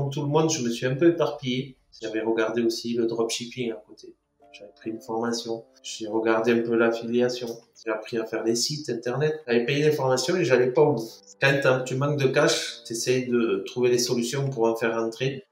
comme 0.00 0.10
tout 0.10 0.22
le 0.22 0.28
monde, 0.28 0.50
je 0.50 0.62
me 0.62 0.70
suis 0.70 0.86
un 0.86 0.94
peu 0.94 1.08
éparpillé. 1.08 1.76
J'avais 2.00 2.20
regardé 2.20 2.62
aussi 2.62 2.94
le 2.94 3.06
dropshipping 3.06 3.72
à 3.72 3.82
côté. 3.86 4.14
J'avais 4.52 4.72
pris 4.74 4.90
une 4.90 5.00
formation. 5.00 5.64
J'ai 5.82 6.08
regardé 6.08 6.52
un 6.52 6.62
peu 6.62 6.74
l'affiliation. 6.74 7.48
J'ai 7.84 7.90
appris 7.90 8.18
à 8.18 8.24
faire 8.24 8.42
des 8.42 8.56
sites 8.56 8.88
internet. 8.88 9.42
J'avais 9.46 9.64
payé 9.64 9.84
des 9.84 9.92
formations 9.92 10.36
et 10.36 10.44
j'allais 10.44 10.72
pas 10.72 10.82
au 10.82 10.94
bout. 10.94 11.08
Quand 11.40 11.84
tu 11.84 11.96
manques 11.96 12.18
de 12.18 12.28
cash, 12.28 12.82
tu 12.84 12.94
essayes 12.94 13.26
de 13.26 13.62
trouver 13.66 13.90
des 13.90 13.98
solutions 13.98 14.48
pour 14.48 14.64
en 14.64 14.74
faire 14.74 14.98
rentrer. 14.98 15.44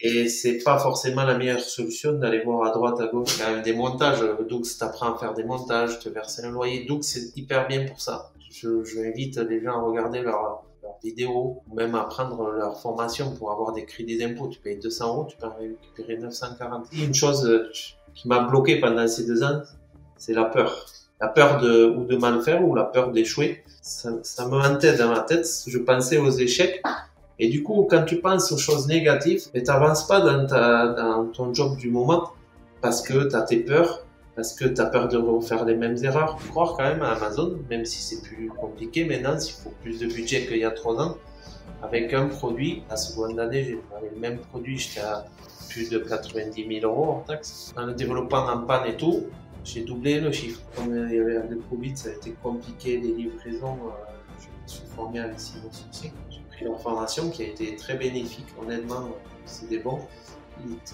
Et 0.00 0.28
c'est 0.28 0.58
pas 0.58 0.78
forcément 0.78 1.24
la 1.24 1.38
meilleure 1.38 1.60
solution 1.60 2.14
d'aller 2.14 2.42
voir 2.42 2.68
à 2.68 2.72
droite, 2.72 3.00
à 3.00 3.06
gauche. 3.06 3.38
Il 3.38 3.40
y 3.40 3.58
a 3.58 3.60
des 3.60 3.72
montages. 3.74 4.20
Donc, 4.48 4.66
t'apprends 4.78 5.14
à 5.14 5.18
faire 5.18 5.34
des 5.34 5.44
montages, 5.44 6.00
te 6.00 6.08
verser 6.08 6.42
un 6.44 6.50
loyer. 6.50 6.84
Donc, 6.86 7.04
c'est 7.04 7.36
hyper 7.36 7.68
bien 7.68 7.86
pour 7.86 8.00
ça. 8.00 8.32
Je, 8.50 8.82
je 8.82 9.00
invite 9.00 9.36
les 9.36 9.62
gens 9.62 9.78
à 9.78 9.82
regarder 9.82 10.22
leur 10.22 10.64
vidéos, 11.04 11.62
ou 11.68 11.74
même 11.74 11.94
à 11.94 12.04
prendre 12.04 12.50
leur 12.50 12.80
formation 12.80 13.34
pour 13.36 13.52
avoir 13.52 13.72
des 13.72 13.84
crédits 13.84 14.18
d'impôt. 14.18 14.48
Tu 14.48 14.58
payes 14.58 14.78
200 14.78 15.06
euros, 15.06 15.26
tu 15.28 15.36
peux 15.36 15.46
récupérer 15.46 16.16
940. 16.16 16.86
Une 16.92 17.14
chose 17.14 17.46
euh, 17.46 17.70
qui 18.14 18.26
m'a 18.26 18.40
bloqué 18.40 18.80
pendant 18.80 19.06
ces 19.06 19.26
deux 19.26 19.42
ans, 19.44 19.62
c'est 20.16 20.34
la 20.34 20.44
peur. 20.44 20.86
La 21.20 21.28
peur 21.28 21.60
de, 21.60 21.86
ou 21.86 22.04
de 22.04 22.16
mal 22.16 22.40
faire, 22.42 22.66
ou 22.66 22.74
la 22.74 22.84
peur 22.84 23.12
d'échouer. 23.12 23.62
Ça, 23.82 24.10
me 24.48 24.56
hantait 24.56 24.96
dans 24.96 25.08
ma 25.08 25.20
tête. 25.20 25.46
Je 25.66 25.78
pensais 25.78 26.18
aux 26.18 26.30
échecs 26.30 26.82
et 27.38 27.48
du 27.48 27.62
coup, 27.62 27.86
quand 27.88 28.04
tu 28.04 28.20
penses 28.20 28.52
aux 28.52 28.58
choses 28.58 28.86
négatives, 28.86 29.50
tu 29.52 29.62
n'avances 29.62 30.06
pas 30.06 30.20
dans, 30.20 30.46
ta, 30.46 30.88
dans 30.88 31.26
ton 31.26 31.52
job 31.52 31.76
du 31.76 31.90
moment 31.90 32.30
parce 32.80 33.02
que 33.02 33.28
tu 33.28 33.34
as 33.34 33.42
tes 33.42 33.58
peurs, 33.58 34.04
parce 34.36 34.54
que 34.54 34.64
tu 34.64 34.80
as 34.80 34.86
peur 34.86 35.08
de 35.08 35.16
refaire 35.16 35.64
les 35.64 35.76
mêmes 35.76 35.96
erreurs. 36.02 36.36
Croire 36.50 36.74
quand 36.76 36.84
même 36.84 37.02
à 37.02 37.12
Amazon, 37.12 37.58
même 37.70 37.84
si 37.84 38.02
c'est 38.02 38.22
plus 38.22 38.48
compliqué 38.48 39.04
maintenant, 39.04 39.38
s'il 39.38 39.54
faut 39.54 39.72
plus 39.82 39.98
de 40.00 40.06
budget 40.06 40.46
qu'il 40.46 40.58
y 40.58 40.64
a 40.64 40.70
trois 40.70 41.00
ans, 41.00 41.16
avec 41.82 42.12
un 42.14 42.26
produit, 42.26 42.82
la 42.88 42.96
seconde 42.96 43.38
année, 43.38 43.64
j'ai 43.64 43.78
le 44.12 44.18
même 44.18 44.38
produit, 44.38 44.78
j'étais 44.78 45.00
à 45.00 45.24
plus 45.68 45.90
de 45.90 45.98
90 45.98 46.80
000 46.80 46.92
euros 46.92 47.10
en 47.10 47.20
taxes. 47.20 47.74
En 47.76 47.86
le 47.86 47.94
développant 47.94 48.48
en 48.48 48.58
panne 48.58 48.86
et 48.86 48.96
tout, 48.96 49.24
j'ai 49.64 49.82
doublé 49.82 50.20
le 50.20 50.32
chiffre. 50.32 50.60
Comme 50.76 50.94
il 50.94 51.16
y 51.16 51.20
avait 51.20 51.46
le 51.48 51.60
Covid, 51.70 51.96
ça 51.96 52.08
a 52.08 52.12
été 52.12 52.34
compliqué, 52.42 52.98
les 52.98 53.12
livraisons, 53.12 53.78
euh, 53.86 54.12
je 54.38 54.46
me 54.46 54.66
suis 54.66 54.86
formé 54.94 55.20
avec 55.20 55.38
Simon 55.38 55.70
Succès 55.70 56.12
pris 56.54 56.64
leur 56.64 56.80
formation 56.80 57.30
qui 57.30 57.42
a 57.42 57.46
été 57.46 57.76
très 57.76 57.96
bénéfique. 57.96 58.46
Honnêtement, 58.60 59.08
c'est 59.44 59.68
des 59.68 59.78
bons. 59.78 60.00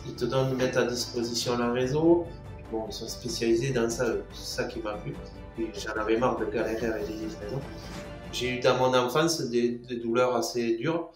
Ils, 0.06 0.14
te 0.14 0.24
donnent, 0.24 0.56
mettent 0.56 0.76
à 0.76 0.84
disposition 0.84 1.56
leur 1.56 1.74
réseau. 1.74 2.26
Bon, 2.70 2.86
ils 2.88 2.92
sont 2.92 3.08
spécialisés 3.08 3.72
dans 3.72 3.90
ça, 3.90 4.06
c'est 4.32 4.62
ça 4.62 4.64
qui 4.64 4.80
m'a 4.80 4.94
plu. 4.94 5.14
J'en 5.74 5.92
avais 5.92 6.16
marre 6.16 6.38
de 6.38 6.46
galérer 6.46 6.86
avec 6.86 7.08
les 7.08 7.14
livraisons. 7.14 7.60
J'ai 8.32 8.58
eu 8.58 8.60
dans 8.60 8.76
mon 8.76 8.94
enfance 8.96 9.40
des, 9.42 9.70
douleurs 9.96 10.36
assez 10.36 10.76
dures, 10.76 11.10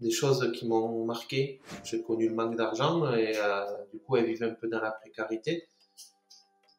des 0.00 0.10
choses 0.10 0.50
qui 0.52 0.66
m'ont 0.66 1.04
marqué. 1.04 1.60
J'ai 1.84 2.02
connu 2.02 2.28
le 2.28 2.34
manque 2.34 2.56
d'argent 2.56 3.12
et 3.12 3.34
euh, 3.36 3.64
du 3.92 3.98
coup, 4.00 4.16
elles 4.16 4.26
vivent 4.26 4.44
un 4.44 4.54
peu 4.54 4.68
dans 4.68 4.80
la 4.80 4.90
précarité. 4.90 5.66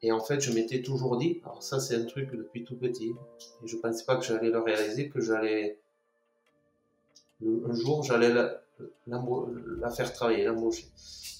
Et 0.01 0.11
en 0.11 0.19
fait, 0.19 0.39
je 0.39 0.51
m'étais 0.51 0.81
toujours 0.81 1.17
dit, 1.17 1.41
alors 1.43 1.63
ça 1.63 1.79
c'est 1.79 1.95
un 1.95 2.05
truc 2.05 2.31
depuis 2.31 2.63
tout 2.63 2.77
petit, 2.77 3.15
et 3.63 3.67
je 3.67 3.77
pensais 3.77 4.05
pas 4.05 4.15
que 4.17 4.23
j'allais 4.23 4.51
le 4.51 4.59
réaliser, 4.59 5.09
que 5.09 5.19
j'allais 5.19 5.79
un 7.43 7.73
jour, 7.73 8.03
j'allais 8.03 8.31
la, 8.31 8.61
la, 9.07 9.89
faire 9.89 10.13
travailler, 10.13 10.43
l'embaucher. 10.43 10.85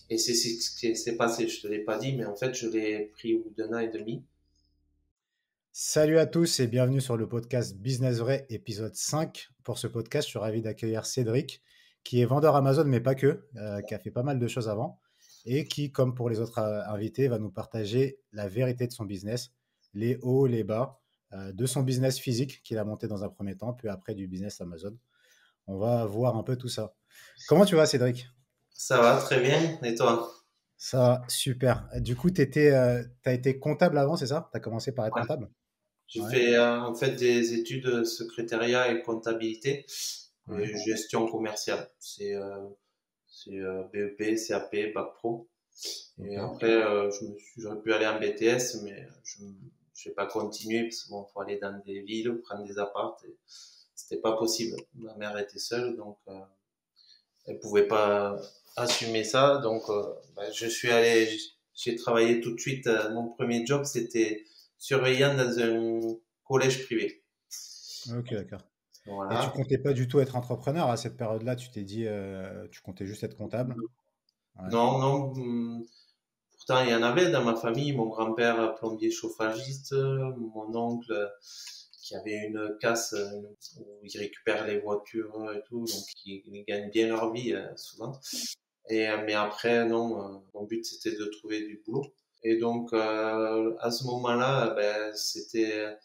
Et 0.09 0.17
c'est 0.17 0.33
ce 0.33 0.79
qui 0.79 0.95
s'est 0.95 1.17
passé. 1.17 1.49
Je 1.49 1.61
te 1.61 1.67
l'ai 1.67 1.79
pas 1.79 1.97
dit, 1.97 2.15
mais 2.15 2.25
en 2.25 2.35
fait, 2.35 2.53
je 2.53 2.67
l'ai 2.67 3.11
pris 3.17 3.35
au 3.35 3.43
bout 3.43 3.53
d'un 3.57 3.73
an 3.73 3.79
et 3.79 3.89
demi. 3.89 4.23
Salut 5.73 6.17
à 6.17 6.25
tous 6.25 6.61
et 6.61 6.67
bienvenue 6.67 7.01
sur 7.01 7.17
le 7.17 7.27
podcast 7.27 7.77
Business 7.77 8.19
Vrai, 8.19 8.45
épisode 8.49 8.95
5. 8.95 9.49
Pour 9.63 9.77
ce 9.77 9.85
podcast, 9.87 10.25
je 10.25 10.29
suis 10.29 10.39
ravi 10.39 10.61
d'accueillir 10.61 11.05
Cédric, 11.05 11.61
qui 12.05 12.21
est 12.21 12.25
vendeur 12.25 12.55
Amazon, 12.55 12.85
mais 12.85 13.01
pas 13.01 13.15
que, 13.15 13.47
euh, 13.57 13.81
qui 13.81 13.93
a 13.93 13.99
fait 13.99 14.09
pas 14.09 14.23
mal 14.23 14.39
de 14.39 14.47
choses 14.47 14.69
avant 14.69 14.99
et 15.45 15.65
qui, 15.65 15.91
comme 15.91 16.15
pour 16.15 16.29
les 16.29 16.39
autres 16.39 16.59
euh, 16.59 16.83
invités, 16.87 17.27
va 17.27 17.37
nous 17.37 17.51
partager 17.51 18.17
la 18.31 18.47
vérité 18.47 18.87
de 18.87 18.93
son 18.93 19.03
business, 19.03 19.51
les 19.93 20.17
hauts, 20.21 20.47
les 20.47 20.63
bas, 20.63 21.01
euh, 21.33 21.51
de 21.51 21.65
son 21.65 21.83
business 21.83 22.17
physique 22.17 22.63
qu'il 22.63 22.77
a 22.77 22.85
monté 22.85 23.07
dans 23.07 23.25
un 23.25 23.29
premier 23.29 23.57
temps, 23.57 23.73
puis 23.73 23.89
après 23.89 24.15
du 24.15 24.25
business 24.27 24.61
Amazon. 24.61 24.97
On 25.67 25.77
va 25.77 26.05
voir 26.05 26.37
un 26.37 26.43
peu 26.43 26.55
tout 26.55 26.69
ça. 26.69 26.95
Comment 27.49 27.65
tu 27.65 27.75
vas, 27.75 27.85
Cédric? 27.85 28.29
Ça 28.77 29.01
va 29.01 29.17
très 29.17 29.39
bien. 29.39 29.79
Et 29.83 29.95
toi? 29.95 30.31
Ça 30.77 30.97
va, 30.99 31.21
super. 31.27 31.89
Du 31.95 32.15
coup, 32.15 32.29
tu 32.29 32.47
euh, 32.57 33.03
as 33.25 33.33
été 33.33 33.57
comptable 33.57 33.97
avant, 33.97 34.15
c'est 34.15 34.27
ça? 34.27 34.49
Tu 34.51 34.57
as 34.57 34.59
commencé 34.61 34.93
par 34.93 35.07
être 35.07 35.15
comptable? 35.15 35.49
J'ai 36.05 36.21
fait 36.29 36.55
euh, 36.55 36.81
en 36.81 36.93
fait 36.93 37.15
des 37.15 37.53
études 37.55 37.85
de 37.85 38.03
secrétariat 38.03 38.91
et 38.91 39.01
comptabilité, 39.01 39.85
et 40.53 40.77
gestion 40.85 41.27
commerciale. 41.27 41.89
C'est 41.99 42.35
euh, 42.35 43.83
BEP, 43.91 44.37
CAP, 44.47 44.93
Bac 44.93 45.13
Pro. 45.15 45.49
Et 46.23 46.37
après, 46.37 46.81
j'aurais 47.57 47.81
pu 47.81 47.93
aller 47.93 48.07
en 48.07 48.19
BTS, 48.19 48.83
mais 48.83 49.07
je 49.23 49.43
n'ai 50.09 50.15
pas 50.15 50.27
continué 50.27 50.83
parce 50.83 51.03
qu'il 51.03 51.15
faut 51.33 51.41
aller 51.41 51.57
dans 51.57 51.81
des 51.83 52.01
villes, 52.01 52.41
prendre 52.43 52.63
des 52.63 52.77
apparts 52.77 53.17
c'était 53.97 54.21
pas 54.21 54.37
possible. 54.37 54.77
Ma 54.95 55.15
mère 55.15 55.37
était 55.37 55.59
seule, 55.59 55.97
donc 55.97 56.17
euh, 56.27 56.39
elle 57.47 57.59
pouvait 57.59 57.87
pas 57.87 58.37
assumer 58.75 59.23
ça. 59.23 59.57
Donc, 59.57 59.83
euh, 59.89 60.03
bah, 60.35 60.43
je 60.51 60.67
suis 60.67 60.89
allé, 60.89 61.27
j'ai 61.73 61.95
travaillé 61.95 62.41
tout 62.41 62.53
de 62.53 62.59
suite. 62.59 62.87
Euh, 62.87 63.11
mon 63.13 63.27
premier 63.29 63.65
job, 63.65 63.83
c'était 63.85 64.43
surveillant 64.77 65.35
dans 65.35 65.59
un 65.59 65.99
collège 66.45 66.85
privé. 66.85 67.23
Ok, 68.15 68.33
d'accord. 68.33 68.61
Et 69.07 69.35
tu 69.41 69.49
comptais 69.51 69.77
pas 69.77 69.93
du 69.93 70.09
tout 70.09 70.19
être 70.19 70.35
entrepreneur 70.35 70.89
à 70.89 70.97
cette 70.97 71.15
période-là 71.15 71.55
Tu 71.55 71.71
t'es 71.71 71.83
dit, 71.83 72.05
tu 72.71 72.81
comptais 72.81 73.05
juste 73.05 73.23
être 73.23 73.37
comptable? 73.37 73.75
Non, 74.69 74.99
non. 74.99 75.33
Hmm, 75.33 75.85
pourtant, 76.51 76.83
il 76.83 76.89
y 76.89 76.95
en 76.95 77.03
avait 77.03 77.31
dans 77.31 77.43
ma 77.43 77.55
famille. 77.55 77.93
Mon 77.93 78.07
grand-père 78.07 78.75
plombier 78.75 79.09
chauffagiste, 79.09 79.93
mon 79.93 80.75
oncle 80.75 81.31
qui 82.07 82.15
avait 82.15 82.47
une 82.47 82.77
casse 82.79 83.13
euh, 83.13 83.41
où 83.79 83.99
ils 84.03 84.17
récupèrent 84.17 84.65
les 84.65 84.79
voitures 84.79 85.51
et 85.53 85.61
tout, 85.67 85.79
donc 85.79 86.03
ils, 86.25 86.63
gagnent 86.65 86.89
bien 86.89 87.07
leur 87.07 87.33
vie 87.33 87.53
euh, 87.53 87.67
souvent. 87.75 88.13
Et, 88.89 89.09
euh, 89.09 89.17
mais 89.25 89.33
après, 89.33 89.85
non, 89.85 90.41
mon 90.53 90.63
but 90.63 90.85
c'était 90.85 91.15
de 91.15 91.25
trouver 91.25 91.59
du 91.67 91.81
boulot. 91.85 92.05
Et 92.43 92.57
donc, 92.57 92.93
à 92.93 93.91
ce 93.91 94.05
moment-là, 94.05 94.73
ben, 94.75 95.13
c'était 95.15 95.97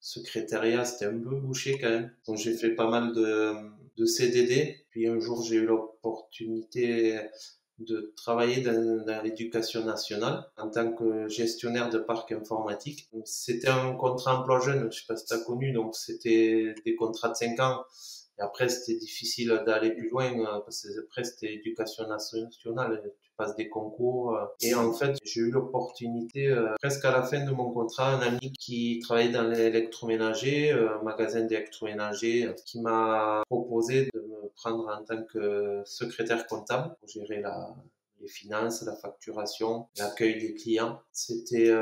secrétariat, 0.00 0.84
c'était 0.84 1.04
un 1.04 1.18
peu 1.18 1.36
bouché 1.36 1.78
quand 1.78 1.90
même. 1.90 2.10
Donc, 2.26 2.38
j'ai 2.38 2.54
fait 2.56 2.74
pas 2.74 2.88
mal 2.88 3.12
de, 3.12 3.54
de 3.96 4.06
CDD. 4.06 4.86
Puis 4.90 5.06
un 5.06 5.20
jour, 5.20 5.44
j'ai 5.44 5.56
eu 5.56 5.66
l'opportunité 5.66 7.20
de 7.78 8.12
travailler 8.16 8.62
dans, 8.62 9.22
l'éducation 9.22 9.84
nationale 9.84 10.46
en 10.56 10.70
tant 10.70 10.92
que 10.92 11.28
gestionnaire 11.28 11.90
de 11.90 11.98
parc 11.98 12.32
informatique. 12.32 13.08
C'était 13.24 13.68
un 13.68 13.94
contrat 13.94 14.40
emploi 14.40 14.60
jeune, 14.60 14.90
je 14.92 15.00
sais 15.00 15.06
pas 15.06 15.16
si 15.16 15.26
tu 15.26 15.34
as 15.34 15.38
connu, 15.38 15.72
donc 15.72 15.94
c'était 15.96 16.74
des 16.84 16.94
contrats 16.94 17.30
de 17.30 17.34
5 17.34 17.60
ans. 17.60 17.84
Et 18.38 18.42
après, 18.42 18.68
c'était 18.68 18.98
difficile 18.98 19.62
d'aller 19.64 19.92
plus 19.92 20.08
loin 20.08 20.32
euh, 20.32 20.60
parce 20.60 20.82
que 20.82 21.00
après, 21.04 21.22
c'était 21.24 21.54
éducation 21.54 22.06
nationale 22.08 23.00
passe 23.36 23.56
des 23.56 23.68
concours. 23.68 24.36
Euh. 24.36 24.44
Et 24.60 24.74
en 24.74 24.92
fait, 24.92 25.16
j'ai 25.24 25.40
eu 25.40 25.50
l'opportunité, 25.50 26.48
euh, 26.48 26.68
presque 26.80 27.04
à 27.04 27.10
la 27.10 27.22
fin 27.22 27.44
de 27.44 27.50
mon 27.50 27.70
contrat, 27.72 28.14
un 28.14 28.20
ami 28.20 28.52
qui 28.52 29.00
travaillait 29.00 29.32
dans 29.32 29.48
l'électroménager, 29.48 30.70
un 30.70 31.02
magasin 31.02 31.42
d'électroménager, 31.42 32.48
qui 32.66 32.80
m'a 32.80 33.42
proposé 33.48 34.08
de 34.14 34.23
prendre 34.56 34.88
en 34.88 35.04
tant 35.04 35.22
que 35.24 35.82
secrétaire 35.84 36.46
comptable 36.46 36.94
pour 36.98 37.08
gérer 37.08 37.40
la, 37.40 37.74
les 38.20 38.28
finances, 38.28 38.82
la 38.82 38.96
facturation, 38.96 39.86
l'accueil 39.98 40.38
des 40.38 40.54
clients. 40.54 41.00
C'était 41.12 41.72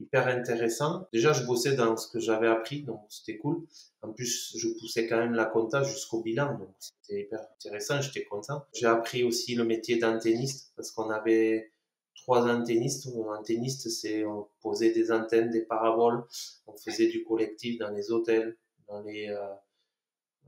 hyper 0.00 0.26
intéressant. 0.26 1.06
Déjà, 1.12 1.32
je 1.32 1.44
bossais 1.44 1.74
dans 1.74 1.96
ce 1.96 2.08
que 2.08 2.18
j'avais 2.18 2.48
appris, 2.48 2.82
donc 2.82 3.00
c'était 3.08 3.38
cool. 3.38 3.64
En 4.02 4.12
plus, 4.12 4.56
je 4.56 4.68
poussais 4.80 5.06
quand 5.06 5.18
même 5.18 5.34
la 5.34 5.44
compta 5.44 5.82
jusqu'au 5.84 6.22
bilan, 6.22 6.58
donc 6.58 6.74
c'était 6.78 7.22
hyper 7.22 7.40
intéressant, 7.54 8.00
j'étais 8.00 8.24
content. 8.24 8.64
J'ai 8.72 8.86
appris 8.86 9.22
aussi 9.22 9.54
le 9.54 9.64
métier 9.64 9.98
d'antenniste, 9.98 10.72
parce 10.76 10.90
qu'on 10.90 11.10
avait 11.10 11.70
trois 12.16 12.46
antennistes. 12.46 13.08
Antenniste, 13.38 13.88
c'est 13.90 14.24
on 14.24 14.48
posait 14.60 14.92
des 14.92 15.12
antennes, 15.12 15.50
des 15.50 15.62
paraboles, 15.62 16.24
on 16.66 16.76
faisait 16.76 17.08
du 17.08 17.22
collectif 17.24 17.78
dans 17.78 17.90
les 17.90 18.10
hôtels, 18.10 18.56
dans 18.88 19.00
les, 19.02 19.28
euh, 19.28 19.46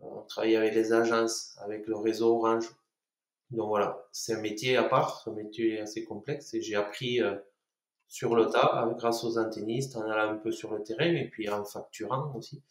on 0.01 0.23
travaillait 0.23 0.57
avec 0.57 0.75
les 0.75 0.93
agences, 0.93 1.57
avec 1.59 1.87
le 1.87 1.97
réseau 1.97 2.37
Orange. 2.37 2.69
Donc 3.51 3.69
voilà, 3.69 4.07
c'est 4.13 4.35
un 4.35 4.41
métier 4.41 4.77
à 4.77 4.85
part, 4.85 5.23
un 5.27 5.33
métier 5.33 5.81
assez 5.81 6.05
complexe, 6.05 6.55
et 6.55 6.63
j'ai 6.63 6.75
appris 6.75 7.23
euh, 7.23 7.37
sur 8.09 8.35
le 8.35 8.47
tas, 8.47 8.89
grâce 8.97 9.25
aux 9.25 9.39
antennistes, 9.39 9.97
en 9.97 10.03
allant 10.03 10.33
un 10.33 10.37
peu 10.37 10.53
sur 10.53 10.73
le 10.73 10.83
terrain 10.83 11.13
et 11.13 11.29
puis 11.29 11.49
en 11.49 11.65
facturant 11.65 12.35
aussi 12.35 12.63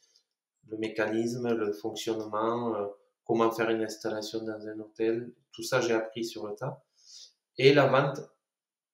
le 0.69 0.77
mécanisme, 0.77 1.53
le 1.53 1.71
fonctionnement, 1.73 2.75
euh, 2.75 2.87
comment 3.25 3.51
faire 3.51 3.69
une 3.69 3.81
installation 3.81 4.43
dans 4.43 4.67
un 4.67 4.79
hôtel. 4.79 5.31
Tout 5.51 5.63
ça, 5.63 5.81
j'ai 5.81 5.93
appris 5.93 6.25
sur 6.25 6.47
le 6.47 6.55
tas. 6.55 6.83
Et 7.57 7.73
la 7.73 7.87
vente 7.87 8.21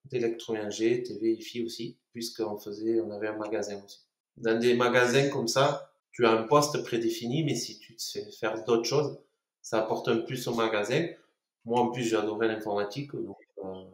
d'électroménager, 0.06 1.04
TV, 1.04 1.34
IFI 1.34 1.64
aussi, 1.64 1.98
puisqu'on 2.12 2.58
faisait, 2.58 3.00
on 3.00 3.12
avait 3.12 3.28
un 3.28 3.38
magasin 3.38 3.82
aussi. 3.84 4.02
Dans 4.38 4.60
des 4.60 4.76
magasins 4.76 5.30
comme 5.30 5.48
ça, 5.48 5.94
tu 6.20 6.26
as 6.26 6.32
un 6.32 6.44
poste 6.44 6.84
prédéfini, 6.84 7.46
mais 7.46 7.56
si 7.56 7.80
tu 7.80 7.96
te 7.96 8.04
fais 8.04 8.30
faire 8.30 8.66
d'autres 8.66 8.84
choses, 8.84 9.18
ça 9.62 9.80
apporte 9.80 10.10
un 10.10 10.18
plus 10.18 10.50
au 10.50 10.54
magasin. 10.54 11.08
moi, 11.64 11.80
en 11.80 11.92
plus, 11.92 12.04
j'adorais 12.04 12.50
l'informatique, 12.50 13.14
donc 13.16 13.38
euh, 13.60 13.64
ben, 13.64 13.88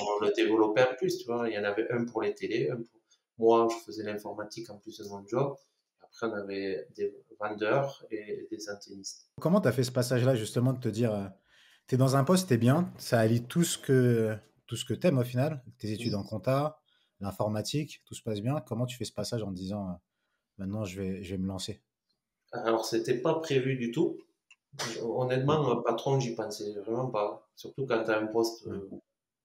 on 0.00 0.24
le 0.24 0.32
développait 0.36 0.82
en 0.82 0.94
plus, 0.96 1.18
tu 1.18 1.26
vois. 1.26 1.48
Il 1.48 1.54
y 1.54 1.58
en 1.58 1.64
avait 1.64 1.90
un 1.90 2.04
pour 2.04 2.22
les 2.22 2.34
télés, 2.34 2.70
un 2.70 2.76
pour... 2.76 3.00
moi, 3.38 3.66
je 3.68 3.84
faisais 3.84 4.04
l'informatique 4.04 4.70
en 4.70 4.78
plus 4.78 4.96
de 4.98 5.08
mon 5.08 5.26
job. 5.26 5.56
Après, 6.02 6.28
on 6.28 6.34
avait 6.34 6.86
des 6.94 7.12
vendeurs 7.40 8.04
et 8.12 8.46
des 8.48 8.70
antennistes. 8.70 9.28
Comment 9.40 9.60
tu 9.60 9.66
as 9.66 9.72
fait 9.72 9.82
ce 9.82 9.90
passage-là, 9.90 10.36
justement, 10.36 10.74
de 10.74 10.78
te 10.78 10.88
dire, 10.88 11.12
euh, 11.12 11.26
tu 11.88 11.96
es 11.96 11.98
dans 11.98 12.14
un 12.14 12.22
poste, 12.22 12.46
tu 12.46 12.54
es 12.54 12.58
bien, 12.58 12.92
ça 12.96 13.18
allie 13.18 13.42
tout 13.42 13.64
ce 13.64 13.76
que, 13.76 14.36
tout 14.68 14.76
ce 14.76 14.84
que 14.84 14.94
tu 14.94 15.08
aimes 15.08 15.18
au 15.18 15.24
final, 15.24 15.64
tes 15.78 15.90
études 15.90 16.14
en 16.14 16.22
compta, 16.22 16.78
l'informatique, 17.18 18.02
tout 18.04 18.14
se 18.14 18.22
passe 18.22 18.40
bien. 18.40 18.60
Comment 18.68 18.86
tu 18.86 18.96
fais 18.96 19.04
ce 19.04 19.12
passage 19.12 19.42
en 19.42 19.50
disant, 19.50 19.88
euh, 19.88 19.94
maintenant, 20.62 20.84
je 20.84 21.00
vais, 21.00 21.22
je 21.22 21.34
vais 21.34 21.42
me 21.42 21.48
lancer 21.48 21.80
Alors, 22.52 22.84
c'était 22.84 23.18
pas 23.18 23.34
prévu 23.34 23.76
du 23.76 23.90
tout. 23.90 24.18
Honnêtement, 25.02 25.82
patron, 25.82 26.20
j'y 26.20 26.34
pensais 26.34 26.72
vraiment 26.80 27.10
pas. 27.10 27.48
Surtout 27.56 27.86
quand 27.86 28.04
tu 28.04 28.10
as 28.10 28.18
un 28.18 28.26
poste 28.26 28.66
euh, 28.68 28.88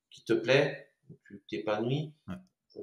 qui 0.10 0.24
te 0.24 0.34
plaît, 0.34 0.90
tu 1.28 1.42
t'épanouis. 1.50 2.14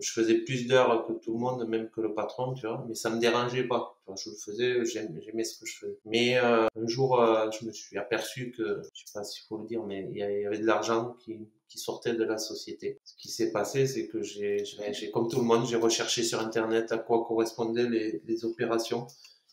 Je 0.00 0.12
faisais 0.12 0.38
plus 0.38 0.67
d'heures 0.67 1.06
que 1.06 1.12
tout 1.12 1.32
le 1.32 1.38
monde, 1.38 1.67
même 1.69 1.88
que 1.91 2.00
le 2.00 2.14
patron, 2.14 2.55
tu 2.55 2.67
vois, 2.67 2.85
mais 2.88 2.94
ça 2.94 3.11
me 3.11 3.19
dérangeait 3.19 3.64
pas. 3.64 3.99
je 4.08 4.31
le 4.31 4.37
faisais, 4.37 4.85
j'aimais 4.85 5.44
ce 5.44 5.58
que 5.58 5.67
je 5.67 5.79
faisais. 5.79 5.99
Mais 6.05 6.38
euh, 6.38 6.67
un 6.76 6.87
jour, 6.87 7.20
euh, 7.20 7.50
je 7.50 7.67
me 7.67 7.73
suis 7.73 7.96
aperçu 7.99 8.52
que, 8.52 8.82
je 8.93 9.05
sais 9.05 9.12
pas 9.12 9.25
s'il 9.25 9.44
faut 9.46 9.58
le 9.58 9.67
dire, 9.67 9.82
mais 9.85 10.08
il 10.11 10.19
y 10.19 10.23
avait 10.23 10.58
de 10.58 10.67
l'argent 10.67 11.17
qui, 11.20 11.49
qui 11.69 11.79
sortait 11.79 12.14
de 12.14 12.25
la 12.25 12.38
société. 12.38 12.99
Ce 13.05 13.14
qui 13.17 13.29
s'est 13.29 13.52
passé, 13.52 13.87
c'est 13.87 14.08
que 14.08 14.23
j'ai, 14.23 14.64
comme 15.12 15.29
tout 15.29 15.38
le 15.38 15.44
monde, 15.44 15.67
j'ai 15.67 15.76
recherché 15.76 16.23
sur 16.23 16.40
Internet 16.40 16.93
à 16.93 16.99
quoi 16.99 17.25
correspondaient 17.25 17.88
les, 17.88 18.23
les 18.26 18.44
opérations 18.44 19.06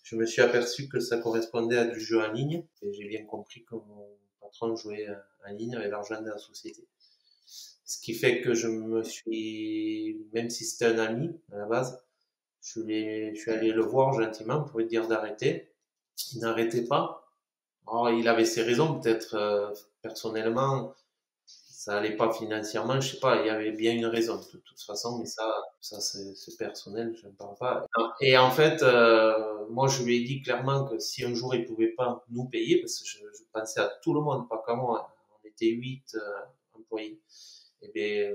je 0.03 0.15
me 0.15 0.25
suis 0.25 0.41
aperçu 0.41 0.89
que 0.89 0.99
ça 0.99 1.19
correspondait 1.19 1.77
à 1.77 1.85
du 1.85 1.99
jeu 1.99 2.19
en 2.21 2.31
ligne 2.31 2.65
et 2.81 2.91
j'ai 2.91 3.05
bien 3.05 3.23
compris 3.23 3.63
que 3.63 3.75
mon 3.75 4.17
patron 4.41 4.75
jouait 4.75 5.07
en 5.47 5.53
ligne 5.53 5.75
avec 5.75 5.91
l'argent 5.91 6.21
de 6.21 6.27
la 6.27 6.37
société. 6.37 6.87
Ce 7.91 7.99
qui 7.99 8.13
fait 8.13 8.39
que 8.39 8.53
je 8.53 8.69
me 8.69 9.03
suis, 9.03 10.25
même 10.33 10.49
si 10.49 10.63
c'était 10.63 10.85
un 10.85 10.99
ami 10.99 11.37
à 11.51 11.57
la 11.57 11.65
base, 11.65 12.01
je, 12.61 13.33
suis 13.35 13.51
allé 13.51 13.73
le 13.73 13.81
voir 13.81 14.13
gentiment 14.13 14.61
pour 14.61 14.79
lui 14.79 14.85
dire 14.85 15.09
d'arrêter. 15.09 15.73
Il 16.33 16.39
n'arrêtait 16.39 16.85
pas. 16.85 17.27
Il 18.15 18.29
avait 18.29 18.45
ses 18.45 18.61
raisons, 18.61 18.97
peut-être 18.97 19.35
euh, 19.35 19.73
personnellement, 20.01 20.93
ça 21.45 21.97
allait 21.97 22.15
pas 22.15 22.31
financièrement, 22.31 23.01
je 23.01 23.13
sais 23.13 23.19
pas, 23.19 23.41
il 23.41 23.47
y 23.47 23.49
avait 23.49 23.73
bien 23.73 23.91
une 23.91 24.05
raison 24.05 24.37
de 24.37 24.59
toute 24.59 24.79
façon, 24.79 25.17
mais 25.17 25.25
ça, 25.25 25.43
ça 25.81 25.99
c'est 25.99 26.57
personnel, 26.57 27.13
je 27.21 27.27
ne 27.27 27.33
parle 27.33 27.57
pas. 27.57 27.85
Et 28.21 28.37
en 28.37 28.51
fait, 28.51 28.81
euh, 28.83 29.65
moi 29.69 29.89
je 29.89 30.03
lui 30.03 30.17
ai 30.17 30.23
dit 30.23 30.41
clairement 30.41 30.85
que 30.85 30.97
si 30.99 31.25
un 31.25 31.33
jour 31.33 31.53
il 31.55 31.65
pouvait 31.65 31.89
pas 31.97 32.23
nous 32.29 32.45
payer, 32.45 32.79
parce 32.79 32.99
que 32.99 33.05
je, 33.05 33.17
pensais 33.51 33.81
à 33.81 33.91
tout 34.01 34.13
le 34.13 34.21
monde, 34.21 34.47
pas 34.47 34.63
qu'à 34.65 34.75
moi, 34.75 35.13
on 35.33 35.45
était 35.45 35.71
huit 35.71 36.15
euh, 36.15 36.79
employés, 36.79 37.19
eh 37.81 37.89
bien 37.89 38.31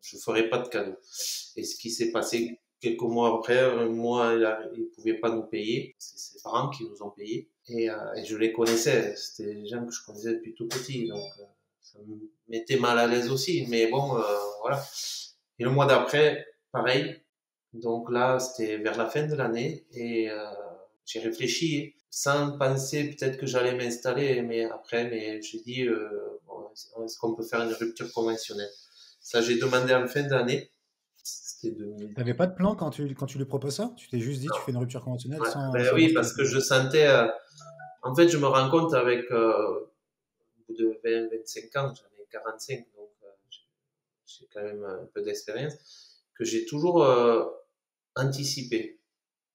je 0.00 0.16
ferais 0.16 0.48
pas 0.48 0.58
de 0.58 0.68
cadeau. 0.68 0.96
Et 1.56 1.64
ce 1.64 1.76
qui 1.76 1.90
s'est 1.90 2.10
passé 2.12 2.60
quelques 2.80 3.02
mois 3.02 3.36
après, 3.36 3.58
un 3.58 3.88
mois, 3.88 4.34
il, 4.34 4.80
ne 4.80 4.86
pouvait 4.86 5.18
pas 5.18 5.30
nous 5.30 5.42
payer, 5.42 5.94
c'est 5.98 6.18
ses 6.18 6.42
parents 6.42 6.70
qui 6.70 6.84
nous 6.84 7.02
ont 7.02 7.10
payés, 7.10 7.50
et, 7.68 7.90
euh, 7.90 8.14
et 8.14 8.24
je 8.24 8.36
les 8.36 8.52
connaissais, 8.52 9.14
c'était 9.16 9.54
des 9.54 9.66
gens 9.66 9.84
que 9.84 9.92
je 9.92 10.04
connaissais 10.04 10.34
depuis 10.34 10.54
tout 10.54 10.68
petit, 10.68 11.08
donc 11.08 11.24
ça 11.92 11.98
me 12.06 12.30
mettait 12.48 12.78
mal 12.78 12.98
à 12.98 13.06
l'aise 13.06 13.30
aussi. 13.30 13.66
Mais 13.68 13.88
bon, 13.88 14.16
euh, 14.16 14.22
voilà. 14.60 14.82
Et 15.58 15.64
le 15.64 15.70
mois 15.70 15.86
d'après, 15.86 16.46
pareil. 16.72 17.20
Donc 17.72 18.10
là, 18.10 18.38
c'était 18.38 18.78
vers 18.78 18.96
la 18.96 19.06
fin 19.06 19.26
de 19.26 19.34
l'année 19.34 19.86
et 19.92 20.30
euh, 20.30 20.44
j'ai 21.04 21.20
réfléchi 21.20 21.94
sans 22.10 22.56
penser 22.58 23.10
peut-être 23.10 23.36
que 23.38 23.46
j'allais 23.46 23.74
m'installer, 23.74 24.42
mais 24.42 24.64
après, 24.64 25.08
mais 25.08 25.42
j'ai 25.42 25.60
dit, 25.60 25.82
euh, 25.82 26.37
est-ce 27.04 27.18
qu'on 27.18 27.34
peut 27.34 27.42
faire 27.42 27.62
une 27.62 27.72
rupture 27.72 28.12
conventionnelle? 28.12 28.70
Ça, 29.20 29.40
j'ai 29.40 29.58
demandé 29.58 29.94
en 29.94 30.06
fin 30.06 30.22
d'année. 30.22 30.70
2000. 31.62 32.14
T'avais 32.14 32.34
pas 32.34 32.46
de 32.46 32.54
plan 32.54 32.76
quand 32.76 32.90
tu, 32.90 33.12
quand 33.14 33.26
tu 33.26 33.36
lui 33.36 33.44
proposes 33.44 33.74
ça? 33.74 33.92
Tu 33.96 34.08
t'es 34.08 34.20
juste 34.20 34.40
dit, 34.40 34.46
tu 34.46 34.60
fais 34.64 34.70
une 34.70 34.78
rupture 34.78 35.02
conventionnelle 35.02 35.40
sans, 35.52 35.72
ben 35.72 35.92
Oui, 35.92 36.12
parce 36.12 36.32
que 36.32 36.44
je 36.44 36.60
sentais. 36.60 37.08
en 38.02 38.14
fait, 38.14 38.28
je 38.28 38.38
me 38.38 38.46
rends 38.46 38.70
compte 38.70 38.94
avec 38.94 39.28
de 40.74 41.00
20, 41.04 41.30
25 41.30 41.76
ans, 41.76 41.94
j'en 41.94 42.22
ai 42.22 42.26
45, 42.30 42.86
donc 42.96 43.10
euh, 43.22 43.26
j'ai 44.26 44.46
quand 44.52 44.62
même 44.62 44.84
un 44.84 45.06
peu 45.12 45.22
d'expérience, 45.22 45.74
que 46.34 46.44
j'ai 46.44 46.64
toujours 46.66 47.04
euh, 47.04 47.44
anticipé. 48.16 49.00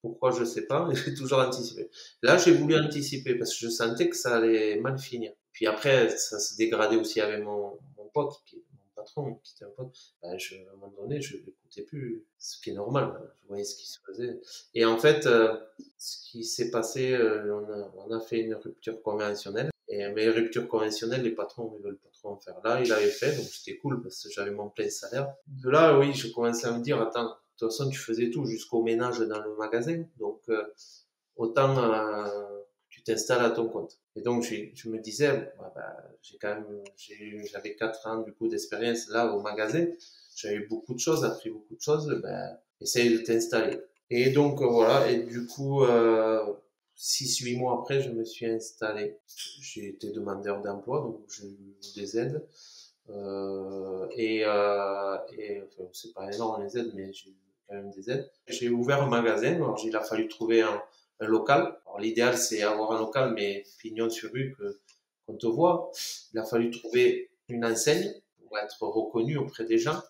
Pourquoi 0.01 0.31
je 0.31 0.43
sais 0.43 0.65
pas, 0.65 0.85
mais 0.87 0.95
j'ai 1.05 1.13
toujours 1.13 1.39
anticipé. 1.39 1.89
Là, 2.21 2.37
j'ai 2.37 2.51
voulu 2.51 2.75
anticiper 2.75 3.35
parce 3.35 3.53
que 3.53 3.59
je 3.65 3.69
sentais 3.69 4.09
que 4.09 4.15
ça 4.15 4.37
allait 4.37 4.79
mal 4.79 4.97
finir. 4.97 5.33
Puis 5.53 5.67
après, 5.67 6.09
ça 6.09 6.39
s'est 6.39 6.57
dégradé 6.57 6.97
aussi 6.97 7.21
avec 7.21 7.43
mon, 7.43 7.79
mon 7.97 8.05
pote, 8.13 8.41
qui 8.45 8.57
est 8.57 8.63
mon 8.73 8.83
patron, 8.95 9.35
qui 9.43 9.53
était 9.55 9.65
un 9.65 9.69
pote. 9.69 9.95
Ben, 10.21 10.37
je, 10.37 10.55
à 10.55 10.73
un 10.73 10.75
moment 10.75 10.93
donné, 10.97 11.21
je 11.21 11.37
l'écoutais 11.37 11.83
plus, 11.83 12.25
ce 12.37 12.59
qui 12.59 12.71
est 12.71 12.73
normal. 12.73 13.13
Je 13.43 13.47
voyais 13.47 13.63
ce 13.63 13.75
qui 13.75 13.87
se 13.87 13.99
faisait. 14.05 14.39
Et 14.73 14.83
en 14.83 14.97
fait, 14.97 15.25
euh, 15.25 15.55
ce 15.97 16.29
qui 16.29 16.43
s'est 16.43 16.71
passé, 16.71 17.15
on, 17.15 17.71
a, 17.71 17.91
on 17.97 18.11
a 18.11 18.19
fait 18.19 18.39
une 18.39 18.55
rupture 18.55 19.01
conventionnelle. 19.01 19.69
Et, 19.87 20.07
mais 20.09 20.27
rupture 20.29 20.67
conventionnelle, 20.67 21.21
les 21.21 21.31
patrons 21.31 21.71
ne 21.77 21.83
veulent 21.83 21.97
pas 21.97 22.09
trop 22.13 22.29
en 22.29 22.37
faire. 22.37 22.55
Là, 22.63 22.81
il 22.81 22.91
avait 22.91 23.09
fait, 23.09 23.35
donc 23.35 23.45
c'était 23.45 23.77
cool 23.77 24.01
parce 24.01 24.23
que 24.23 24.29
j'avais 24.31 24.51
mon 24.51 24.69
plein 24.69 24.89
salaire. 24.89 25.33
De 25.47 25.69
là, 25.69 25.97
oui, 25.99 26.13
je 26.13 26.31
commençais 26.31 26.67
à 26.67 26.71
me 26.71 26.81
dire, 26.81 27.01
attends, 27.01 27.25
de 27.25 27.29
toute 27.57 27.69
façon, 27.69 27.89
tu 27.89 27.99
faisais 27.99 28.29
tout 28.31 28.45
jusqu'au 28.45 28.81
ménage 28.81 29.19
dans 29.19 29.41
le 29.41 29.55
magasin. 29.55 30.03
Donc, 30.17 30.41
euh, 30.49 30.63
autant 31.35 31.77
euh, 31.77 32.61
t'installes 33.05 33.45
à 33.45 33.51
ton 33.51 33.67
compte. 33.67 33.99
Et 34.15 34.21
donc, 34.21 34.43
je 34.43 34.89
me 34.89 34.99
disais, 34.99 35.53
bah, 35.57 35.97
j'ai 36.21 36.37
quand 36.37 36.55
même, 36.55 36.83
j'avais 37.51 37.75
4 37.75 38.07
ans 38.07 38.21
du 38.21 38.33
coup 38.33 38.47
d'expérience 38.47 39.09
là 39.09 39.33
au 39.33 39.41
magasin. 39.41 39.85
J'avais 40.35 40.59
beaucoup 40.59 40.93
de 40.93 40.99
choses, 40.99 41.23
appris 41.25 41.49
beaucoup 41.49 41.75
de 41.75 41.81
choses. 41.81 42.07
Ben, 42.21 42.57
essaye 42.81 43.17
de 43.17 43.23
t'installer. 43.23 43.79
Et 44.09 44.29
donc, 44.29 44.61
voilà. 44.61 45.09
Et 45.09 45.23
du 45.23 45.45
coup, 45.47 45.83
euh, 45.83 46.53
six, 46.95 47.39
huit 47.39 47.57
mois 47.57 47.79
après, 47.79 48.01
je 48.01 48.09
me 48.11 48.23
suis 48.23 48.45
installé. 48.45 49.17
J'ai 49.61 49.89
été 49.89 50.11
demandeur 50.11 50.61
d'emploi, 50.61 51.01
donc 51.01 51.21
j'ai 51.29 51.47
eu 51.47 51.75
des 51.95 52.17
aides. 52.17 52.45
Euh, 53.09 54.07
et, 54.15 54.43
euh, 54.45 55.17
et 55.37 55.61
enfin, 55.61 55.89
c'est 55.91 56.13
pas 56.13 56.31
énorme 56.31 56.63
les 56.63 56.77
aides, 56.77 56.91
mais 56.93 57.11
j'ai 57.11 57.33
quand 57.67 57.75
même 57.75 57.91
des 57.91 58.09
aides. 58.09 58.29
J'ai 58.47 58.69
ouvert 58.69 59.03
un 59.03 59.09
magasin, 59.09 59.55
alors 59.55 59.79
il 59.83 59.95
a 59.95 60.01
fallu 60.01 60.27
trouver 60.27 60.61
un, 60.61 60.81
un 61.19 61.27
local. 61.27 61.79
Alors 61.85 61.99
l'idéal 61.99 62.37
c'est 62.37 62.63
avoir 62.63 62.91
un 62.91 62.99
local, 62.99 63.33
mais 63.33 63.63
pignon 63.79 64.09
sur 64.09 64.31
rue 64.31 64.55
que 64.57 64.79
qu'on 65.25 65.35
te 65.35 65.47
voit. 65.47 65.91
Il 66.33 66.39
a 66.39 66.43
fallu 66.43 66.69
trouver 66.71 67.31
une 67.47 67.65
enseigne 67.65 68.13
pour 68.37 68.57
être 68.57 68.81
reconnu 68.83 69.37
auprès 69.37 69.65
des 69.65 69.77
gens. 69.77 70.01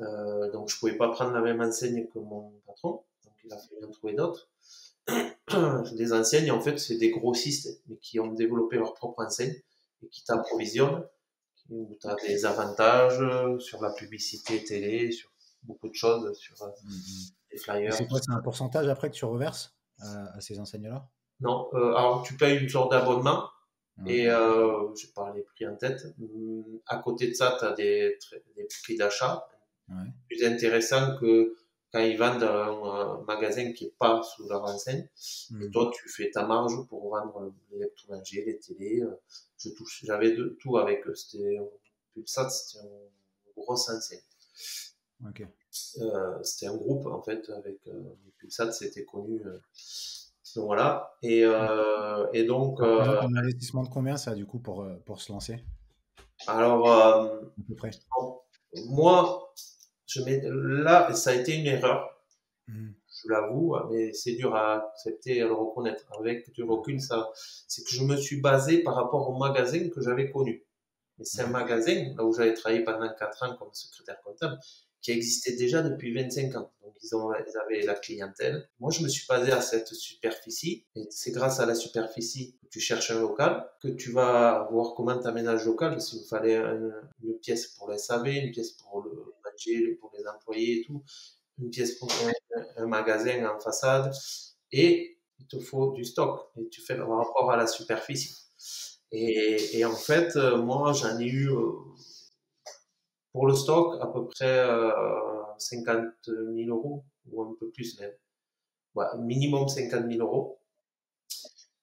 Euh, 0.00 0.50
donc 0.52 0.68
je 0.68 0.78
pouvais 0.78 0.96
pas 0.96 1.08
prendre 1.10 1.32
la 1.32 1.40
même 1.40 1.60
enseigne 1.60 2.06
que 2.06 2.18
mon 2.18 2.52
patron, 2.66 3.02
donc 3.24 3.34
il 3.44 3.52
a 3.52 3.56
fallu 3.56 3.84
en 3.84 3.90
trouver 3.90 4.14
d'autres. 4.14 4.48
les 5.94 6.12
enseignes, 6.12 6.50
en 6.50 6.60
fait, 6.60 6.78
c'est 6.78 6.96
des 6.96 7.10
grossistes, 7.10 7.80
mais 7.86 7.96
qui 7.96 8.18
ont 8.18 8.32
développé 8.32 8.76
leur 8.76 8.94
propre 8.94 9.24
enseigne 9.24 9.54
et 10.02 10.08
qui 10.08 10.24
t'approvisionnent, 10.24 11.06
où 11.70 11.96
tu 12.00 12.06
as 12.08 12.16
des 12.16 12.44
avantages 12.44 13.22
sur 13.60 13.80
la 13.80 13.90
publicité 13.92 14.62
télé, 14.64 15.12
sur 15.12 15.30
beaucoup 15.62 15.88
de 15.88 15.94
choses, 15.94 16.36
sur 16.36 16.60
euh, 16.62 16.68
mm-hmm. 16.68 17.32
les 17.52 17.58
flyers. 17.58 17.94
C'est 17.94 18.06
quoi, 18.06 18.20
c'est 18.20 18.32
un 18.32 18.40
pourcentage 18.40 18.88
après 18.88 19.10
que 19.10 19.14
tu 19.14 19.24
reverses? 19.24 19.75
À, 20.00 20.40
ces 20.40 20.58
enseignes-là? 20.58 21.08
Non, 21.40 21.68
euh, 21.74 21.94
alors 21.94 22.22
tu 22.22 22.36
payes 22.36 22.58
une 22.58 22.68
sorte 22.68 22.92
d'abonnement. 22.92 23.48
Et 24.04 24.28
euh, 24.28 24.94
je 24.94 25.06
n'ai 25.06 25.12
pas 25.14 25.32
les 25.34 25.40
prix 25.40 25.66
en 25.66 25.74
tête. 25.74 26.04
Mm, 26.18 26.62
à 26.86 26.98
côté 26.98 27.28
de 27.28 27.32
ça, 27.32 27.56
tu 27.58 27.64
as 27.64 27.72
des, 27.72 28.18
des 28.54 28.68
prix 28.82 28.96
d'achat 28.96 29.48
plus 30.28 30.44
intéressants 30.44 31.16
que 31.18 31.56
quand 31.92 32.00
ils 32.00 32.18
vendent 32.18 32.42
un, 32.42 33.22
magasin 33.26 33.72
qui 33.72 33.84
n'est 33.84 33.94
pas 33.98 34.22
sous 34.22 34.48
leur 34.48 34.64
enseigne, 34.64 35.08
et 35.50 35.54
hmm. 35.54 35.70
toi 35.70 35.90
tu 35.94 36.08
fais 36.08 36.30
ta 36.30 36.44
marge 36.44 36.74
pour 36.88 37.08
vendre 37.08 37.52
l'électroménager, 37.70 38.44
les 38.44 38.58
télés. 38.58 39.02
Euh, 39.02 39.14
je 39.58 39.70
touche, 39.70 40.04
j'avais 40.04 40.32
de 40.32 40.56
tout 40.60 40.76
avec 40.76 41.06
eux. 41.06 41.14
C'était 41.14 41.58
Pulsat, 42.12 42.50
c'était 42.50 42.84
une 42.84 43.62
grosse 43.62 43.88
enseigne. 43.88 44.20
Euh, 45.24 46.42
c'était 46.42 46.66
un 46.66 46.76
groupe 46.76 47.06
en 47.06 47.22
fait 47.22 47.48
avec 47.50 47.86
euh, 47.86 48.02
Pulsat, 48.38 48.72
c'était 48.72 49.04
connu. 49.04 49.40
donc 49.42 50.64
voilà. 50.64 51.16
Et, 51.22 51.44
et 52.32 52.44
donc. 52.44 52.80
un 52.80 53.36
investissement 53.36 53.82
de 53.82 53.88
combien 53.88 54.16
ça 54.16 54.34
du 54.34 54.46
coup 54.46 54.58
pour, 54.58 54.86
pour 55.04 55.20
se 55.20 55.32
lancer? 55.32 55.64
Alors, 56.46 56.90
à 56.90 57.30
peu 57.66 57.74
près. 57.74 57.90
moi, 58.86 59.52
je 60.06 60.22
mets, 60.22 60.40
là, 60.44 61.12
ça 61.14 61.30
a 61.30 61.34
été 61.34 61.56
une 61.56 61.66
erreur. 61.66 62.10
Hmm. 62.68 62.90
Je 63.08 63.28
l'avoue, 63.30 63.76
mais 63.90 64.12
c'est 64.12 64.34
dur 64.34 64.54
à 64.54 64.88
accepter 64.90 65.36
et 65.36 65.42
à 65.42 65.46
le 65.46 65.54
reconnaître. 65.54 66.04
Avec 66.18 66.52
du 66.52 66.62
recul, 66.64 67.00
ça, 67.00 67.30
c'est 67.34 67.82
que 67.82 67.90
je 67.90 68.04
me 68.04 68.16
suis 68.16 68.40
basé 68.40 68.82
par 68.82 68.94
rapport 68.94 69.28
au 69.30 69.38
magasin 69.38 69.88
que 69.88 70.02
j'avais 70.02 70.30
connu. 70.30 70.64
Mais 71.18 71.24
c'est 71.24 71.42
un 71.42 71.48
magasin, 71.48 72.12
là 72.16 72.24
où 72.24 72.32
j'avais 72.34 72.52
travaillé 72.52 72.84
pendant 72.84 73.08
quatre 73.18 73.42
ans 73.42 73.56
comme 73.56 73.72
secrétaire 73.72 74.20
comptable, 74.22 74.58
qui 75.06 75.12
existait 75.12 75.54
déjà 75.54 75.82
depuis 75.82 76.12
25 76.12 76.56
ans. 76.56 76.72
Donc 76.82 76.94
ils, 77.00 77.14
ont, 77.14 77.30
ils 77.32 77.56
avaient 77.58 77.86
la 77.86 77.94
clientèle. 77.94 78.68
Moi, 78.80 78.90
je 78.90 79.04
me 79.04 79.08
suis 79.08 79.24
basé 79.28 79.52
à 79.52 79.60
cette 79.60 79.94
superficie 79.94 80.84
et 80.96 81.06
c'est 81.10 81.30
grâce 81.30 81.60
à 81.60 81.66
la 81.66 81.76
superficie 81.76 82.56
que 82.60 82.66
tu 82.66 82.80
cherches 82.80 83.12
un 83.12 83.20
local 83.20 83.70
que 83.80 83.86
tu 83.86 84.10
vas 84.10 84.66
voir 84.72 84.94
comment 84.96 85.16
tu 85.16 85.28
aménages 85.28 85.64
local. 85.64 86.00
S'il 86.00 86.18
vous 86.18 86.26
fallait 86.26 86.56
une 86.56 87.38
pièce 87.40 87.68
pour 87.68 87.88
le 87.88 87.96
SAV, 87.96 88.26
une 88.26 88.50
pièce 88.50 88.72
pour 88.72 89.00
le 89.00 89.12
budget, 89.44 89.94
pour 90.00 90.10
les 90.18 90.26
employés 90.26 90.80
et 90.80 90.84
tout, 90.84 91.04
une 91.60 91.70
pièce 91.70 91.92
pour 92.00 92.10
un, 92.76 92.86
magasin 92.86 93.48
en 93.48 93.60
façade 93.60 94.12
et 94.72 95.20
il 95.38 95.46
te 95.46 95.60
faut 95.60 95.92
du 95.92 96.02
stock 96.02 96.50
et 96.56 96.68
tu 96.68 96.80
fais 96.80 96.96
le 96.96 97.04
rapport 97.04 97.52
à 97.52 97.56
la 97.56 97.68
superficie. 97.68 98.34
Et, 99.12 99.78
et 99.78 99.84
en 99.84 99.94
fait, 99.94 100.34
euh, 100.34 100.56
moi, 100.56 100.92
j'en 100.92 101.20
ai 101.20 101.26
eu 101.26 101.48
euh, 101.48 101.70
pour 103.36 103.46
le 103.46 103.54
stock 103.54 104.00
à 104.00 104.06
peu 104.06 104.26
près 104.28 104.60
euh, 104.60 104.90
50 105.58 106.06
000 106.26 106.70
euros 106.70 107.04
ou 107.30 107.42
un 107.42 107.54
peu 107.60 107.68
plus 107.68 108.00
même. 108.00 108.12
Ouais, 108.94 109.04
minimum 109.18 109.68
50 109.68 110.10
000 110.10 110.26
euros. 110.26 110.58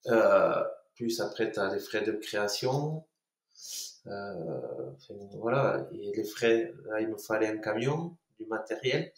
Euh, 0.08 0.64
plus 0.96 1.22
après, 1.22 1.52
tu 1.52 1.60
as 1.60 1.72
les 1.72 1.80
frais 1.80 2.02
de 2.02 2.14
création. 2.14 3.06
Euh, 4.08 4.90
voilà, 5.36 5.88
et 5.92 6.12
les 6.16 6.24
frais, 6.24 6.74
là, 6.86 7.02
il 7.02 7.10
me 7.10 7.18
fallait 7.18 7.50
un 7.50 7.58
camion, 7.58 8.18
du 8.40 8.48
matériel, 8.48 9.14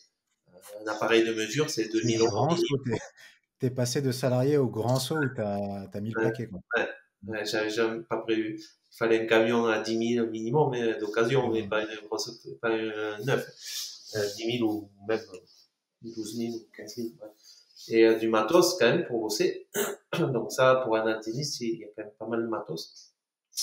euh, 0.49 0.83
un 0.83 0.87
appareil 0.87 1.25
de 1.25 1.33
mesure, 1.33 1.69
c'est 1.69 1.87
2000 1.87 2.19
euros. 2.19 2.53
Tu 3.61 3.67
es 3.67 3.69
passé 3.69 4.01
de 4.01 4.11
salarié 4.11 4.57
au 4.57 4.67
grand 4.67 4.99
saut 4.99 5.15
où 5.15 5.33
tu 5.33 5.39
as, 5.39 5.87
as, 5.89 6.01
mis 6.01 6.11
le 6.11 6.21
paquet. 6.21 6.47
Quoi. 6.47 6.59
Ouais, 6.75 6.89
ouais 7.27 7.45
j'avais 7.45 7.69
jamais 7.69 8.03
pas 8.03 8.17
prévu. 8.17 8.61
Il 8.95 8.97
fallait 8.97 9.23
un 9.23 9.25
camion 9.25 9.65
à 9.65 9.79
10 9.79 10.15
000 10.15 10.27
minimum, 10.27 10.71
mais 10.71 10.97
d'occasion, 10.97 11.49
mais 11.49 11.67
pas 11.67 11.81
une 11.81 12.07
grosse, 12.07 12.31
pas 12.61 12.69
un 12.69 13.19
neuf. 13.25 13.45
Euh, 14.15 14.25
10 14.37 14.59
000 14.59 14.69
ou 14.69 14.89
même 15.07 15.19
12 16.01 16.37
000 16.37 16.53
ou 16.53 16.67
15 16.75 16.95
000. 16.95 17.07
Ouais. 17.21 17.27
Et 17.89 18.05
euh, 18.05 18.17
du 18.17 18.29
matos 18.29 18.77
quand 18.79 18.85
même 18.85 19.05
pour 19.05 19.19
bosser. 19.19 19.67
Donc 20.19 20.51
ça, 20.51 20.81
pour 20.83 20.95
un 20.95 21.05
interniste, 21.07 21.59
il 21.59 21.79
y 21.79 21.83
a 21.83 21.87
quand 21.95 22.03
même 22.03 22.13
pas 22.17 22.27
mal 22.27 22.41
de 22.41 22.47
matos. 22.47 23.13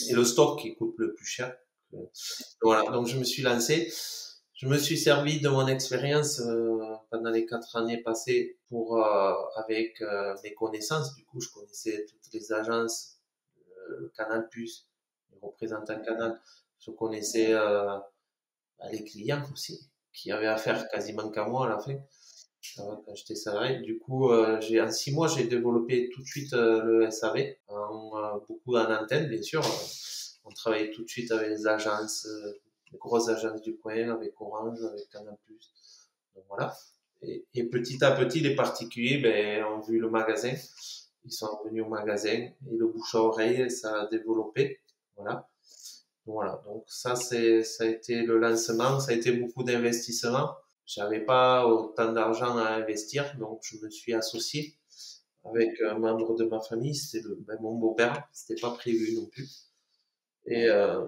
Et 0.09 0.13
le 0.13 0.25
stock 0.25 0.61
qui 0.61 0.75
coûte 0.75 0.95
le 0.99 1.15
plus 1.15 1.27
cher. 1.27 1.57
Voilà, 2.63 2.91
donc 2.91 3.07
je 3.07 3.19
me 3.19 3.25
suis 3.25 3.43
lancé 3.43 3.93
je 4.63 4.69
me 4.69 4.79
suis 4.79 4.97
servi 4.97 5.41
de 5.41 5.49
mon 5.49 5.67
expérience 5.67 6.39
euh, 6.39 6.95
pendant 7.11 7.31
les 7.31 7.47
quatre 7.47 7.75
années 7.75 8.01
passées 8.01 8.61
pour 8.69 8.97
euh, 8.97 9.35
avec 9.57 10.01
euh, 10.03 10.37
mes 10.45 10.55
connaissances. 10.55 11.17
Du 11.17 11.25
coup, 11.25 11.41
je 11.41 11.49
connaissais 11.49 12.07
toutes 12.07 12.33
les 12.33 12.53
agences, 12.53 13.19
le 13.89 14.13
Canal 14.17 14.49
Plus, 14.51 14.87
les 15.33 15.39
représentants 15.41 16.01
Canal. 16.01 16.41
Je 16.81 16.91
connaissais 16.91 17.53
bah, 17.53 18.11
les 18.91 19.05
clients 19.05 19.45
aussi, 19.53 19.89
qui 20.13 20.33
avaient 20.33 20.47
affaire 20.47 20.89
quasiment 20.89 21.31
qu'à 21.31 21.45
moi 21.47 21.67
à 21.67 21.71
la 21.71 21.79
fin 21.79 21.97
quand 22.77 23.15
j'étais 23.15 23.35
salarié. 23.35 23.81
Du 23.81 23.99
coup, 23.99 24.31
j'ai 24.61 24.81
en 24.81 24.91
six 24.91 25.13
mois, 25.13 25.27
j'ai 25.27 25.45
développé 25.45 26.09
tout 26.15 26.23
de 26.23 26.27
suite 26.27 26.53
le 26.53 27.11
SAV, 27.11 27.57
beaucoup 28.49 28.77
en 28.77 29.03
antenne, 29.03 29.29
bien 29.29 29.43
sûr. 29.43 29.63
On 30.45 30.51
travaillait 30.51 30.91
tout 30.93 31.03
de 31.03 31.09
suite 31.09 31.33
avec 31.33 31.49
les 31.49 31.67
agences 31.67 32.27
les 32.93 32.99
grosses 32.99 33.29
agences 33.29 33.63
du 33.63 33.77
coin, 33.77 34.09
avec 34.11 34.39
Orange, 34.41 34.83
avec 34.83 35.09
Canal+. 35.11 35.37
Voilà. 36.49 36.75
Et, 37.23 37.47
et, 37.55 37.65
petit 37.65 38.03
à 38.05 38.13
petit, 38.13 38.41
les 38.41 38.55
particuliers 38.55 39.19
ben, 39.19 39.65
ont 39.65 39.81
vu 39.81 39.99
le 39.99 40.11
magasin. 40.11 40.55
Ils 41.25 41.33
sont 41.33 41.61
venus 41.65 41.85
au 41.85 41.89
magasin 41.89 42.31
et 42.31 42.77
le 42.77 42.87
bouche 42.89 43.15
à 43.15 43.19
oreille, 43.19 43.71
ça 43.71 44.03
a 44.03 44.07
développé. 44.09 44.81
Voilà. 45.17 45.49
Voilà. 46.27 46.63
Donc 46.67 46.85
ça, 46.87 47.17
c'est, 47.17 47.63
ça 47.63 47.85
a 47.85 47.87
été 47.89 48.23
le 48.23 48.39
lancement. 48.39 49.01
Ça 49.01 49.13
a 49.13 49.15
été 49.15 49.33
beaucoup 49.33 49.65
d'investissement. 49.65 50.55
J'avais 50.87 51.21
pas 51.21 51.67
autant 51.67 52.13
d'argent 52.13 52.57
à 52.59 52.71
investir, 52.71 53.37
donc 53.39 53.61
je 53.63 53.79
me 53.79 53.89
suis 53.89 54.15
associé 54.15 54.77
avec 55.45 55.81
un 55.81 55.99
membre 55.99 56.35
de 56.37 56.45
ma 56.45 56.61
famille. 56.61 56.95
C'était 56.95 57.27
ben, 57.47 57.57
mon 57.61 57.75
beau-père. 57.77 58.29
C'était 58.33 58.61
pas 58.61 58.71
prévu 58.73 59.17
non 59.17 59.27
plus. 59.27 59.73
Et, 60.47 60.69
euh, 60.69 61.07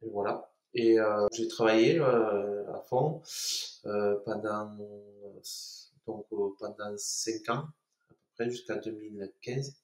voilà. 0.00 0.50
Et 0.74 0.98
euh, 0.98 1.26
j'ai 1.32 1.48
travaillé 1.48 1.98
euh, 2.00 2.72
à 2.72 2.80
fond 2.88 3.22
pendant 4.24 4.76
donc 6.06 6.26
pendant 6.58 6.96
cinq 6.96 7.48
ans 7.50 7.66
à 8.08 8.14
peu 8.14 8.16
près 8.34 8.50
jusqu'à 8.50 8.76
2015. 8.76 9.74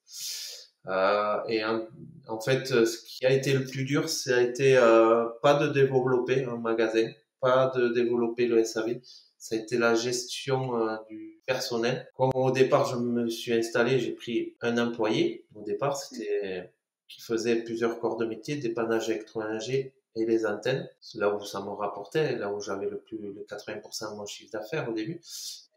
Euh, 0.87 1.41
et 1.49 1.65
en, 1.65 1.87
en, 2.29 2.41
fait, 2.41 2.67
ce 2.67 2.99
qui 3.05 3.27
a 3.27 3.33
été 3.33 3.53
le 3.53 3.65
plus 3.65 3.85
dur, 3.85 4.09
ça 4.09 4.37
a 4.37 4.41
été 4.41 4.77
euh, 4.77 5.27
pas 5.43 5.55
de 5.55 5.69
développer 5.69 6.45
un 6.45 6.57
magasin, 6.57 7.11
pas 7.41 7.73
de 7.75 7.89
développer 7.89 8.47
le 8.47 8.65
SAV, 8.65 9.01
ça 9.37 9.55
a 9.55 9.59
été 9.59 9.77
la 9.77 9.95
gestion 9.95 10.77
euh, 10.77 10.97
du 11.09 11.41
personnel. 11.47 12.09
Comme 12.15 12.31
au 12.35 12.51
départ, 12.51 12.87
je 12.87 12.97
me 12.97 13.29
suis 13.29 13.53
installé, 13.53 13.99
j'ai 13.99 14.13
pris 14.13 14.57
un 14.61 14.79
employé. 14.79 15.47
Au 15.55 15.63
départ, 15.63 15.97
c'était 15.97 16.73
qui 17.09 17.23
faisait 17.23 17.57
plusieurs 17.63 17.99
corps 17.99 18.17
de 18.17 18.27
métier, 18.27 18.57
dépannage 18.57 19.09
électroménager 19.09 19.95
et 20.15 20.27
les 20.27 20.47
antennes, 20.47 20.89
là 21.15 21.35
où 21.35 21.43
ça 21.45 21.61
me 21.61 21.71
rapportait, 21.71 22.37
là 22.37 22.53
où 22.53 22.61
j'avais 22.61 22.89
le 22.89 22.99
plus 22.99 23.19
le 23.19 23.47
80% 23.49 24.13
de 24.13 24.17
mon 24.17 24.27
chiffre 24.27 24.51
d'affaires 24.53 24.89
au 24.89 24.93
début. 24.93 25.21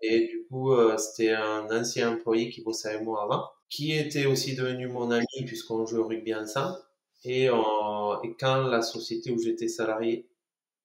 Et 0.02 0.28
du 0.28 0.46
coup, 0.50 0.74
euh, 0.74 0.98
c'était 0.98 1.32
un 1.32 1.68
ancien 1.72 2.14
employé 2.14 2.50
qui 2.50 2.62
bossait 2.62 2.90
avec 2.90 3.04
moi 3.04 3.24
avant, 3.24 3.50
qui 3.72 3.94
était 3.94 4.26
aussi 4.28 4.56
devenu 4.56 4.88
mon 4.88 5.10
ami 5.10 5.46
puisqu'on 5.48 5.86
jouait 5.88 6.00
au 6.00 6.08
rugby 6.08 6.36
ensemble. 6.36 6.78
Et, 7.24 7.50
euh, 7.50 8.22
et 8.24 8.36
quand 8.40 8.68
la 8.68 8.82
société 8.82 9.32
où 9.32 9.40
j'étais 9.40 9.70
salarié 9.70 10.28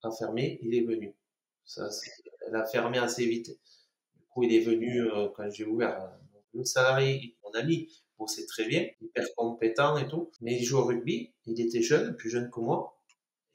a 0.02 0.11
fermé, 0.11 0.59
il 0.62 0.75
est 0.75 0.85
venu. 0.85 1.14
Ça, 1.64 1.88
elle 2.47 2.55
a 2.55 2.64
fermé 2.64 2.99
assez 2.99 3.26
vite. 3.26 3.49
Du 3.49 4.25
coup, 4.31 4.45
il 4.45 4.55
est 4.55 4.61
venu 4.61 5.02
euh, 5.02 5.28
quand 5.37 5.50
j'ai 5.50 5.64
ouvert. 5.64 6.12
Le 6.55 6.64
salarié, 6.64 7.37
mon 7.43 7.50
ami, 7.59 7.88
bossait 8.19 8.47
très 8.47 8.66
bien, 8.66 8.87
hyper 9.00 9.26
compétent 9.35 9.97
et 9.99 10.09
tout, 10.09 10.31
mais 10.40 10.57
il 10.57 10.64
joue 10.64 10.78
au 10.78 10.85
rugby. 10.85 11.33
Il 11.47 11.61
était 11.61 11.83
jeune, 11.83 12.14
plus 12.16 12.31
jeune 12.31 12.50
que 12.50 12.61
moi. 12.61 12.99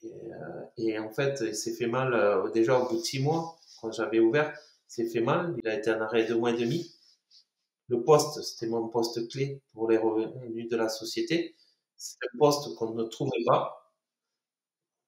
Et, 0.04 0.08
euh, 0.08 0.62
et, 0.78 1.00
en 1.00 1.10
fait, 1.10 1.42
il 1.46 1.56
s'est 1.56 1.74
fait 1.74 1.88
mal 1.88 2.14
euh, 2.14 2.52
déjà 2.52 2.78
au 2.78 2.90
bout 2.90 2.98
de 2.98 3.04
six 3.04 3.22
mois, 3.22 3.58
quand 3.80 3.92
j'avais 3.92 4.20
ouvert, 4.20 4.54
il 4.90 4.92
s'est 4.92 5.10
fait 5.10 5.22
mal. 5.22 5.56
Il 5.64 5.70
a 5.70 5.76
été 5.76 5.90
en 5.92 6.02
arrêt 6.02 6.26
deux 6.26 6.36
mois 6.36 6.52
et 6.52 6.58
demi. 6.58 6.94
Le 7.92 8.02
poste, 8.06 8.42
c'était 8.42 8.68
mon 8.68 8.88
poste 8.88 9.28
clé 9.28 9.62
pour 9.74 9.92
les 9.92 9.98
revenus 9.98 10.70
de 10.70 10.78
la 10.78 10.88
société. 10.88 11.58
C'est 11.98 12.16
un 12.24 12.38
poste 12.38 12.74
qu'on 12.76 12.94
ne 12.94 13.04
trouvait 13.04 13.44
pas. 13.46 13.92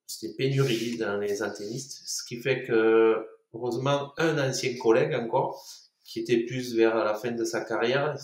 C'était 0.06 0.36
pénurie 0.36 0.98
dans 0.98 1.18
les 1.18 1.42
antennistes, 1.42 2.04
ce 2.06 2.25
qui 2.25 2.42
fait 2.42 2.66
que, 2.66 3.25
heureusement, 3.54 4.12
un 4.18 4.38
ancien 4.38 4.75
collègue 4.78 5.13
encore, 5.13 5.66
qui 6.04 6.20
était 6.20 6.40
plus 6.40 6.75
vers 6.75 6.94
la 6.96 7.16
fin 7.16 7.32
de 7.32 7.46
sa 7.46 7.63
carrière, 7.63 8.18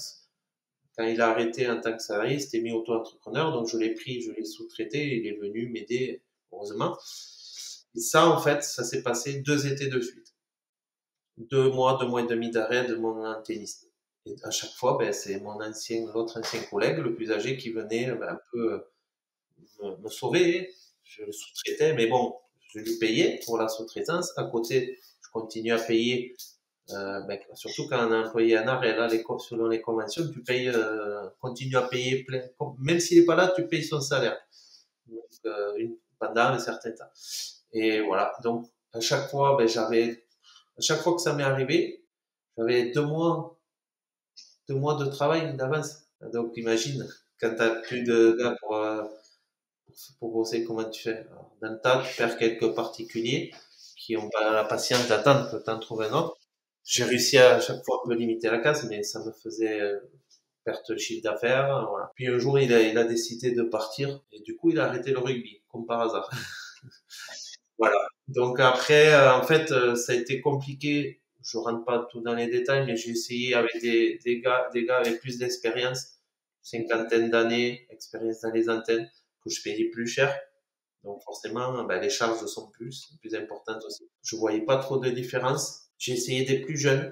quand 0.98 1.06
il 1.06 1.22
a 1.22 1.30
arrêté 1.30 1.70
en 1.70 1.80
tant 1.80 1.96
que 1.96 2.04
salarié, 2.04 2.38
s'était 2.38 2.60
mis 2.60 2.74
auto-entrepreneur, 2.74 3.54
donc 3.54 3.70
je 3.70 3.78
l'ai 3.78 3.94
pris, 3.94 4.22
je 4.22 4.34
l'ai 4.34 4.44
sous-traité, 4.44 5.16
il 5.16 5.26
est 5.26 5.38
venu 5.40 5.70
m'aider 5.70 6.22
heureusement. 6.52 6.98
Et 7.96 8.02
ça, 8.02 8.28
en 8.28 8.42
fait, 8.42 8.62
ça 8.62 8.84
s'est 8.84 9.04
passé 9.04 9.40
deux 9.40 9.68
étés 9.68 9.88
de 9.88 10.02
suite. 10.02 10.36
Deux 11.38 11.72
mois, 11.72 11.98
deux 11.98 12.08
mois 12.08 12.24
et 12.24 12.28
demi 12.28 12.52
d'arrêt 12.52 12.86
de 12.86 12.96
mon 12.96 13.26
antenniste. 13.26 13.89
Et 14.30 14.36
à 14.44 14.52
chaque 14.52 14.72
fois, 14.72 14.98
ben, 14.98 15.12
c'est 15.14 15.40
mon 15.40 15.62
ancien, 15.62 16.06
l'autre 16.14 16.40
ancien 16.40 16.62
collègue, 16.64 16.98
le 17.00 17.16
plus 17.16 17.32
âgé, 17.32 17.58
qui 17.58 17.72
venait 17.72 18.12
ben, 18.12 18.30
un 18.30 18.40
peu 18.52 18.86
me, 19.82 19.98
me 19.98 20.10
sauver. 20.10 20.74
Je 21.04 21.24
le 21.24 21.32
sous-traitais, 21.32 21.94
mais 21.94 22.08
bon, 22.08 22.36
je 22.74 22.80
lui 22.80 22.98
payais 23.00 23.40
pour 23.46 23.58
la 23.58 23.68
sous-traitance. 23.68 24.38
À 24.38 24.44
côté, 24.44 25.00
je 25.22 25.30
continue 25.32 25.72
à 25.72 25.80
payer, 25.80 26.36
euh, 26.92 27.22
ben, 27.22 27.40
surtout 27.54 27.88
quand 27.88 28.08
on 28.08 28.14
employé 28.14 28.58
un 28.58 28.68
arrêt, 28.68 28.96
là, 28.96 29.10
selon 29.10 29.68
les 29.68 29.82
conventions, 29.82 30.24
tu 30.32 30.44
payes, 30.44 30.70
euh, 30.70 31.30
continue 31.40 31.76
à 31.76 31.84
payer 31.84 32.26
même 32.80 33.00
s'il 33.00 33.20
n'est 33.20 33.26
pas 33.26 33.36
là, 33.36 33.52
tu 33.56 33.68
payes 33.68 33.84
son 33.84 34.02
salaire. 34.02 34.38
Donc, 35.08 35.24
euh, 35.46 35.88
pendant 36.20 36.54
un 36.54 36.60
certain 36.60 36.92
temps. 36.92 37.12
Et 37.74 38.02
voilà. 38.02 38.34
Donc, 38.44 38.68
à 38.94 39.00
chaque 39.00 39.30
fois, 39.30 39.58
j'avais, 39.68 40.26
à 40.78 40.82
chaque 40.82 41.00
fois 41.00 41.14
que 41.14 41.22
ça 41.22 41.34
m'est 41.34 41.44
arrivé, 41.44 42.06
j'avais 42.58 42.92
deux 42.92 43.06
mois, 43.06 43.59
deux 44.70 44.76
mois 44.76 44.96
de 44.96 45.06
travail 45.06 45.56
d'avance. 45.58 46.04
Donc, 46.34 46.56
imagine, 46.56 47.06
quand 47.42 47.54
t'as 47.58 47.82
plus 47.82 48.04
de 48.04 48.38
gars 48.40 48.56
pour, 48.62 48.76
euh, 48.76 49.04
pour 50.20 50.32
bosser, 50.32 50.64
comment 50.64 50.88
tu 50.90 51.04
fais? 51.04 51.26
Alors, 51.32 51.52
dans 51.62 51.72
le 51.72 51.80
tas, 51.82 52.04
tu 52.08 52.16
perds 52.16 52.38
quelques 52.38 52.74
particuliers 52.76 53.52
qui 53.98 54.16
ont 54.16 54.30
pas 54.30 54.52
la 54.54 54.64
patience 54.64 55.08
d'attendre 55.08 55.52
que 55.52 55.58
t'en 55.58 55.80
trouves 55.80 56.04
un 56.04 56.14
autre. 56.14 56.38
J'ai 56.84 57.04
réussi 57.04 57.38
à, 57.38 57.60
chaque 57.60 57.84
fois 57.86 58.02
me 58.08 58.16
limiter 58.16 58.50
la 58.50 58.60
casse, 58.60 58.86
mais 58.86 59.04
ça 59.04 59.24
me 59.24 59.32
faisait 59.32 59.82
euh, 59.82 60.00
perte 60.64 60.92
de 60.92 60.98
chiffre 60.98 61.24
d'affaires. 61.24 61.88
Voilà. 61.90 62.12
Puis 62.16 62.28
un 62.28 62.38
jour, 62.38 62.60
il 62.60 62.74
a, 62.74 62.82
il 62.82 62.98
a 62.98 63.04
décidé 63.04 63.52
de 63.52 63.64
partir 63.64 64.22
et 64.32 64.40
du 64.42 64.56
coup, 64.56 64.70
il 64.72 64.80
a 64.80 64.86
arrêté 64.86 65.12
le 65.12 65.20
rugby 65.20 65.62
comme 65.68 65.86
par 65.86 66.02
hasard. 66.02 66.30
voilà. 67.78 68.00
Donc 68.28 68.60
après, 68.60 69.14
euh, 69.14 69.34
en 69.34 69.44
fait, 69.44 69.72
euh, 69.72 69.96
ça 69.96 70.14
a 70.14 70.16
été 70.16 70.42
compliqué. 70.42 71.19
Je 71.52 71.58
rentre 71.58 71.84
pas 71.84 72.08
tout 72.12 72.22
dans 72.22 72.36
les 72.36 72.48
détails, 72.48 72.86
mais 72.86 72.96
j'ai 72.96 73.12
essayé 73.12 73.56
avec 73.56 73.82
des, 73.82 74.20
des 74.24 74.40
gars, 74.40 74.70
des 74.74 74.86
gars 74.86 74.98
avec 74.98 75.20
plus 75.20 75.38
d'expérience, 75.40 76.20
cinquantaine 76.62 77.30
d'années, 77.30 77.88
expérience 77.90 78.42
dans 78.42 78.52
les 78.52 78.70
antennes, 78.70 79.10
que 79.44 79.50
je 79.50 79.62
payais 79.62 79.90
plus 79.90 80.08
cher. 80.08 80.38
Donc 81.04 81.24
forcément, 81.24 81.84
ben, 81.86 82.00
les 82.00 82.10
charges 82.10 82.46
sont 82.46 82.70
plus, 82.70 83.14
plus 83.22 83.34
importantes 83.36 83.84
aussi. 83.86 84.10
Je 84.22 84.36
voyais 84.36 84.62
pas 84.62 84.78
trop 84.78 84.98
de 84.98 85.10
différence. 85.10 85.90
J'ai 85.98 86.14
essayé 86.14 86.46
des 86.46 86.60
plus 86.60 86.78
jeunes. 86.78 87.12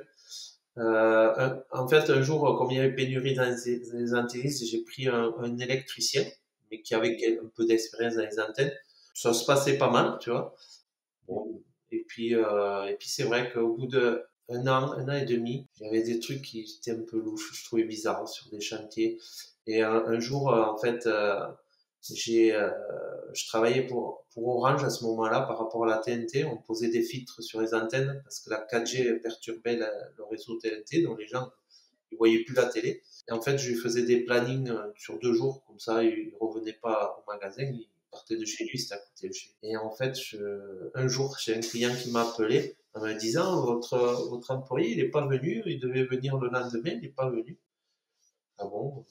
Euh, 0.78 1.56
en 1.72 1.88
fait, 1.88 2.10
un 2.10 2.22
jour, 2.22 2.58
comme 2.58 2.70
il 2.70 2.78
y 2.78 2.80
avait 2.80 2.94
pénurie 2.94 3.34
dans 3.34 3.44
les, 3.44 4.14
antennes, 4.14 4.52
j'ai 4.52 4.84
pris 4.84 5.08
un, 5.08 5.34
un, 5.40 5.58
électricien, 5.58 6.24
mais 6.70 6.82
qui 6.82 6.94
avait 6.94 7.40
un 7.42 7.48
peu 7.56 7.66
d'expérience 7.66 8.16
dans 8.16 8.26
les 8.26 8.40
antennes. 8.40 8.74
Ça 9.16 9.34
se 9.34 9.46
passait 9.46 9.78
pas 9.80 9.90
mal, 9.90 10.20
tu 10.20 10.30
vois. 10.30 10.56
Et 11.92 12.04
puis, 12.08 12.36
euh, 12.36 12.86
et 12.86 12.96
puis 12.96 13.08
c'est 13.10 13.24
vrai 13.24 13.52
qu'au 13.52 13.74
bout 13.74 13.88
de 13.88 14.24
un 14.50 14.66
an, 14.68 14.94
un 14.94 15.10
an 15.10 15.14
et 15.14 15.26
demi, 15.26 15.68
avait 15.82 16.04
des 16.04 16.20
trucs 16.20 16.42
qui 16.42 16.62
étaient 16.80 16.92
un 16.92 17.04
peu 17.04 17.20
louches, 17.20 17.52
je 17.54 17.66
trouvais 17.66 17.84
bizarres 17.84 18.28
sur 18.28 18.50
des 18.50 18.62
chantiers. 18.62 19.20
Et 19.66 19.82
un, 19.82 20.20
jour, 20.20 20.54
euh, 20.54 20.64
en 20.64 20.78
fait, 20.78 21.06
euh, 21.06 21.46
j'ai, 22.14 22.58
je 23.34 23.48
travaillais 23.48 23.86
pour, 23.86 24.26
pour 24.34 24.48
Orange 24.48 24.86
à 24.86 24.90
ce 24.90 25.04
moment-là 25.04 25.42
par 25.42 25.58
rapport 25.58 25.84
à 25.84 25.88
la 25.88 25.98
TNT. 25.98 26.46
On 26.46 26.56
posait 26.56 26.90
des 26.90 27.02
filtres 27.02 27.44
sur 27.44 27.60
les 27.60 27.74
antennes 27.74 28.22
parce 28.24 28.40
que 28.40 28.50
la 28.50 28.66
4G 28.66 29.22
perturbait 29.22 29.76
le 29.76 30.24
réseau 30.24 30.58
TNT, 30.58 31.04
donc 31.04 31.20
les 31.20 31.28
gens 31.28 31.52
ne 32.14 32.18
voyaient 32.18 32.46
plus 32.46 32.56
la 32.56 32.66
télé. 32.66 33.04
Et 33.28 33.34
en 33.34 33.42
fait, 33.42 33.58
je 33.58 33.70
lui 33.70 33.76
faisais 33.76 34.04
des 34.04 34.22
plannings 34.22 34.72
sur 34.96 35.20
deux 35.20 35.34
jours, 35.34 35.66
comme 35.68 35.80
ça, 35.80 36.02
il 36.02 36.34
revenait 36.40 36.80
pas 36.82 37.22
au 37.22 37.30
magasin, 37.30 37.70
partait 38.12 38.38
de 38.38 38.46
chez 38.46 38.66
lui, 38.66 38.80
c'était 38.80 38.96
à 38.96 39.00
côté 39.00 39.30
de 39.30 39.34
chez 39.34 39.50
lui. 39.62 39.70
Et 39.72 39.78
en 39.78 39.92
fait, 39.92 40.14
un 40.96 41.08
jour, 41.08 41.38
j'ai 41.40 41.56
un 41.56 41.60
client 41.60 41.94
qui 41.96 42.12
m'a 42.12 42.22
appelé 42.30 42.76
en 42.94 43.02
me 43.02 43.14
disant, 43.14 43.62
votre, 43.64 43.98
votre 44.30 44.52
employé, 44.52 44.92
il 44.92 44.98
n'est 44.98 45.10
pas 45.10 45.26
venu, 45.28 45.62
il 45.66 45.80
devait 45.80 46.06
venir 46.06 46.38
le 46.38 46.50
lendemain, 46.50 46.92
il 46.92 47.02
n'est 47.02 47.10
pas 47.10 47.30
venu. 47.30 47.58
Ah 48.58 48.66
bon 48.66 49.06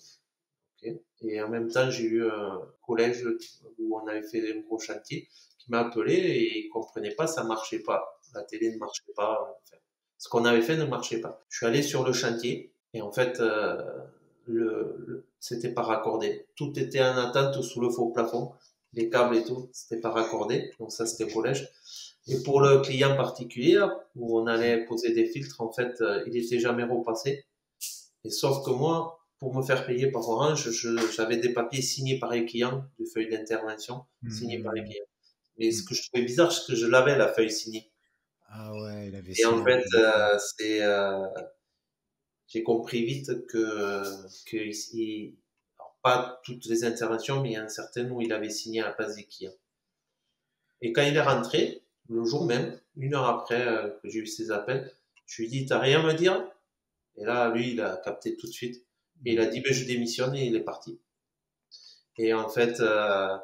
et 1.22 1.40
en 1.40 1.48
même 1.48 1.70
temps, 1.70 1.90
j'ai 1.90 2.04
eu 2.04 2.28
un 2.28 2.60
collège 2.82 3.24
où 3.78 3.98
on 3.98 4.06
avait 4.06 4.22
fait 4.22 4.52
un 4.52 4.60
gros 4.60 4.78
chantier 4.78 5.28
qui 5.58 5.70
m'a 5.70 5.80
appelé 5.80 6.14
et 6.14 6.58
il 6.58 6.68
comprenait 6.68 7.14
pas, 7.14 7.26
ça 7.26 7.44
marchait 7.44 7.80
pas. 7.80 8.20
La 8.34 8.42
télé 8.42 8.70
ne 8.70 8.78
marchait 8.78 9.02
pas. 9.14 9.60
Ce 10.18 10.28
qu'on 10.28 10.44
avait 10.44 10.62
fait 10.62 10.76
ne 10.76 10.84
marchait 10.84 11.20
pas. 11.20 11.44
Je 11.48 11.58
suis 11.58 11.66
allé 11.66 11.82
sur 11.82 12.06
le 12.06 12.12
chantier 12.12 12.72
et 12.92 13.02
en 13.02 13.12
fait, 13.12 13.40
euh, 13.40 13.82
le, 14.46 14.96
le 14.98 15.26
c'était 15.40 15.72
pas 15.72 15.82
raccordé. 15.82 16.46
Tout 16.54 16.78
était 16.78 17.02
en 17.02 17.16
attente 17.16 17.62
sous 17.62 17.80
le 17.80 17.90
faux 17.90 18.10
plafond. 18.10 18.52
Les 18.96 19.08
câbles 19.08 19.36
et 19.36 19.44
tout, 19.44 19.68
c'était 19.72 20.00
pas 20.00 20.10
raccordé. 20.10 20.70
Donc 20.80 20.90
ça, 20.90 21.06
c'était 21.06 21.30
collège. 21.32 21.68
Et 22.28 22.42
pour 22.42 22.60
le 22.60 22.80
client 22.80 23.14
particulier, 23.16 23.80
où 24.16 24.38
on 24.38 24.46
allait 24.46 24.84
poser 24.84 25.12
des 25.12 25.26
filtres, 25.26 25.60
en 25.60 25.70
fait, 25.70 26.00
euh, 26.00 26.24
il 26.26 26.36
était 26.36 26.58
jamais 26.58 26.82
repassé. 26.82 27.44
Et 28.24 28.30
sauf 28.30 28.64
que 28.64 28.70
moi, 28.70 29.20
pour 29.38 29.54
me 29.54 29.62
faire 29.62 29.86
payer 29.86 30.10
par 30.10 30.28
Orange, 30.28 30.70
j'avais 31.14 31.36
des 31.36 31.52
papiers 31.52 31.82
signés 31.82 32.18
par 32.18 32.32
les 32.32 32.44
clients, 32.44 32.84
de 32.98 33.04
feuilles 33.04 33.28
d'intervention 33.28 34.04
signés 34.28 34.60
par 34.60 34.72
les 34.72 34.82
clients. 34.82 35.04
Mais 35.58 35.70
ce 35.70 35.82
que 35.82 35.94
je 35.94 36.02
trouvais 36.08 36.24
bizarre, 36.24 36.50
c'est 36.50 36.72
que 36.72 36.74
je 36.74 36.86
l'avais, 36.86 37.16
la 37.16 37.28
feuille 37.28 37.50
signée. 37.50 37.90
Ah 38.48 38.72
ouais, 38.72 39.08
il 39.08 39.14
avait 39.14 39.32
Et 39.36 39.44
en 39.44 39.62
fait, 39.62 39.84
euh, 39.94 40.38
c'est, 40.38 40.82
euh, 40.82 41.26
j'ai 42.48 42.62
compris 42.62 43.04
vite 43.04 43.46
que, 43.46 44.02
que 44.46 44.56
ici, 44.56 45.36
alors 45.36 45.45
toutes 46.44 46.66
les 46.66 46.84
interventions, 46.84 47.42
mais 47.42 47.50
il 47.50 47.54
y 47.54 47.58
en 47.58 47.64
a 47.64 47.68
certaines 47.68 48.10
où 48.10 48.20
il 48.20 48.32
avait 48.32 48.50
signé 48.50 48.80
à 48.80 48.86
la 48.86 48.92
place 48.92 49.16
des. 49.16 49.24
Et 50.82 50.92
quand 50.92 51.02
il 51.02 51.16
est 51.16 51.22
rentré, 51.22 51.82
le 52.08 52.24
jour 52.24 52.44
même, 52.44 52.78
une 52.96 53.14
heure 53.14 53.26
après 53.26 53.66
euh, 53.66 53.90
que 54.02 54.08
j'ai 54.08 54.20
eu 54.20 54.26
ses 54.26 54.50
appels, 54.50 54.92
je 55.26 55.42
lui 55.42 55.48
ai 55.48 55.50
dit, 55.50 55.66
t'as 55.66 55.78
rien 55.78 56.00
à 56.00 56.06
me 56.06 56.14
dire? 56.14 56.44
Et 57.16 57.24
là, 57.24 57.48
lui, 57.50 57.72
il 57.72 57.80
a 57.80 57.96
capté 57.96 58.36
tout 58.36 58.46
de 58.46 58.52
suite. 58.52 58.84
Il 59.24 59.40
a 59.40 59.46
dit, 59.46 59.60
ben, 59.60 59.72
je 59.72 59.84
démissionne 59.84 60.36
et 60.36 60.46
il 60.46 60.54
est 60.54 60.60
parti. 60.60 61.00
Et 62.18 62.32
en 62.34 62.48
fait, 62.48 62.80
euh, 62.80 63.36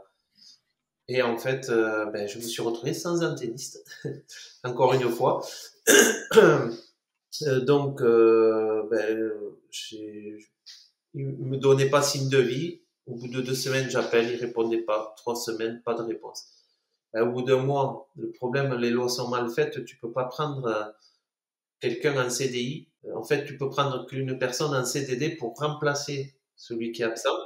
et 1.08 1.22
en 1.22 1.36
fait, 1.36 1.68
euh, 1.70 2.06
ben, 2.06 2.28
je 2.28 2.38
me 2.38 2.42
suis 2.42 2.62
retrouvé 2.62 2.94
sans 2.94 3.22
antenniste, 3.22 3.84
encore 4.64 4.94
une 4.94 5.10
fois. 5.10 5.44
Donc, 7.66 8.02
ben, 8.02 9.32
il 11.14 11.26
me 11.26 11.56
donnait 11.56 11.90
pas 11.90 12.02
signe 12.02 12.28
de 12.28 12.38
vie. 12.38 12.80
Au 13.06 13.14
bout 13.14 13.28
de 13.28 13.40
deux 13.40 13.54
semaines, 13.54 13.90
j'appelle, 13.90 14.30
il 14.30 14.36
répondait 14.36 14.82
pas. 14.82 15.14
Trois 15.16 15.36
semaines, 15.36 15.82
pas 15.84 15.94
de 15.94 16.02
réponse. 16.02 16.46
Ben, 17.12 17.28
au 17.28 17.32
bout 17.32 17.42
d'un 17.42 17.62
mois, 17.62 18.08
le 18.16 18.30
problème, 18.32 18.74
les 18.74 18.90
lois 18.90 19.08
sont 19.08 19.28
mal 19.28 19.50
faites. 19.50 19.84
Tu 19.84 19.98
peux 19.98 20.12
pas 20.12 20.24
prendre 20.24 20.64
euh, 20.66 20.84
quelqu'un 21.80 22.24
en 22.24 22.30
CDI. 22.30 22.88
En 23.14 23.22
fait, 23.22 23.44
tu 23.44 23.56
peux 23.56 23.68
prendre 23.68 24.06
qu'une 24.06 24.38
personne 24.38 24.74
en 24.74 24.84
CDD 24.84 25.36
pour 25.36 25.54
remplacer 25.56 26.34
celui 26.54 26.92
qui 26.92 27.02
est 27.02 27.06
absent, 27.06 27.36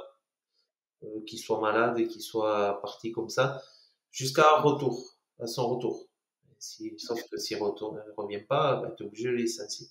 euh, 1.03 1.23
qui 1.25 1.37
soit 1.37 1.59
malade 1.59 1.99
et 1.99 2.07
qui 2.07 2.21
soit 2.21 2.79
parti 2.81 3.11
comme 3.11 3.29
ça, 3.29 3.61
jusqu'à 4.11 4.61
retour, 4.61 5.17
à 5.39 5.47
son 5.47 5.67
retour. 5.75 6.07
Si, 6.59 6.93
sauf 6.97 7.21
que 7.29 7.37
s'il 7.37 7.57
ne 7.57 7.63
revient 8.15 8.43
pas, 8.47 8.77
bah, 8.77 8.93
tu 8.95 9.03
es 9.03 9.07
obligé 9.07 9.25
de 9.25 9.35
licencier. 9.35 9.87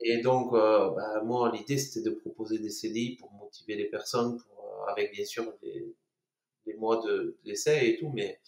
Et 0.00 0.20
donc, 0.20 0.52
euh, 0.52 0.90
bah, 0.90 1.22
moi, 1.24 1.50
l'idée, 1.54 1.78
c'était 1.78 2.08
de 2.08 2.14
proposer 2.14 2.58
des 2.58 2.70
CDI 2.70 3.16
pour 3.16 3.32
motiver 3.32 3.76
les 3.76 3.86
personnes, 3.86 4.36
pour, 4.38 4.64
euh, 4.64 4.90
avec 4.92 5.12
bien 5.12 5.24
sûr 5.24 5.52
des, 5.62 5.94
des 6.66 6.74
mois 6.74 7.02
de 7.06 7.38
d'essai 7.44 7.88
et 7.90 7.98
tout, 7.98 8.10
mais 8.14 8.40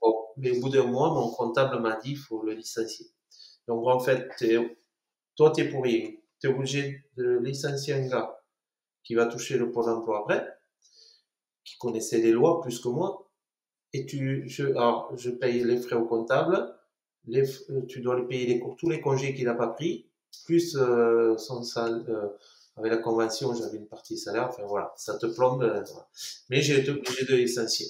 bon, 0.00 0.14
mais 0.38 0.50
au 0.56 0.60
bout 0.60 0.70
d'un 0.70 0.84
mois, 0.86 1.12
mon 1.14 1.30
comptable 1.30 1.80
m'a 1.80 1.96
dit, 2.00 2.12
il 2.12 2.18
faut 2.18 2.42
le 2.44 2.54
licencier. 2.54 3.06
Donc, 3.68 3.86
en 3.88 4.00
fait, 4.00 4.28
t'es- 4.38 4.78
toi, 5.36 5.52
tu 5.52 5.62
es 5.62 5.70
pour 5.70 5.84
rien. 5.84 6.10
Tu 6.40 6.48
es 6.48 6.50
obligé 6.50 7.04
de 7.16 7.38
licencier 7.38 7.94
un 7.94 8.08
gars 8.08 8.38
qui 9.04 9.14
va 9.16 9.26
toucher 9.26 9.58
le 9.58 9.72
pôle 9.72 9.90
emploi 9.90 10.20
après, 10.22 10.46
qui 11.64 11.76
connaissait 11.78 12.18
les 12.20 12.32
lois 12.32 12.60
plus 12.60 12.80
que 12.80 12.88
moi, 12.88 13.30
et 13.94 14.06
tu, 14.06 14.48
je, 14.48 14.66
alors, 14.66 15.16
je 15.16 15.30
paye 15.30 15.64
les 15.64 15.78
frais 15.78 15.96
au 15.96 16.06
comptable, 16.06 16.76
les, 17.26 17.44
euh, 17.70 17.86
tu 17.88 18.00
dois 18.02 18.18
lui 18.20 18.28
payer 18.28 18.46
les, 18.46 18.62
tous 18.78 18.90
les 18.90 19.00
congés 19.00 19.34
qu'il 19.34 19.46
n'a 19.46 19.54
pas 19.54 19.68
pris, 19.68 20.10
plus 20.44 20.76
euh, 20.76 21.36
son 21.38 21.62
sal, 21.62 22.04
euh, 22.08 22.28
avec 22.76 22.90
la 22.92 22.98
convention, 22.98 23.54
j'avais 23.54 23.76
une 23.78 23.86
partie 23.86 24.16
salaire, 24.16 24.48
enfin 24.48 24.64
voilà, 24.64 24.92
ça 24.96 25.18
te 25.18 25.26
plombe. 25.26 25.62
euh. 25.62 25.84
Mais 26.50 26.62
j'ai 26.62 26.78
été 26.80 26.90
obligé 26.90 27.24
de 27.24 27.34
licencier. 27.34 27.86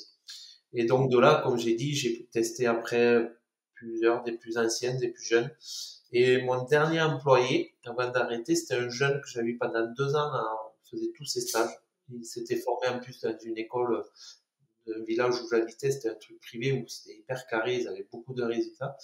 Et 0.75 0.85
donc 0.85 1.11
de 1.11 1.19
là, 1.19 1.41
comme 1.45 1.59
j'ai 1.59 1.75
dit, 1.75 1.95
j'ai 1.95 2.27
testé 2.33 2.67
après 2.67 3.31
plusieurs 3.75 4.23
des 4.23 4.33
plus 4.33 4.59
anciennes, 4.59 4.99
des 4.99 5.09
plus 5.09 5.25
jeunes. 5.25 5.51
Et 6.13 6.43
mon 6.43 6.65
dernier 6.65 7.01
employé, 7.01 7.75
avant 7.85 8.11
d'arrêter, 8.11 8.55
c'était 8.55 8.75
un 8.75 8.89
jeune 8.89 9.21
que 9.21 9.29
j'avais 9.29 9.55
pendant 9.55 9.87
deux 9.97 10.15
ans, 10.15 10.31
on 10.35 10.91
faisait 10.91 11.13
tous 11.17 11.25
ses 11.25 11.41
stages. 11.41 11.71
Il 12.13 12.25
s'était 12.25 12.57
formé 12.57 12.89
en 12.89 13.01
plus 13.01 13.21
dans 13.21 13.37
une 13.39 13.57
école 13.57 14.05
d'un 14.87 15.03
village 15.05 15.41
où 15.41 15.49
j'habitais, 15.49 15.91
c'était 15.91 16.11
un 16.11 16.15
truc 16.15 16.41
privé 16.41 16.73
où 16.73 16.87
c'était 16.89 17.17
hyper 17.17 17.47
carré, 17.47 17.77
ils 17.77 17.89
avaient 17.89 18.09
beaucoup 18.11 18.35
de 18.35 18.43
résultats. 18.43 18.97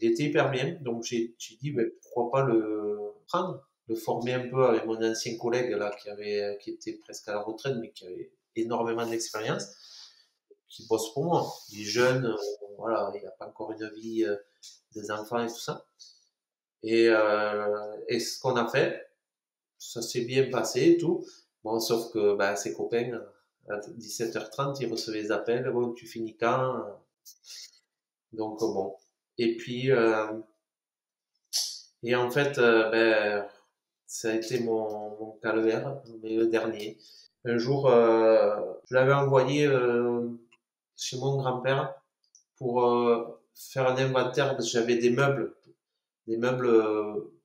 Il 0.00 0.10
était 0.10 0.24
hyper 0.24 0.50
bien, 0.50 0.76
donc 0.80 1.04
j'ai 1.04 1.34
dit, 1.60 1.70
ben, 1.70 1.88
pourquoi 2.02 2.30
pas 2.30 2.44
le 2.46 3.14
prendre, 3.28 3.62
le 3.88 3.94
former 3.94 4.34
un 4.34 4.48
peu 4.48 4.64
avec 4.64 4.86
mon 4.86 5.02
ancien 5.02 5.36
collègue 5.38 5.70
là, 5.70 5.94
qui 6.00 6.08
avait, 6.08 6.58
qui 6.60 6.70
était 6.70 6.94
presque 6.94 7.28
à 7.28 7.34
la 7.34 7.40
retraite, 7.40 7.76
mais 7.80 7.90
qui 7.92 8.06
avait 8.06 8.32
énormément 8.56 9.06
d'expérience, 9.06 9.66
qui 10.68 10.86
bosse 10.86 11.12
pour 11.12 11.24
moi. 11.24 11.52
Il 11.70 11.82
est 11.82 11.84
jeune, 11.84 12.26
euh, 12.26 12.36
voilà, 12.78 13.12
il 13.14 13.22
n'a 13.22 13.30
pas 13.30 13.46
encore 13.46 13.72
une 13.72 13.88
vie, 13.90 14.24
euh, 14.24 14.36
des 14.94 15.10
enfants 15.10 15.42
et 15.42 15.48
tout 15.48 15.58
ça. 15.60 15.86
Et, 16.82 17.08
euh, 17.08 17.96
et 18.08 18.20
ce 18.20 18.40
qu'on 18.40 18.56
a 18.56 18.68
fait, 18.68 19.08
ça 19.78 20.02
s'est 20.02 20.22
bien 20.24 20.50
passé 20.50 20.90
et 20.90 20.96
tout. 20.96 21.24
Bon, 21.62 21.80
sauf 21.80 22.12
que 22.12 22.34
bah, 22.36 22.56
ses 22.56 22.74
copains, 22.74 23.22
à 23.68 23.78
17h30, 23.78 24.76
ils 24.80 24.90
recevaient 24.90 25.22
des 25.22 25.32
appels, 25.32 25.70
bon, 25.70 25.92
tu 25.94 26.06
finis 26.06 26.36
quand? 26.36 26.84
Donc 28.32 28.58
bon. 28.60 28.96
Et 29.38 29.56
puis, 29.56 29.90
euh, 29.90 30.26
et 32.02 32.14
en 32.14 32.30
fait, 32.30 32.58
euh, 32.58 32.90
ben, 32.90 33.48
ça 34.06 34.30
a 34.30 34.34
été 34.34 34.60
mon, 34.60 35.16
mon 35.18 35.38
calvaire, 35.42 36.00
mais 36.22 36.36
le 36.36 36.46
dernier. 36.46 36.98
Un 37.44 37.58
jour, 37.58 37.88
euh, 37.90 38.56
je 38.88 38.94
l'avais 38.94 39.12
envoyé 39.12 39.68
chez 40.96 41.18
mon 41.18 41.36
grand-père 41.36 41.94
pour 42.56 42.80
faire 43.54 43.88
un 43.88 43.96
inventaire, 43.96 44.56
parce 44.56 44.66
que 44.66 44.78
j'avais 44.78 44.96
des 44.96 45.10
meubles, 45.10 45.54
des 46.26 46.36
meubles 46.36 46.70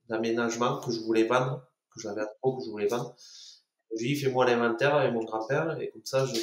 d'aménagement 0.08 0.80
que 0.80 0.91
je 0.91 0.99
voulais 1.02 1.25
vendre, 1.25 1.65
que 1.93 1.99
j'avais 1.99 2.21
à 2.21 2.28
trop, 2.41 2.58
que 2.58 2.65
je 2.65 2.69
voulais 2.69 2.88
vendre. 2.88 3.15
Je 3.91 4.04
lui 4.04 4.12
ai 4.12 4.13
dit, 4.13 4.21
fais-moi 4.21 4.45
l'inventaire 4.45 4.95
avec 4.95 5.13
mon 5.13 5.23
grand-père, 5.23 5.78
et 5.82 5.89
comme 5.89 6.06
ça, 6.06 6.25
je 6.25 6.36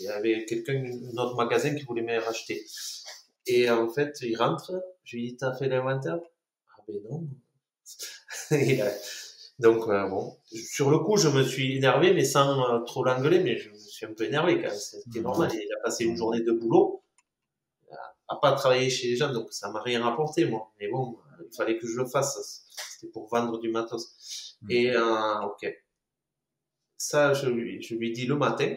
il 0.00 0.04
y 0.04 0.08
avait 0.08 0.44
quelqu'un, 0.44 0.74
un 0.74 1.16
autre 1.18 1.34
magasin 1.36 1.74
qui 1.74 1.84
voulait 1.84 2.02
me 2.02 2.18
racheter. 2.20 2.64
Et 3.48 3.68
en 3.70 3.88
fait, 3.88 4.18
il 4.22 4.36
rentre, 4.36 4.72
je 5.04 5.16
lui 5.16 5.28
dis, 5.30 5.36
t'as 5.36 5.54
fait 5.54 5.68
l'inventaire? 5.68 6.18
Ah 6.78 6.82
ben 6.88 6.96
non. 7.10 7.28
Et, 8.52 8.82
euh, 8.82 8.90
donc, 9.58 9.88
euh, 9.88 10.08
bon, 10.08 10.36
sur 10.46 10.90
le 10.90 10.98
coup, 11.00 11.16
je 11.16 11.28
me 11.28 11.42
suis 11.44 11.76
énervé, 11.76 12.14
mais 12.14 12.24
sans 12.24 12.74
euh, 12.76 12.80
trop 12.84 13.04
l'engueuler, 13.04 13.40
mais 13.40 13.58
je 13.58 13.70
me 13.70 13.76
suis 13.78 14.06
un 14.06 14.12
peu 14.14 14.24
énervé 14.24 14.56
quand 14.56 14.68
même. 14.68 14.78
C'était 14.78 15.20
Mhm. 15.20 15.24
normal. 15.24 15.50
Il 15.54 15.72
a 15.78 15.82
passé 15.84 16.04
une 16.04 16.16
journée 16.16 16.40
de 16.42 16.52
boulot 16.52 17.02
à 18.28 18.36
pas 18.36 18.52
travailler 18.52 18.90
chez 18.90 19.08
les 19.08 19.16
gens, 19.16 19.32
donc 19.32 19.52
ça 19.52 19.70
m'a 19.70 19.80
rien 19.82 20.02
rapporté, 20.02 20.44
moi. 20.44 20.70
Mais 20.78 20.88
bon, 20.88 21.18
il 21.40 21.54
fallait 21.56 21.78
que 21.78 21.86
je 21.86 21.96
le 21.96 22.06
fasse. 22.06 22.66
C'était 22.92 23.10
pour 23.12 23.28
vendre 23.28 23.58
du 23.58 23.70
matos. 23.70 24.56
Mhm. 24.62 24.70
Et, 24.70 24.90
euh, 24.96 25.40
ok. 25.42 25.66
Ça, 26.96 27.32
je 27.32 27.48
lui, 27.48 27.82
je 27.82 27.94
lui 27.94 28.12
dis 28.12 28.26
le 28.26 28.36
matin. 28.36 28.76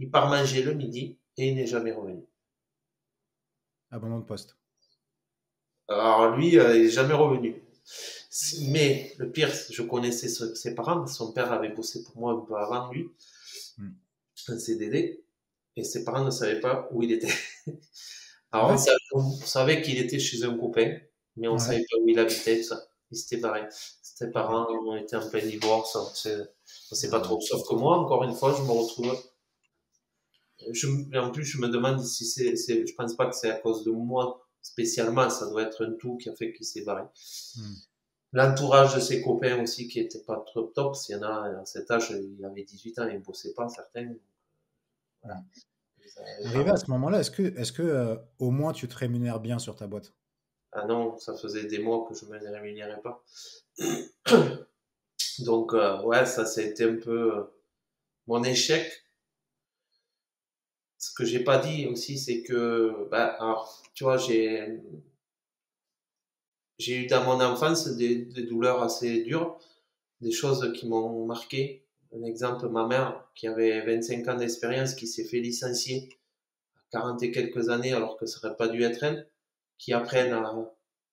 Il 0.00 0.10
part 0.10 0.28
manger 0.28 0.62
le 0.64 0.74
midi 0.74 1.18
et 1.36 1.48
il 1.50 1.54
n'est 1.54 1.66
jamais 1.68 1.92
revenu. 1.92 2.24
Abandon 3.90 4.18
de 4.18 4.24
poste. 4.24 4.56
Alors 5.88 6.36
lui, 6.36 6.58
euh, 6.58 6.76
il 6.76 6.84
n'est 6.84 6.90
jamais 6.90 7.14
revenu. 7.14 7.62
Mais 8.68 9.12
le 9.18 9.30
pire, 9.30 9.50
je 9.70 9.82
connaissais 9.82 10.28
ses 10.28 10.74
parents. 10.74 11.06
Son 11.06 11.32
père 11.32 11.52
avait 11.52 11.70
bossé 11.70 12.04
pour 12.04 12.16
moi 12.16 12.32
un 12.32 12.40
peu 12.40 12.54
avant 12.54 12.90
lui, 12.92 13.08
hmm. 13.78 13.90
un 14.48 14.58
CDD, 14.58 15.24
et 15.76 15.84
ses 15.84 16.04
parents 16.04 16.24
ne 16.24 16.30
savaient 16.30 16.60
pas 16.60 16.88
où 16.92 17.02
il 17.02 17.12
était. 17.12 17.32
Alors 18.52 18.70
on, 19.12 19.30
savait, 19.30 19.80
qu'il 19.82 19.98
était 19.98 20.18
chez 20.18 20.42
un 20.44 20.56
copain, 20.56 20.98
mais 21.36 21.48
on 21.48 21.54
ne 21.54 21.58
savait 21.58 21.84
pas 21.90 21.98
où 22.00 22.08
il 22.08 22.18
habitait, 22.18 22.58
tout 22.58 22.68
ça. 22.68 22.82
Il 23.10 23.18
s'était 23.18 23.38
barré. 23.38 23.62
Ses 23.70 24.30
parents 24.30 24.66
ont 24.70 24.96
été 24.96 25.16
en 25.16 25.28
plein 25.28 25.44
divorce, 25.44 25.96
on 25.96 26.10
ne 26.30 26.94
sait 26.96 27.10
pas 27.10 27.20
trop. 27.20 27.40
Sauf 27.40 27.66
que 27.68 27.74
moi, 27.74 27.98
encore 27.98 28.22
une 28.24 28.34
fois, 28.34 28.54
je 28.56 28.62
me 28.62 28.70
retrouve 28.70 29.16
je, 30.72 31.18
en 31.18 31.30
plus, 31.30 31.44
je 31.44 31.58
me 31.58 31.68
demande 31.68 32.04
si 32.04 32.24
c'est, 32.24 32.56
je 32.56 32.94
pense 32.94 33.16
pas 33.16 33.26
que 33.26 33.36
c'est 33.36 33.50
à 33.50 33.58
cause 33.58 33.84
de 33.84 33.90
moi 33.90 34.46
spécialement, 34.62 35.30
ça 35.30 35.48
doit 35.48 35.62
être 35.62 35.84
un 35.84 35.92
tout 35.92 36.16
qui 36.16 36.28
a 36.28 36.34
fait 36.34 36.52
qu'il 36.52 36.66
s'est 36.66 36.84
barré. 36.84 37.02
Hmm. 37.56 37.74
L'entourage 38.32 38.94
de 38.94 39.00
ses 39.00 39.22
copains 39.22 39.60
aussi 39.62 39.88
qui 39.88 39.98
était 39.98 40.22
pas 40.22 40.42
trop 40.46 40.62
top, 40.62 40.94
s'il 40.94 41.16
y 41.16 41.18
en 41.18 41.22
a 41.22 41.60
à 41.60 41.64
cet 41.64 41.90
âge, 41.90 42.10
il 42.10 42.44
avait 42.44 42.62
18 42.62 42.98
ans, 43.00 43.08
il 43.08 43.14
ne 43.14 43.24
bossait 43.24 43.54
pas, 43.54 43.68
certains. 43.68 44.14
Voilà. 45.22 45.42
Arrivé 46.44 46.70
à 46.70 46.76
ce 46.76 46.90
moment-là, 46.90 47.20
est-ce 47.20 47.30
que, 47.30 47.42
est-ce 47.58 47.72
que 47.72 47.82
euh, 47.82 48.16
au 48.38 48.50
moins 48.50 48.72
tu 48.72 48.86
te 48.88 48.96
rémunères 48.96 49.40
bien 49.40 49.58
sur 49.58 49.74
ta 49.74 49.86
boîte? 49.86 50.12
Ah 50.72 50.86
non, 50.86 51.18
ça 51.18 51.36
faisait 51.36 51.64
des 51.64 51.80
mois 51.80 52.06
que 52.08 52.14
je 52.14 52.24
ne 52.24 52.30
me 52.30 52.38
rémunérais 52.38 53.00
pas. 53.00 53.24
Donc, 55.40 55.74
euh, 55.74 56.02
ouais, 56.02 56.26
ça, 56.26 56.44
ça 56.44 56.60
a 56.60 56.64
été 56.64 56.84
un 56.84 56.96
peu 56.96 57.36
euh, 57.36 57.42
mon 58.26 58.44
échec 58.44 58.88
ce 61.00 61.12
que 61.14 61.24
j'ai 61.24 61.42
pas 61.42 61.58
dit 61.58 61.86
aussi, 61.86 62.18
c'est 62.18 62.42
que, 62.42 63.08
bah, 63.10 63.36
alors, 63.40 63.82
tu 63.94 64.04
vois, 64.04 64.18
j'ai, 64.18 64.80
j'ai 66.78 67.04
eu 67.04 67.06
dans 67.06 67.24
mon 67.24 67.40
enfance 67.42 67.88
des, 67.96 68.16
douleurs 68.44 68.82
assez 68.82 69.22
dures, 69.22 69.58
des 70.20 70.30
choses 70.30 70.72
qui 70.74 70.86
m'ont 70.86 71.24
marqué. 71.26 71.86
Un 72.14 72.22
exemple, 72.24 72.68
ma 72.68 72.86
mère, 72.86 73.26
qui 73.34 73.48
avait 73.48 73.80
25 73.80 74.28
ans 74.28 74.36
d'expérience, 74.36 74.94
qui 74.94 75.06
s'est 75.06 75.24
fait 75.24 75.40
licencier 75.40 76.10
à 76.76 76.80
40 76.98 77.22
et 77.22 77.30
quelques 77.30 77.70
années, 77.70 77.94
alors 77.94 78.18
que 78.18 78.26
ça 78.26 78.38
n'aurait 78.42 78.56
pas 78.56 78.68
dû 78.68 78.82
être 78.82 79.02
elle, 79.02 79.26
qui 79.78 79.94
après 79.94 80.28
n'a 80.28 80.54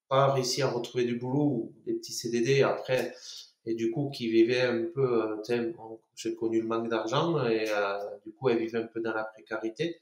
pas 0.09 0.33
réussi 0.33 0.61
à 0.63 0.69
retrouver 0.69 1.05
du 1.05 1.15
boulot 1.15 1.43
ou 1.43 1.73
des 1.85 1.93
petits 1.93 2.13
CDD. 2.13 2.61
Après, 2.61 3.15
et 3.67 3.75
du 3.75 3.91
coup 3.91 4.09
qui 4.09 4.29
vivait 4.29 4.61
un 4.61 4.85
peu, 4.85 5.23
euh, 5.23 5.71
j'ai 6.15 6.35
connu 6.35 6.61
le 6.61 6.67
manque 6.67 6.89
d'argent 6.89 7.45
et 7.45 7.65
euh, 7.69 7.97
du 8.25 8.31
coup 8.31 8.47
elle 8.49 8.59
vivait 8.59 8.79
un 8.79 8.87
peu 8.87 9.01
dans 9.01 9.13
la 9.13 9.25
précarité. 9.25 9.99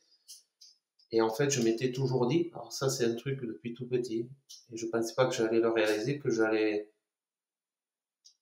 Et 1.11 1.21
en 1.21 1.29
fait, 1.29 1.49
je 1.49 1.61
m'étais 1.61 1.91
toujours 1.91 2.27
dit, 2.27 2.49
alors 2.53 2.71
ça 2.71 2.89
c'est 2.89 3.05
un 3.05 3.15
truc 3.15 3.41
depuis 3.41 3.73
tout 3.73 3.87
petit, 3.87 4.29
et 4.71 4.77
je 4.77 4.85
pensais 4.87 5.15
pas 5.15 5.25
que 5.25 5.33
j'allais 5.33 5.59
le 5.59 5.69
réaliser, 5.69 6.19
que 6.19 6.29
j'allais 6.29 6.91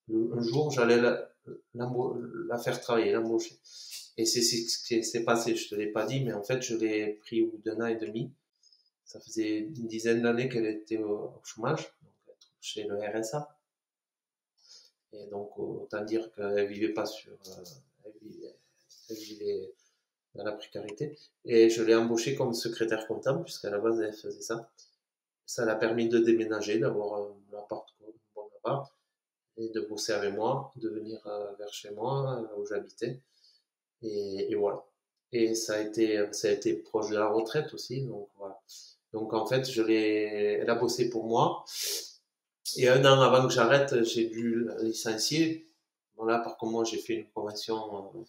un 0.09 0.41
jour 0.41 0.69
j'allais 0.71 0.99
la, 0.99 2.57
faire 2.57 2.81
travailler, 2.81 3.13
l'embaucher. 3.13 3.57
Et 4.17 4.25
c'est 4.25 4.41
ce 4.41 4.86
qui 4.86 5.03
s'est 5.03 5.23
passé, 5.23 5.55
je 5.55 5.69
te 5.69 5.75
l'ai 5.75 5.88
pas 5.88 6.05
dit, 6.05 6.23
mais 6.23 6.33
en 6.33 6.43
fait 6.43 6.62
je 6.62 6.75
l'ai 6.75 7.13
pris 7.21 7.43
au 7.43 7.51
bout 7.51 7.62
d'un 7.63 7.79
an 7.79 7.88
et 7.88 7.95
demi. 7.95 8.33
Ça 9.05 9.21
faisait 9.21 9.59
une 9.59 9.88
dizaine 9.88 10.21
d'années 10.21 10.49
qu'elle 10.49 10.65
était 10.65 10.97
au, 10.97 11.39
chômage, 11.43 11.93
donc 12.01 12.38
chez 12.59 12.83
le 12.83 12.97
RSA. 12.97 13.55
Et 15.13 15.28
donc, 15.28 15.58
autant 15.58 16.04
dire 16.04 16.32
qu'elle 16.34 16.67
vivait 16.67 16.93
pas 16.93 17.06
sur, 17.06 17.32
euh, 17.32 17.63
elle, 18.06 19.15
vivait, 19.15 19.71
dans 20.36 20.43
la 20.43 20.54
précarité. 20.54 21.17
Et 21.45 21.69
je 21.69 21.84
l'ai 21.84 21.95
embauchée 21.95 22.36
comme 22.36 22.54
secrétaire 22.54 23.08
comptable, 23.08 23.43
puisqu'à 23.43 23.69
la 23.69 23.78
base, 23.78 24.02
elle 24.02 24.13
faisait 24.13 24.41
ça. 24.41 24.71
Ça 25.45 25.65
l'a 25.65 25.76
permis 25.76 26.10
de 26.10 26.19
déménager, 26.19 26.80
d'avoir 26.80 27.21
un 27.21 27.58
appart, 27.58 27.88
un 28.02 28.12
bon 28.36 28.49
appart, 28.58 28.91
et 29.58 29.69
de 29.69 29.82
bosser 29.82 30.13
avec 30.13 30.34
moi, 30.34 30.71
de 30.78 30.89
venir 30.89 31.21
euh, 31.28 31.52
vers 31.60 31.71
chez 31.71 31.91
moi, 31.91 32.41
là 32.41 32.58
où 32.58 32.65
j'habitais. 32.65 33.19
Et, 34.02 34.52
et, 34.52 34.56
voilà. 34.56 34.84
Et 35.32 35.54
ça 35.56 35.76
a 35.76 35.80
été, 35.80 36.28
ça 36.32 36.47
a 36.47 36.52
été 36.52 36.73
proche 36.73 37.10
de 37.10 37.15
la 37.15 37.28
retraite 37.28 37.73
aussi, 37.73 38.02
donc 38.02 38.30
voilà. 38.38 38.60
Donc 39.13 39.34
en 39.34 39.45
fait, 39.45 39.69
je 39.69 39.82
l'ai, 39.82 40.60
elle 40.62 40.69
a 40.69 40.76
bossé 40.76 41.10
pour 41.10 41.26
moi. 41.26 41.63
Et 42.78 42.88
un 42.88 43.04
an 43.06 43.21
avant 43.21 43.47
que 43.47 43.54
j'arrête, 43.54 44.04
j'ai 44.04 44.26
dû 44.26 44.67
licencier. 44.82 45.69
Bon, 46.15 46.26
là, 46.26 46.39
par 46.39 46.58
contre, 46.58 46.71
moi, 46.71 46.84
j'ai 46.84 46.97
fait 46.97 47.13
une 47.13 47.30
convention 47.32 47.76
euh, 47.76 48.23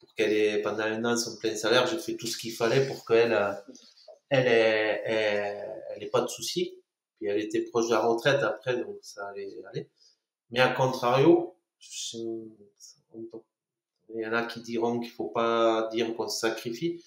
pour 0.00 0.14
qu'elle 0.14 0.32
ait, 0.32 0.62
pendant 0.62 0.84
un 0.84 1.04
an, 1.04 1.16
son 1.16 1.36
plein 1.36 1.54
salaire. 1.54 1.86
J'ai 1.86 1.98
fait 1.98 2.16
tout 2.16 2.26
ce 2.26 2.36
qu'il 2.36 2.52
fallait 2.52 2.86
pour 2.86 3.06
qu'elle 3.06 3.32
euh, 3.32 3.52
elle 4.30 4.46
ait, 4.46 5.02
elle, 5.04 6.02
ait 6.02 6.10
pas 6.10 6.20
de 6.20 6.28
soucis. 6.28 6.74
Puis 7.16 7.28
elle 7.28 7.40
était 7.40 7.62
proche 7.62 7.86
de 7.86 7.92
la 7.92 8.00
retraite 8.00 8.42
après, 8.42 8.76
donc 8.76 8.98
ça 9.02 9.26
allait 9.28 9.56
aller. 9.70 9.88
Mais 10.50 10.60
à 10.60 10.68
contrario, 10.68 11.56
il 14.14 14.20
y 14.20 14.26
en 14.26 14.32
a 14.32 14.44
qui 14.44 14.60
diront 14.60 15.00
qu'il 15.00 15.10
faut 15.10 15.28
pas 15.28 15.88
dire 15.92 16.14
qu'on 16.14 16.28
se 16.28 16.40
sacrifie. 16.40 17.04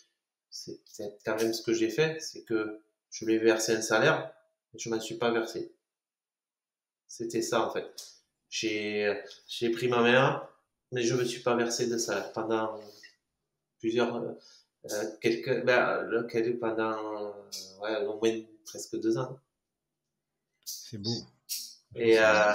C'est 0.50 0.82
quand 1.26 1.38
même 1.38 1.54
ce 1.54 1.62
que 1.62 1.74
j'ai 1.74 1.90
fait, 1.90 2.22
c'est 2.22 2.44
que 2.44 2.82
je 3.10 3.26
lui 3.26 3.36
ai 3.36 3.40
versé 3.40 3.74
un 3.74 3.82
salaire, 3.82 4.34
mais 4.74 4.80
je 4.80 4.90
m'en 4.90 5.00
suis 5.00 5.16
pas 5.16 5.32
versé. 5.32 5.74
C'était 7.12 7.42
ça, 7.42 7.68
en 7.68 7.70
fait. 7.70 7.94
J'ai, 8.50 9.70
pris 9.74 9.90
ma 9.90 10.02
mère, 10.02 10.48
mais 10.94 11.04
je 11.04 11.14
ne 11.14 11.20
me 11.20 11.26
suis 11.26 11.42
pas 11.42 11.58
versé 11.58 11.88
de 11.88 11.98
salaire 11.98 12.32
pendant 12.32 12.80
plusieurs, 13.80 14.16
euh, 14.16 15.06
quelques, 15.20 15.66
ben, 15.66 16.10
pendant, 16.62 17.36
ouais, 17.82 18.06
au 18.06 18.18
moins 18.18 18.42
presque 18.64 18.98
deux 19.02 19.18
ans. 19.18 19.38
C'est 20.64 21.00
beau. 21.00 21.12
Et, 21.96 22.18
euh, 22.18 22.54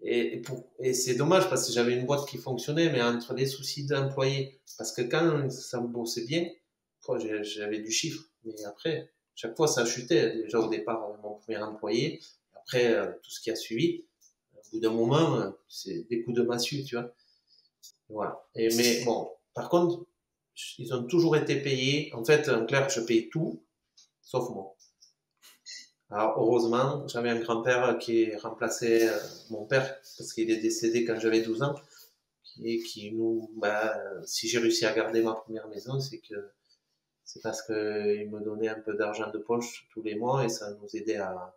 et, 0.00 0.42
et 0.80 0.94
c'est 0.94 1.14
dommage 1.14 1.48
parce 1.48 1.68
que 1.68 1.72
j'avais 1.72 1.94
une 1.94 2.04
boîte 2.04 2.26
qui 2.28 2.38
fonctionnait, 2.38 2.90
mais 2.90 3.02
entre 3.02 3.34
les 3.34 3.46
soucis 3.46 3.86
d'employés, 3.86 4.60
parce 4.78 4.90
que 4.90 5.02
quand 5.02 5.48
ça 5.48 5.80
me 5.80 5.86
bossait 5.86 6.26
bien, 6.26 6.50
j'avais 7.44 7.78
du 7.78 7.92
chiffre, 7.92 8.24
mais 8.42 8.64
après, 8.64 9.12
chaque 9.36 9.56
fois 9.56 9.68
ça 9.68 9.86
chutait. 9.86 10.42
Déjà 10.42 10.58
au 10.58 10.68
départ, 10.68 11.08
mon 11.22 11.34
premier 11.36 11.58
employé, 11.58 12.20
après, 12.62 12.94
euh, 12.94 13.06
tout 13.22 13.30
ce 13.30 13.40
qui 13.40 13.50
a 13.50 13.56
suivi, 13.56 14.04
au 14.54 14.60
bout 14.72 14.80
d'un 14.80 14.90
moment, 14.90 15.36
euh, 15.36 15.50
c'est 15.68 16.06
des 16.08 16.22
coups 16.22 16.36
de 16.36 16.42
massue, 16.42 16.84
tu 16.84 16.96
vois. 16.96 17.12
Voilà. 18.08 18.44
Mais 18.54 19.04
bon, 19.04 19.30
par 19.54 19.68
contre, 19.68 20.06
ils 20.78 20.94
ont 20.94 21.04
toujours 21.04 21.36
été 21.36 21.56
payés. 21.56 22.12
En 22.14 22.24
fait, 22.24 22.48
en 22.48 22.66
clair, 22.66 22.88
je 22.88 23.00
paye 23.00 23.28
tout, 23.30 23.62
sauf 24.22 24.48
moi. 24.50 24.76
Alors, 26.10 26.34
heureusement, 26.38 27.06
j'avais 27.08 27.30
un 27.30 27.40
grand-père 27.40 27.98
qui 27.98 28.34
remplaçait 28.36 29.08
euh, 29.08 29.18
mon 29.50 29.64
père, 29.64 29.96
parce 30.18 30.32
qu'il 30.32 30.50
est 30.50 30.60
décédé 30.60 31.04
quand 31.04 31.18
j'avais 31.18 31.40
12 31.40 31.62
ans, 31.62 31.74
et 32.62 32.82
qui 32.82 33.12
nous, 33.12 33.50
bah, 33.56 33.94
si 34.24 34.46
j'ai 34.48 34.58
réussi 34.58 34.84
à 34.84 34.92
garder 34.92 35.22
ma 35.22 35.34
première 35.34 35.68
maison, 35.68 35.98
c'est 36.00 36.18
que 36.18 36.52
c'est 37.24 37.40
parce 37.40 37.62
qu'il 37.62 38.30
me 38.30 38.40
donnait 38.40 38.68
un 38.68 38.80
peu 38.80 38.94
d'argent 38.94 39.30
de 39.30 39.38
poche 39.38 39.88
tous 39.90 40.02
les 40.02 40.16
mois 40.16 40.44
et 40.44 40.50
ça 40.50 40.70
nous 40.74 40.96
aidait 40.96 41.16
à, 41.16 41.54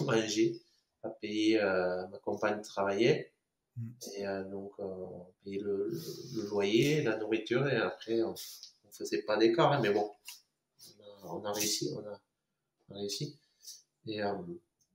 manger, 0.00 0.60
à 1.02 1.10
payer 1.10 1.60
euh, 1.60 2.06
ma 2.08 2.18
compagne 2.18 2.62
travailler. 2.62 3.32
Mm. 3.76 3.90
Et 4.16 4.26
euh, 4.26 4.44
donc, 4.44 4.72
euh, 4.78 4.84
on 4.84 5.26
payait 5.44 5.60
le, 5.60 5.90
loyer, 6.50 7.02
la 7.02 7.16
nourriture, 7.16 7.68
et 7.68 7.76
après, 7.76 8.22
on, 8.22 8.32
ne 8.32 8.92
faisait 8.92 9.22
pas 9.22 9.36
d'écart, 9.36 9.72
hein, 9.72 9.80
mais 9.82 9.90
bon, 9.90 10.10
on 11.24 11.44
a, 11.44 11.52
réussi, 11.52 11.90
on 11.96 12.06
a, 12.06 12.20
réussi. 12.94 13.38
Et, 14.06 14.20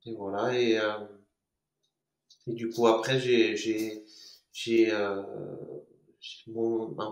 et 0.05 0.13
voilà, 0.13 0.53
et, 0.53 0.79
et, 2.47 2.53
du 2.53 2.69
coup, 2.69 2.87
après, 2.87 3.19
j'ai, 3.19 3.55
j'ai, 3.55 4.05
j'ai, 4.51 4.93
en 4.95 5.83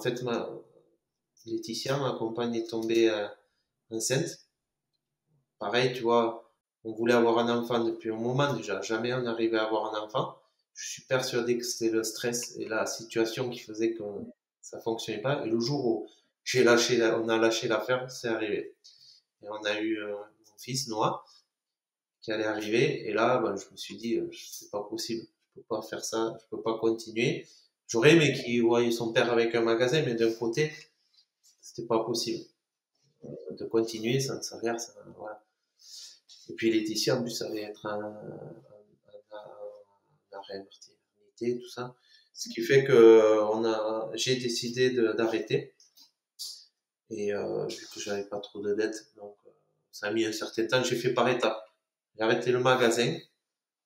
fait, 0.01 0.21
ma, 0.23 0.49
Laetitia, 1.45 1.97
ma 1.97 2.17
compagne, 2.17 2.55
est 2.55 2.69
tombée 2.69 3.09
enceinte. 3.89 4.45
Pareil, 5.57 5.93
tu 5.93 6.01
vois, 6.01 6.44
on 6.85 6.93
voulait 6.93 7.15
avoir 7.15 7.39
un 7.39 7.49
enfant 7.49 7.83
depuis 7.83 8.11
un 8.11 8.15
moment 8.15 8.53
déjà. 8.53 8.79
Jamais 8.81 9.13
on 9.13 9.21
n'arrivait 9.21 9.57
à 9.57 9.65
avoir 9.65 9.93
un 9.93 9.99
enfant. 10.03 10.37
Je 10.75 10.87
suis 10.87 11.01
persuadé 11.03 11.57
que 11.57 11.65
c'était 11.65 11.91
le 11.91 12.03
stress 12.03 12.55
et 12.57 12.67
la 12.67 12.85
situation 12.85 13.49
qui 13.49 13.59
faisait 13.59 13.93
que 13.93 14.03
ça 14.61 14.79
fonctionnait 14.79 15.21
pas. 15.21 15.43
Et 15.43 15.49
le 15.49 15.59
jour 15.59 15.85
où 15.85 16.07
j'ai 16.43 16.63
lâché, 16.63 17.01
on 17.03 17.27
a 17.27 17.37
lâché 17.37 17.67
l'affaire, 17.67 18.09
c'est 18.11 18.27
arrivé. 18.27 18.75
Et 19.41 19.49
on 19.49 19.63
a 19.63 19.79
eu 19.79 19.97
euh, 19.97 20.11
mon 20.11 20.57
fils 20.59 20.87
Noah 20.87 21.25
qui 22.21 22.31
allait 22.31 22.45
arriver. 22.45 23.09
Et 23.09 23.13
là, 23.13 23.39
ben, 23.39 23.55
je 23.55 23.65
me 23.71 23.77
suis 23.77 23.97
dit, 23.97 24.17
euh, 24.17 24.29
c'est 24.31 24.69
pas 24.69 24.83
possible. 24.83 25.25
Je 25.55 25.61
peux 25.61 25.65
pas 25.67 25.81
faire 25.81 26.03
ça. 26.05 26.37
Je 26.39 26.45
peux 26.55 26.61
pas 26.61 26.77
continuer. 26.77 27.47
J'aurais 27.87 28.13
aimé 28.15 28.33
qu'il 28.33 28.61
voie 28.63 28.91
son 28.91 29.11
père 29.11 29.31
avec 29.31 29.55
un 29.55 29.61
magasin, 29.61 30.03
mais 30.05 30.13
d'un 30.13 30.33
côté, 30.33 30.71
c'était 31.61 31.87
pas 31.87 32.03
possible 32.03 32.43
de 33.51 33.65
continuer 33.65 34.19
sans 34.19 34.41
salaire. 34.41 34.79
Ça, 34.79 34.93
voilà. 35.17 35.44
Et 36.49 36.53
puis 36.53 36.71
Laetitia, 36.71 37.17
en 37.17 37.21
plus, 37.21 37.31
ça 37.31 37.47
allait 37.47 37.63
être 37.63 37.86
un, 37.86 37.99
un, 37.99 38.38
un, 39.31 40.38
arrêt 40.38 40.60
maternité, 40.60 41.60
tout 41.60 41.69
ça. 41.69 41.95
Ce 42.34 42.49
qui 42.49 42.62
fait 42.62 42.84
que 42.84 43.41
on 43.53 43.63
a, 43.65 44.12
j'ai 44.15 44.36
décidé 44.36 44.91
d'arrêter. 44.91 45.73
Et 47.10 47.34
euh, 47.34 47.65
vu 47.67 47.88
que 47.93 47.99
j'avais 47.99 48.25
pas 48.25 48.39
trop 48.39 48.62
de 48.62 48.73
dettes, 48.73 49.12
donc 49.15 49.38
euh, 49.45 49.51
ça 49.91 50.08
a 50.08 50.12
mis 50.12 50.25
un 50.25 50.31
certain 50.31 50.65
temps. 50.67 50.84
J'ai 50.84 50.95
fait 50.95 51.13
par 51.13 51.29
étapes. 51.29 51.63
J'ai 52.15 52.23
arrêté 52.23 52.51
le 52.51 52.60
magasin 52.60 53.17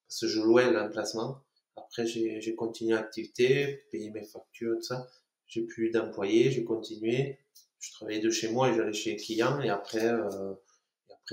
parce 0.08 0.22
que 0.22 0.28
je 0.28 0.40
louais 0.40 0.72
l'emplacement. 0.72 1.44
Après, 1.76 2.06
j'ai 2.06 2.56
continué 2.56 2.94
l'activité, 2.94 3.84
payé 3.92 4.10
mes 4.10 4.24
factures, 4.24 4.76
tout 4.78 4.84
ça. 4.84 5.08
J'ai 5.48 5.62
plus 5.62 5.90
d'employés, 5.90 6.52
j'ai 6.52 6.64
continué. 6.64 7.40
Je 7.80 7.92
travaillais 7.92 8.22
de 8.22 8.30
chez 8.30 8.50
moi 8.50 8.70
et 8.70 8.76
j'allais 8.76 8.94
chez 8.94 9.12
les 9.12 9.18
clients. 9.18 9.60
Et 9.62 9.70
après, 9.70 10.06
euh, 10.06 10.54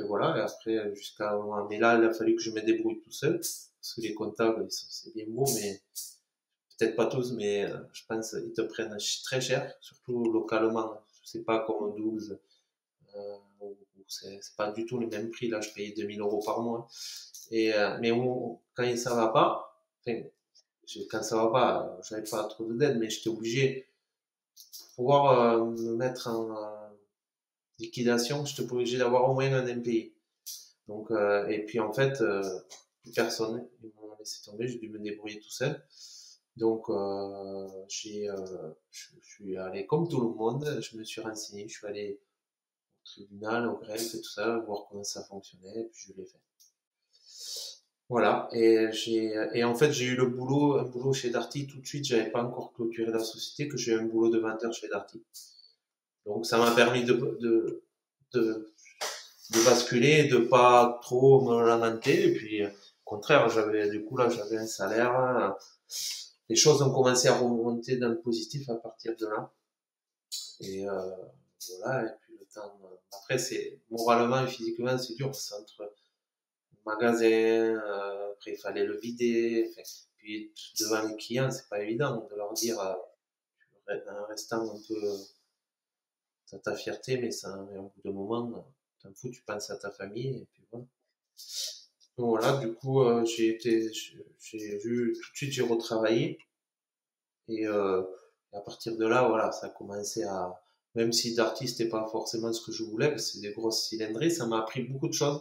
voilà. 0.02 0.36
Et 0.36 0.40
après, 0.40 0.94
jusqu'à 0.94 1.38
mais 1.68 1.78
là, 1.78 1.98
il 1.98 2.04
a 2.04 2.12
fallu 2.12 2.36
que 2.36 2.42
je 2.42 2.50
me 2.50 2.60
débrouille 2.60 3.00
tout 3.00 3.12
seul 3.12 3.40
parce 3.86 3.94
que 3.94 4.00
les 4.00 4.14
comptables, 4.14 4.66
c'est 4.68 5.14
bien 5.14 5.26
beau, 5.28 5.44
mais 5.54 5.80
peut-être 6.76 6.96
pas 6.96 7.06
tous, 7.06 7.32
mais 7.32 7.64
euh, 7.64 7.78
je 7.92 8.02
pense 8.08 8.30
qu'ils 8.30 8.52
te 8.52 8.62
prennent 8.62 8.96
très 9.24 9.40
cher, 9.40 9.72
surtout 9.80 10.32
localement. 10.32 11.00
C'est 11.24 11.44
pas 11.44 11.64
comme 11.66 11.94
12 11.94 12.38
euh, 13.16 13.36
c'est 14.08 14.56
pas 14.56 14.70
du 14.70 14.86
tout 14.86 14.98
le 14.98 15.08
même 15.08 15.30
prix. 15.30 15.48
Là, 15.48 15.60
je 15.60 15.70
payais 15.70 15.92
2000 15.92 16.20
euros 16.20 16.40
par 16.44 16.62
mois. 16.62 16.88
Et, 17.50 17.74
euh, 17.74 17.96
mais 18.00 18.10
quand 18.74 18.96
ça 18.96 19.14
va 19.14 19.28
pas, 19.28 19.82
quand 20.04 21.22
ça 21.22 21.36
va 21.36 21.48
pas, 21.48 22.00
j'avais 22.08 22.22
pas 22.28 22.44
trop 22.44 22.64
de 22.64 22.74
dettes, 22.74 22.96
mais 22.98 23.10
j'étais 23.10 23.28
obligé 23.28 23.88
pour 24.54 24.94
pouvoir 24.96 25.64
me 25.64 25.94
mettre 25.96 26.28
en 26.28 26.75
euh, 27.80 27.84
liquidation, 27.84 28.44
j'étais 28.44 28.70
obligé 28.70 28.98
d'avoir 28.98 29.28
au 29.30 29.34
moins 29.34 29.52
un 29.52 29.74
MPI. 29.74 30.14
Donc, 30.88 31.10
euh, 31.10 31.46
et 31.48 31.64
puis 31.64 31.80
en 31.80 31.92
fait, 31.92 32.22
personne, 33.14 33.68
ils 33.82 33.92
m'ont 33.96 34.16
laissé 34.18 34.42
tomber, 34.44 34.68
j'ai 34.68 34.78
dû 34.78 34.88
me 34.88 34.98
débrouiller 34.98 35.40
tout 35.40 35.50
seul. 35.50 35.82
Donc, 36.56 36.86
j'ai, 37.88 38.28
je, 38.90 39.06
suis 39.22 39.56
allé 39.58 39.86
comme 39.86 40.08
tout 40.08 40.20
le 40.20 40.34
monde, 40.34 40.80
je 40.80 40.96
me 40.96 41.04
suis 41.04 41.20
renseigné, 41.20 41.68
je 41.68 41.78
suis 41.78 41.86
allé 41.86 42.18
au 42.18 43.04
tribunal, 43.04 43.68
au 43.68 43.76
greffe 43.76 44.14
et 44.14 44.20
tout 44.20 44.30
ça, 44.30 44.58
voir 44.66 44.86
comment 44.88 45.04
ça 45.04 45.22
fonctionnait, 45.24 45.80
et 45.80 45.84
puis 45.84 46.12
je 46.14 46.20
l'ai 46.20 46.26
fait. 46.26 46.38
Voilà, 48.08 48.48
et 48.52 48.86
j'ai 48.92 49.34
et 49.54 49.64
en 49.64 49.74
fait 49.74 49.90
j'ai 49.90 50.04
eu 50.04 50.14
le 50.14 50.26
boulot 50.26 50.78
un 50.78 50.84
boulot 50.84 51.12
chez 51.12 51.28
Darty 51.30 51.66
tout 51.66 51.80
de 51.80 51.86
suite, 51.86 52.04
j'avais 52.04 52.30
pas 52.30 52.40
encore 52.40 52.72
clôturé 52.72 53.10
la 53.10 53.18
société 53.18 53.68
que 53.68 53.76
j'ai 53.76 53.92
eu 53.92 53.98
un 53.98 54.04
boulot 54.04 54.30
de 54.30 54.38
vendeur 54.38 54.72
chez 54.72 54.86
Darty. 54.86 55.24
Donc 56.26 56.46
ça 56.46 56.58
m'a 56.58 56.72
permis 56.72 57.04
de, 57.04 57.14
de 57.14 57.82
de 58.34 58.72
de 59.52 59.64
basculer, 59.64 60.24
de 60.24 60.38
pas 60.38 60.98
trop 61.02 61.40
me 61.40 61.64
lamenter 61.64 62.28
et 62.28 62.34
puis 62.34 62.64
au 62.64 62.70
contraire, 63.04 63.48
j'avais 63.48 63.88
du 63.88 64.04
coup 64.04 64.16
là 64.16 64.28
j'avais 64.28 64.58
un 64.58 64.66
salaire 64.66 65.54
les 66.48 66.56
choses 66.56 66.82
ont 66.82 66.92
commencé 66.92 67.28
à 67.28 67.36
remonter 67.36 67.96
dans 67.96 68.08
le 68.08 68.20
positif 68.20 68.68
à 68.70 68.76
partir 68.76 69.16
de 69.16 69.26
là. 69.26 69.52
Et 70.60 70.88
euh, 70.88 71.10
voilà, 71.80 72.06
et 72.06 72.14
puis 72.20 72.36
le 72.38 72.46
temps 72.46 72.78
après 73.12 73.38
c'est 73.38 73.80
moralement 73.90 74.44
et 74.44 74.46
physiquement 74.48 74.96
c'est 74.98 75.14
dur, 75.14 75.34
c'est 75.34 75.54
entre 75.54 75.92
magasin, 76.84 77.26
euh, 77.26 78.32
après 78.32 78.52
il 78.52 78.58
fallait 78.58 78.84
le 78.84 78.96
vider, 78.98 79.72
puis 80.16 80.52
devant 80.80 81.02
les 81.02 81.16
clients, 81.16 81.50
c'est 81.50 81.68
pas 81.68 81.82
évident 81.82 82.26
de 82.30 82.36
leur 82.36 82.52
dire, 82.52 82.78
euh, 82.80 83.94
en 84.08 84.26
restant 84.26 84.62
un 84.62 84.80
peu, 84.88 85.00
à 86.52 86.58
ta 86.58 86.74
fierté, 86.74 87.18
mais 87.18 87.30
ça, 87.30 87.56
au 87.58 87.82
bout 87.82 88.02
d'un 88.04 88.12
moment, 88.12 88.66
t'en 89.00 89.12
fous, 89.14 89.30
tu 89.30 89.42
penses 89.42 89.70
à 89.70 89.76
ta 89.76 89.90
famille, 89.90 90.36
et 90.36 90.46
puis 90.52 90.64
voilà. 90.70 90.86
voilà, 92.16 92.56
du 92.58 92.72
coup, 92.74 93.02
euh, 93.02 93.24
j'ai 93.24 93.48
été, 93.48 93.92
j'ai 93.92 94.78
vu, 94.78 95.12
tout 95.14 95.32
de 95.32 95.36
suite, 95.36 95.52
j'ai 95.52 95.62
retravaillé, 95.62 96.38
et, 97.48 97.66
euh, 97.66 98.02
à 98.52 98.60
partir 98.60 98.96
de 98.96 99.06
là, 99.06 99.28
voilà, 99.28 99.52
ça 99.52 99.66
a 99.66 99.70
commencé 99.70 100.22
à, 100.24 100.62
même 100.94 101.12
si 101.12 101.34
d'artiste 101.34 101.80
n'est 101.80 101.88
pas 101.88 102.06
forcément 102.06 102.52
ce 102.52 102.64
que 102.64 102.72
je 102.72 102.84
voulais, 102.84 103.08
parce 103.10 103.26
que 103.26 103.32
c'est 103.32 103.40
des 103.40 103.52
grosses 103.52 103.88
cylindrées, 103.88 104.30
ça 104.30 104.46
m'a 104.46 104.60
appris 104.60 104.82
beaucoup 104.82 105.08
de 105.08 105.12
choses 105.14 105.40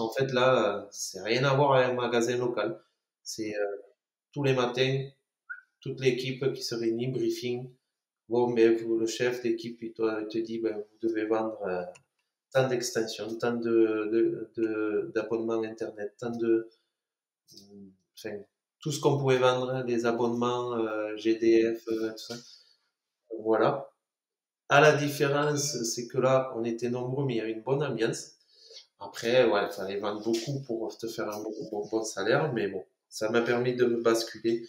en 0.00 0.10
fait, 0.10 0.32
là, 0.32 0.88
c'est 0.90 1.20
rien 1.20 1.44
à 1.44 1.54
voir 1.54 1.74
avec 1.74 1.90
un 1.90 1.94
magasin 1.94 2.36
local. 2.36 2.80
C'est 3.22 3.54
euh, 3.54 3.76
tous 4.32 4.42
les 4.42 4.54
matins, 4.54 5.08
toute 5.80 6.00
l'équipe 6.00 6.52
qui 6.52 6.62
se 6.62 6.74
réunit, 6.74 7.08
briefing. 7.08 7.70
Bon, 8.32 8.48
mais 8.48 8.66
vous, 8.76 8.96
le 8.96 9.06
chef 9.06 9.42
d'équipe, 9.42 9.82
il 9.82 9.92
te 9.92 10.38
dit, 10.38 10.58
ben, 10.58 10.74
vous 10.74 11.06
devez 11.06 11.26
vendre 11.26 11.60
euh, 11.66 11.82
tant 12.50 12.66
d'extensions, 12.66 13.36
tant 13.36 13.52
de, 13.52 14.50
d'abonnements 15.14 15.62
Internet, 15.62 16.14
tant 16.18 16.30
de... 16.30 16.70
Enfin, 18.16 18.38
tout 18.80 18.90
ce 18.90 19.00
qu'on 19.00 19.18
pouvait 19.18 19.36
vendre, 19.36 19.84
les 19.86 20.06
abonnements 20.06 20.72
euh, 20.78 21.14
GDF, 21.18 21.84
tout 21.84 22.16
ça. 22.16 22.34
Voilà. 23.38 23.90
À 24.70 24.80
la 24.80 24.96
différence, 24.96 25.82
c'est 25.82 26.06
que 26.06 26.16
là, 26.16 26.54
on 26.56 26.64
était 26.64 26.88
nombreux, 26.88 27.26
mais 27.26 27.34
il 27.34 27.36
y 27.36 27.40
avait 27.42 27.52
une 27.52 27.62
bonne 27.62 27.82
ambiance. 27.82 28.30
Après, 28.98 29.44
ouais, 29.44 29.66
il 29.66 29.72
fallait 29.74 29.98
vendre 29.98 30.22
beaucoup 30.22 30.62
pour 30.62 30.96
te 30.96 31.06
faire 31.06 31.28
un 31.28 31.44
bon, 31.70 32.02
salaire, 32.02 32.50
mais 32.54 32.68
bon, 32.68 32.82
ça 33.10 33.28
m'a 33.28 33.42
permis 33.42 33.76
de 33.76 33.84
me 33.84 34.00
basculer. 34.00 34.66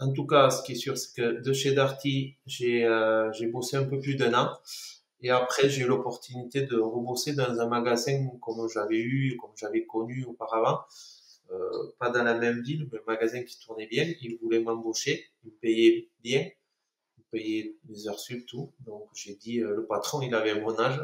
En 0.00 0.12
tout 0.12 0.26
cas, 0.26 0.50
ce 0.50 0.62
qui 0.62 0.72
est 0.72 0.76
sûr, 0.76 0.98
c'est 0.98 1.14
que 1.14 1.40
de 1.40 1.52
chez 1.52 1.72
Darty, 1.72 2.36
j'ai 2.46 2.84
euh, 2.84 3.30
bossé 3.52 3.76
un 3.76 3.84
peu 3.84 4.00
plus 4.00 4.16
d'un 4.16 4.34
an. 4.34 4.50
Et 5.20 5.30
après, 5.30 5.70
j'ai 5.70 5.82
eu 5.82 5.86
l'opportunité 5.86 6.62
de 6.62 6.76
rebosser 6.76 7.34
dans 7.34 7.58
un 7.60 7.66
magasin 7.66 8.28
comme 8.40 8.68
j'avais 8.68 8.98
eu, 8.98 9.36
comme 9.40 9.52
j'avais 9.56 9.86
connu 9.86 10.24
auparavant. 10.24 10.80
Euh, 11.50 11.94
pas 11.98 12.10
dans 12.10 12.24
la 12.24 12.34
même 12.34 12.60
ville, 12.62 12.88
mais 12.92 12.98
un 12.98 13.02
magasin 13.06 13.42
qui 13.42 13.58
tournait 13.58 13.86
bien. 13.86 14.12
Il 14.20 14.36
voulait 14.42 14.60
m'embaucher, 14.60 15.26
il 15.44 15.52
me 15.52 15.56
payait 15.56 16.10
bien, 16.22 16.50
il 17.16 17.20
me 17.20 17.24
payait 17.30 17.76
mes 17.88 18.08
heures 18.08 18.18
sub, 18.18 18.44
tout. 18.46 18.72
Donc 18.80 19.08
j'ai 19.14 19.34
dit, 19.36 19.60
euh, 19.60 19.76
le 19.76 19.86
patron, 19.86 20.20
il 20.22 20.34
avait 20.34 20.60
mon 20.60 20.78
âge. 20.78 21.00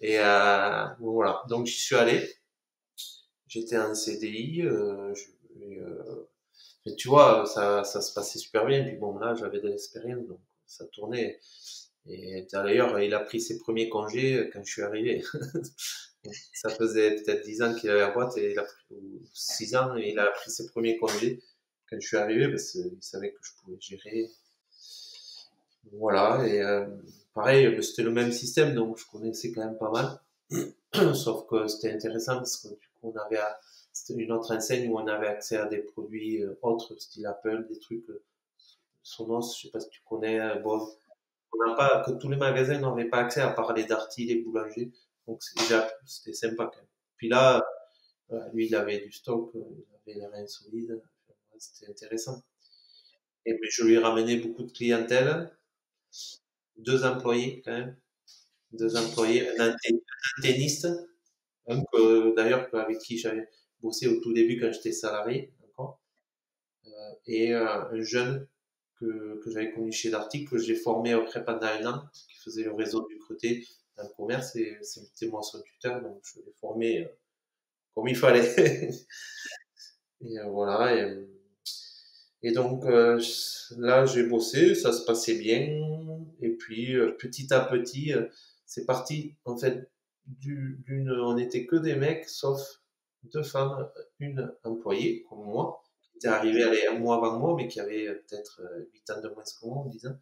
Et 0.00 0.18
euh, 0.18 0.86
voilà, 1.00 1.42
donc 1.48 1.66
j'y 1.66 1.78
suis 1.78 1.96
allé. 1.96 2.26
J'étais 3.46 3.78
en 3.78 3.94
CDI. 3.94 4.62
Euh, 4.62 5.12
euh, 6.86 6.94
tu 6.96 7.08
vois, 7.08 7.46
ça, 7.46 7.84
ça 7.84 8.00
se 8.00 8.12
passait 8.14 8.38
super 8.38 8.66
bien. 8.66 8.84
Puis 8.84 8.96
bon, 8.96 9.18
là, 9.18 9.34
j'avais 9.34 9.60
de 9.60 9.68
l'expérience, 9.68 10.26
donc 10.26 10.40
ça 10.66 10.86
tournait. 10.86 11.40
Et 12.06 12.46
d'ailleurs, 12.52 12.98
il 13.00 13.14
a 13.14 13.20
pris 13.20 13.40
ses 13.40 13.58
premiers 13.58 13.88
congés 13.88 14.50
quand 14.52 14.64
je 14.64 14.72
suis 14.72 14.82
arrivé. 14.82 15.22
ça 16.52 16.70
faisait 16.70 17.16
peut-être 17.16 17.44
10 17.44 17.62
ans 17.62 17.74
qu'il 17.74 17.90
avait 17.90 18.00
la 18.00 18.10
boîte, 18.10 18.36
et 18.38 18.52
il 18.52 18.58
a 18.58 18.62
pris, 18.64 18.76
ou 18.90 19.20
6 19.32 19.76
ans, 19.76 19.96
et 19.96 20.10
il 20.10 20.18
a 20.18 20.26
pris 20.26 20.50
ses 20.50 20.66
premiers 20.66 20.96
congés 20.98 21.40
quand 21.88 22.00
je 22.00 22.06
suis 22.06 22.16
arrivé 22.16 22.48
parce 22.48 22.72
qu'il 22.72 22.96
savait 23.00 23.32
que 23.32 23.38
je 23.42 23.50
pouvais 23.60 23.76
gérer. 23.80 24.30
Voilà, 25.92 26.46
et 26.46 26.62
euh, 26.62 26.86
pareil, 27.34 27.66
euh, 27.66 27.82
c'était 27.82 28.02
le 28.02 28.12
même 28.12 28.32
système, 28.32 28.74
donc 28.74 28.98
je 28.98 29.04
connaissais 29.10 29.52
quand 29.52 29.64
même 29.64 29.76
pas 29.76 29.90
mal. 29.90 30.20
Sauf 31.14 31.46
que 31.48 31.66
c'était 31.66 31.92
intéressant 31.92 32.36
parce 32.36 32.56
que 32.56 32.68
du 32.68 32.88
coup, 33.00 33.12
on 33.14 33.16
avait, 33.16 33.40
c'était 33.74 33.81
une 34.10 34.32
autre 34.32 34.54
enseigne 34.54 34.90
où 34.90 34.98
on 34.98 35.06
avait 35.06 35.28
accès 35.28 35.56
à 35.56 35.66
des 35.66 35.78
produits 35.78 36.42
euh, 36.42 36.58
autres, 36.62 36.96
style 36.96 37.26
Apple, 37.26 37.66
des 37.68 37.78
trucs, 37.78 38.08
euh, 38.10 38.24
Sonos, 39.02 39.56
je 39.56 39.62
sais 39.62 39.70
pas 39.70 39.80
si 39.80 39.90
tu 39.90 40.00
connais, 40.08 40.60
bon, 40.60 40.80
on 41.52 41.66
n'a 41.66 41.74
pas, 41.74 42.04
que 42.06 42.12
tous 42.12 42.28
les 42.28 42.36
magasins 42.36 42.78
n'avaient 42.78 43.08
pas 43.08 43.18
accès 43.18 43.40
à 43.40 43.50
part 43.50 43.72
les 43.74 43.84
Darty, 43.84 44.26
les 44.26 44.36
boulangers, 44.36 44.92
donc 45.26 45.42
c'était 45.42 46.32
sympa 46.32 46.70
quand 46.72 46.76
même. 46.76 46.86
Puis 47.16 47.28
là, 47.28 47.60
lui, 48.52 48.66
il 48.66 48.74
avait 48.76 49.00
du 49.00 49.10
stock, 49.10 49.50
il 49.54 49.84
avait 49.92 50.20
les 50.20 50.26
reins 50.26 50.46
solides, 50.46 51.02
c'était 51.58 51.90
intéressant. 51.90 52.42
Et 53.44 53.56
puis, 53.56 53.68
je 53.72 53.84
lui 53.84 53.94
ai 53.94 53.98
ramené 53.98 54.36
beaucoup 54.36 54.62
de 54.62 54.72
clientèle, 54.72 55.50
deux 56.76 57.04
employés 57.04 57.60
quand 57.64 57.72
même, 57.72 57.96
deux 58.72 58.96
employés, 58.96 59.48
un, 59.60 59.74
un 61.68 61.84
que 61.92 62.34
d'ailleurs 62.34 62.68
avec 62.74 62.98
qui 62.98 63.18
j'avais 63.18 63.48
bossé 63.82 64.06
au 64.08 64.20
tout 64.20 64.32
début 64.32 64.58
quand 64.60 64.72
j'étais 64.72 64.92
salarié 64.92 65.52
encore, 65.64 66.00
euh, 66.86 66.90
et 67.26 67.52
euh, 67.52 67.90
un 67.90 68.02
jeune 68.02 68.46
que, 68.98 69.40
que 69.42 69.50
j'avais 69.50 69.72
connu 69.72 69.92
chez 69.92 70.10
Darty, 70.10 70.44
que 70.44 70.58
j'ai 70.58 70.76
formé 70.76 71.12
après 71.12 71.44
pendant 71.44 71.66
un 71.66 71.86
an, 71.86 72.04
qui 72.12 72.36
faisait 72.44 72.64
le 72.64 72.72
réseau 72.72 73.06
du 73.08 73.18
Creté 73.18 73.66
dans 73.96 74.04
le 74.04 74.08
commerce, 74.16 74.56
et 74.56 74.78
c'était 74.82 75.26
moi 75.26 75.42
son 75.42 75.60
tuteur, 75.62 76.00
donc 76.00 76.22
je 76.24 76.40
l'ai 76.40 76.52
formé 76.60 77.04
euh, 77.04 77.08
comme 77.94 78.08
il 78.08 78.16
fallait. 78.16 78.90
et 80.20 80.36
voilà, 80.48 81.04
et, 82.42 82.52
donc 82.52 82.84
là 82.84 84.06
j'ai 84.06 84.24
bossé, 84.24 84.74
ça 84.74 84.92
se 84.92 85.04
passait 85.04 85.38
bien, 85.38 85.78
et 86.40 86.50
puis 86.50 86.94
petit 87.18 87.52
à 87.52 87.60
petit, 87.60 88.12
c'est 88.66 88.84
parti 88.84 89.36
en 89.44 89.56
fait 89.56 89.90
d'une, 90.26 91.10
on 91.10 91.34
n'était 91.34 91.66
que 91.66 91.76
des 91.76 91.94
mecs, 91.94 92.28
sauf 92.28 92.81
deux 93.24 93.42
femmes, 93.42 93.88
une 94.18 94.52
employée 94.64 95.24
comme 95.28 95.44
moi, 95.44 95.82
qui 96.02 96.18
était 96.18 96.28
arrivée 96.28 96.64
allez, 96.64 96.86
un 96.86 96.98
mois 96.98 97.16
avant 97.16 97.38
moi, 97.38 97.54
mais 97.56 97.68
qui 97.68 97.80
avait 97.80 98.08
euh, 98.08 98.14
peut-être 98.28 98.62
8 98.92 99.10
ans 99.10 99.20
de 99.20 99.28
moins 99.28 99.44
que 99.44 99.66
moi, 99.66 99.84
disant, 99.88 100.16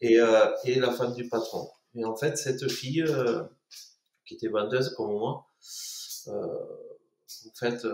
et, 0.00 0.18
et 0.64 0.80
la 0.80 0.90
femme 0.90 1.14
du 1.14 1.28
patron. 1.28 1.68
Et 1.94 2.04
en 2.04 2.16
fait, 2.16 2.36
cette 2.36 2.70
fille 2.70 3.04
qui 4.26 4.34
était 4.34 4.48
vendeuse 4.48 4.90
comme 4.94 5.12
moi, 5.12 5.46
en 6.26 7.54
fait, 7.54 7.86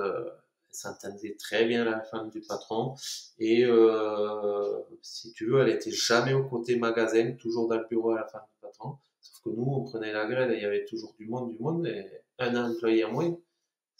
s'entendait 0.70 1.37
très 1.38 1.66
bien 1.66 1.85
la 1.85 2.00
femme 2.03 2.31
du 2.31 2.40
patron. 2.40 2.94
Et 3.38 3.64
euh, 3.64 4.81
si 5.03 5.33
tu 5.33 5.46
veux 5.46 5.61
elle 5.61 5.70
était 5.70 5.90
jamais 5.90 6.33
au 6.33 6.44
côté 6.48 6.76
magasin 6.76 7.33
toujours 7.38 7.68
dans 7.68 7.79
le 7.79 7.87
bureau 7.88 8.12
à 8.12 8.16
la 8.16 8.26
femme 8.26 8.44
du 8.53 8.61
patron. 8.61 8.96
Sauf 9.20 9.42
que 9.44 9.50
nous, 9.50 9.66
on 9.66 9.85
prenait 9.85 10.12
la 10.12 10.26
grêle 10.26 10.53
et 10.53 10.57
il 10.57 10.62
y 10.62 10.66
avait 10.66 10.85
toujours 10.85 11.14
du 11.18 11.26
monde, 11.26 11.53
du 11.53 11.59
monde, 11.59 11.87
et 11.87 12.07
un 12.38 12.70
employé 12.70 13.05
en 13.05 13.12
moins, 13.12 13.37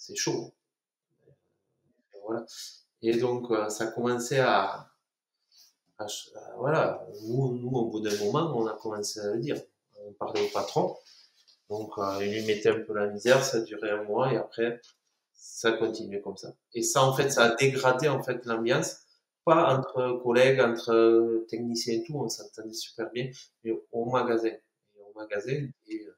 c'est 0.01 0.17
chaud. 0.17 0.53
Et 2.15 2.19
voilà. 2.25 2.47
Et 3.03 3.17
donc, 3.17 3.51
euh, 3.51 3.69
ça 3.69 3.87
commençait 3.89 4.41
à, 4.41 4.91
à- 5.99 6.07
voilà, 6.59 7.07
nous, 7.25 7.59
nous, 7.59 7.71
au 7.71 7.87
bout 7.91 8.01
d'un 8.01 8.17
moment, 8.25 8.53
on 8.57 8.67
a 8.67 8.75
commencé 8.75 9.21
à 9.21 9.33
le 9.35 9.39
dire. 9.41 9.57
On 10.07 10.13
parlait 10.13 10.45
au 10.47 10.49
patron. 10.53 10.97
Donc, 11.71 11.93
euh, 11.99 12.19
il 12.25 12.33
lui 12.33 12.47
mettait 12.47 12.71
un 12.71 12.81
peu 12.81 12.95
la 12.95 13.09
misère, 13.09 13.45
ça 13.45 13.61
durait 13.63 13.91
un 13.93 14.05
mois 14.05 14.33
et 14.33 14.37
après, 14.37 14.81
ça 15.35 15.73
continuait 15.73 16.21
comme 16.21 16.37
ça. 16.37 16.55
Et 16.75 16.83
ça, 16.83 17.03
en 17.05 17.15
fait, 17.15 17.31
ça 17.31 17.45
a 17.45 17.57
dégradé, 17.57 18.09
en 18.09 18.23
fait, 18.23 18.45
l'ambiance. 18.47 18.99
Pas 19.45 19.77
entre 19.79 20.21
collègues, 20.23 20.61
entre 20.61 21.47
techniciens 21.49 21.95
et 21.97 22.05
tout, 22.05 22.15
on 22.17 22.29
s'entendait 22.29 22.75
super 22.75 23.11
bien, 23.13 23.31
mais 23.65 23.73
au 23.93 24.07
magasin. 24.07 24.49
Et 24.51 25.01
au 25.03 25.19
magasin, 25.19 25.69
et 25.89 26.09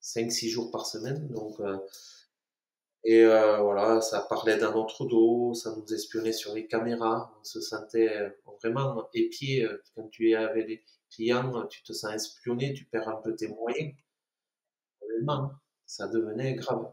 5-6 0.00 0.50
jours 0.50 0.70
par 0.72 0.86
semaine. 0.86 1.28
Donc, 1.28 1.60
euh, 1.60 1.78
et 3.08 3.24
euh, 3.24 3.58
voilà, 3.58 4.00
ça 4.00 4.26
parlait 4.28 4.58
dans 4.58 4.72
notre 4.72 5.06
dos, 5.06 5.54
ça 5.54 5.72
nous 5.76 5.94
espionnait 5.94 6.32
sur 6.32 6.52
les 6.54 6.66
caméras. 6.66 7.32
On 7.40 7.44
se 7.44 7.60
sentait 7.60 8.08
euh, 8.16 8.30
vraiment 8.60 9.08
épié 9.14 9.64
euh, 9.64 9.80
quand 9.94 10.08
tu 10.08 10.30
es 10.30 10.34
avec 10.34 10.66
les 10.66 10.84
clients, 11.08 11.64
tu 11.68 11.84
te 11.84 11.92
sens 11.92 12.12
espionné, 12.12 12.74
tu 12.74 12.84
perds 12.84 13.08
un 13.08 13.22
peu 13.22 13.36
tes 13.36 13.46
moyens. 13.46 13.94
Honnêtement, 15.00 15.52
ça 15.86 16.08
devenait 16.08 16.54
grave. 16.54 16.90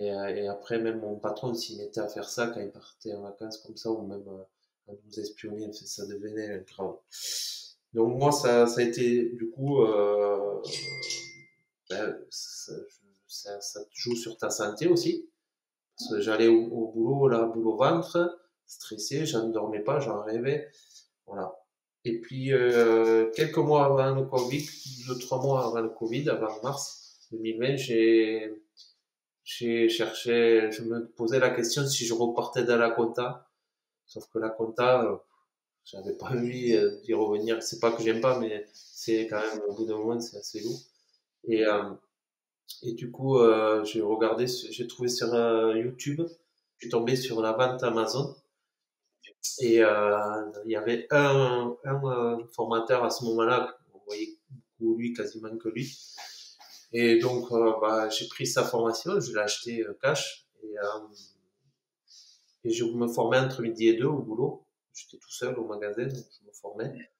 Et, 0.00 0.10
après, 0.46 0.78
même 0.78 1.00
mon 1.00 1.18
patron 1.18 1.54
s'y 1.54 1.78
mettait 1.78 2.00
à 2.00 2.08
faire 2.08 2.28
ça 2.28 2.48
quand 2.48 2.60
il 2.60 2.70
partait 2.70 3.14
en 3.14 3.22
vacances 3.22 3.56
comme 3.58 3.76
ça, 3.78 3.90
ou 3.90 4.06
même 4.06 4.28
à 4.88 4.92
nous 4.92 5.20
espionner, 5.20 5.72
ça 5.72 6.06
devenait 6.06 6.62
grave. 6.68 6.96
Donc 7.94 8.18
moi, 8.18 8.30
ça, 8.30 8.66
ça 8.66 8.80
a 8.80 8.84
été 8.84 9.30
du 9.30 9.48
coup, 9.50 9.82
ben, 11.88 12.14
ça, 13.60 13.80
joue 13.92 14.16
sur 14.16 14.36
ta 14.36 14.50
santé 14.50 14.86
aussi. 14.88 15.28
J'allais 16.18 16.48
au, 16.48 16.92
boulot, 16.92 17.28
là, 17.28 17.44
boulot 17.44 17.76
ventre, 17.76 18.38
stressé, 18.66 19.26
je 19.26 19.38
ne 19.38 19.52
dormais 19.52 19.80
pas, 19.80 20.00
j'en 20.00 20.22
rêvais. 20.22 20.70
Voilà. 21.26 21.52
Et 22.04 22.20
puis, 22.20 22.52
euh, 22.52 23.30
quelques 23.34 23.58
mois 23.58 23.86
avant 23.86 24.14
le 24.14 24.24
Covid, 24.26 24.66
deux, 25.08 25.18
trois 25.18 25.42
mois 25.42 25.66
avant 25.66 25.80
le 25.80 25.90
Covid, 25.90 26.28
avant 26.30 26.62
mars 26.62 27.28
2020, 27.32 27.76
j'ai, 27.76 28.62
j'ai 29.44 29.88
cherché, 29.88 30.70
je 30.70 30.82
me 30.82 31.08
posais 31.08 31.40
la 31.40 31.50
question 31.50 31.86
si 31.86 32.06
je 32.06 32.14
repartais 32.14 32.64
dans 32.64 32.78
la 32.78 32.90
compta. 32.90 33.50
Sauf 34.06 34.28
que 34.32 34.38
la 34.38 34.48
compta, 34.50 35.04
euh, 35.04 35.16
j'avais 35.84 36.14
pas 36.14 36.30
envie 36.30 36.74
euh, 36.74 37.00
d'y 37.02 37.14
revenir. 37.14 37.62
C'est 37.62 37.80
pas 37.80 37.92
que 37.92 38.02
j'aime 38.02 38.20
pas, 38.20 38.38
mais 38.38 38.66
c'est 38.72 39.26
quand 39.26 39.40
même, 39.40 39.62
au 39.68 39.74
bout 39.74 39.84
d'un 39.84 39.96
moment, 39.96 40.20
c'est 40.20 40.36
assez 40.36 40.60
lourd. 40.60 40.80
Et, 41.44 41.64
et 42.82 42.92
du 42.92 43.10
coup, 43.10 43.38
euh, 43.38 43.84
j'ai 43.84 44.00
regardé, 44.02 44.46
j'ai 44.46 44.86
trouvé 44.86 45.08
sur 45.08 45.32
euh, 45.34 45.76
YouTube, 45.76 46.22
je 46.78 46.86
suis 46.86 46.90
tombé 46.90 47.16
sur 47.16 47.40
la 47.40 47.52
vente 47.52 47.82
Amazon. 47.82 48.34
Et 49.60 49.82
euh, 49.82 50.44
il 50.64 50.72
y 50.72 50.76
avait 50.76 51.06
un, 51.10 51.76
un 51.84 52.04
euh, 52.04 52.44
formateur 52.54 53.04
à 53.04 53.10
ce 53.10 53.24
moment-là, 53.24 53.78
on 53.94 53.98
voyait 54.06 54.36
beaucoup 54.78 54.96
lui, 54.96 55.12
quasiment 55.12 55.56
que 55.56 55.68
lui. 55.68 55.96
Et 56.92 57.18
donc, 57.18 57.50
bah, 57.80 58.08
j'ai 58.08 58.28
pris 58.28 58.46
sa 58.46 58.64
formation, 58.64 59.20
je 59.20 59.32
l'ai 59.32 59.40
acheté 59.40 59.84
cash. 60.02 60.46
Et, 60.62 60.74
et 62.64 62.70
je 62.70 62.84
me 62.84 63.06
formais 63.08 63.38
entre 63.38 63.62
midi 63.62 63.88
et 63.88 63.94
deux 63.94 64.06
au 64.06 64.18
boulot. 64.22 64.64
J'étais 64.92 65.18
tout 65.18 65.30
seul 65.30 65.58
au 65.58 65.64
magasin, 65.64 66.04
donc 66.06 66.24
je 66.40 66.46
me 66.46 66.52
formais. 66.52 67.10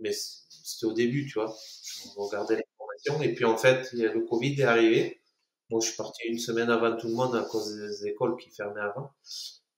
Mais 0.00 0.12
c'était 0.12 0.86
au 0.86 0.92
début, 0.92 1.26
tu 1.26 1.38
vois. 1.38 1.54
Je 1.54 2.18
regardais 2.18 2.56
les 2.56 2.64
Et 3.22 3.34
puis, 3.34 3.44
en 3.44 3.56
fait, 3.56 3.92
le 3.92 4.20
Covid 4.20 4.60
est 4.60 4.64
arrivé. 4.64 5.20
Moi, 5.70 5.80
je 5.80 5.88
suis 5.88 5.96
parti 5.96 6.26
une 6.26 6.38
semaine 6.38 6.68
avant 6.68 6.96
tout 6.96 7.06
le 7.08 7.14
monde 7.14 7.34
à 7.36 7.42
cause 7.42 7.76
des 7.76 8.08
écoles 8.08 8.36
qui 8.36 8.50
fermaient 8.50 8.80
avant. 8.80 9.12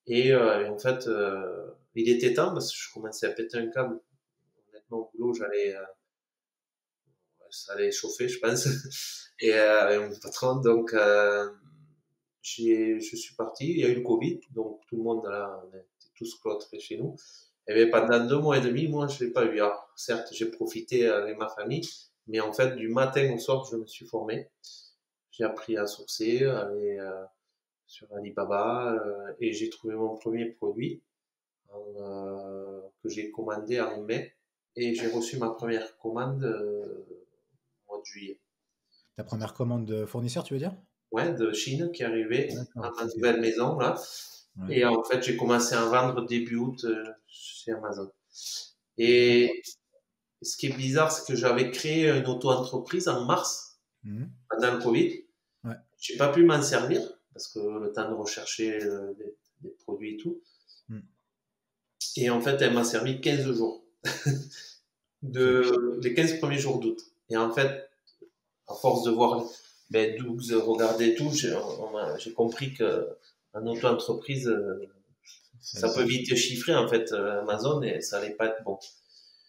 Et, 0.07 0.33
euh, 0.33 0.71
en 0.71 0.79
fait, 0.79 1.07
euh, 1.07 1.71
il 1.95 2.09
était 2.09 2.35
temps 2.35 2.53
parce 2.53 2.73
que 2.73 2.79
je 2.79 2.93
commençais 2.93 3.27
à 3.27 3.31
péter 3.31 3.59
un 3.59 3.69
câble. 3.69 4.01
Honnêtement, 4.69 4.99
au 4.99 5.11
boulot, 5.15 5.35
j'allais, 5.35 5.77
euh, 5.77 5.85
ça 7.51 7.75
allait 7.75 7.93
chauffer, 7.93 8.29
je 8.29 8.39
pense. 8.41 8.67
Et, 9.41 9.53
mon 9.99 10.19
patron, 10.21 10.57
donc, 10.57 10.95
je 12.43 12.99
suis 13.01 13.35
parti. 13.37 13.71
Il 13.71 13.79
y 13.81 13.85
a 13.85 13.89
eu 13.89 13.97
le 13.97 14.03
Covid, 14.03 14.41
donc 14.51 14.81
tout 14.89 14.97
le 14.97 15.03
monde 15.03 15.25
là, 15.27 15.61
on 15.65 15.69
était 15.69 15.87
tous 16.17 16.39
cloîtrés 16.41 16.79
chez 16.81 16.97
nous. 16.97 17.17
Et 17.69 17.75
bien, 17.75 17.89
pendant 17.91 18.25
deux 18.25 18.39
mois 18.39 18.59
et 18.59 18.61
demi, 18.61 18.89
moi, 18.89 19.07
je 19.09 19.25
l'ai 19.25 19.31
pas 19.31 19.45
eu. 19.45 19.61
Alors, 19.61 19.93
certes, 19.97 20.29
j'ai 20.33 20.47
profité 20.47 21.07
avec 21.07 21.37
ma 21.39 21.49
famille, 21.49 21.89
mais 22.27 22.41
en 22.41 22.53
fait, 22.53 22.77
du 22.77 22.89
matin 22.89 23.33
au 23.35 23.39
soir, 23.39 23.65
je 23.71 23.77
me 23.77 23.87
suis 23.87 24.07
formé. 24.07 24.49
J'ai 25.31 25.45
appris 25.45 25.77
à 25.77 25.87
sourcer, 25.87 26.45
à 26.45 26.67
aller 26.67 26.99
euh, 26.99 27.25
sur 27.87 28.07
Alibaba, 28.15 28.93
euh, 28.93 29.33
et 29.41 29.53
j'ai 29.53 29.71
trouvé 29.71 29.95
mon 29.95 30.17
premier 30.17 30.47
produit 30.47 31.03
en, 31.71 31.83
euh, 31.97 32.81
que 33.03 33.09
j'ai 33.09 33.31
commandé 33.31 33.81
en 33.81 34.03
mai, 34.03 34.35
et 34.77 34.95
j'ai 34.95 35.09
reçu 35.09 35.39
ma 35.39 35.51
première 35.51 35.97
commande 35.99 36.45
au 36.45 37.93
mois 37.93 37.99
de 37.99 38.05
juillet. 38.05 38.41
Ta 39.17 39.25
première 39.25 39.55
commande 39.55 39.87
de 39.87 40.07
fournisseur, 40.07 40.45
tu 40.45 40.55
veux 40.55 40.61
dire? 40.61 40.77
Ouais, 41.11 41.33
de 41.33 41.53
Chine 41.53 41.93
qui 41.93 42.05
arrivait 42.05 42.49
à 42.77 42.91
ma 42.91 43.05
nouvelle 43.15 43.41
maison 43.41 43.79
là. 43.79 44.01
Ouais. 44.59 44.79
Et 44.79 44.85
en 44.85 45.03
fait, 45.03 45.23
j'ai 45.23 45.37
commencé 45.37 45.75
à 45.75 45.85
vendre 45.87 46.27
début 46.27 46.57
août 46.57 46.87
chez 47.27 47.73
Amazon. 47.73 48.11
Et 48.99 49.63
ce 50.43 50.57
qui 50.57 50.67
est 50.67 50.77
bizarre, 50.77 51.11
c'est 51.13 51.31
que 51.31 51.39
j'avais 51.39 51.71
créé 51.71 52.09
une 52.11 52.27
auto-entreprise 52.27 53.09
en 53.09 53.25
mars, 53.25 53.73
Mhm. 54.05 54.31
pendant 54.51 54.75
le 54.75 54.83
Covid. 54.83 55.25
Ouais. 55.65 55.77
J'ai 55.99 56.17
pas 56.17 56.29
pu 56.33 56.45
m'en 56.45 56.61
servir 56.61 57.01
parce 57.33 57.49
que 57.49 57.61
le 57.61 57.93
temps 57.93 58.09
de 58.11 58.15
rechercher 58.15 58.83
euh, 58.83 59.15
des, 59.15 59.37
des 59.61 59.71
produits 59.71 60.15
et 60.15 60.17
tout. 60.17 60.43
Mm. 60.89 61.01
Et 62.17 62.31
en 62.31 62.41
fait, 62.41 62.61
elle 62.61 62.75
m'a 62.75 62.85
servi 62.85 63.21
15 63.21 63.53
jours. 63.53 63.85
de, 65.23 66.01
les 66.03 66.15
15 66.15 66.39
premiers 66.39 66.59
jours 66.59 66.81
d'août. 66.81 67.01
Et 67.31 67.37
en 67.37 67.53
fait, 67.53 67.89
à 68.67 68.75
force 68.75 69.05
de 69.05 69.11
voir 69.11 69.45
ben, 69.91 70.17
12, 70.17 70.55
regarder 70.55 71.15
tout, 71.15 71.31
j'ai 71.33 72.33
compris 72.33 72.75
que 72.75 73.09
en 73.55 73.67
auto-entreprise, 73.67 74.49
euh, 74.49 74.91
ça 75.61 75.93
peut 75.93 76.03
vite 76.03 76.29
te 76.29 76.35
chiffrer 76.35 76.75
en 76.75 76.89
fait 76.89 77.13
euh, 77.13 77.43
Amazon 77.43 77.83
et 77.83 78.01
ça 78.01 78.19
allait 78.19 78.35
pas 78.35 78.47
être 78.47 78.65
bon. 78.65 78.79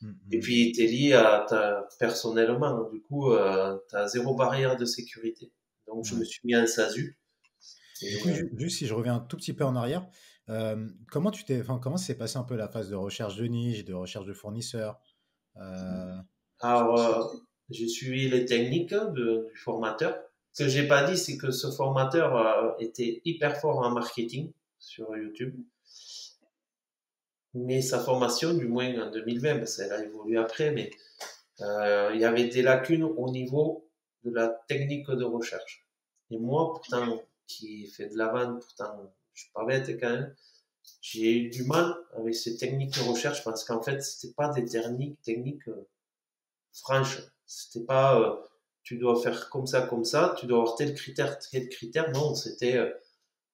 Mhm. 0.04 0.18
Et 0.32 0.39
puis 0.39 0.72
t'es 0.74 0.86
lié 0.86 1.13
à 1.13 1.46
ta 1.48 1.88
personnellement, 2.00 2.89
du 2.92 3.02
coup 3.02 3.32
euh, 3.32 3.78
t'as 3.89 4.08
zéro 4.08 4.36
barrière 4.36 4.76
de 4.78 4.86
sécurité. 4.86 5.52
Donc 5.88 6.06
je 6.06 6.13
Ouais. 6.13 6.20
me 6.20 6.26
suis 6.26 6.42
mis 6.44 6.56
en 6.56 6.68
SASU. 6.68 7.18
Du 8.02 8.20
coup, 8.20 8.30
euh, 8.30 8.34
ju- 8.34 8.52
juste 8.58 8.78
si 8.80 8.86
je 8.88 8.94
reviens 8.94 9.16
un 9.16 9.20
tout 9.20 9.38
petit 9.38 9.54
peu 9.54 9.63
en 9.63 9.76
arrière, 9.76 10.06
euh, 10.50 10.89
comment 11.10 11.32
tu 11.32 11.46
t'es, 11.46 11.62
enfin, 11.62 11.80
comment 11.82 11.96
s'est 11.98 12.18
passé 12.18 12.38
un 12.38 12.44
peu 12.44 12.56
la 12.56 12.68
phase 12.68 12.89
de 12.89 12.96
recherche 12.96 13.38
de 13.38 13.46
niche, 13.46 13.86
de 13.86 13.94
recherche 13.94 14.26
de 14.26 14.34
fournisseurs 14.34 15.00
euh, 15.58 16.18
alors 16.60 17.34
j'ai 17.70 17.88
suivi 17.88 18.30
les 18.30 18.46
techniques 18.46 18.94
de- 18.94 19.48
du 19.50 19.58
formateur. 19.58 20.18
Ce 20.52 20.63
que 20.63 20.70
j'ai 20.70 20.88
pas 20.88 21.10
dit, 21.10 21.18
c'est 21.18 21.38
que 21.38 21.52
ce 21.52 21.72
formateur 21.72 22.76
était 22.80 23.22
hyper 23.26 23.58
fort 23.60 23.80
en 23.80 23.89
marketing 23.92 24.52
sur 24.80 25.16
YouTube. 25.18 25.56
Mais 27.54 27.82
sa 27.82 28.00
formation, 28.00 28.54
du 28.54 28.68
moins 28.68 29.08
en 29.08 29.12
2020, 29.12 29.60
parce 29.60 29.80
a 29.80 30.04
évolué 30.04 30.38
après, 30.38 30.72
mais 30.72 30.92
euh, 31.62 32.12
il 32.13 32.20
y 32.20 32.26
avait 32.26 32.48
des 32.48 32.62
lacunes 32.62 33.04
au 33.04 33.30
niveau 33.30 33.88
de 34.24 34.32
la 34.32 34.48
technique 34.68 35.10
de 35.10 35.24
recherche. 35.24 35.86
Et 36.32 36.38
moi, 36.38 36.74
pourtant, 36.74 37.22
qui 37.48 37.88
fait 37.88 38.10
de 38.10 38.18
la 38.18 38.30
vente, 38.30 38.62
pourtant, 38.62 39.13
je 39.34 39.44
suis 39.44 39.52
pas 39.52 39.66
bête 39.66 40.00
quand 40.00 40.10
même, 40.10 40.36
j'ai 41.02 41.38
eu 41.38 41.50
du 41.50 41.63
mal 41.63 41.96
avec 42.16 42.36
ces 42.36 42.58
techniques 42.58 42.96
de 42.96 43.02
recherche 43.10 43.44
parce 43.44 43.63
qu'en 43.63 43.82
fait, 43.82 44.02
c'était 44.02 44.34
pas 44.34 44.50
des 44.50 44.66
techniques, 44.66 45.22
techniques 45.22 45.68
euh, 45.68 45.88
franches. 46.74 47.22
C'était 47.46 47.86
pas, 47.86 48.20
euh, 48.20 48.36
tu 48.84 48.98
dois 48.98 49.22
faire 49.22 49.50
comme 49.50 49.68
ça, 49.68 49.82
comme 49.84 50.06
ça, 50.06 50.36
tu 50.39 50.46
dois 50.46 50.60
avoir 50.60 50.76
tel 50.76 50.94
critère, 50.94 51.38
tel 51.39 51.70
critère. 51.70 52.12
Non, 52.12 52.36
c'était, 52.36 52.78
euh, 52.78 52.92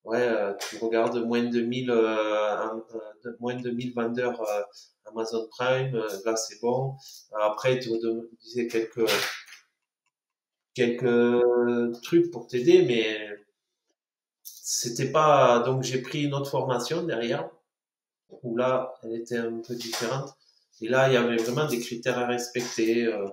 ouais, 0.04 0.22
euh, 0.28 0.54
tu 0.70 0.78
regardes 0.78 1.18
moins 1.26 1.44
de 1.44 1.62
1000, 1.62 1.92
euh, 1.92 2.58
un- 2.58 2.84
euh, 2.96 3.00
de- 3.26 3.38
moins 3.40 3.56
de 3.56 3.70
1000 3.70 3.94
vendeurs 3.94 4.42
euh, 4.42 4.62
Amazon 5.06 5.48
Prime, 5.58 5.96
euh, 5.96 6.08
là 6.26 6.36
c'est 6.36 6.60
bon. 6.62 6.96
Après, 7.40 7.76
il 7.76 7.80
te 7.80 8.36
disait 8.42 8.68
quelques, 8.68 9.08
quelques 10.74 12.02
trucs 12.04 12.32
pour 12.32 12.48
t'aider, 12.48 12.84
mais 12.84 13.18
c'était 14.44 15.12
pas, 15.12 15.60
donc 15.60 15.84
j'ai 15.84 16.02
pris 16.02 16.24
une 16.24 16.34
autre 16.34 16.50
formation 16.52 17.04
derrière, 17.04 17.50
où 18.44 18.58
là, 18.58 18.94
elle 19.04 19.16
était 19.16 19.38
un 19.38 19.60
peu 19.62 19.76
différente. 19.76 20.32
Et 20.82 20.90
là, 20.90 21.10
il 21.10 21.14
y 21.14 21.18
avait 21.18 21.38
vraiment 21.38 21.68
des 21.68 21.80
critères 21.80 22.18
à 22.20 22.28
respecter, 22.28 23.06
euh, 23.08 23.28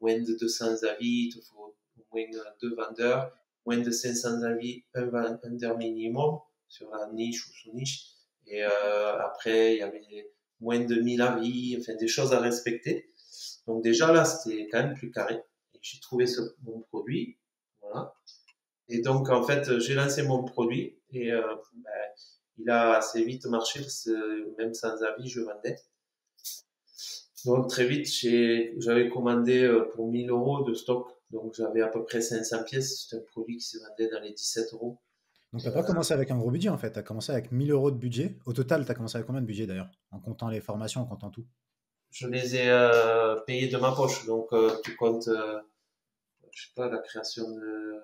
moins 0.00 0.18
de 0.18 0.36
200 0.38 0.82
avis, 0.82 1.30
il 1.34 1.42
faut 1.42 1.74
au 1.98 2.04
moins 2.12 2.26
deux 2.60 2.74
vendeurs, 2.74 3.32
moins 3.66 3.78
de 3.78 3.90
500 3.90 4.42
avis, 4.42 4.84
un 4.94 5.06
vendeur 5.06 5.78
minimum 5.78 6.38
sur 6.68 6.90
la 6.90 7.10
niche 7.12 7.46
ou 7.48 7.52
sous-niche. 7.52 8.08
Et 8.46 8.64
euh, 8.64 9.18
après, 9.20 9.74
il 9.74 9.78
y 9.78 9.82
avait 9.82 10.32
moins 10.60 10.80
de 10.80 10.94
1000 10.94 11.22
avis, 11.22 11.76
enfin 11.78 11.94
des 11.94 12.08
choses 12.08 12.32
à 12.32 12.40
respecter. 12.40 13.10
Donc 13.66 13.82
déjà 13.82 14.12
là, 14.12 14.24
c'était 14.24 14.68
quand 14.70 14.82
même 14.82 14.94
plus 14.94 15.10
carré. 15.10 15.40
J'ai 15.80 16.00
trouvé 16.00 16.26
ce, 16.26 16.40
mon 16.62 16.80
produit, 16.80 17.38
voilà. 17.80 18.14
Et 18.88 19.00
donc 19.00 19.30
en 19.30 19.42
fait, 19.42 19.78
j'ai 19.78 19.94
lancé 19.94 20.22
mon 20.22 20.44
produit 20.44 20.98
et 21.10 21.32
euh, 21.32 21.42
ben, 21.74 21.90
il 22.58 22.70
a 22.70 22.96
assez 22.96 23.24
vite 23.24 23.46
marché 23.46 23.80
parce 23.80 24.04
que 24.04 24.56
même 24.58 24.74
sans 24.74 25.02
avis, 25.02 25.28
je 25.28 25.40
vendais. 25.40 25.76
Donc 27.44 27.68
très 27.68 27.86
vite, 27.86 28.06
j'avais 28.78 29.08
commandé 29.08 29.64
euh, 29.64 29.88
pour 29.94 30.10
1000 30.10 30.30
euros 30.30 30.62
de 30.62 30.74
stock. 30.74 31.08
Donc 31.32 31.54
j'avais 31.54 31.80
à 31.80 31.88
peu 31.88 32.04
près 32.04 32.20
500 32.20 32.64
pièces. 32.64 33.06
C'est 33.08 33.16
un 33.16 33.20
produit 33.20 33.56
qui 33.56 33.64
se 33.64 33.78
vendait 33.78 34.08
dans 34.10 34.20
les 34.20 34.32
17 34.32 34.74
euros. 34.74 34.98
Donc 35.52 35.62
tu 35.62 35.66
n'as 35.66 35.74
pas 35.74 35.82
commencé 35.82 36.14
avec 36.14 36.30
un 36.30 36.38
gros 36.38 36.50
budget 36.50 36.68
en 36.68 36.78
fait. 36.78 36.92
Tu 36.92 36.98
as 36.98 37.02
commencé 37.02 37.32
avec 37.32 37.50
1000 37.50 37.70
euros 37.70 37.90
de 37.90 37.96
budget. 37.96 38.38
Au 38.46 38.52
total, 38.52 38.84
tu 38.84 38.90
as 38.90 38.94
commencé 38.94 39.16
avec 39.16 39.26
combien 39.26 39.40
de 39.40 39.46
budget 39.46 39.66
d'ailleurs 39.66 39.90
En 40.10 40.20
comptant 40.20 40.48
les 40.48 40.60
formations, 40.60 41.00
en 41.00 41.06
comptant 41.06 41.30
tout? 41.30 41.46
Je 42.10 42.28
les 42.28 42.56
ai 42.56 42.68
euh, 42.68 43.40
payés 43.46 43.68
de 43.68 43.78
ma 43.78 43.92
poche. 43.92 44.26
Donc 44.26 44.52
euh, 44.52 44.70
tu 44.84 44.94
comptes, 44.96 45.28
je 45.28 46.62
sais 46.62 46.72
pas, 46.76 46.88
la 46.88 46.98
création 46.98 47.50
de, 47.50 47.94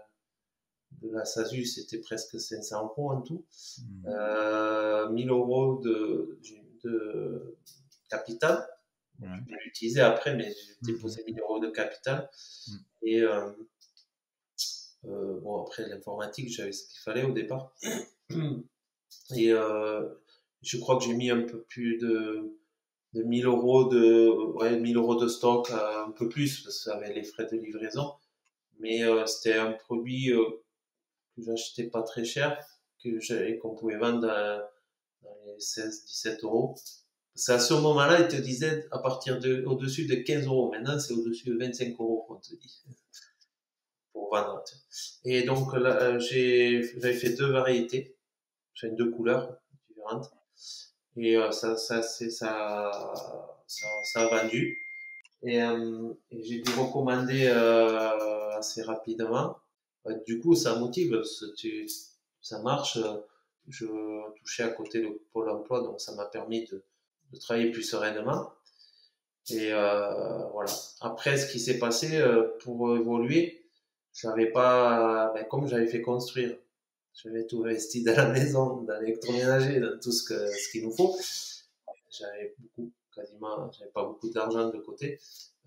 de 1.02 1.10
la 1.10 1.24
SASU, 1.26 1.64
c'était 1.66 1.98
presque 1.98 2.40
500 2.40 2.82
euros 2.84 3.12
en 3.12 3.20
tout. 3.20 3.44
1000 4.04 5.26
hmm. 5.26 5.28
euros 5.28 5.80
de, 5.84 6.38
de 6.84 7.56
capital 8.08 8.66
Ouais. 9.20 9.28
Je 9.48 9.52
l'ai 9.52 9.66
utilisé 9.66 10.00
après, 10.00 10.34
mais 10.36 10.52
j'ai 10.52 10.92
déposé 10.92 11.24
1000 11.24 11.40
euros 11.40 11.58
de 11.58 11.68
capital. 11.68 12.30
Mm. 12.68 12.76
Et 13.02 13.20
euh, 13.22 13.50
euh, 15.04 15.40
bon, 15.40 15.62
après 15.62 15.88
l'informatique, 15.88 16.50
j'avais 16.50 16.72
ce 16.72 16.88
qu'il 16.88 17.00
fallait 17.00 17.24
au 17.24 17.32
départ. 17.32 17.74
Et 19.36 19.52
euh, 19.52 20.08
je 20.62 20.78
crois 20.78 20.98
que 20.98 21.04
j'ai 21.04 21.14
mis 21.14 21.30
un 21.30 21.42
peu 21.42 21.62
plus 21.62 21.98
de, 21.98 22.56
de 23.14 23.22
1000 23.22 23.46
euros 23.46 23.88
de, 23.88 24.28
ouais, 24.54 24.78
1000 24.78 24.96
euros 24.96 25.16
de 25.16 25.28
stock, 25.28 25.70
un 25.70 26.10
peu 26.12 26.28
plus, 26.28 26.62
parce 26.62 26.78
que 26.78 26.82
ça 26.84 26.96
avait 26.96 27.12
les 27.12 27.24
frais 27.24 27.46
de 27.50 27.56
livraison. 27.56 28.14
Mais 28.78 29.02
c'était 29.26 29.54
un 29.54 29.72
produit 29.72 30.30
que 31.36 31.42
j'achetais 31.42 31.84
pas 31.84 32.02
très 32.02 32.24
cher, 32.24 32.58
que 33.02 33.58
qu'on 33.58 33.74
pouvait 33.74 33.98
vendre 33.98 34.20
dans 34.20 35.34
les 35.46 35.58
16-17 35.58 36.44
euros. 36.44 36.76
C'est 37.38 37.52
à 37.52 37.60
ce 37.60 37.72
moment-là, 37.74 38.20
ils 38.20 38.26
te 38.26 38.34
disaient 38.34 38.88
à 38.90 38.98
partir 38.98 39.38
de, 39.38 39.62
au-dessus 39.64 40.06
de 40.06 40.16
15 40.16 40.46
euros. 40.46 40.72
Maintenant, 40.72 40.98
c'est 40.98 41.14
au-dessus 41.14 41.48
de 41.48 41.56
25 41.56 41.92
euros 41.92 42.24
qu'on 42.26 42.34
te 42.34 42.48
dit. 42.48 42.82
Pour 44.12 44.28
vendre. 44.30 44.64
Et 45.24 45.44
donc, 45.44 45.72
là, 45.74 46.02
euh, 46.02 46.18
j'ai, 46.18 46.82
j'avais 46.98 47.14
fait 47.14 47.34
deux 47.34 47.50
variétés. 47.52 48.16
J'ai 48.74 48.90
deux 48.90 49.10
couleurs 49.12 49.56
différentes. 49.88 50.32
Et 51.16 51.36
euh, 51.36 51.52
ça, 51.52 51.76
ça, 51.76 52.02
c'est, 52.02 52.30
ça, 52.30 52.90
ça, 53.68 53.86
ça, 54.02 54.20
a 54.22 54.42
vendu. 54.42 54.76
Et, 55.44 55.62
euh, 55.62 56.12
j'ai 56.32 56.60
dû 56.60 56.72
recommander 56.72 57.46
euh, 57.46 58.50
assez 58.58 58.82
rapidement. 58.82 59.58
du 60.26 60.40
coup, 60.40 60.56
ça 60.56 60.74
motive. 60.74 61.22
Ça 62.40 62.62
marche. 62.62 62.98
Je 63.68 63.86
touchais 64.40 64.64
à 64.64 64.70
côté 64.70 65.02
le 65.02 65.22
pôle 65.32 65.50
emploi, 65.50 65.82
donc 65.82 66.00
ça 66.00 66.16
m'a 66.16 66.24
permis 66.24 66.66
de, 66.66 66.82
de 67.32 67.38
travailler 67.38 67.70
plus 67.70 67.82
sereinement. 67.82 68.52
Et 69.50 69.72
euh, 69.72 70.44
voilà. 70.52 70.70
Après, 71.00 71.36
ce 71.36 71.50
qui 71.50 71.58
s'est 71.58 71.78
passé 71.78 72.18
euh, 72.18 72.56
pour 72.60 72.96
évoluer, 72.96 73.64
j'avais 74.12 74.50
pas, 74.50 75.32
ben, 75.34 75.44
comme 75.44 75.66
j'avais 75.66 75.86
fait 75.86 76.02
construire, 76.02 76.56
j'avais 77.14 77.46
tout 77.46 77.64
investi 77.64 78.02
dans 78.02 78.14
la 78.14 78.28
maison, 78.28 78.82
dans 78.82 79.00
l'électroménager, 79.00 79.80
dans 79.80 79.98
tout 80.00 80.12
ce 80.12 80.24
que 80.24 80.46
ce 80.46 80.70
qu'il 80.70 80.84
nous 80.84 80.94
faut. 80.94 81.16
J'avais 82.10 82.54
beaucoup, 82.58 82.92
quasiment, 83.14 83.70
j'avais 83.72 83.90
pas 83.90 84.04
beaucoup 84.04 84.30
d'argent 84.30 84.68
de 84.68 84.78
côté. 84.78 85.18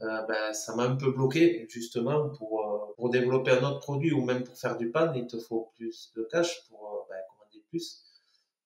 Euh, 0.01 0.21
ben, 0.23 0.53
ça 0.53 0.75
m'a 0.75 0.83
un 0.83 0.95
peu 0.95 1.11
bloqué 1.11 1.65
justement 1.69 2.29
pour 2.29 2.93
pour 2.97 3.09
développer 3.09 3.51
un 3.51 3.63
autre 3.63 3.79
produit 3.79 4.11
ou 4.11 4.23
même 4.23 4.43
pour 4.43 4.57
faire 4.57 4.77
du 4.77 4.91
pan, 4.91 5.13
il 5.13 5.27
te 5.27 5.39
faut 5.39 5.71
plus 5.75 6.11
de 6.15 6.23
cash 6.31 6.67
pour 6.67 7.07
ben, 7.09 7.17
commander 7.29 7.63
plus. 7.69 8.03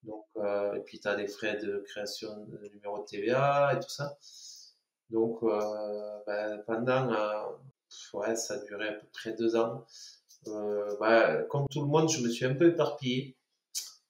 Donc, 0.06 0.26
euh, 0.38 0.76
et 0.76 0.80
puis 0.82 1.00
tu 1.00 1.08
as 1.08 1.16
des 1.16 1.28
frais 1.28 1.58
de 1.58 1.84
création 1.88 2.46
de 2.46 2.70
numéro 2.70 3.00
de 3.00 3.06
TVA 3.06 3.74
et 3.76 3.80
tout 3.80 3.90
ça. 3.90 4.18
Donc, 5.10 5.44
euh, 5.44 6.20
ben, 6.28 6.64
pendant, 6.66 7.12
euh, 7.12 7.46
ouais, 8.14 8.36
ça 8.36 8.56
a 8.56 8.58
duré 8.60 8.90
à 8.90 8.94
peu 8.94 9.08
près 9.14 9.34
deux 9.34 9.56
ans. 9.56 9.86
Ben, 10.46 11.46
comme 11.50 11.66
tout 11.72 11.82
le 11.82 11.88
monde, 11.88 12.10
je 12.10 12.22
me 12.22 12.30
suis 12.30 12.46
un 12.46 12.56
peu 12.56 12.70
éparpillé. 12.70 13.36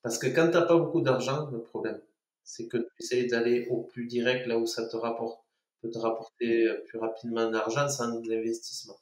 Parce 0.02 0.18
que 0.18 0.28
quand 0.28 0.48
tu 0.48 0.54
n'as 0.54 0.64
pas 0.64 0.78
beaucoup 0.78 1.02
d'argent, 1.02 1.50
le 1.52 1.62
problème, 1.64 2.00
c'est 2.44 2.68
que 2.68 2.78
tu 2.78 2.90
essayes 3.00 3.28
d'aller 3.28 3.68
au 3.70 3.82
plus 3.84 4.06
direct, 4.06 4.48
là 4.48 4.58
où 4.58 4.66
ça 4.68 4.88
te 4.88 4.98
rapporte, 4.98 5.42
peut 5.82 5.90
te 5.90 5.98
rapporter 5.98 6.68
plus 6.88 7.00
rapidement 7.00 7.50
d'argent 7.50 7.88
sans 7.90 8.22
l'investissement. 8.22 8.98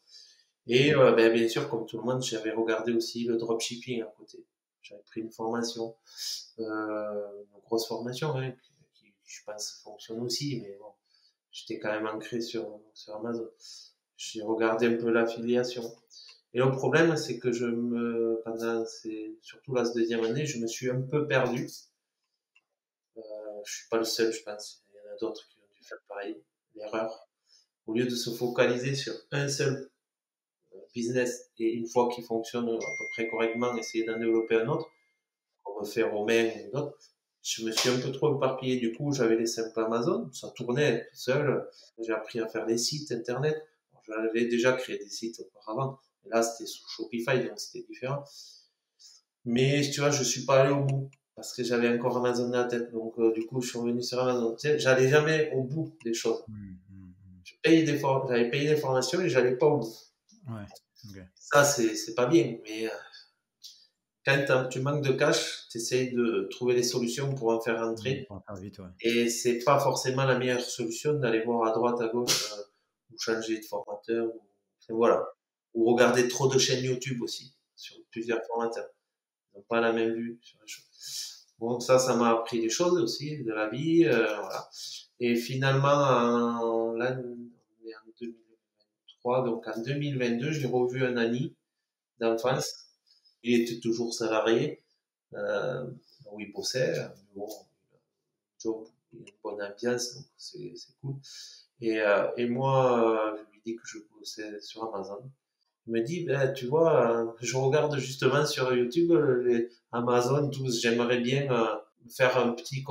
Et 0.67 0.93
ben, 0.93 1.33
bien 1.33 1.47
sûr, 1.49 1.69
comme 1.69 1.85
tout 1.85 1.97
le 1.97 2.03
monde, 2.03 2.23
j'avais 2.23 2.51
regardé 2.51 2.93
aussi 2.93 3.25
le 3.25 3.37
dropshipping 3.37 4.03
à 4.03 4.13
côté. 4.17 4.45
J'avais 4.83 5.01
pris 5.03 5.21
une 5.21 5.31
formation, 5.31 5.95
euh, 6.59 7.43
une 7.53 7.59
grosse 7.61 7.87
formation, 7.87 8.35
hein, 8.35 8.51
qui, 8.93 9.13
je 9.25 9.43
pense 9.45 9.81
fonctionne 9.81 10.19
aussi, 10.19 10.59
mais 10.61 10.77
bon, 10.77 10.91
j'étais 11.51 11.79
quand 11.79 11.91
même 11.91 12.05
ancré 12.05 12.41
sur, 12.41 12.81
sur 12.93 13.15
Amazon. 13.15 13.49
J'ai 14.17 14.41
regardé 14.41 14.87
un 14.87 14.97
peu 14.97 15.09
l'affiliation. 15.09 15.83
Et 16.53 16.59
le 16.59 16.69
problème, 16.71 17.15
c'est 17.17 17.39
que 17.39 17.51
je 17.51 17.65
me, 17.65 18.41
pendant 18.43 18.85
surtout 19.41 19.73
la 19.73 19.89
deuxième 19.89 20.23
année, 20.23 20.45
je 20.45 20.59
me 20.59 20.67
suis 20.67 20.89
un 20.89 21.01
peu 21.01 21.25
perdu. 21.27 21.67
Euh, 23.17 23.21
je 23.65 23.73
suis 23.73 23.87
pas 23.89 23.97
le 23.97 24.03
seul, 24.03 24.31
je 24.31 24.43
pense. 24.43 24.83
Il 24.89 24.95
y 24.95 24.99
en 24.99 25.13
a 25.13 25.17
d'autres 25.17 25.47
qui 25.47 25.59
ont 25.59 25.73
dû 25.73 25.83
faire 25.83 25.97
pareil. 26.07 26.43
L'erreur. 26.75 27.27
Au 27.85 27.93
lieu 27.93 28.05
de 28.05 28.15
se 28.15 28.31
focaliser 28.31 28.95
sur 28.95 29.13
un 29.31 29.47
seul 29.47 29.89
business 30.93 31.51
et 31.57 31.73
une 31.73 31.87
fois 31.87 32.09
qu'il 32.09 32.23
fonctionne 32.23 32.69
à 32.69 32.77
peu 32.77 33.05
près 33.13 33.27
correctement, 33.27 33.75
essayer 33.75 34.05
d'en 34.05 34.17
développer 34.17 34.55
un 34.55 34.67
autre, 34.67 34.89
comme 35.63 35.85
fait 35.85 36.03
Romain 36.03 36.49
ou 36.67 36.75
d'autres. 36.75 36.97
Je 37.41 37.65
me 37.65 37.71
suis 37.71 37.89
un 37.89 37.99
peu 37.99 38.11
trop 38.11 38.37
éparpillé. 38.37 38.77
Du 38.77 38.93
coup, 38.93 39.11
j'avais 39.13 39.35
les 39.35 39.45
simples 39.45 39.77
Amazon, 39.81 40.29
ça 40.31 40.49
tournait 40.55 41.05
tout 41.09 41.15
seul. 41.15 41.67
J'ai 41.99 42.13
appris 42.13 42.39
à 42.39 42.47
faire 42.47 42.65
des 42.65 42.77
sites 42.77 43.11
internet. 43.11 43.61
J'avais 44.07 44.45
déjà 44.45 44.73
créé 44.73 44.97
des 44.97 45.09
sites 45.09 45.41
auparavant. 45.41 45.99
Là, 46.25 46.41
c'était 46.41 46.65
sous 46.65 46.83
Shopify, 46.89 47.39
donc 47.39 47.59
c'était 47.59 47.85
différent. 47.85 48.23
Mais 49.45 49.81
tu 49.81 49.99
vois, 49.99 50.09
je 50.09 50.23
suis 50.23 50.45
pas 50.45 50.61
allé 50.61 50.71
au 50.71 50.83
bout 50.83 51.09
parce 51.35 51.53
que 51.53 51.63
j'avais 51.63 51.89
encore 51.89 52.17
Amazon 52.17 52.49
dans 52.49 52.59
la 52.59 52.63
tête. 52.65 52.91
Donc, 52.91 53.17
euh, 53.17 53.33
du 53.33 53.45
coup, 53.45 53.61
je 53.61 53.69
suis 53.69 53.79
revenu 53.79 54.01
sur 54.01 54.19
Amazon. 54.19 54.55
Tu 54.55 54.67
sais, 54.67 54.79
j'allais 54.79 55.09
jamais 55.09 55.51
au 55.53 55.63
bout 55.63 55.93
des 56.03 56.13
choses. 56.13 56.43
Mmh, 56.47 56.53
mmh, 56.53 57.13
mmh. 57.65 57.85
des 57.85 57.85
j'avais 57.97 58.49
payé 58.49 58.67
des 58.69 58.77
formations 58.77 59.19
et 59.19 59.29
j'allais 59.29 59.57
pas 59.57 59.67
au 59.67 59.79
bout. 59.79 60.12
Ouais. 60.47 60.65
Ça, 61.35 61.63
c'est 61.63 62.15
pas 62.15 62.25
bien. 62.25 62.57
Mais 62.63 62.87
euh, 62.87 62.89
quand 64.25 64.67
tu 64.69 64.79
manques 64.79 65.03
de 65.03 65.11
cash, 65.11 65.67
tu 65.69 65.77
essayes 65.77 66.13
de 66.13 66.47
trouver 66.51 66.75
des 66.75 66.83
solutions 66.83 67.33
pour 67.35 67.49
en 67.49 67.59
faire 67.59 67.79
rentrer. 67.79 68.27
Et 69.01 69.29
c'est 69.29 69.59
pas 69.59 69.79
forcément 69.79 70.23
la 70.23 70.37
meilleure 70.37 70.61
solution 70.61 71.13
d'aller 71.13 71.43
voir 71.43 71.69
à 71.69 71.73
droite, 71.73 72.01
à 72.01 72.07
gauche, 72.07 72.51
euh, 72.53 72.63
ou 73.11 73.17
changer 73.17 73.59
de 73.59 73.65
formateur. 73.65 74.27
Ou, 74.27 74.95
voilà. 74.95 75.25
Ou 75.73 75.91
regarder 75.91 76.27
trop 76.27 76.47
de 76.47 76.57
chaînes 76.57 76.83
YouTube 76.83 77.21
aussi, 77.21 77.55
sur 77.75 77.97
plusieurs 78.11 78.41
formateurs. 78.45 78.89
Ils 79.53 79.57
n'ont 79.57 79.65
pas 79.67 79.81
la 79.81 79.91
même 79.91 80.13
vue 80.13 80.39
sur 80.41 80.59
les 80.61 80.67
choses. 80.67 80.83
Bon, 81.59 81.79
ça, 81.79 81.99
ça 81.99 82.15
m'a 82.15 82.31
appris 82.31 82.61
des 82.61 82.69
choses 82.69 82.99
aussi 83.01 83.43
de 83.43 83.51
la 83.51 83.69
vie. 83.69 84.05
Euh, 84.05 84.25
voilà. 84.39 84.69
Et 85.19 85.35
finalement, 85.35 85.89
en, 85.89 86.99
donc 89.23 89.67
en 89.67 89.81
2022, 89.81 90.51
j'ai 90.51 90.67
revu 90.67 91.05
un 91.05 91.17
ami 91.17 91.55
d'enfance. 92.19 92.89
Il 93.43 93.61
était 93.61 93.79
toujours 93.79 94.13
salarié, 94.13 94.83
euh, 95.33 95.85
où 96.31 96.39
il 96.39 96.51
bossait. 96.51 96.93
Bon, 97.35 97.47
job, 98.61 98.87
une 99.13 99.25
bonne 99.43 99.61
ambiance, 99.61 100.15
donc 100.15 100.25
c'est 100.37 100.73
cool. 101.01 101.15
Et, 101.81 101.99
euh, 101.99 102.27
moi, 102.49 103.35
je 103.37 103.51
lui 103.51 103.61
dis 103.65 103.75
que 103.75 103.81
je 103.85 103.99
bossais 104.17 104.59
sur 104.61 104.83
Amazon. 104.93 105.19
Il 105.87 105.93
me 105.93 106.01
dit, 106.01 106.23
ben, 106.23 106.53
tu 106.53 106.67
vois, 106.67 107.35
je 107.41 107.57
regarde 107.57 107.97
justement 107.97 108.45
sur 108.45 108.73
YouTube 108.73 109.11
Amazon, 109.91 110.49
tous, 110.49 110.81
j'aimerais 110.81 111.19
bien 111.19 111.51
euh, 111.51 111.75
faire 112.09 112.37
un 112.37 112.53
petit 112.53 112.83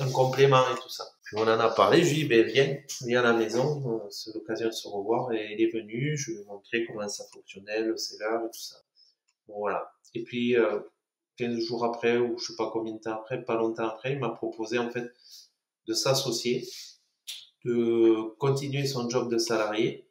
un 0.00 0.10
complément 0.10 0.62
et 0.72 0.80
tout 0.80 0.88
ça. 0.88 1.04
On 1.34 1.42
en 1.42 1.48
a 1.48 1.70
parlé, 1.70 2.04
je 2.04 2.14
lui 2.14 2.20
ai 2.20 2.22
dit, 2.22 2.28
ben, 2.28 2.46
viens, 2.46 2.78
viens 3.06 3.20
à 3.20 3.22
la 3.22 3.32
maison, 3.32 3.82
euh, 3.86 4.10
c'est 4.10 4.34
l'occasion 4.34 4.68
de 4.68 4.72
se 4.72 4.86
revoir, 4.88 5.32
et 5.32 5.52
il 5.52 5.62
est 5.62 5.70
venu, 5.72 6.16
je 6.16 6.32
lui 6.32 6.40
ai 6.40 6.44
montré 6.44 6.84
comment 6.84 7.08
ça 7.08 7.24
fonctionnait, 7.32 7.82
le 7.82 7.96
seller 7.96 8.38
et 8.44 8.50
tout 8.50 8.60
ça. 8.60 8.76
Bon, 9.46 9.58
voilà. 9.58 9.92
Et 10.14 10.22
puis, 10.22 10.56
euh, 10.56 10.80
15 11.36 11.58
jours 11.60 11.84
après, 11.84 12.18
ou 12.18 12.38
je 12.38 12.46
sais 12.46 12.56
pas 12.56 12.70
combien 12.70 12.94
de 12.94 13.00
temps 13.00 13.14
après, 13.14 13.42
pas 13.44 13.56
longtemps 13.56 13.88
après, 13.88 14.12
il 14.12 14.18
m'a 14.18 14.30
proposé, 14.30 14.78
en 14.78 14.90
fait, 14.90 15.12
de 15.86 15.94
s'associer, 15.94 16.66
de 17.64 18.34
continuer 18.38 18.86
son 18.86 19.08
job 19.08 19.30
de 19.30 19.38
salarié. 19.38 20.06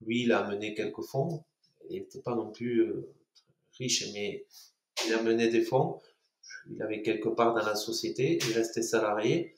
Lui, 0.00 0.22
il 0.22 0.32
a 0.32 0.44
amené 0.44 0.74
quelques 0.74 1.02
fonds. 1.02 1.44
Il 1.90 2.00
n'était 2.00 2.20
pas 2.20 2.34
non 2.34 2.50
plus 2.50 2.80
euh, 2.80 3.14
riche, 3.78 4.12
mais 4.14 4.46
il 5.06 5.12
a 5.12 5.22
mené 5.22 5.48
des 5.48 5.62
fonds 5.62 6.00
il 6.70 6.82
avait 6.82 7.02
quelque 7.02 7.28
part 7.28 7.54
dans 7.54 7.64
la 7.64 7.74
société, 7.74 8.38
il 8.48 8.52
restait 8.52 8.82
salarié. 8.82 9.54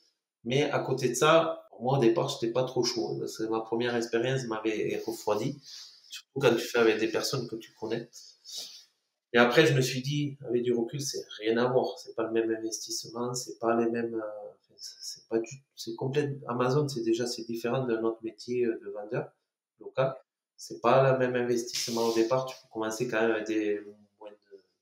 Mais 0.46 0.70
à 0.70 0.78
côté 0.80 1.10
de 1.10 1.14
ça, 1.14 1.62
Moi, 1.78 1.98
au 1.98 2.00
départ, 2.00 2.28
j'étais 2.30 2.52
pas 2.52 2.64
trop 2.64 2.84
chaud. 2.84 3.16
Parce 3.20 3.36
que 3.38 3.44
ma 3.44 3.60
première 3.60 3.94
expérience 3.96 4.44
m'avait 4.46 5.02
refroidi. 5.06 5.60
Surtout 6.08 6.40
quand 6.40 6.54
tu 6.54 6.60
fais 6.62 6.78
avec 6.78 6.98
des 6.98 7.08
personnes 7.08 7.46
que 7.48 7.56
tu 7.56 7.74
connais. 7.74 8.08
Et 9.32 9.38
après, 9.38 9.66
je 9.66 9.74
me 9.74 9.80
suis 9.82 10.02
dit, 10.02 10.38
avec 10.48 10.62
du 10.62 10.72
recul, 10.72 11.00
c'est 11.00 11.24
rien 11.38 11.56
à 11.58 11.66
voir. 11.70 11.98
C'est 11.98 12.14
pas 12.14 12.22
le 12.24 12.32
même 12.32 12.50
investissement, 12.50 13.34
c'est 13.34 13.58
pas 13.58 13.76
les 13.76 13.90
mêmes, 13.90 14.14
euh, 14.14 14.72
c'est 14.76 15.28
pas 15.28 15.38
du, 15.38 15.62
c'est 15.74 15.94
complètement, 15.94 16.48
Amazon, 16.48 16.88
c'est 16.88 17.02
déjà, 17.02 17.26
c'est 17.26 17.44
différent 17.44 17.84
de 17.84 17.96
notre 17.96 18.22
métier 18.22 18.64
euh, 18.64 18.80
de 18.82 18.90
vendeur 18.90 19.30
local. 19.80 20.16
C'est 20.56 20.80
pas 20.80 21.12
le 21.12 21.18
même 21.18 21.34
investissement 21.36 22.02
au 22.06 22.14
départ. 22.14 22.46
Tu 22.46 22.56
peux 22.62 22.68
commencer 22.72 23.08
quand 23.08 23.20
même 23.20 23.32
avec 23.32 23.46
des 23.46 23.80
moyens 24.18 24.38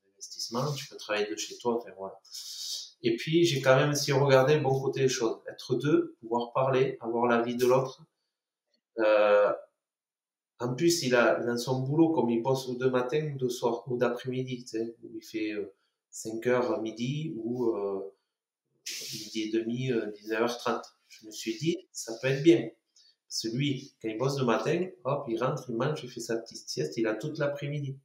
d'investissement. 0.07 0.73
Tu 0.75 0.87
peux 0.89 0.97
travailler 0.97 1.27
de 1.29 1.37
chez 1.37 1.59
toi. 1.59 1.77
Enfin, 1.77 1.91
voilà. 1.99 2.21
Et 3.05 3.17
puis, 3.17 3.45
j'ai 3.45 3.61
quand 3.61 3.77
même 3.77 3.91
aussi 3.91 4.13
regardé 4.13 4.55
le 4.57 4.61
bon 4.61 4.81
côté 4.81 5.01
des 5.01 5.09
choses. 5.09 5.39
Être 5.47 5.77
deux, 5.77 6.17
pouvoir 6.21 6.53
parler, 6.53 6.97
avoir 7.01 7.27
l'avis 7.27 7.55
de 7.55 7.67
l'autre. 7.67 8.03
Euh, 8.99 9.53
en 10.59 10.75
plus, 10.75 11.03
il 11.03 11.15
a 11.15 11.39
dans 11.41 11.59
son 11.59 11.81
boulot, 11.81 12.13
comme 12.15 12.31
il 12.31 12.43
bosse 12.43 12.67
ou 12.69 12.77
de 12.79 12.87
matin 12.87 13.33
ou 13.35 13.39
de 13.39 13.49
soir 13.49 13.85
ou 13.89 13.99
d'après-midi, 13.99 14.65
tu 14.65 14.69
sais, 14.69 14.97
où 15.03 15.11
il 15.15 15.23
fait 15.23 15.53
5 16.11 16.47
euh, 16.47 16.51
heures 16.51 16.81
midi 16.81 17.35
ou 17.37 17.77
euh, 17.77 18.15
midi 19.13 19.43
et 19.43 19.51
demi, 19.51 19.91
19h30. 19.91 20.71
Euh, 20.71 20.81
Je 21.09 21.27
me 21.27 21.31
suis 21.31 21.59
dit, 21.59 21.87
ça 21.93 22.15
peut 22.23 22.29
être 22.29 22.43
bien. 22.43 22.71
Celui, 23.29 23.95
quand 24.01 24.09
il 24.09 24.17
bosse 24.17 24.39
le 24.39 24.47
matin, 24.47 24.89
hop, 25.05 25.27
il 25.29 25.43
rentre, 25.43 25.67
il 25.69 25.77
mange, 25.77 26.03
il 26.03 26.11
fait 26.11 26.21
sa 26.21 26.37
petite 26.37 26.69
sieste, 26.69 26.97
il 26.97 27.07
a 27.07 27.15
toute 27.15 27.39
l'après-midi. 27.39 27.99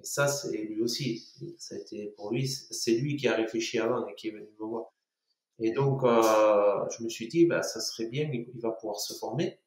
Et 0.00 0.04
ça, 0.04 0.26
c'est 0.26 0.56
lui 0.56 0.80
aussi. 0.80 1.26
Ça 1.58 1.74
a 1.74 1.78
été, 1.78 2.14
pour 2.16 2.32
lui, 2.32 2.48
c'est 2.48 2.92
lui 2.92 3.16
qui 3.16 3.28
a 3.28 3.34
réfléchi 3.34 3.78
avant 3.78 4.06
et 4.06 4.14
qui 4.14 4.28
est 4.28 4.32
venu 4.32 4.48
me 4.58 4.66
voir. 4.66 4.92
Et 5.58 5.72
donc, 5.72 6.04
euh, 6.04 6.88
je 6.90 7.04
me 7.04 7.08
suis 7.08 7.28
dit, 7.28 7.44
bah, 7.44 7.62
ça 7.62 7.80
serait 7.80 8.06
bien, 8.06 8.30
il 8.32 8.60
va 8.60 8.70
pouvoir 8.70 8.98
se 8.98 9.12
former. 9.12 9.60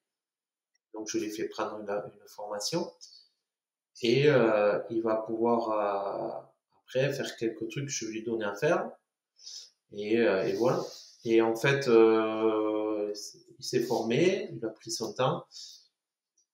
Donc, 0.93 1.07
je 1.07 1.19
lui 1.19 1.27
ai 1.27 1.29
fait 1.29 1.47
prendre 1.47 1.79
une, 1.79 1.88
formation. 2.27 2.91
Et 4.01 4.27
euh, 4.27 4.79
il 4.89 5.03
va 5.03 5.17
pouvoir, 5.17 5.69
euh, 5.69 6.47
après, 6.81 7.13
faire 7.13 7.36
quelques 7.38 7.69
trucs 7.69 7.86
que 7.86 7.91
je 7.91 8.05
lui 8.07 8.19
ai 8.19 8.21
donné 8.23 8.43
à 8.43 8.55
faire. 8.55 8.89
Et, 9.91 10.25
voilà. 10.53 10.81
Et 11.25 11.41
en 11.43 11.55
fait, 11.55 11.86
il 11.88 13.63
s'est 13.63 13.84
formé, 13.84 14.49
il 14.51 14.65
a 14.65 14.69
pris 14.69 14.89
son 14.89 15.13
temps. 15.13 15.45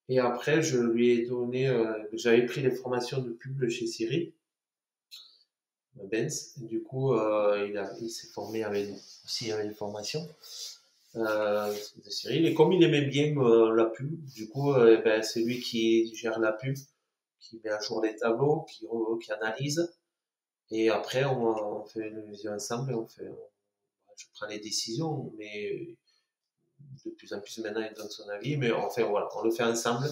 Et 0.09 0.19
après, 0.19 0.63
je 0.63 0.79
lui 0.79 1.11
ai 1.11 1.25
donné, 1.27 1.67
euh, 1.67 1.93
j'avais 2.13 2.45
pris 2.45 2.61
les 2.61 2.71
formations 2.71 3.21
de 3.21 3.29
pub 3.29 3.69
chez 3.69 3.85
Siri, 3.85 4.33
Benz. 6.11 6.55
Du 6.57 6.81
coup, 6.81 7.13
euh, 7.13 7.67
il, 7.67 7.89
il 8.01 8.09
s'est 8.09 8.27
formé 8.27 8.63
avec, 8.63 8.89
aussi 9.23 9.51
avec 9.51 9.67
les 9.67 9.73
formations 9.75 10.27
euh, 11.15 11.71
de 12.03 12.09
Cyril. 12.09 12.47
Et 12.47 12.55
comme 12.55 12.71
il 12.73 12.83
aimait 12.83 13.05
bien 13.05 13.37
euh, 13.37 13.75
la 13.75 13.85
pub, 13.85 14.19
du 14.33 14.49
coup, 14.49 14.73
euh, 14.73 14.99
ben, 15.03 15.21
c'est 15.21 15.41
lui 15.41 15.59
qui 15.59 16.13
gère 16.15 16.39
la 16.39 16.53
pub, 16.53 16.75
qui 17.39 17.61
met 17.63 17.69
à 17.69 17.79
jour 17.79 18.01
les 18.01 18.15
tableaux, 18.15 18.65
qui, 18.69 18.87
qui 19.23 19.31
analyse. 19.31 19.93
Et 20.71 20.89
après, 20.89 21.23
on, 21.25 21.81
on 21.81 21.85
fait 21.85 22.07
une 22.07 22.31
vision 22.31 22.51
ensemble 22.53 22.91
et 22.91 22.95
on 22.95 23.05
fait, 23.07 23.29
je 24.17 24.25
prends 24.33 24.47
les 24.47 24.59
décisions, 24.59 25.31
mais 25.37 25.95
de 27.05 27.11
plus 27.11 27.33
en 27.33 27.39
plus 27.39 27.57
maintenant 27.59 27.85
il 27.89 27.95
donne 27.95 28.09
son 28.09 28.27
avis, 28.29 28.57
mais 28.57 28.71
enfin 28.71 29.03
voilà, 29.03 29.27
on 29.35 29.43
le 29.43 29.51
fait 29.51 29.63
ensemble. 29.63 30.07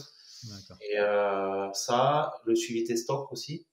Et 0.81 0.99
euh, 0.99 1.71
ça, 1.73 2.33
le 2.45 2.55
suivi 2.55 2.83
des 2.83 2.97
stocks 2.97 3.31
aussi. 3.31 3.65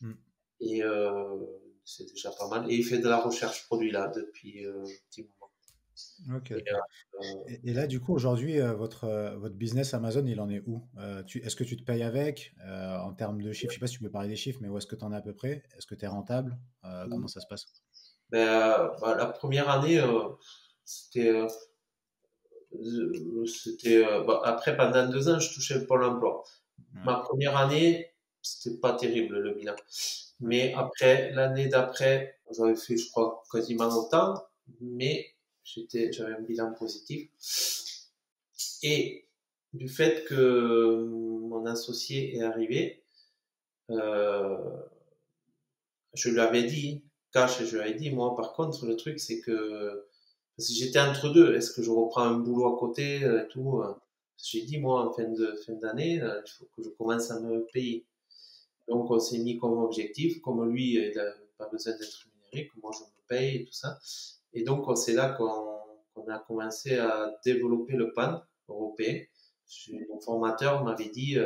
Mm. 0.00 0.12
Et 0.60 0.82
euh, 0.82 1.36
c'est 1.84 2.08
déjà 2.08 2.30
pas 2.30 2.48
mal. 2.48 2.70
Et 2.70 2.74
il 2.74 2.84
fait 2.84 2.98
de 2.98 3.08
la 3.08 3.18
recherche 3.18 3.66
produit 3.66 3.90
là 3.90 4.08
depuis 4.08 4.64
euh, 4.66 4.82
un 4.82 5.08
petit 5.10 5.22
moment. 5.22 5.34
Ok. 6.36 6.52
Et, 6.52 7.60
et, 7.64 7.72
là, 7.72 7.88
du 7.88 7.98
coup, 7.98 8.14
aujourd'hui, 8.14 8.60
votre, 8.60 9.34
votre 9.36 9.56
business 9.56 9.94
Amazon, 9.94 10.24
il 10.26 10.40
en 10.40 10.48
est 10.48 10.62
où? 10.64 10.86
Est-ce 10.96 11.56
que 11.56 11.64
tu 11.64 11.76
te 11.76 11.82
payes 11.82 12.04
avec 12.04 12.54
en 12.64 13.12
termes 13.14 13.42
de 13.42 13.50
chiffres? 13.50 13.72
Je 13.72 13.78
sais 13.78 13.80
pas 13.80 13.88
si 13.88 13.96
tu 13.96 14.04
peux 14.04 14.10
parler 14.10 14.28
des 14.28 14.36
chiffres, 14.36 14.60
mais 14.62 14.68
où 14.68 14.78
est-ce 14.78 14.86
que 14.86 14.94
tu 14.94 15.04
en 15.04 15.12
es 15.12 15.16
à 15.16 15.20
peu 15.20 15.34
près? 15.34 15.64
Est-ce 15.76 15.88
que 15.88 15.96
tu 15.96 16.04
es 16.04 16.08
rentable 16.08 16.56
Comment 16.82 17.26
ça 17.26 17.40
se 17.40 17.48
passe? 17.48 17.66
Ben, 18.30 18.92
bah, 19.00 19.16
La 19.16 19.26
première 19.26 19.68
année, 19.70 20.00
c'était 20.84 21.44
c'était 23.46 24.04
euh, 24.04 24.22
bah, 24.24 24.42
après 24.44 24.76
pendant 24.76 25.08
deux 25.08 25.28
ans 25.28 25.38
je 25.38 25.52
touchais 25.52 25.74
le 25.78 25.86
pôle 25.86 26.04
emploi. 26.04 26.44
Ma 27.04 27.16
première 27.16 27.56
année 27.56 28.12
c'était 28.42 28.78
pas 28.78 28.92
terrible 28.94 29.38
le 29.38 29.54
bilan. 29.54 29.74
Mais 30.40 30.74
après 30.74 31.32
l'année 31.32 31.68
d'après 31.68 32.38
j'avais 32.50 32.76
fait 32.76 32.96
je 32.96 33.08
crois 33.10 33.42
quasiment 33.50 33.88
autant 33.88 34.34
mais 34.80 35.34
j'étais 35.64 36.12
j'avais 36.12 36.34
un 36.34 36.40
bilan 36.42 36.72
positif. 36.74 37.30
Et 38.82 39.26
du 39.72 39.88
fait 39.88 40.24
que 40.24 41.04
mon 41.04 41.66
associé 41.66 42.36
est 42.36 42.42
arrivé 42.42 43.02
euh, 43.90 44.58
je 46.14 46.30
lui 46.30 46.40
avais 46.40 46.64
dit 46.64 47.02
cash 47.32 47.62
je 47.64 47.76
lui 47.76 47.82
avais 47.82 47.94
dit 47.94 48.10
moi 48.10 48.34
par 48.36 48.52
contre 48.52 48.86
le 48.86 48.96
truc 48.96 49.18
c'est 49.18 49.40
que 49.40 50.07
parce 50.58 50.72
j'étais 50.72 50.98
entre 50.98 51.28
deux. 51.28 51.54
Est-ce 51.54 51.70
que 51.70 51.82
je 51.82 51.90
reprends 51.90 52.22
un 52.22 52.38
boulot 52.38 52.74
à 52.74 52.76
côté 52.76 53.22
euh, 53.22 53.44
et 53.44 53.48
tout 53.48 53.80
euh, 53.80 53.94
J'ai 54.36 54.62
dit, 54.62 54.78
moi, 54.78 55.06
en 55.06 55.12
fin 55.12 55.28
de 55.28 55.54
fin 55.64 55.74
d'année, 55.74 56.20
euh, 56.20 56.42
il 56.44 56.50
faut 56.50 56.68
que 56.76 56.82
je 56.82 56.88
commence 56.88 57.30
à 57.30 57.38
me 57.38 57.64
payer. 57.72 58.04
Donc, 58.88 59.08
on 59.08 59.20
s'est 59.20 59.38
mis 59.38 59.56
comme 59.56 59.78
objectif, 59.78 60.40
comme 60.40 60.68
lui, 60.68 60.94
il 60.94 61.14
n'a 61.14 61.22
pas 61.58 61.68
besoin 61.68 61.92
d'être 61.92 62.24
rémunéré, 62.24 62.68
que 62.68 62.80
moi, 62.80 62.90
je 62.92 63.04
me 63.04 63.28
paye 63.28 63.56
et 63.56 63.64
tout 63.66 63.72
ça. 63.72 64.00
Et 64.52 64.64
donc, 64.64 64.84
c'est 64.98 65.12
là 65.12 65.28
qu'on 65.28 66.28
a 66.28 66.38
commencé 66.40 66.96
à 66.96 67.38
développer 67.44 67.92
le 67.92 68.12
PAN 68.12 68.42
européen. 68.68 69.22
Mon 70.08 70.20
formateur 70.20 70.82
m'avait 70.82 71.10
dit, 71.10 71.36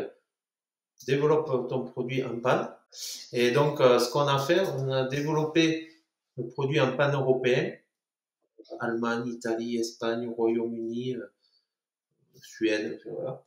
développe 1.06 1.68
ton 1.68 1.84
produit 1.84 2.24
en 2.24 2.40
PAN. 2.40 2.68
Et 3.32 3.50
donc, 3.50 3.78
ce 3.78 4.10
qu'on 4.10 4.20
a 4.20 4.38
fait, 4.38 4.60
on 4.78 4.90
a 4.90 5.04
développé 5.04 5.90
le 6.38 6.46
produit 6.46 6.80
en 6.80 6.96
PAN 6.96 7.12
européen 7.12 7.72
Allemagne, 8.80 9.26
Italie, 9.28 9.76
Espagne, 9.76 10.28
Royaume-Uni, 10.28 11.16
euh, 11.16 11.26
Suède, 12.42 13.00
voilà. 13.06 13.42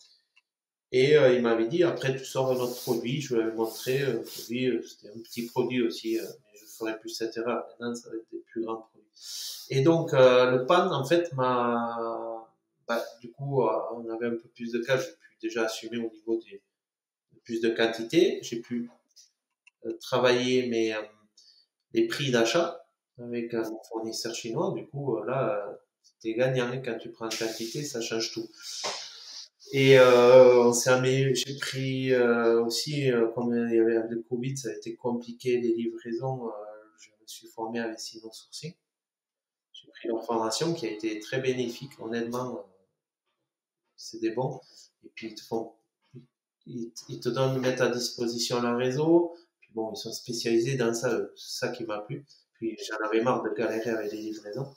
Et 0.92 1.18
euh, 1.18 1.34
il 1.34 1.42
m'avait 1.42 1.68
dit, 1.68 1.84
après, 1.84 2.16
tu 2.16 2.24
sors 2.24 2.52
un 2.52 2.56
autre 2.56 2.82
produit, 2.82 3.22
je 3.22 3.36
lui 3.36 3.52
montrer, 3.54 4.04
euh, 4.04 4.22
produit, 4.22 4.80
c'était 4.88 5.10
un 5.10 5.20
petit 5.20 5.46
produit 5.48 5.82
aussi, 5.82 6.18
mais 6.18 6.58
je 6.60 6.66
ferai 6.66 6.98
plus 7.00 7.10
cette 7.10 7.36
erreur. 7.38 7.66
Maintenant, 7.68 7.96
ça 7.96 8.10
va 8.10 8.16
être 8.16 8.32
des 8.32 8.40
plus 8.40 8.64
grands 8.64 8.78
produits. 8.78 9.10
Et 9.70 9.82
donc, 9.82 10.12
le 10.14 10.66
pan, 10.66 10.92
en 10.92 11.06
fait, 11.06 11.34
m'a, 11.34 12.48
bah, 12.88 13.04
du 13.22 13.32
coup, 13.32 13.64
on 13.64 14.10
avait 14.10 14.28
un 14.28 14.36
peu 14.36 14.50
plus 14.54 14.72
de 14.72 14.80
cas, 14.80 14.98
j'ai 14.98 15.12
pu 15.12 15.38
déjà 15.42 15.66
assumer 15.66 15.98
au 15.98 16.12
niveau 16.12 16.40
des, 16.46 16.62
plus 17.44 17.62
de 17.62 17.70
quantité, 17.70 18.40
j'ai 18.42 18.60
pu 18.60 18.90
travailler 20.00 20.68
mes, 20.68 20.96
les 21.94 22.08
prix 22.08 22.32
d'achat, 22.32 22.85
avec 23.20 23.54
un 23.54 23.64
fournisseur 23.90 24.34
chinois. 24.34 24.74
Du 24.76 24.88
coup, 24.88 25.18
euh, 25.18 25.26
là, 25.26 25.80
c'était 26.02 26.36
gagnant. 26.36 26.72
Quand 26.84 26.98
tu 26.98 27.12
prends 27.12 27.30
une 27.30 27.38
quantité, 27.38 27.84
ça 27.84 28.02
change 28.02 28.32
tout. 28.32 28.48
Et 29.72 29.98
euh, 29.98 30.72
j'ai 31.34 31.58
pris 31.58 32.14
euh, 32.14 32.64
aussi, 32.64 33.12
euh, 33.12 33.28
comme 33.30 33.54
il 33.54 33.76
y 33.76 33.80
avait 33.80 34.08
le 34.08 34.22
Covid, 34.30 34.56
ça 34.58 34.70
a 34.70 34.74
été 34.74 34.96
compliqué 34.96 35.60
les 35.60 35.74
livraisons. 35.74 36.48
Euh, 36.48 36.52
je 37.00 37.10
me 37.10 37.26
suis 37.26 37.48
formé 37.48 37.80
avec 37.80 38.00
Sino 38.00 38.32
Sourcing. 38.32 38.74
J'ai 39.74 39.88
pris 39.90 40.08
leur 40.08 40.24
formation 40.24 40.74
qui 40.74 40.86
a 40.86 40.92
été 40.92 41.20
très 41.20 41.42
bénéfique, 41.42 42.00
honnêtement. 42.00 42.66
c'est 43.96 44.20
des 44.20 44.32
bons. 44.32 44.62
Et 45.04 45.10
puis 45.16 45.28
ils 45.28 45.36
te 45.36 45.42
font, 45.42 45.74
ils, 46.66 46.92
te 47.20 47.30
donnent, 47.30 47.60
mettre 47.60 47.82
à 47.82 47.90
disposition 47.90 48.62
leur 48.62 48.78
réseau. 48.78 49.36
Puis 49.62 49.72
bon, 49.74 49.92
ils 49.94 49.98
sont 49.98 50.14
spécialisés 50.14 50.76
dans 50.78 50.94
ça. 50.94 51.10
C'est 51.36 51.60
ça 51.60 51.70
qui 51.70 51.86
m'a 51.86 52.00
plu. 52.02 52.26
Puis 52.58 52.78
j'en 52.88 53.06
avais 53.06 53.22
marre 53.22 53.44
de 53.44 53.50
galérer 53.50 53.90
avec 53.90 54.12
les 54.12 54.18
livraisons. 54.18 54.74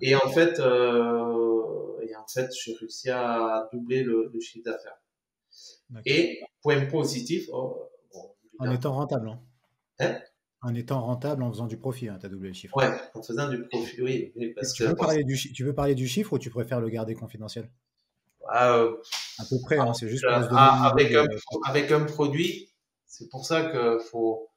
Et 0.00 0.14
en 0.14 0.28
fait, 0.28 0.58
euh, 0.60 2.00
et 2.02 2.14
en 2.16 2.26
fait, 2.26 2.50
j'ai 2.64 2.74
réussi 2.74 3.10
à 3.10 3.68
doubler 3.72 4.02
le, 4.02 4.30
le 4.32 4.40
chiffre 4.40 4.64
d'affaires. 4.64 5.00
Et 6.04 6.40
point 6.62 6.86
positif, 6.86 7.48
oh, 7.52 7.88
bon, 8.12 8.30
en 8.58 8.70
étant 8.70 8.92
rentable. 8.94 9.28
Hein. 9.28 9.40
Hein? 10.00 10.18
En 10.60 10.74
étant 10.74 11.00
rentable, 11.00 11.42
en 11.42 11.52
faisant 11.52 11.66
du 11.66 11.78
profit, 11.78 12.08
hein, 12.08 12.18
tu 12.20 12.26
as 12.26 12.28
doublé 12.28 12.48
le 12.48 12.54
chiffre. 12.54 12.76
Ouais, 12.76 12.90
en 13.14 13.22
faisant 13.22 13.48
du 13.48 13.62
profit, 13.68 14.02
oui. 14.02 14.52
Parce 14.56 14.72
tu, 14.72 14.82
que, 14.82 14.88
veux 14.88 14.96
parler 14.96 15.24
du, 15.24 15.36
tu 15.36 15.64
veux 15.64 15.74
parler 15.74 15.94
du 15.94 16.08
chiffre 16.08 16.32
ou 16.32 16.38
tu 16.38 16.50
préfères 16.50 16.80
le 16.80 16.88
garder 16.88 17.14
confidentiel? 17.14 17.70
Euh, 18.54 18.96
À 19.38 19.44
peu 19.48 19.56
près, 19.62 19.78
hein, 19.78 19.94
c'est 19.94 20.08
juste. 20.08 20.24
Euh, 20.24 20.28
avec, 20.30 21.14
un, 21.14 21.26
avec 21.66 21.92
un 21.92 22.04
produit, 22.04 22.72
c'est 23.06 23.28
pour 23.28 23.46
ça 23.46 23.70
qu'il 23.70 24.00
faut 24.10 24.48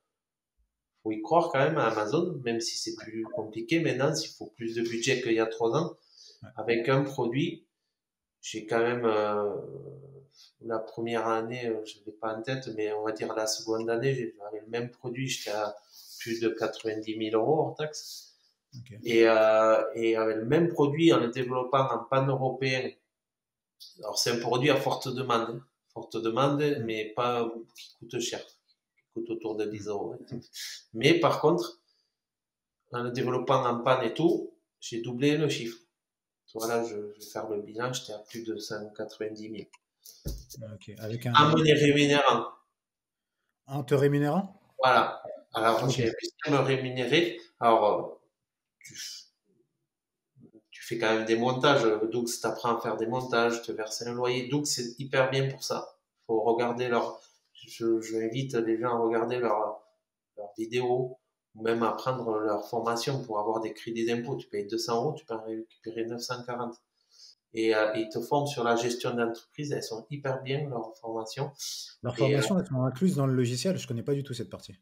faut 1.03 1.11
y 1.11 1.21
croire 1.21 1.49
quand 1.51 1.59
même 1.59 1.77
à 1.77 1.87
Amazon, 1.87 2.39
même 2.43 2.59
si 2.59 2.77
c'est 2.77 2.95
plus 2.95 3.23
compliqué 3.23 3.79
maintenant, 3.79 4.13
s'il 4.13 4.31
faut 4.31 4.47
plus 4.55 4.75
de 4.75 4.81
budget 4.81 5.21
qu'il 5.21 5.33
y 5.33 5.39
a 5.39 5.45
trois 5.45 5.75
ans. 5.75 5.97
Avec 6.55 6.89
un 6.89 7.03
produit, 7.03 7.65
j'ai 8.41 8.65
quand 8.65 8.79
même 8.79 9.05
euh, 9.05 9.55
la 10.61 10.79
première 10.79 11.27
année, 11.27 11.67
euh, 11.67 11.83
je 11.85 11.97
l'ai 12.05 12.11
pas 12.11 12.35
en 12.35 12.41
tête, 12.41 12.69
mais 12.75 12.91
on 12.93 13.03
va 13.03 13.11
dire 13.11 13.33
la 13.33 13.47
seconde 13.47 13.89
année, 13.89 14.33
j'avais 14.37 14.61
le 14.61 14.67
même 14.67 14.89
produit, 14.89 15.27
j'étais 15.27 15.51
à 15.51 15.75
plus 16.19 16.39
de 16.39 16.49
90 16.49 17.29
000 17.31 17.41
euros 17.41 17.59
hors 17.59 17.75
taxe. 17.75 18.35
Et, 19.03 19.27
euh, 19.27 19.83
et 19.95 20.15
avec 20.15 20.37
le 20.37 20.45
même 20.45 20.69
produit, 20.69 21.11
en 21.13 21.19
le 21.19 21.29
développant 21.29 21.91
en 21.91 21.99
pan-européen, 22.05 22.89
alors 23.99 24.17
c'est 24.17 24.31
un 24.31 24.39
produit 24.39 24.69
à 24.69 24.77
forte 24.77 25.13
demande, 25.13 25.49
hein. 25.49 25.65
forte 25.93 26.17
demande, 26.17 26.63
mais 26.85 27.11
pas 27.15 27.51
qui 27.75 27.95
coûte 27.97 28.19
cher, 28.19 28.41
coûte 29.14 29.30
autour 29.30 29.55
de 29.55 29.66
10 29.66 29.88
euros. 29.88 30.16
Mais 30.93 31.20
par 31.20 31.41
contre, 31.41 31.82
en 32.91 33.03
le 33.03 33.12
développant 33.12 33.66
en 33.66 33.80
pan 33.80 34.01
et 34.01 34.14
tout, 34.14 34.53
j'ai 34.80 35.01
doublé 35.01 35.38
le 35.38 35.49
chiffre. 35.49 35.78
Voilà, 36.53 36.84
je, 36.84 36.95
vais 36.95 37.22
faire 37.22 37.47
le 37.47 37.62
bilan, 37.62 37.93
j'étais 37.93 38.14
à 38.14 38.20
plus 38.20 38.43
de 38.43 38.57
190 38.57 39.41
000. 39.49 40.74
Ok, 40.74 40.91
Avec 40.99 41.26
un... 41.26 41.34
En 41.34 41.49
me 41.49 41.86
rémunérant. 41.86 42.47
En 43.68 43.84
te 43.84 43.93
rémunérant? 43.93 44.59
Voilà. 44.80 45.24
Alors, 45.53 45.89
j'ai 45.89 46.12
pu 46.12 46.51
me 46.51 46.57
rémunérer. 46.57 47.39
Alors, 47.59 48.22
tu, 48.84 48.95
tu, 50.72 50.84
fais 50.84 50.97
quand 50.97 51.14
même 51.14 51.26
des 51.26 51.38
montages. 51.38 51.84
Donc, 52.12 52.28
tu 52.28 52.47
apprends 52.47 52.78
à 52.78 52.82
faire 52.82 52.97
des 52.97 53.07
montages, 53.07 53.62
te 53.62 53.72
verser 53.72 54.07
un 54.07 54.14
loyer. 54.14 54.47
Donc, 54.49 54.68
c'est 54.68 54.99
hyper 54.99 55.30
bien 55.30 55.49
pour 55.49 55.64
ça. 55.64 55.97
faut 56.28 56.41
regarder 56.41 56.89
leur. 56.89 57.22
Je, 57.72 58.01
je, 58.01 58.17
invite 58.17 58.53
les 58.55 58.80
gens 58.80 58.95
à 58.95 58.99
regarder 58.99 59.39
leurs 59.39 59.82
leur 60.38 60.51
vidéos 60.57 61.17
ou 61.55 61.63
même 61.63 61.84
à 61.84 61.91
prendre 61.91 62.39
leur 62.39 62.67
formation 62.67 63.22
pour 63.24 63.39
avoir 63.39 63.61
des 63.61 63.74
crédits 63.74 64.05
d'impôt. 64.05 64.36
Tu 64.36 64.47
payes 64.47 64.67
200 64.67 64.95
euros, 64.95 65.13
tu 65.13 65.26
peux 65.26 65.34
en 65.34 65.43
récupérer 65.43 66.05
940. 66.05 66.76
Et, 67.53 67.76
euh, 67.76 67.93
ils 67.95 68.07
te 68.07 68.22
forment 68.22 68.47
sur 68.47 68.63
la 68.63 68.78
gestion 68.78 69.13
d'entreprise. 69.13 69.72
Elles 69.74 69.84
sont 69.84 70.05
hyper 70.09 70.41
bien, 70.41 70.69
leurs 70.69 70.95
formations. 70.97 71.51
Leurs 72.01 72.15
formations, 72.15 72.59
elles 72.59 72.67
sont 72.67 72.84
incluses 72.84 73.15
dans 73.15 73.28
le 73.28 73.34
logiciel. 73.34 73.78
Je 73.78 73.88
connais 73.88 74.03
pas 74.03 74.13
du 74.13 74.24
tout 74.24 74.34
cette 74.34 74.49
partie. 74.49 74.76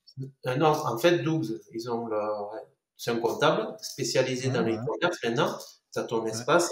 Euh, 0.45 0.55
non, 0.55 0.67
en 0.67 0.97
fait, 0.97 1.19
Dougs, 1.19 1.59
ils 1.73 1.89
ont 1.89 2.05
leur, 2.07 2.53
c'est 2.95 3.11
un 3.11 3.17
comptable 3.17 3.75
spécialisé 3.81 4.49
dans 4.49 4.61
les 4.61 4.75
commerces. 4.75 5.23
Maintenant, 5.23 5.57
tu 5.91 5.99
as 5.99 6.03
ton 6.03 6.25
espace. 6.27 6.69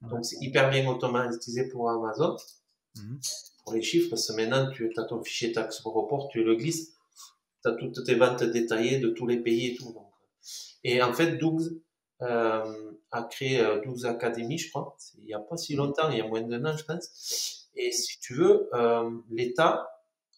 Donc, 0.00 0.24
c'est 0.24 0.38
hyper 0.40 0.70
bien 0.70 0.88
automatisé 0.88 1.68
pour 1.68 1.88
Amazon. 1.90 2.36
Mhm. 2.96 3.20
Pour 3.64 3.74
les 3.74 3.82
chiffres, 3.82 4.10
parce 4.10 4.26
que 4.26 4.32
maintenant, 4.34 4.70
tu 4.70 4.92
as 4.96 5.04
ton 5.04 5.22
fichier 5.22 5.52
taxe 5.52 5.80
report, 5.80 6.28
tu 6.30 6.42
le 6.42 6.56
glisses. 6.56 6.94
Tu 7.62 7.68
as 7.70 7.72
toutes 7.74 8.04
tes 8.04 8.14
ventes 8.14 8.42
détaillées 8.42 8.98
de 8.98 9.10
tous 9.10 9.26
les 9.26 9.38
pays 9.38 9.68
et 9.68 9.76
tout. 9.76 9.94
Et 10.84 11.00
en 11.02 11.12
fait, 11.12 11.36
Dougs 11.36 11.80
euh, 12.22 12.92
a 13.12 13.22
créé 13.24 13.60
euh, 13.60 13.80
Dougs 13.80 14.04
Academy, 14.04 14.58
je 14.58 14.70
crois. 14.70 14.96
Il 15.18 15.26
n'y 15.26 15.34
a 15.34 15.38
pas 15.38 15.56
si 15.56 15.74
longtemps, 15.74 16.10
il 16.10 16.18
y 16.18 16.20
a 16.20 16.26
moins 16.26 16.42
d'un 16.42 16.64
an, 16.64 16.76
je 16.76 16.84
pense. 16.84 17.68
Et 17.76 17.92
si 17.92 18.18
tu 18.18 18.34
veux, 18.34 18.68
euh, 18.74 19.10
l'État, 19.30 19.88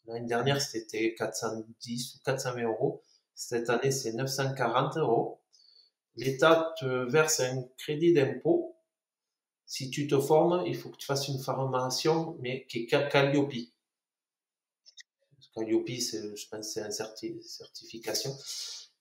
l'année 0.07 0.27
dernière, 0.27 0.61
c'était 0.61 1.15
410 1.15 2.17
ou 2.17 2.19
420 2.25 2.63
euros 2.65 3.03
cette 3.35 3.69
année, 3.69 3.91
c'est 3.91 4.13
940 4.13 4.97
euros. 4.99 5.41
L'État 6.17 6.73
te 6.79 6.87
verse 7.11 7.41
un 7.41 7.65
crédit 7.77 8.13
d'impôt. 8.13 8.74
Si 9.67 9.91
tu 9.91 10.07
te 10.07 10.19
formes, 10.21 10.62
il 10.67 10.77
faut 10.77 10.91
que 10.91 10.97
tu 10.97 11.07
fasses 11.07 11.29
une 11.29 11.39
formation, 11.39 12.37
mais 12.41 12.67
qui 12.67 12.81
est 12.81 12.87
Calliope. 12.87 13.53
Calliope, 15.55 15.89
je 15.89 16.49
pense, 16.51 16.73
c'est 16.73 17.29
une 17.29 17.43
certification. 17.43 18.37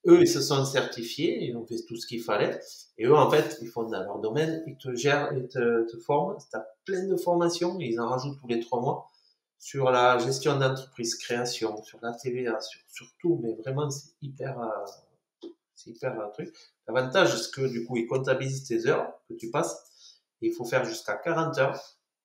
Eux, 0.06 0.20
ils 0.20 0.28
se 0.28 0.40
sont 0.40 0.64
certifiés, 0.66 1.44
ils 1.44 1.56
ont 1.56 1.66
fait 1.66 1.82
tout 1.86 1.96
ce 1.96 2.06
qu'il 2.06 2.22
fallait. 2.22 2.60
Et 2.98 3.06
eux, 3.06 3.14
en 3.14 3.30
fait, 3.30 3.58
ils 3.62 3.68
font 3.68 3.84
dans 3.84 4.02
leur 4.02 4.18
domaine, 4.18 4.62
ils 4.66 4.76
te 4.76 4.94
gèrent, 4.94 5.32
ils 5.34 5.48
te, 5.48 5.86
forment. 6.04 6.36
Tu 6.38 6.56
as 6.56 6.66
plein 6.84 7.06
de 7.06 7.16
formations, 7.16 7.78
ils 7.80 7.98
en 7.98 8.08
rajoutent 8.08 8.38
tous 8.38 8.46
les 8.48 8.60
trois 8.60 8.80
mois 8.80 9.10
sur 9.58 9.90
la 9.90 10.18
gestion 10.18 10.58
d'entreprise, 10.58 11.14
création, 11.14 11.82
sur 11.84 11.98
la 12.02 12.12
TVA, 12.12 12.58
sur, 12.60 13.06
tout, 13.18 13.40
mais 13.42 13.54
vraiment, 13.54 13.88
c'est 13.88 14.10
hyper, 14.20 14.60
euh, 14.60 15.48
c'est 15.74 15.90
hyper 15.90 16.20
un 16.20 16.28
truc. 16.28 16.54
L'avantage, 16.86 17.34
c'est 17.40 17.50
que 17.50 17.66
du 17.66 17.86
coup, 17.86 17.96
ils 17.96 18.06
comptabilisent 18.06 18.64
tes 18.64 18.86
heures 18.86 19.10
que 19.26 19.34
tu 19.34 19.50
passes. 19.50 19.93
Il 20.40 20.52
faut 20.52 20.64
faire 20.64 20.84
jusqu'à 20.84 21.14
40 21.14 21.58
heures. 21.58 21.80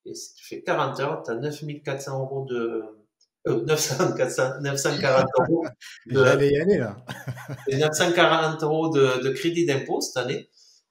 Et 0.05 0.14
si 0.14 0.34
tu 0.36 0.45
fais 0.45 0.62
40 0.62 0.99
heures, 0.99 1.24
tu 1.24 1.32
as 1.32 1.36
9400 1.36 2.20
euros 2.20 2.45
de, 2.45 2.84
euh, 3.47 3.64
900, 3.64 4.16
400, 4.16 4.62
940 4.62 5.26
euros 5.49 5.66
de, 6.07 6.24
J'allais 6.24 6.51
y 6.51 6.57
aller, 6.57 6.78
là. 6.78 6.97
940 7.72 8.64
euros 8.64 8.89
de, 8.89 9.22
de 9.24 9.30
crédit 9.30 9.66
d'impôt 9.66 10.01
cette 10.01 10.18
année, 10.18 10.49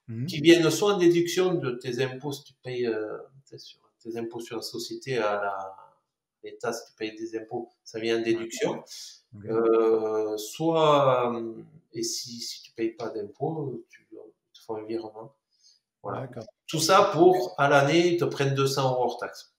mmh. 0.09 0.27
qui 0.27 0.41
viennent 0.41 0.71
soit 0.71 0.95
en 0.95 0.99
déduction 0.99 1.55
de 1.55 1.73
tes 1.73 2.03
impôts 2.03 2.33
si 2.33 2.45
tu 2.45 2.55
payes, 2.63 2.87
euh, 2.87 3.19
tes 4.03 4.17
impôts 4.17 4.41
sur 4.41 4.57
la 4.57 4.63
société 4.63 5.19
à 5.19 5.35
la, 5.35 5.77
l'État, 6.43 6.73
si 6.73 6.91
tu 6.91 6.97
payes 6.97 7.17
des 7.17 7.37
impôts, 7.37 7.69
ça 7.85 7.99
vient 7.99 8.19
en 8.19 8.23
déduction. 8.23 8.83
Euh, 9.45 10.37
soit, 10.37 11.37
euh, 11.37 11.55
et 11.93 12.03
si, 12.03 12.41
si 12.41 12.63
tu 12.63 12.73
payes 12.73 12.93
pas 12.93 13.11
d'impôts, 13.11 13.85
tu, 13.91 14.09
te 14.09 14.61
font 14.65 14.77
un 14.77 14.85
virement. 14.85 15.35
Voilà. 16.03 16.29
Tout 16.67 16.81
ça 16.81 17.11
pour, 17.13 17.55
à 17.59 17.69
l'année, 17.69 18.09
ils 18.09 18.19
te 18.19 18.25
prennent 18.25 18.55
200 18.55 18.91
euros 18.91 19.05
hors 19.05 19.19
taxe. 19.19 19.55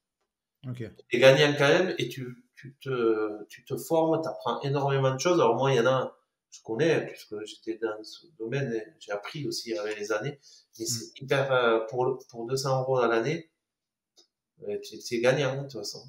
Okay. 0.67 0.89
Tu 1.07 1.17
es 1.17 1.19
gagnant 1.19 1.55
quand 1.57 1.67
même 1.67 1.95
et 1.97 2.09
tu, 2.09 2.45
tu, 2.55 2.75
te, 2.81 3.45
tu 3.47 3.63
te 3.65 3.77
formes, 3.77 4.21
tu 4.21 4.27
apprends 4.27 4.61
énormément 4.61 5.13
de 5.13 5.19
choses. 5.19 5.39
Alors 5.39 5.55
moi, 5.55 5.71
il 5.71 5.77
y 5.77 5.79
en 5.79 5.87
a, 5.87 6.15
je 6.51 6.61
connais, 6.63 7.05
puisque 7.05 7.35
j'étais 7.45 7.79
dans 7.81 8.03
ce 8.03 8.27
domaine 8.37 8.81
j'ai 8.99 9.11
appris 9.11 9.47
aussi 9.47 9.77
avec 9.77 9.97
les 9.97 10.11
années. 10.11 10.39
Mais 10.77 10.85
c'est 10.85 11.05
mm. 11.05 11.23
hyper, 11.23 11.51
euh, 11.51 11.79
pour, 11.89 12.19
pour 12.29 12.45
200 12.45 12.81
euros 12.81 12.97
à 12.97 13.07
l'année, 13.07 13.49
tu 14.83 15.15
es 15.15 15.21
gagnant 15.21 15.55
de 15.55 15.61
toute 15.63 15.73
façon. 15.73 16.03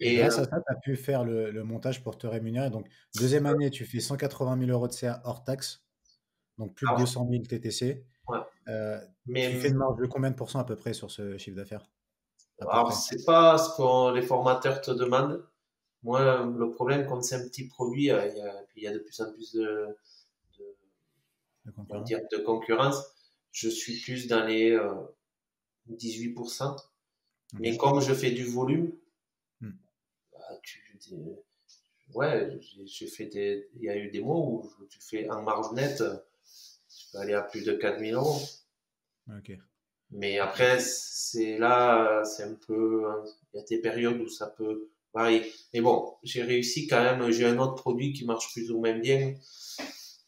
Et 0.00 0.16
grâce 0.16 0.38
à 0.38 0.44
ça, 0.44 0.60
tu 0.60 0.72
as 0.72 0.76
pu 0.76 0.96
faire 0.96 1.24
le, 1.24 1.64
montage 1.64 2.02
pour 2.02 2.16
te 2.16 2.26
rémunérer. 2.26 2.70
Donc, 2.70 2.88
deuxième 3.16 3.46
année, 3.46 3.70
tu 3.70 3.84
fais 3.84 4.00
180 4.00 4.58
000 4.58 4.70
euros 4.70 4.88
de 4.88 4.92
CA 4.92 5.20
hors 5.24 5.44
taxe, 5.44 5.84
donc 6.56 6.74
plus 6.74 6.86
de 6.86 6.98
200 6.98 7.28
000 7.30 7.42
TTC. 7.44 8.04
Euh, 8.68 9.00
Mais 9.26 9.50
tu 9.50 9.60
fais 9.60 9.68
une 9.68 9.76
marge 9.76 9.98
de 9.98 10.06
combien 10.06 10.30
de 10.30 10.36
pourcents 10.36 10.60
à 10.60 10.64
peu 10.64 10.76
près 10.76 10.92
sur 10.92 11.10
ce 11.10 11.38
chiffre 11.38 11.56
d'affaires? 11.56 11.88
Alors, 12.60 12.92
c'est 12.92 13.24
pas 13.24 13.56
ce 13.56 13.76
que 13.76 14.14
les 14.14 14.22
formateurs 14.22 14.80
te 14.80 14.90
demandent. 14.90 15.46
Moi, 16.02 16.44
le 16.44 16.70
problème, 16.70 17.06
comme 17.06 17.22
c'est 17.22 17.36
un 17.36 17.44
petit 17.48 17.66
produit, 17.66 18.10
euh, 18.10 18.26
il 18.26 18.36
y, 18.36 18.40
a, 18.40 18.64
il 18.76 18.82
y 18.82 18.86
a 18.86 18.92
de 18.92 18.98
plus 18.98 19.20
en 19.20 19.32
plus 19.32 19.52
de, 19.52 19.96
de, 21.66 22.38
concurrence. 22.44 22.96
Je 23.52 23.68
suis 23.68 24.00
plus 24.00 24.28
dans 24.28 24.44
les 24.44 24.78
18%. 25.90 26.62
Euh, 26.62 26.76
mais 27.54 27.76
comme 27.76 28.00
je 28.00 28.12
fais 28.12 28.30
du 28.30 28.44
volume, 28.44 28.92
hmm. 29.60 29.72
bah, 30.32 30.38
tu, 30.62 30.98
ouais, 32.14 32.58
j'ai 32.84 33.06
fait 33.06 33.26
des, 33.26 33.68
il 33.76 33.84
y 33.84 33.88
a 33.88 33.96
eu 33.96 34.10
des 34.10 34.20
mois 34.20 34.36
où 34.36 34.70
tu 34.90 35.00
fais 35.00 35.28
en 35.30 35.42
marge 35.42 35.72
nette, 35.72 36.02
tu 36.88 37.06
peux 37.12 37.18
aller 37.18 37.34
à 37.34 37.42
plus 37.42 37.64
de 37.64 37.72
4000 37.72 38.14
euros. 38.14 38.40
Mais 40.10 40.38
après, 40.38 40.78
c'est 40.80 41.58
là, 41.58 42.22
c'est 42.24 42.44
un 42.44 42.54
peu, 42.66 43.04
il 43.52 43.58
y 43.58 43.60
a 43.60 43.64
des 43.66 43.78
périodes 43.78 44.20
où 44.20 44.28
ça 44.28 44.46
peut 44.46 44.88
varier. 45.12 45.52
Mais 45.74 45.80
bon, 45.80 46.14
j'ai 46.22 46.42
réussi 46.42 46.86
quand 46.86 47.02
même, 47.02 47.30
j'ai 47.30 47.46
un 47.46 47.58
autre 47.58 47.74
produit 47.74 48.12
qui 48.12 48.24
marche 48.24 48.52
plus 48.52 48.70
ou 48.70 48.78
moins 48.78 48.98
bien, 48.98 49.34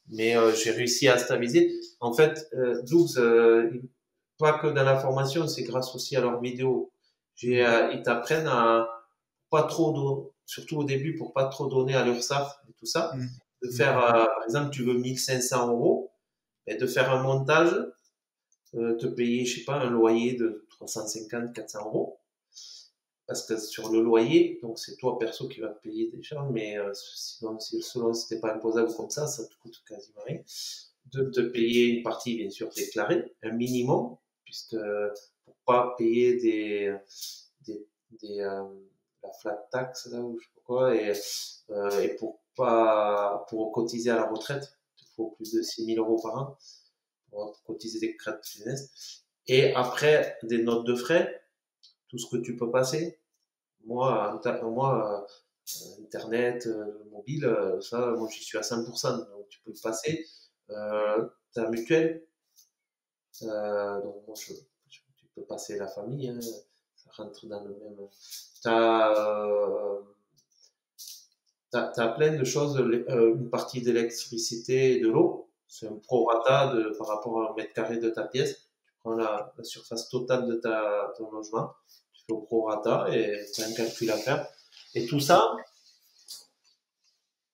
mais 0.09 0.36
euh, 0.36 0.53
j'ai 0.55 0.70
réussi 0.70 1.09
à 1.09 1.16
stabiliser. 1.16 1.72
En 2.01 2.12
fait, 2.12 2.46
euh, 2.55 2.82
12, 2.82 3.18
euh, 3.18 3.70
pas 4.38 4.59
que 4.59 4.66
dans 4.66 4.82
la 4.82 4.98
formation, 4.98 5.46
c'est 5.46 5.62
grâce 5.62 5.94
aussi 5.94 6.16
à 6.16 6.20
leurs 6.20 6.40
vidéos. 6.40 6.90
Euh, 7.44 7.90
ils 7.92 8.03
t'apprennent 8.03 8.48
à 8.48 8.88
pas 9.51 9.62
trop, 9.64 10.32
surtout 10.46 10.78
au 10.78 10.84
début, 10.84 11.16
pour 11.16 11.32
pas 11.32 11.46
trop 11.46 11.68
donner 11.68 11.94
à 11.94 12.05
l'URSSAF 12.05 12.59
et 12.68 12.72
tout 12.78 12.86
ça, 12.86 13.12
mm. 13.14 13.26
de 13.62 13.70
faire, 13.70 13.98
euh, 13.98 14.24
par 14.24 14.44
exemple, 14.44 14.70
tu 14.70 14.82
veux 14.82 14.94
1500 14.94 15.68
euros, 15.68 16.12
et 16.66 16.76
de 16.76 16.86
faire 16.86 17.11
un 17.11 17.22
montage, 17.22 17.74
te 18.73 19.07
payer, 19.07 19.45
je 19.45 19.59
sais 19.59 19.64
pas, 19.64 19.81
un 19.81 19.91
loyer 19.91 20.35
de 20.35 20.66
350, 20.71 21.53
400 21.53 21.87
euros. 21.87 22.18
Parce 23.27 23.47
que 23.47 23.57
sur 23.59 23.93
le 23.93 24.01
loyer, 24.03 24.59
donc 24.61 24.79
c'est 24.79 24.97
toi 24.97 25.16
perso 25.18 25.47
qui 25.47 25.61
te 25.61 25.66
payer 25.83 26.11
des 26.11 26.23
charges, 26.23 26.51
mais 26.51 26.77
sinon, 26.95 27.61
si 27.61 27.81
selon 27.81 28.12
si 28.12 28.41
pas 28.41 28.55
imposable 28.55 28.93
comme 28.97 29.11
ça, 29.11 29.29
ça 29.29 29.47
te 29.47 29.55
coûte 29.62 29.81
quasiment 29.87 30.23
rien. 30.27 30.41
De 31.12 31.31
te 31.31 31.41
payer 31.41 31.87
une 31.87 32.03
partie, 32.03 32.37
bien 32.37 32.51
sûr, 32.51 32.68
déclarée, 32.71 33.33
un 33.45 33.53
minimum, 33.53 34.16
puisque 34.45 34.77
pas 35.64 35.95
payer 35.97 36.35
des, 36.41 36.97
des, 37.61 37.87
des 38.21 38.41
euh, 38.41 38.64
la 39.23 39.33
flat 39.33 39.68
tax 39.71 40.07
là 40.07 40.21
ou 40.21 40.39
je 40.39 40.45
sais 40.45 40.51
pas 40.55 40.61
quoi 40.64 40.95
et, 40.95 41.12
euh, 41.71 42.01
et 42.01 42.16
pour 42.16 42.41
pas 42.57 43.47
pour 43.49 43.73
cotiser 43.73 44.11
à 44.11 44.16
la 44.16 44.27
retraite 44.27 44.77
il 44.99 45.07
faut 45.14 45.29
plus 45.31 45.53
de 45.53 45.62
6000 45.62 45.99
euros 45.99 46.21
par 46.21 46.37
an 46.37 46.59
pour 47.31 47.62
cotiser 47.64 48.01
des 48.01 48.16
crêtes 48.16 48.41
business. 48.43 49.24
Et 49.47 49.74
après 49.74 50.39
des 50.43 50.62
notes 50.62 50.87
de 50.87 50.95
frais 50.95 51.43
tout 52.09 52.18
ce 52.18 52.28
que 52.28 52.37
tu 52.37 52.57
peux 52.57 52.70
passer. 52.70 53.20
Moi 53.85 54.41
moi 54.62 55.26
euh, 55.26 56.03
internet 56.03 56.68
mobile 57.11 57.49
ça 57.81 58.12
moi 58.16 58.28
j'y 58.31 58.43
suis 58.43 58.59
à 58.59 58.62
100% 58.62 59.31
donc 59.31 59.49
tu 59.49 59.61
peux 59.62 59.72
passer. 59.83 60.26
Euh, 60.70 61.26
ta 61.53 61.68
mutuelle 61.68 62.24
donc 63.43 64.26
moi 64.26 64.35
je 64.37 64.53
passer 65.43 65.78
la 65.78 65.87
famille, 65.87 66.28
hein. 66.28 66.39
rentre 67.16 67.47
dans 67.47 67.62
le 67.64 67.70
même. 67.70 67.97
Tu 68.62 68.68
as, 71.76 72.09
plein 72.09 72.37
de 72.37 72.45
choses, 72.45 72.78
euh, 72.78 73.35
une 73.35 73.49
partie 73.49 73.81
d'électricité 73.81 74.97
et 74.97 75.01
de 75.01 75.09
l'eau, 75.09 75.49
c'est 75.71 75.87
un 75.87 75.97
prorata 76.03 76.75
de, 76.75 76.95
par 76.99 77.07
rapport 77.07 77.33
au 77.33 77.55
mètre 77.55 77.73
carré 77.73 77.99
de 77.99 78.11
ta 78.11 78.25
pièce. 78.25 78.68
Tu 78.85 78.93
prends 78.99 79.14
la, 79.14 79.55
surface 79.62 80.09
totale 80.09 80.47
de 80.49 80.57
ta, 80.57 81.14
ton 81.16 81.31
logement, 81.31 81.73
tu 82.12 82.25
fais 82.27 82.33
au 82.33 82.41
prorata 82.41 83.07
et 83.11 83.41
c'est 83.51 83.62
un 83.62 83.73
calcul 83.73 84.11
à 84.11 84.16
faire. 84.16 84.47
Et 84.95 85.07
tout 85.07 85.21
ça, 85.21 85.57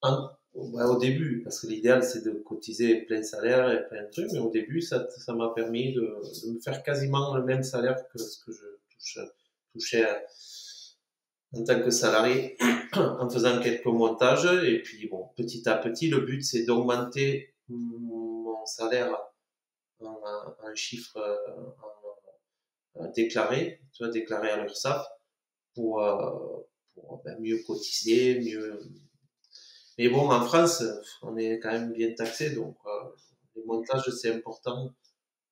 au 0.03 0.97
début, 0.99 1.43
parce 1.43 1.61
que 1.61 1.67
l'idéal 1.67 2.03
c'est 2.03 2.25
de 2.25 2.31
cotiser 2.31 3.03
plein 3.03 3.23
salaire 3.23 3.71
et 3.71 3.87
plein 3.89 4.05
de 4.05 4.11
trucs, 4.11 4.33
mais 4.33 4.39
au 4.39 4.51
début 4.51 4.81
ça, 4.81 5.07
ça 5.11 5.35
m'a 5.35 5.51
permis 5.51 5.93
de, 5.93 6.01
de, 6.01 6.53
me 6.53 6.59
faire 6.61 6.83
quasiment 6.83 7.37
le 7.37 7.45
même 7.45 7.62
salaire 7.62 7.97
que 8.09 8.19
ce 8.19 8.43
que 8.43 8.53
je 8.53 8.64
touchais 9.73 10.07
en 11.53 11.64
tant 11.64 11.81
que 11.81 11.91
salarié 11.91 12.57
en 12.95 13.29
faisant 13.29 13.61
quelques 13.61 13.85
montages. 13.85 14.47
Et 14.64 14.81
puis 14.83 15.07
bon, 15.09 15.29
petit 15.37 15.69
à 15.69 15.77
petit, 15.77 16.09
le 16.09 16.21
but 16.21 16.43
c'est 16.43 16.64
d'augmenter 16.64 17.55
mon 17.69 18.64
salaire 18.67 19.17
en, 20.01 20.21
un 20.62 20.75
chiffre 20.75 21.19
en, 22.95 23.07
déclaré, 23.14 23.81
tu 23.93 24.05
vois, 24.05 24.12
déclaré 24.12 24.51
à 24.51 24.62
l'URSSAF 24.62 25.07
pour, 25.75 26.03
euh, 26.03 26.67
pour 26.95 27.23
ben, 27.25 27.39
mieux 27.41 27.62
cotiser, 27.67 28.41
mieux 28.41 28.81
mais 29.99 30.09
bon, 30.11 30.31
en 30.31 30.45
France, 30.45 30.83
on 31.23 31.37
est 31.39 31.59
quand 31.59 31.73
même 31.73 31.93
bien 31.93 32.12
taxé, 32.12 32.51
donc 32.51 32.77
euh, 32.87 32.91
les 33.55 33.64
montages, 33.64 34.11
c'est 34.11 34.31
important. 34.31 34.91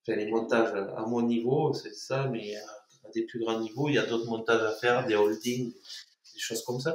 Enfin, 0.02 0.18
les 0.18 0.30
montages 0.30 0.74
à 0.74 1.06
mon 1.06 1.22
niveau, 1.22 1.72
c'est 1.72 1.94
ça, 1.94 2.28
mais 2.28 2.54
à, 2.56 3.10
des 3.14 3.22
plus 3.22 3.38
grands 3.38 3.58
niveaux, 3.58 3.88
il 3.88 3.94
y 3.94 3.98
a 3.98 4.04
d'autres 4.04 4.26
montages 4.26 4.62
à 4.62 4.72
faire, 4.72 5.06
des 5.06 5.14
holdings, 5.14 5.72
des 5.72 6.40
choses 6.40 6.62
comme 6.62 6.78
ça. 6.78 6.94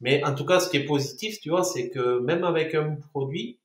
Mais 0.00 0.22
en 0.24 0.34
tout 0.34 0.44
cas, 0.44 0.60
ce 0.60 0.68
qui 0.68 0.76
est 0.78 0.84
positif, 0.84 1.40
tu 1.40 1.48
vois, 1.48 1.64
c'est 1.64 1.88
que 1.88 2.18
même 2.18 2.44
avec 2.44 2.74
un 2.74 2.96
produit, 3.12 3.58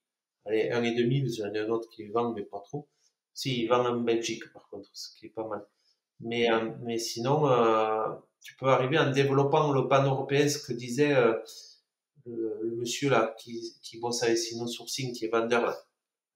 allez, 0.47 0.69
un 0.71 0.83
et 0.83 0.93
demi, 0.93 1.27
j'en 1.33 1.53
ai 1.53 1.59
un 1.59 1.69
autre 1.69 1.89
qui 1.89 2.07
vend, 2.07 2.33
mais 2.33 2.43
pas 2.43 2.61
trop. 2.61 2.87
Si, 3.33 3.63
il 3.63 3.67
vend 3.67 3.85
en 3.85 4.01
Belgique, 4.01 4.51
par 4.53 4.67
contre, 4.69 4.89
ce 4.93 5.15
qui 5.17 5.27
est 5.27 5.29
pas 5.29 5.47
mal. 5.47 5.65
Mais, 6.19 6.51
euh, 6.51 6.97
sinon, 6.97 7.47
euh, 7.49 8.07
tu 8.41 8.55
peux 8.55 8.67
arriver 8.67 8.97
en 8.97 9.11
développant 9.11 9.71
le 9.71 9.87
pan 9.87 10.03
européen, 10.03 10.47
ce 10.49 10.59
que 10.59 10.73
disait 10.73 11.15
le, 12.25 12.75
monsieur 12.77 13.09
là 13.09 13.35
qui, 13.39 13.75
qui 13.81 13.99
bosse 13.99 14.23
avec 14.23 14.37
Sino 14.37 14.67
Sourcing, 14.67 15.13
qui 15.13 15.25
est 15.25 15.29
vendeur 15.29 15.65
là, 15.65 15.77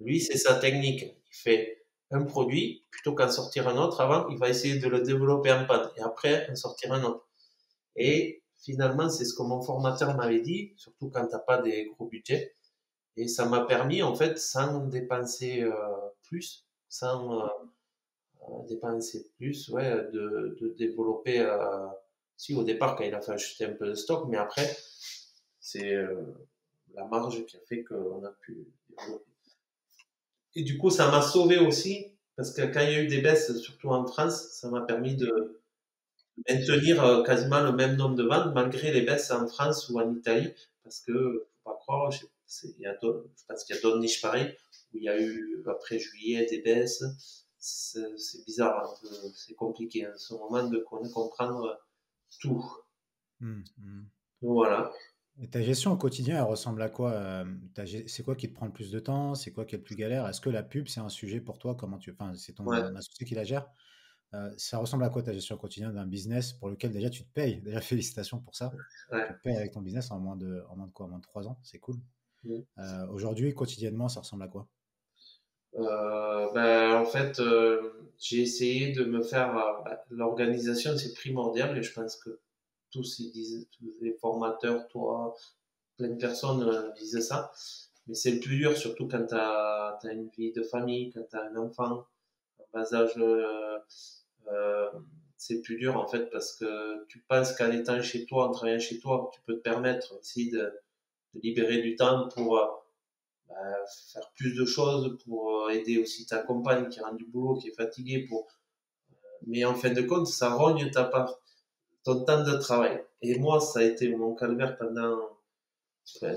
lui, 0.01 0.19
c'est 0.19 0.37
sa 0.37 0.55
technique. 0.55 1.01
Il 1.03 1.35
fait 1.35 1.85
un 2.11 2.23
produit, 2.23 2.85
plutôt 2.91 3.13
qu'en 3.13 3.29
sortir 3.31 3.67
un 3.67 3.77
autre, 3.77 4.01
avant, 4.01 4.27
il 4.29 4.37
va 4.37 4.49
essayer 4.49 4.79
de 4.79 4.87
le 4.87 5.01
développer 5.01 5.51
en 5.51 5.65
panne 5.65 5.89
et 5.97 6.01
après 6.01 6.49
en 6.49 6.55
sortir 6.55 6.91
un 6.91 7.03
autre. 7.03 7.27
Et 7.95 8.43
finalement, 8.57 9.09
c'est 9.09 9.25
ce 9.25 9.33
que 9.33 9.43
mon 9.43 9.61
formateur 9.61 10.15
m'avait 10.15 10.41
dit, 10.41 10.73
surtout 10.77 11.09
quand 11.09 11.25
tu 11.25 11.31
n'as 11.31 11.39
pas 11.39 11.61
des 11.61 11.85
gros 11.85 12.07
budgets. 12.07 12.55
Et 13.17 13.27
ça 13.27 13.45
m'a 13.45 13.65
permis, 13.65 14.01
en 14.03 14.15
fait, 14.15 14.37
sans 14.39 14.85
dépenser 14.87 15.61
euh, 15.63 15.71
plus, 16.23 16.65
sans 16.89 17.41
euh, 17.41 17.47
euh, 18.49 18.67
dépenser 18.67 19.29
plus, 19.37 19.69
ouais, 19.69 19.91
de, 20.13 20.57
de 20.59 20.75
développer. 20.77 21.45
si 22.37 22.55
au 22.55 22.63
départ, 22.63 22.95
quand 22.95 23.03
il 23.03 23.13
a 23.15 23.21
fait 23.21 23.31
acheter 23.33 23.65
un 23.65 23.73
peu 23.73 23.87
de 23.87 23.93
stock, 23.95 24.27
mais 24.29 24.37
après, 24.37 24.75
c'est 25.59 25.93
euh, 25.95 26.23
la 26.93 27.05
marge 27.05 27.45
qui 27.45 27.57
a 27.57 27.61
fait 27.61 27.83
qu'on 27.83 28.23
a 28.25 28.31
pu 28.41 28.67
développer. 28.89 29.25
Et 30.55 30.63
du 30.63 30.77
coup, 30.77 30.89
ça 30.89 31.09
m'a 31.11 31.21
sauvé 31.21 31.57
aussi, 31.59 32.07
parce 32.35 32.53
que 32.53 32.61
quand 32.61 32.81
il 32.81 32.91
y 32.91 32.95
a 32.95 33.01
eu 33.01 33.07
des 33.07 33.21
baisses, 33.21 33.57
surtout 33.57 33.89
en 33.89 34.05
France, 34.05 34.49
ça 34.51 34.69
m'a 34.69 34.81
permis 34.81 35.15
de 35.15 35.61
maintenir 36.49 37.03
euh, 37.03 37.23
quasiment 37.23 37.61
le 37.61 37.71
même 37.73 37.95
nombre 37.95 38.15
de 38.15 38.23
ventes, 38.23 38.53
malgré 38.53 38.91
les 38.91 39.01
baisses 39.01 39.31
en 39.31 39.47
France 39.47 39.89
ou 39.89 39.99
en 39.99 40.13
Italie, 40.13 40.53
parce 40.83 40.99
que, 41.01 41.47
faut 41.63 41.71
pas 41.71 41.77
croire, 41.77 42.11
je, 42.11 42.25
il 42.63 42.81
y 42.81 42.85
a 42.85 42.97
je 43.01 43.45
pense 43.47 43.63
qu'il 43.63 43.75
y 43.75 43.79
a 43.79 43.81
d'autres 43.81 43.99
niches 43.99 44.21
pareilles, 44.21 44.55
où 44.93 44.97
il 44.97 45.03
y 45.03 45.09
a 45.09 45.19
eu, 45.19 45.63
après 45.67 45.99
juillet, 45.99 46.45
des 46.49 46.61
baisses. 46.61 47.03
C'est 47.57 48.45
bizarre, 48.45 48.99
c'est 49.35 49.53
compliqué 49.53 50.07
en 50.07 50.17
ce 50.17 50.33
moment 50.33 50.67
de 50.67 50.79
comprendre 50.79 51.79
tout. 52.39 52.65
Mmh, 53.39 53.61
mmh. 53.77 54.03
Voilà. 54.41 54.91
Et 55.39 55.47
ta 55.47 55.61
gestion 55.61 55.91
au 55.91 55.97
quotidien, 55.97 56.37
elle 56.37 56.43
ressemble 56.43 56.81
à 56.81 56.89
quoi 56.89 57.13
euh, 57.13 57.45
C'est 58.07 58.23
quoi 58.23 58.35
qui 58.35 58.49
te 58.49 58.53
prend 58.53 58.65
le 58.65 58.73
plus 58.73 58.91
de 58.91 58.99
temps? 58.99 59.33
C'est 59.35 59.51
quoi 59.51 59.65
qui 59.65 59.75
est 59.75 59.77
le 59.77 59.83
plus 59.83 59.95
galère? 59.95 60.27
Est-ce 60.27 60.41
que 60.41 60.49
la 60.49 60.63
pub, 60.63 60.87
c'est 60.87 60.99
un 60.99 61.09
sujet 61.09 61.39
pour 61.39 61.57
toi? 61.57 61.75
Comment 61.75 61.97
tu, 61.97 62.11
enfin, 62.11 62.33
c'est 62.35 62.53
ton 62.53 62.69
associé 62.69 63.25
qui 63.25 63.35
la 63.35 63.43
gère. 63.43 63.67
Euh, 64.33 64.51
ça 64.57 64.77
ressemble 64.77 65.03
à 65.03 65.09
quoi 65.09 65.23
ta 65.23 65.33
gestion 65.33 65.55
au 65.55 65.57
quotidien 65.57 65.91
d'un 65.91 66.05
business 66.05 66.53
pour 66.53 66.69
lequel 66.69 66.91
déjà 66.91 67.09
tu 67.09 67.23
te 67.23 67.31
payes? 67.33 67.61
Déjà 67.61 67.81
félicitations 67.81 68.39
pour 68.39 68.55
ça. 68.55 68.71
Tu 69.11 69.33
te 69.33 69.41
payes 69.41 69.55
avec 69.55 69.71
ton 69.71 69.81
business 69.81 70.11
en 70.11 70.19
moins 70.19 70.35
de, 70.35 70.63
en 70.69 70.75
moins 70.75 70.87
de 70.87 70.91
quoi? 70.91 71.05
En 71.05 71.09
moins 71.09 71.19
de 71.19 71.23
3 71.23 71.47
ans, 71.47 71.59
c'est 71.63 71.79
cool. 71.79 71.97
Mmh. 72.43 72.59
Euh, 72.77 73.07
aujourd'hui, 73.07 73.53
quotidiennement, 73.53 74.09
ça 74.09 74.21
ressemble 74.21 74.43
à 74.43 74.47
quoi? 74.47 74.67
Ben, 75.73 76.95
en 76.95 77.05
fait, 77.05 77.41
j'ai 78.19 78.41
essayé 78.41 78.91
de 78.91 79.05
me 79.05 79.21
faire 79.21 79.83
l'organisation, 80.09 80.97
c'est 80.97 81.13
primordial 81.13 81.77
et 81.77 81.83
je 81.83 81.93
pense 81.93 82.17
que 82.17 82.39
tous 82.91 83.19
ils 83.19 83.31
disent, 83.31 83.67
tous 83.71 83.95
les 84.01 84.13
formateurs, 84.13 84.87
toi, 84.89 85.35
plein 85.97 86.09
de 86.09 86.17
personnes 86.17 86.63
euh, 86.63 86.91
disent 86.91 87.19
ça. 87.21 87.51
Mais 88.07 88.13
c'est 88.13 88.31
le 88.31 88.39
plus 88.39 88.57
dur, 88.57 88.77
surtout 88.77 89.07
quand 89.07 89.25
tu 89.27 89.35
as, 89.35 89.99
une 90.11 90.27
vie 90.29 90.51
de 90.51 90.63
famille, 90.63 91.11
quand 91.11 91.23
tu 91.29 91.35
as 91.35 91.43
un 91.43 91.55
enfant 91.55 92.05
en 92.59 92.63
bas 92.73 92.93
âge. 92.93 93.13
Euh, 93.17 93.77
euh, 94.47 94.89
c'est 95.37 95.61
plus 95.61 95.77
dur 95.77 95.97
en 95.97 96.07
fait 96.07 96.29
parce 96.29 96.55
que 96.55 97.03
tu 97.07 97.19
penses 97.27 97.53
qu'en 97.53 97.71
étant 97.71 97.99
chez 98.01 98.25
toi, 98.25 98.47
en 98.47 98.51
travaillant 98.51 98.79
chez 98.79 98.99
toi, 98.99 99.31
tu 99.33 99.41
peux 99.41 99.55
te 99.55 99.61
permettre 99.61 100.15
aussi 100.19 100.51
de, 100.51 100.71
de 101.33 101.39
libérer 101.41 101.81
du 101.81 101.95
temps 101.95 102.27
pour 102.29 102.57
bah, 103.47 103.85
faire 104.11 104.31
plus 104.35 104.55
de 104.55 104.65
choses, 104.65 105.17
pour 105.23 105.69
aider 105.69 105.97
aussi 105.99 106.25
ta 106.25 106.39
compagne 106.39 106.89
qui 106.89 106.99
rend 106.99 107.13
du 107.13 107.25
boulot, 107.25 107.55
qui 107.55 107.69
est 107.69 107.75
fatiguée. 107.75 108.25
Pour... 108.27 108.47
Mais 109.47 109.65
en 109.65 109.75
fin 109.75 109.91
de 109.91 110.01
compte, 110.01 110.27
ça 110.27 110.53
rogne 110.53 110.89
ta 110.91 111.05
part 111.05 111.41
ton 112.03 112.23
temps 112.25 112.43
de 112.43 112.57
travail. 112.57 113.03
Et 113.21 113.37
moi, 113.39 113.59
ça 113.59 113.79
a 113.79 113.83
été 113.83 114.09
mon 114.15 114.33
calvaire 114.33 114.77
pendant, 114.77 115.37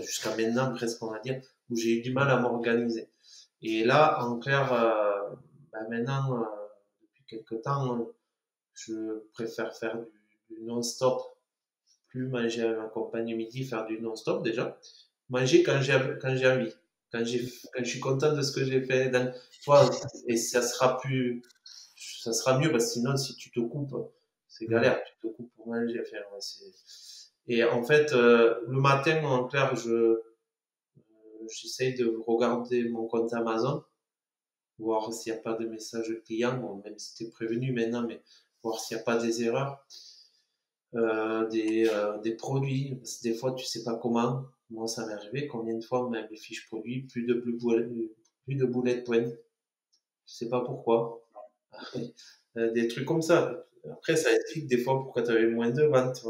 jusqu'à 0.01 0.37
maintenant 0.37 0.75
presque, 0.75 1.03
on 1.03 1.11
va 1.11 1.21
dire, 1.21 1.41
où 1.71 1.77
j'ai 1.77 1.99
eu 1.99 2.03
du 2.03 2.13
mal 2.13 2.31
à 2.31 2.39
m'organiser. 2.39 3.09
Et 3.63 3.85
là, 3.85 4.23
en 4.23 4.39
clair, 4.39 4.73
euh, 4.73 5.35
ben 5.73 5.89
maintenant, 5.89 6.43
euh, 6.43 6.45
depuis 7.03 7.25
quelques 7.27 7.63
temps, 7.63 8.07
je 8.75 9.21
préfère 9.33 9.75
faire 9.75 9.97
du, 10.51 10.63
non-stop, 10.63 11.21
plus 12.15 12.29
manger 12.29 12.63
avec 12.63 12.79
ma 12.79 12.85
compagne 12.85 13.35
midi, 13.35 13.65
faire 13.65 13.85
du 13.87 14.01
non-stop 14.01 14.45
déjà. 14.45 14.79
Manger 15.31 15.65
quand 15.65 15.81
j'ai 15.83 15.99
quand 16.23 16.37
j'ai 16.37 16.47
envie, 16.47 16.73
quand 17.11 17.25
j'ai 17.25 17.41
quand 17.73 17.83
je 17.83 17.91
suis 17.91 17.99
content 17.99 18.33
de 18.33 18.41
ce 18.41 18.53
que 18.53 18.65
j'ai 18.65 18.81
fait. 18.83 19.11
Dans, 19.11 19.33
et 20.29 20.37
ça 20.37 20.63
sera 20.63 20.97
plus, 20.99 21.43
ça 21.97 22.33
sera 22.33 22.57
mieux 22.61 22.71
parce 22.71 22.85
que 22.85 22.91
sinon, 22.93 23.17
si 23.17 23.35
tu 23.35 23.51
te 23.51 23.59
coupes, 23.59 24.13
c'est 24.47 24.67
galère, 24.67 25.03
tu 25.03 25.29
te 25.29 25.35
coupes 25.35 25.51
pour 25.57 25.67
manger. 25.67 26.01
et 27.49 27.65
en 27.65 27.83
fait, 27.83 28.13
euh, 28.13 28.61
le 28.69 28.81
matin, 28.81 29.25
en 29.25 29.49
clair, 29.49 29.75
je 29.75 29.91
euh, 29.91 30.25
j'essaye 31.49 31.95
de 31.95 32.17
regarder 32.29 32.89
mon 32.91 33.09
compte 33.09 33.35
Amazon, 33.35 33.83
voir 34.79 35.13
s'il 35.13 35.33
n'y 35.33 35.39
a 35.41 35.43
pas 35.43 35.55
de 35.55 35.67
message 35.67 36.17
client, 36.25 36.59
bon, 36.59 36.81
même 36.85 36.97
si 36.97 37.17
c'était 37.17 37.31
prévenu 37.33 37.73
maintenant, 37.73 38.07
mais 38.07 38.23
voir 38.63 38.79
s'il 38.79 38.97
n'y 38.97 39.01
a 39.01 39.05
pas 39.05 39.17
des 39.17 39.43
erreurs, 39.43 39.85
des, 41.51 41.91
des 42.23 42.35
produits, 42.35 42.97
parce 42.97 43.19
que 43.19 43.29
des 43.29 43.35
fois 43.35 43.55
tu 43.55 43.65
sais 43.65 43.83
pas 43.85 43.97
comment. 43.97 44.45
Moi, 44.71 44.89
ça 44.89 45.07
m'est 45.07 45.13
arrivé 45.13 45.47
combien 45.47 45.77
de 45.77 45.85
fois 45.85 46.09
même 46.09 46.27
les 46.31 46.37
fiches 46.37 46.67
produits, 46.67 47.03
plus 47.03 47.25
de 47.27 47.35
plus 47.35 48.57
de 48.57 48.67
bullet 48.67 49.03
points, 49.03 49.31
je 50.27 50.33
sais 50.33 50.49
pas 50.49 50.61
pourquoi. 50.61 51.27
des 52.57 52.89
trucs 52.89 53.05
comme 53.05 53.23
ça. 53.23 53.65
Après, 53.91 54.17
ça 54.17 54.35
explique 54.35 54.67
des 54.67 54.79
fois 54.79 55.03
pourquoi 55.03 55.23
tu 55.23 55.31
avais 55.31 55.47
moins 55.47 55.71
de 55.71 55.83
ventes. 55.85 56.25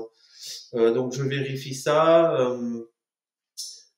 Euh, 0.74 0.92
donc, 0.92 1.12
je 1.12 1.22
vérifie 1.22 1.74
ça. 1.74 2.34
Euh, 2.40 2.84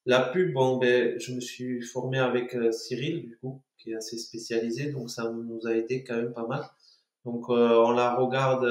la 0.05 0.21
pub, 0.21 0.53
bon, 0.53 0.77
ben, 0.79 1.19
je 1.19 1.33
me 1.33 1.41
suis 1.41 1.83
formé 1.83 2.19
avec 2.19 2.55
euh, 2.55 2.71
Cyril, 2.71 3.23
du 3.23 3.37
coup, 3.39 3.63
qui 3.79 3.91
est 3.93 3.97
assez 3.97 4.19
spécialisé, 4.19 4.93
donc 4.93 5.11
ça 5.11 5.31
nous 5.31 5.67
a 5.67 5.75
aidé 5.75 6.05
quand 6.05 6.17
même 6.17 6.33
pas 6.33 6.47
mal. 6.47 6.65
Donc, 7.25 7.49
on 7.49 7.91
la 7.91 8.15
regarde, 8.15 8.65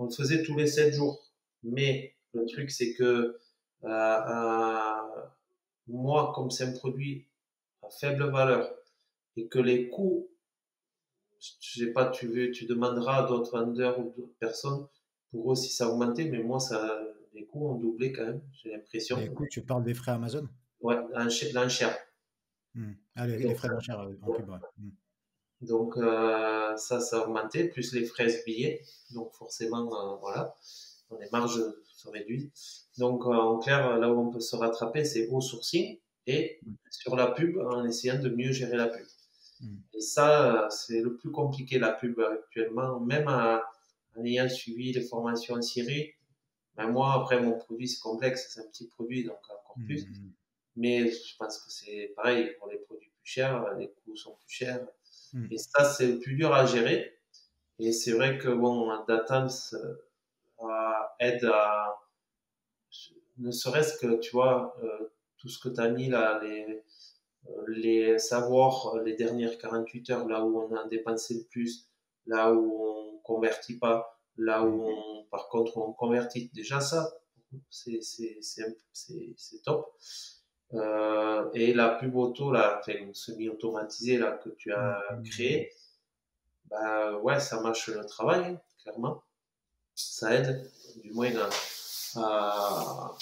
on 0.00 0.06
le 0.06 0.10
faisait 0.10 0.42
tous 0.42 0.56
les 0.56 0.66
7 0.66 0.94
jours. 0.94 1.30
Mais 1.62 2.16
le 2.34 2.46
truc, 2.46 2.70
c'est 2.70 2.94
que 2.94 3.38
moi, 5.86 6.32
comme 6.34 6.50
c'est 6.50 6.64
un 6.64 6.72
produit 6.72 7.26
à 7.82 7.90
faible 7.90 8.24
valeur 8.30 8.74
et 9.36 9.46
que 9.46 9.58
les 9.58 9.88
coûts 9.88 10.26
je 11.60 11.80
sais 11.80 11.92
pas, 11.92 12.10
tu 12.10 12.26
veux, 12.26 12.50
tu 12.50 12.66
demanderas 12.66 13.24
à 13.24 13.28
d'autres 13.28 13.52
vendeurs 13.52 13.98
ou 13.98 14.12
d'autres 14.16 14.36
personnes 14.38 14.86
pour 15.30 15.52
eux 15.52 15.56
si 15.56 15.70
ça 15.70 15.86
a 15.86 15.88
augmenté, 15.88 16.28
mais 16.28 16.42
moi, 16.42 16.60
ça, 16.60 17.00
les 17.34 17.46
coûts 17.46 17.66
ont 17.66 17.76
doublé 17.76 18.12
quand 18.12 18.26
même, 18.26 18.42
j'ai 18.52 18.70
l'impression. 18.72 19.16
Les 19.16 19.28
coûts, 19.28 19.46
tu 19.48 19.62
parles 19.62 19.84
des 19.84 19.94
frais 19.94 20.12
Amazon? 20.12 20.48
Ouais, 20.80 20.96
l'enchère. 21.54 21.96
Mmh. 22.74 22.92
Ah, 23.16 23.26
les, 23.26 23.54
frais 23.54 23.68
d'enchère 23.68 24.00
euh, 24.00 24.14
en 24.22 24.32
pub, 24.32 24.48
mmh. 24.48 24.88
Donc, 25.60 25.96
euh, 25.96 26.76
ça, 26.76 27.00
ça 27.00 27.18
a 27.18 27.26
augmenté, 27.26 27.64
plus 27.64 27.92
les 27.92 28.04
frais 28.04 28.42
billets. 28.46 28.82
Donc, 29.12 29.34
forcément, 29.34 29.86
euh, 29.94 30.16
voilà, 30.16 30.54
les 31.20 31.28
marges 31.30 31.62
se 31.84 32.08
réduisent. 32.08 32.86
Donc, 32.98 33.26
en 33.26 33.58
clair, 33.58 33.98
là 33.98 34.10
où 34.10 34.18
on 34.18 34.30
peut 34.30 34.40
se 34.40 34.56
rattraper, 34.56 35.04
c'est 35.04 35.28
au 35.28 35.40
sourcing. 35.40 35.98
et 36.26 36.60
sur 36.90 37.16
la 37.16 37.28
pub 37.28 37.58
en 37.58 37.84
essayant 37.84 38.18
de 38.18 38.28
mieux 38.28 38.52
gérer 38.52 38.76
la 38.76 38.88
pub. 38.88 39.06
Mm. 39.60 39.76
Et 39.94 40.00
ça, 40.00 40.68
c'est 40.70 41.00
le 41.00 41.16
plus 41.16 41.30
compliqué, 41.30 41.78
la 41.78 41.92
pub 41.92 42.20
actuellement, 42.20 43.00
même 43.00 43.28
en 43.28 44.24
ayant 44.24 44.48
suivi 44.48 44.92
les 44.92 45.02
formations 45.02 45.56
en 45.56 45.62
Syrie. 45.62 46.12
Ben 46.76 46.88
moi, 46.88 47.14
après, 47.14 47.40
mon 47.40 47.52
produit, 47.52 47.88
c'est 47.88 48.00
complexe, 48.00 48.48
c'est 48.50 48.60
un 48.60 48.66
petit 48.66 48.86
produit, 48.86 49.24
donc 49.24 49.38
encore 49.44 49.76
plus. 49.84 50.06
Mm. 50.06 50.32
Mais 50.76 51.10
je 51.10 51.36
pense 51.36 51.58
que 51.58 51.70
c'est 51.70 52.12
pareil 52.16 52.54
pour 52.58 52.68
les 52.68 52.78
produits 52.78 53.10
plus 53.10 53.30
chers, 53.30 53.74
les 53.76 53.88
coûts 53.88 54.16
sont 54.16 54.34
plus 54.40 54.50
chers. 54.50 54.86
Mm. 55.32 55.46
Et 55.50 55.58
ça, 55.58 55.84
c'est 55.84 56.06
le 56.06 56.18
plus 56.18 56.34
dur 56.34 56.52
à 56.54 56.66
gérer. 56.66 57.18
Et 57.78 57.92
c'est 57.92 58.12
vrai 58.12 58.38
que, 58.38 58.48
bon, 58.48 58.92
Datams 59.06 59.48
euh, 59.72 60.64
aide 61.18 61.44
à, 61.44 61.98
ne 63.38 63.50
serait-ce 63.50 63.98
que, 63.98 64.18
tu 64.20 64.32
vois, 64.32 64.76
euh, 64.82 65.12
tout 65.38 65.48
ce 65.48 65.58
que 65.58 65.68
tu 65.68 65.80
as 65.80 65.88
mis 65.88 66.08
là, 66.08 66.40
les, 66.42 66.84
euh, 67.48 67.64
les 67.68 68.18
savoirs, 68.18 68.98
les 69.02 69.14
dernières 69.14 69.56
48 69.58 70.10
heures, 70.10 70.28
là 70.28 70.44
où 70.44 70.60
on 70.60 70.74
a 70.76 70.86
dépensé 70.88 71.34
le 71.34 71.44
plus, 71.44 71.88
là 72.26 72.52
où 72.52 72.86
on 72.86 73.18
convertit 73.18 73.78
pas, 73.78 74.20
là 74.36 74.62
où 74.62 74.88
on, 74.88 75.24
par 75.30 75.48
contre, 75.48 75.78
on 75.78 75.92
convertit. 75.92 76.50
Déjà, 76.52 76.80
ça, 76.80 77.10
c'est 77.70 78.00
top. 79.64 79.96
Euh, 80.74 81.50
et 81.54 81.74
la 81.74 81.90
pub 81.90 82.14
auto, 82.16 82.52
là, 82.52 82.80
enfin, 82.80 82.98
semi-automatisée, 83.12 84.18
là, 84.18 84.32
que 84.32 84.50
tu 84.50 84.72
as 84.72 85.00
créé, 85.24 85.72
bah, 86.66 87.16
ouais, 87.18 87.40
ça 87.40 87.60
marche 87.60 87.88
le 87.88 88.04
travail, 88.04 88.40
hein, 88.44 88.60
clairement. 88.82 89.22
Ça 89.94 90.34
aide, 90.34 90.70
du 91.02 91.12
moins, 91.12 91.30
à, 91.36 91.48
à 92.16 93.16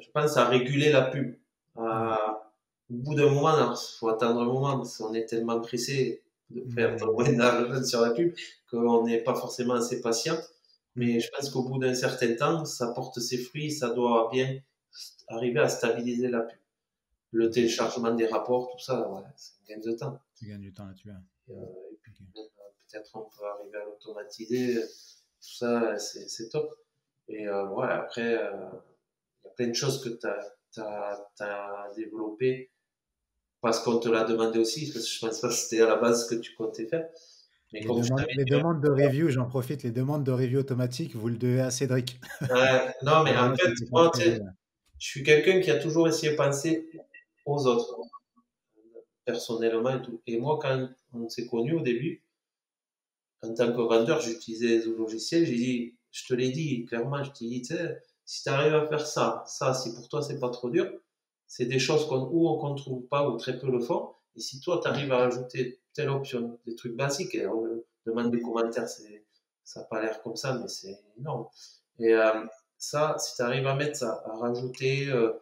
je 0.00 0.10
pense, 0.12 0.36
à 0.36 0.46
réguler 0.46 0.90
la 0.90 1.02
pub. 1.02 1.36
À, 1.76 2.50
au 2.90 2.94
bout 2.94 3.14
d'un 3.14 3.30
moment, 3.30 3.72
il 3.72 3.98
faut 3.98 4.08
attendre 4.08 4.40
un 4.40 4.46
moment, 4.46 4.78
parce 4.78 4.96
qu'on 4.96 5.14
est 5.14 5.26
tellement 5.26 5.60
pressé 5.60 6.22
de 6.50 6.64
faire 6.72 6.94
mmh. 6.94 7.84
sur 7.84 8.00
la 8.00 8.10
pub 8.10 8.34
qu'on 8.70 9.04
n'est 9.04 9.22
pas 9.22 9.34
forcément 9.34 9.74
assez 9.74 10.00
patient. 10.00 10.36
Mais 10.96 11.20
je 11.20 11.30
pense 11.30 11.50
qu'au 11.50 11.62
bout 11.62 11.78
d'un 11.78 11.94
certain 11.94 12.34
temps, 12.34 12.64
ça 12.64 12.88
porte 12.88 13.20
ses 13.20 13.38
fruits, 13.38 13.70
ça 13.70 13.90
doit 13.90 14.28
bien 14.32 14.58
arriver 15.28 15.60
à 15.60 15.68
stabiliser 15.68 16.28
la 16.28 16.40
pub. 16.40 16.58
Le 17.30 17.50
téléchargement 17.50 18.14
des 18.14 18.26
rapports, 18.26 18.70
tout 18.72 18.82
ça, 18.82 19.08
ouais, 19.10 19.22
un 19.22 19.66
gain 19.68 19.80
de 19.80 19.92
temps. 19.92 20.18
Tu 20.34 20.46
gagnes 20.46 20.60
du 20.60 20.72
temps 20.72 20.86
là-dessus. 20.86 21.10
Euh, 21.10 21.54
et 21.92 21.98
puis, 22.02 22.14
euh, 22.36 22.40
peut-être 22.90 23.10
on 23.14 23.28
peut 23.28 23.44
arriver 23.46 23.76
à 23.76 23.84
l'automatiser. 23.84 24.80
Tout 24.80 25.54
ça, 25.56 25.98
c'est 25.98 26.48
top. 26.48 26.74
Et 27.28 27.46
euh, 27.46 27.66
voilà, 27.66 28.02
après, 28.02 28.34
euh, 28.34 28.50
il 29.42 29.46
y 29.46 29.48
a 29.48 29.50
plein 29.56 29.68
de 29.68 29.74
choses 29.74 30.02
que 30.02 30.08
tu 30.08 30.80
as, 30.80 31.28
as, 31.40 31.92
développées 31.94 32.70
parce 33.60 33.80
qu'on 33.80 33.98
te 33.98 34.08
l'a 34.08 34.24
demandé 34.24 34.58
aussi, 34.58 34.90
parce 34.92 35.04
que 35.04 35.10
je 35.10 35.20
pense 35.20 35.40
pas 35.40 35.48
que 35.48 35.54
c'était 35.54 35.82
à 35.82 35.86
la 35.86 35.96
base 35.96 36.24
ce 36.26 36.34
que 36.34 36.40
tu 36.40 36.54
comptais 36.54 36.86
faire. 36.86 37.08
Mais 37.72 37.80
les, 37.80 37.86
demandes, 37.86 38.26
les 38.34 38.44
demandes, 38.44 38.80
de 38.80 38.88
review, 38.88 39.28
j'en 39.28 39.46
profite, 39.46 39.82
les 39.82 39.90
demandes 39.90 40.24
de 40.24 40.32
review 40.32 40.60
automatique, 40.60 41.14
vous 41.14 41.28
le 41.28 41.36
devez 41.36 41.60
à 41.60 41.70
Cédric. 41.70 42.18
non, 43.02 43.24
mais 43.24 43.36
en 43.36 43.54
fait, 43.54 43.72
moi, 43.90 44.10
je 44.98 45.06
suis 45.06 45.22
quelqu'un 45.22 45.60
qui 45.60 45.70
a 45.70 45.78
toujours 45.78 46.08
essayé 46.08 46.32
de 46.32 46.36
penser 46.36 46.90
aux 47.44 47.66
autres, 47.66 48.00
personnellement 49.24 49.96
et 49.96 50.02
tout. 50.02 50.20
Et 50.26 50.38
moi, 50.38 50.58
quand 50.60 50.88
on 51.12 51.28
s'est 51.28 51.46
connus 51.46 51.74
au 51.74 51.80
début, 51.80 52.24
en 53.42 53.54
tant 53.54 53.72
que 53.72 53.80
vendeur, 53.80 54.20
j'utilisais 54.20 54.80
des 54.80 54.96
logiciels, 54.96 55.46
j'ai 55.46 55.56
dit, 55.56 55.94
je 56.10 56.26
te 56.26 56.34
l'ai 56.34 56.50
dit, 56.50 56.84
clairement, 56.86 57.22
je 57.22 57.30
t'ai 57.30 57.46
dit, 57.46 57.62
tu 57.62 57.74
sais, 57.74 57.98
si 58.24 58.42
tu 58.42 58.48
arrives 58.48 58.74
à 58.74 58.86
faire 58.86 59.06
ça, 59.06 59.44
ça, 59.46 59.74
si 59.74 59.94
pour 59.94 60.08
toi 60.08 60.22
c'est 60.22 60.38
pas 60.38 60.50
trop 60.50 60.70
dur, 60.70 60.90
c'est 61.46 61.64
des 61.66 61.78
choses 61.78 62.06
qu'on 62.06 62.28
ou 62.30 62.48
on 62.48 62.72
ne 62.72 62.76
trouve 62.76 63.06
pas 63.06 63.28
ou 63.28 63.36
très 63.36 63.58
peu 63.58 63.70
le 63.70 63.80
font. 63.80 64.10
Et 64.36 64.40
si 64.40 64.60
toi, 64.60 64.80
tu 64.82 64.88
arrives 64.88 65.12
à 65.12 65.24
ajouter 65.24 65.80
telle 65.94 66.10
option, 66.10 66.58
des 66.66 66.74
trucs 66.74 66.94
basiques, 66.94 67.34
et 67.34 67.46
on 67.46 67.82
demande 68.06 68.30
des 68.30 68.40
commentaires, 68.40 68.88
ça 68.88 69.80
n'a 69.80 69.86
pas 69.86 70.02
l'air 70.02 70.22
comme 70.22 70.36
ça, 70.36 70.58
mais 70.58 70.68
c'est 70.68 70.96
énorme. 71.18 71.46
Et 71.98 72.14
euh, 72.14 72.44
ça, 72.78 73.16
si 73.18 73.36
tu 73.36 73.42
arrives 73.42 73.66
à 73.66 73.74
mettre 73.74 73.96
ça, 73.96 74.22
à 74.24 74.36
rajouter 74.36 75.08
euh, 75.08 75.32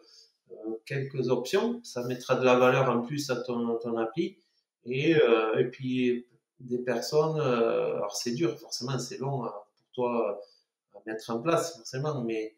euh, 0.51 0.75
quelques 0.85 1.29
options, 1.29 1.81
ça 1.83 2.03
mettra 2.03 2.35
de 2.35 2.43
la 2.43 2.57
valeur 2.57 2.89
en 2.89 3.01
plus 3.01 3.29
à 3.29 3.37
ton, 3.37 3.77
ton 3.77 3.97
appli. 3.97 4.37
Et, 4.85 5.11
et 5.11 5.65
puis, 5.65 6.25
des 6.61 6.77
personnes, 6.77 7.41
alors 7.41 8.15
c'est 8.15 8.31
dur, 8.31 8.57
forcément, 8.57 8.97
c'est 8.97 9.17
long 9.17 9.43
hein, 9.43 9.51
pour 9.75 9.91
toi 9.91 10.41
à 10.95 10.99
mettre 11.05 11.29
en 11.29 11.41
place, 11.41 11.75
forcément, 11.75 12.21
mais 12.21 12.55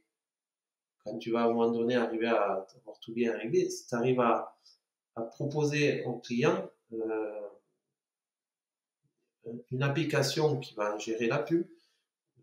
quand 1.04 1.18
tu 1.18 1.32
vas 1.32 1.42
à 1.42 1.46
un 1.46 1.50
moment 1.50 1.72
donné 1.72 1.96
arriver 1.96 2.28
à 2.28 2.68
avoir 2.82 3.00
tout 3.02 3.14
bien 3.14 3.36
réglé, 3.36 3.70
si 3.70 3.88
tu 3.88 3.96
arrives 3.96 4.20
à, 4.20 4.56
à, 5.16 5.24
proposer 5.24 6.04
au 6.06 6.20
client 6.20 6.70
euh, 6.94 7.50
une 9.72 9.84
application 9.84 10.60
qui 10.60 10.76
va 10.76 10.98
gérer 10.98 11.28
la 11.28 11.40
pub, 11.40 11.68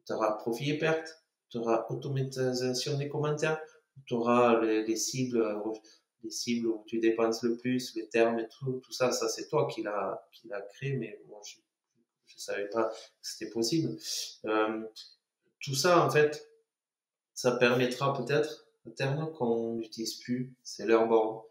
tu 0.07 0.12
auras 0.12 0.32
profit 0.32 0.70
et 0.70 0.78
perte, 0.78 1.25
tu 1.49 1.59
auras 1.59 1.86
automatisation 1.90 2.99
des 2.99 3.09
commentaires, 3.09 3.61
tu 4.05 4.14
auras 4.14 4.61
les, 4.61 4.97
cibles, 4.97 5.44
les 6.22 6.30
cibles 6.30 6.68
où 6.68 6.84
tu 6.86 6.99
dépenses 6.99 7.42
le 7.42 7.57
plus, 7.57 7.94
les 7.94 8.09
termes 8.09 8.38
et 8.38 8.49
tout, 8.49 8.80
tout 8.84 8.92
ça, 8.92 9.12
ça 9.12 9.28
c'est 9.28 9.49
toi 9.49 9.66
qui 9.68 9.82
l'a 9.82 10.26
qui 10.32 10.49
l'a 10.49 10.61
créé, 10.61 10.97
mais 10.97 11.20
moi 11.28 11.40
je 11.44 11.57
ne 11.57 12.40
savais 12.40 12.68
pas 12.68 12.84
que 12.84 12.94
c'était 13.22 13.51
possible. 13.51 13.97
Euh, 14.44 14.82
tout 15.61 15.74
ça 15.74 16.05
en 16.05 16.11
fait, 16.11 16.49
ça 17.34 17.53
permettra 17.53 18.12
peut-être 18.14 18.66
à 18.86 18.90
terme 18.90 19.32
qu'on 19.32 19.74
n'utilise 19.74 20.14
plus, 20.14 20.55
c'est 20.62 20.86
leur 20.86 21.07
borne. 21.09 21.42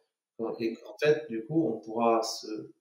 Et 0.59 0.77
en 0.85 0.97
fait, 0.97 1.27
du 1.29 1.45
coup, 1.45 1.67
on 1.67 1.79
pourra 1.79 2.21
se, 2.23 2.71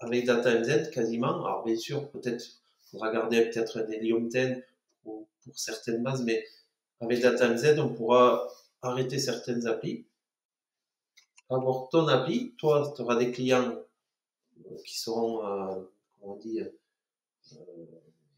avec 0.00 0.26
DataMZ 0.26 0.90
quasiment, 0.90 1.44
alors 1.44 1.64
bien 1.64 1.76
sûr, 1.76 2.10
peut-être, 2.10 2.44
faudra 2.90 3.12
garder 3.12 3.48
peut-être 3.48 3.86
des 3.86 4.00
10 4.00 4.62
pour, 5.02 5.28
pour, 5.44 5.58
certaines 5.58 6.02
bases, 6.02 6.22
mais 6.22 6.44
avec 7.00 7.20
DataMZ, 7.20 7.78
on 7.78 7.94
pourra 7.94 8.48
arrêter 8.82 9.18
certaines 9.18 9.66
applis, 9.66 10.06
avoir 11.48 11.88
ton 11.88 12.06
appli, 12.08 12.54
toi, 12.56 12.92
tu 12.94 13.02
auras 13.02 13.16
des 13.16 13.30
clients 13.32 13.74
euh, 14.66 14.76
qui 14.84 14.98
seront, 14.98 15.44
euh, 15.44 15.82
comment 16.20 16.34
on 16.34 16.36
dit, 16.36 16.60
euh, 16.60 16.68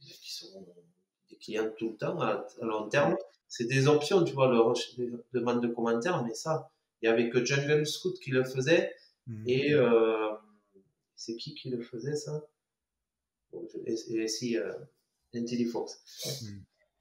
qui 0.01 0.33
seront 0.33 0.67
des 1.29 1.37
clients 1.37 1.71
tout 1.77 1.91
le 1.91 1.97
temps 1.97 2.21
à 2.21 2.47
long 2.63 2.89
terme, 2.89 3.17
c'est 3.49 3.67
des 3.67 3.87
options, 3.87 4.25
tu 4.25 4.33
vois, 4.33 4.49
le 4.49 5.25
demande 5.35 5.63
de 5.63 5.69
commentaires, 5.69 6.25
mais 6.25 6.33
ça, 6.33 6.71
il 7.03 7.07
y 7.07 7.09
avait 7.09 7.29
que 7.29 7.45
Jungle 7.45 7.87
Scout 7.87 8.19
qui 8.19 8.31
le 8.31 8.45
faisait, 8.45 8.95
mhm. 9.27 9.45
et 9.47 9.75
euh, 9.75 10.31
c'est 11.17 11.37
qui 11.37 11.55
qui 11.55 11.69
le 11.69 11.83
faisait 11.83 12.17
ça? 12.17 12.43
Et, 13.85 14.29
si 14.29 14.57
euh, 14.57 14.73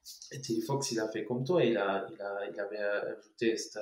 IntelliFox. 0.02 0.30
Mhm. 0.30 0.38
IntelliFox, 0.38 0.92
il 0.92 1.00
a 1.00 1.08
fait 1.08 1.24
comme 1.24 1.44
toi, 1.44 1.64
il, 1.64 1.76
a, 1.76 2.06
il, 2.12 2.20
a, 2.20 2.50
il 2.52 2.60
avait 2.60 2.78
ajouté 2.78 3.56
cette, 3.56 3.78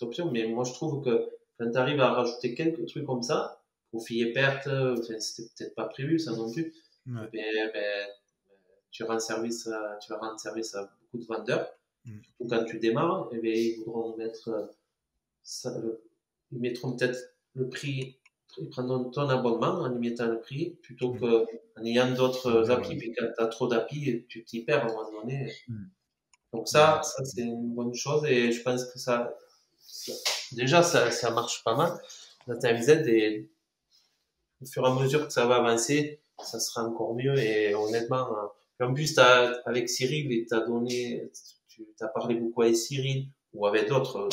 option, 0.00 0.30
mais 0.30 0.46
moi 0.46 0.64
je 0.64 0.72
trouve 0.72 1.02
que 1.04 1.28
quand 1.58 1.70
tu 1.70 1.78
arrives 1.78 2.00
à 2.00 2.12
rajouter 2.12 2.54
quelques 2.54 2.86
trucs 2.86 3.06
comme 3.06 3.22
ça, 3.22 3.62
profit 3.90 4.22
et 4.22 4.32
perte, 4.32 4.66
enfin, 4.66 5.18
c'était 5.18 5.48
peut-être 5.56 5.74
pas 5.74 5.86
prévu 5.86 6.18
ça 6.18 6.32
non 6.32 6.50
plus, 6.50 6.72
mais, 7.06 7.28
ben, 7.72 8.08
tu 8.90 9.02
rends 9.04 9.18
service, 9.18 9.68
tu 10.00 10.10
vas 10.10 10.18
rendre 10.18 10.38
service 10.38 10.74
à 10.74 10.82
beaucoup 11.00 11.18
de 11.18 11.26
vendeurs 11.26 11.68
Mm. 12.04 12.48
quand 12.48 12.64
tu 12.64 12.78
démarres, 12.78 13.28
eh 13.32 13.38
bien, 13.38 13.52
ils 13.54 13.78
voudront 13.78 14.16
mettre 14.16 14.48
euh, 14.48 14.66
ça, 15.42 15.74
ils 16.52 16.60
mettront 16.60 16.96
peut-être 16.96 17.34
le 17.54 17.68
prix, 17.68 18.18
ils 18.58 18.68
prendront 18.68 19.10
ton 19.10 19.28
abonnement 19.28 19.80
en 19.80 19.94
y 19.94 19.98
mettant 19.98 20.26
le 20.26 20.40
prix 20.40 20.70
plutôt 20.82 21.14
mm. 21.14 21.20
qu'en 21.20 21.84
ayant 21.84 22.10
d'autres 22.12 22.70
applis. 22.70 22.96
Puis 22.96 23.12
quand 23.12 23.26
tu 23.36 23.42
as 23.42 23.46
trop 23.46 23.68
d'applis, 23.68 24.26
tu 24.28 24.44
t'y 24.44 24.64
perds 24.64 24.84
à 24.84 24.84
un 24.84 24.92
moment 24.92 25.20
donné. 25.20 25.52
Mm. 25.68 25.84
Donc 26.52 26.68
ça, 26.68 27.00
ça 27.02 27.24
c'est 27.24 27.42
une 27.42 27.74
bonne 27.74 27.94
chose 27.94 28.24
et 28.26 28.52
je 28.52 28.62
pense 28.62 28.84
que 28.84 28.98
ça, 28.98 29.36
déjà 30.52 30.82
ça, 30.82 31.10
ça 31.10 31.30
marche 31.30 31.64
pas 31.64 31.74
mal. 31.74 31.92
La 32.46 32.56
TMZ 32.56 33.08
et 33.08 33.50
au 34.62 34.66
fur 34.66 34.84
et 34.84 34.90
à 34.90 34.94
mesure 34.94 35.26
que 35.26 35.32
ça 35.32 35.46
va 35.46 35.56
avancer, 35.56 36.20
ça 36.42 36.60
sera 36.60 36.84
encore 36.84 37.14
mieux 37.14 37.36
et 37.38 37.74
honnêtement, 37.74 38.28
euh, 38.80 38.84
en 38.84 38.94
plus 38.94 39.18
avec 39.18 39.88
Cyril, 39.88 40.30
il 40.30 40.46
t'a 40.46 40.60
donné, 40.60 41.30
tu 41.68 41.84
as 42.00 42.08
parlé 42.08 42.34
beaucoup 42.34 42.62
avec 42.62 42.76
Cyril 42.76 43.28
ou 43.52 43.66
avec 43.66 43.88
d'autres 43.88 44.28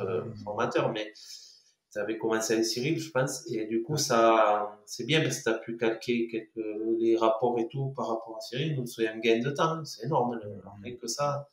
euh, 0.00 0.22
formateurs, 0.44 0.92
mais 0.92 1.12
tu 1.96 2.02
avais 2.02 2.18
commencé 2.18 2.52
avec 2.52 2.66
Cyril, 2.66 2.98
je 2.98 3.10
pense, 3.10 3.50
et 3.50 3.64
du 3.64 3.82
coup, 3.82 3.96
ça, 3.96 4.78
c'est 4.84 5.04
bien 5.04 5.22
parce 5.22 5.38
que 5.38 5.44
tu 5.44 5.48
as 5.48 5.58
pu 5.58 5.76
calquer 5.78 6.28
quelques, 6.28 6.66
les 6.98 7.16
rapports 7.16 7.58
et 7.58 7.68
tout 7.68 7.92
par 7.96 8.08
rapport 8.08 8.36
à 8.36 8.40
Cyril, 8.40 8.76
donc 8.76 8.88
c'est 8.88 9.08
un 9.08 9.18
gain 9.18 9.40
de 9.40 9.50
temps, 9.50 9.82
c'est 9.84 10.04
énorme, 10.04 10.38
rien 10.82 10.96
que 10.96 11.06
ça. 11.06 11.48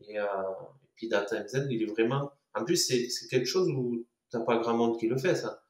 Et, 0.00 0.18
euh, 0.18 0.24
et 0.24 0.88
puis 0.94 1.08
DataMZ, 1.08 1.66
il 1.70 1.82
est 1.82 1.86
vraiment, 1.86 2.30
en 2.54 2.64
plus, 2.64 2.76
c'est, 2.76 3.28
quelque 3.28 3.46
chose 3.46 3.68
où 3.68 4.06
tu 4.30 4.36
n'as 4.38 4.44
pas 4.44 4.56
grand 4.58 4.74
monde 4.74 4.98
qui 4.98 5.08
le 5.08 5.18
fait, 5.18 5.34
ça. 5.34 5.62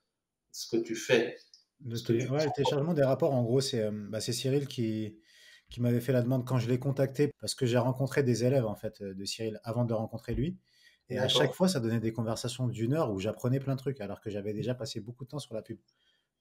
Ce 0.53 0.69
que 0.75 0.81
tu 0.81 0.95
fais. 0.95 1.37
Le, 1.85 1.97
ouais, 2.31 2.45
le 2.45 2.51
téléchargement 2.55 2.95
des 2.95 3.03
rapports, 3.03 3.35
en 3.35 3.43
gros, 3.43 3.61
c'est, 3.61 3.83
euh, 3.83 3.91
bah, 3.93 4.21
c'est 4.21 4.33
Cyril 4.33 4.69
qui, 4.69 5.19
qui 5.69 5.81
m'avait 5.81 6.01
fait 6.01 6.13
la 6.13 6.23
demande 6.23 6.47
quand 6.47 6.59
je 6.59 6.69
l'ai 6.69 6.79
contacté 6.79 7.33
parce 7.41 7.57
que 7.57 7.67
j'ai 7.67 7.77
rencontré 7.77 8.23
des 8.23 8.45
élèves 8.45 8.67
en 8.67 8.77
fait 8.77 9.03
de 9.03 9.25
Cyril 9.25 9.61
avant 9.65 9.85
de 9.85 9.93
rencontrer 9.93 10.35
lui. 10.35 10.57
Et 11.09 11.19
à 11.19 11.29
chaque 11.29 11.53
fois, 11.53 11.69
ça 11.69 11.81
donnait 11.81 12.01
des 12.01 12.13
conversations 12.13 12.67
d'une 12.67 12.93
heure 12.93 13.13
où 13.13 13.21
j'apprenais 13.21 13.61
plein 13.61 13.75
de 13.75 13.79
trucs, 13.79 14.01
alors 14.01 14.21
que 14.21 14.31
j'avais 14.31 14.53
déjà 14.53 14.75
passé 14.75 15.01
beaucoup 15.01 15.25
de 15.25 15.31
temps 15.31 15.39
sur 15.39 15.55
la 15.55 15.63
pub. 15.63 15.79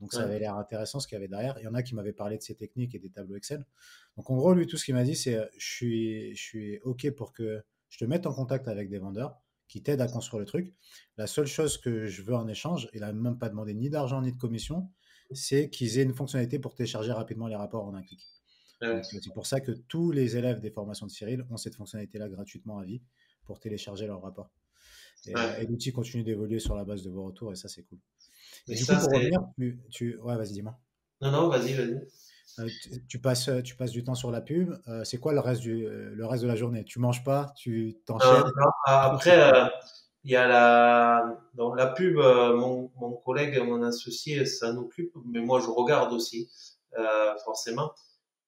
Donc 0.01 0.11
ça 0.11 0.23
avait 0.23 0.39
l'air 0.39 0.55
intéressant 0.55 0.99
ce 0.99 1.07
qu'il 1.07 1.15
y 1.15 1.17
avait 1.17 1.27
derrière. 1.27 1.57
Il 1.59 1.63
y 1.63 1.67
en 1.67 1.73
a 1.73 1.83
qui 1.83 1.95
m'avaient 1.95 2.13
parlé 2.13 2.37
de 2.37 2.41
ces 2.41 2.55
techniques 2.55 2.95
et 2.95 2.99
des 2.99 3.09
tableaux 3.09 3.35
Excel. 3.35 3.65
Donc 4.17 4.29
en 4.29 4.35
gros, 4.35 4.53
lui, 4.53 4.67
tout 4.67 4.77
ce 4.77 4.85
qu'il 4.85 4.93
m'a 4.93 5.03
dit, 5.03 5.15
c'est 5.15 5.39
je 5.57 5.65
suis, 5.65 6.35
je 6.35 6.41
suis 6.41 6.79
OK 6.81 7.09
pour 7.11 7.31
que 7.31 7.63
je 7.89 7.97
te 7.97 8.05
mette 8.05 8.25
en 8.25 8.33
contact 8.33 8.67
avec 8.67 8.89
des 8.89 8.99
vendeurs 8.99 9.39
qui 9.67 9.81
t'aident 9.81 10.01
à 10.01 10.07
construire 10.07 10.39
le 10.39 10.45
truc. 10.45 10.73
La 11.17 11.27
seule 11.27 11.47
chose 11.47 11.77
que 11.77 12.07
je 12.07 12.21
veux 12.21 12.35
en 12.35 12.47
échange, 12.47 12.89
il 12.93 13.01
n'a 13.01 13.13
même 13.13 13.37
pas 13.37 13.49
demandé 13.49 13.73
ni 13.73 13.89
d'argent 13.89 14.21
ni 14.21 14.31
de 14.31 14.37
commission, 14.37 14.89
c'est 15.31 15.69
qu'ils 15.69 15.97
aient 15.97 16.03
une 16.03 16.13
fonctionnalité 16.13 16.59
pour 16.59 16.75
télécharger 16.75 17.11
rapidement 17.11 17.47
les 17.47 17.55
rapports 17.55 17.85
en 17.85 17.95
un 17.95 18.03
clic. 18.03 18.21
C'est 18.81 19.33
pour 19.33 19.47
ça 19.47 19.61
que 19.61 19.71
tous 19.71 20.11
les 20.11 20.37
élèves 20.37 20.59
des 20.59 20.69
formations 20.69 21.05
de 21.05 21.11
Cyril 21.11 21.45
ont 21.49 21.57
cette 21.57 21.75
fonctionnalité-là 21.75 22.29
gratuitement 22.29 22.79
à 22.79 22.85
vie 22.85 23.01
pour 23.45 23.59
télécharger 23.59 24.07
leurs 24.07 24.21
rapports. 24.21 24.49
Et, 25.27 25.33
et 25.59 25.65
l'outil 25.65 25.91
continue 25.91 26.23
d'évoluer 26.23 26.59
sur 26.59 26.75
la 26.75 26.83
base 26.83 27.01
de 27.01 27.09
vos 27.09 27.23
retours 27.23 27.51
et 27.51 27.55
ça, 27.55 27.67
c'est 27.67 27.83
cool. 27.83 27.99
Mais 28.67 28.75
du 28.75 28.85
coup, 28.85 28.93
pour 28.93 29.11
revenir, 29.11 29.39
tu, 29.89 30.17
Ouais, 30.17 30.35
vas-y, 30.35 30.53
dis-moi. 30.53 30.77
Non, 31.21 31.31
non, 31.31 31.49
vas-y, 31.49 31.73
vas-y. 31.73 32.07
Euh, 32.59 32.69
tu, 33.07 33.19
passes, 33.19 33.49
tu 33.63 33.75
passes 33.75 33.91
du 33.91 34.03
temps 34.03 34.15
sur 34.15 34.31
la 34.31 34.41
pub. 34.41 34.75
Euh, 34.87 35.03
c'est 35.03 35.17
quoi 35.17 35.33
le 35.33 35.39
reste, 35.39 35.61
du, 35.61 35.85
euh, 35.85 36.11
le 36.13 36.25
reste 36.25 36.43
de 36.43 36.47
la 36.47 36.55
journée? 36.55 36.83
Tu 36.83 36.99
manges 36.99 37.23
pas? 37.23 37.51
Tu 37.57 37.97
t'enchaînes? 38.05 38.43
Après, 38.85 39.37
il 40.23 40.31
y 40.31 40.35
a 40.35 40.47
la, 40.47 41.37
donc, 41.53 41.77
la 41.77 41.87
pub. 41.87 42.15
Mon, 42.17 42.91
mon, 42.95 43.13
collègue, 43.13 43.59
mon 43.59 43.83
associé, 43.83 44.45
ça 44.45 44.71
occupe, 44.71 45.13
mais 45.25 45.39
moi, 45.39 45.59
je 45.59 45.67
regarde 45.67 46.13
aussi, 46.13 46.49
forcément, 47.43 47.93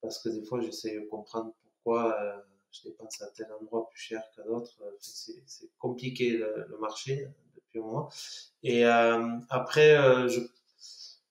parce 0.01 0.19
que 0.19 0.29
des 0.29 0.43
fois, 0.43 0.61
j'essaie 0.61 0.95
de 0.95 1.05
comprendre 1.07 1.53
pourquoi 1.63 2.17
je 2.77 2.89
dépense 2.89 3.21
à 3.21 3.27
tel 3.27 3.47
endroit 3.59 3.87
plus 3.89 3.99
cher 3.99 4.21
qu'à 4.35 4.43
d'autres. 4.43 4.77
C'est 4.99 5.69
compliqué 5.77 6.31
le, 6.31 6.77
marché 6.79 7.27
depuis 7.55 7.79
un 7.79 7.83
moment. 7.83 8.09
Et 8.63 8.83
après, 8.85 9.95
je 10.29 10.41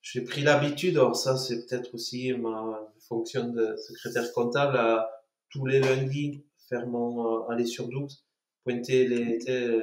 j'ai 0.02 0.20
pris 0.20 0.42
l'habitude, 0.42 0.96
alors 0.98 1.16
ça 1.16 1.36
c'est 1.36 1.66
peut-être 1.66 1.92
aussi 1.92 2.32
ma 2.32 2.80
fonction 3.08 3.48
de 3.48 3.74
secrétaire 3.76 4.32
comptable, 4.32 4.76
à 4.76 5.10
tous 5.50 5.66
les 5.66 5.80
lundis 5.80 6.44
faire 6.68 6.86
mon 6.86 7.42
euh, 7.42 7.48
aller 7.48 7.66
sur 7.66 7.88
12, 7.88 8.24
pointer 8.64 9.06
les, 9.06 9.38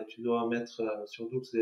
tu 0.07 0.21
dois 0.21 0.47
mettre 0.47 0.81
euh, 0.81 1.05
sur 1.05 1.29
12 1.29 1.57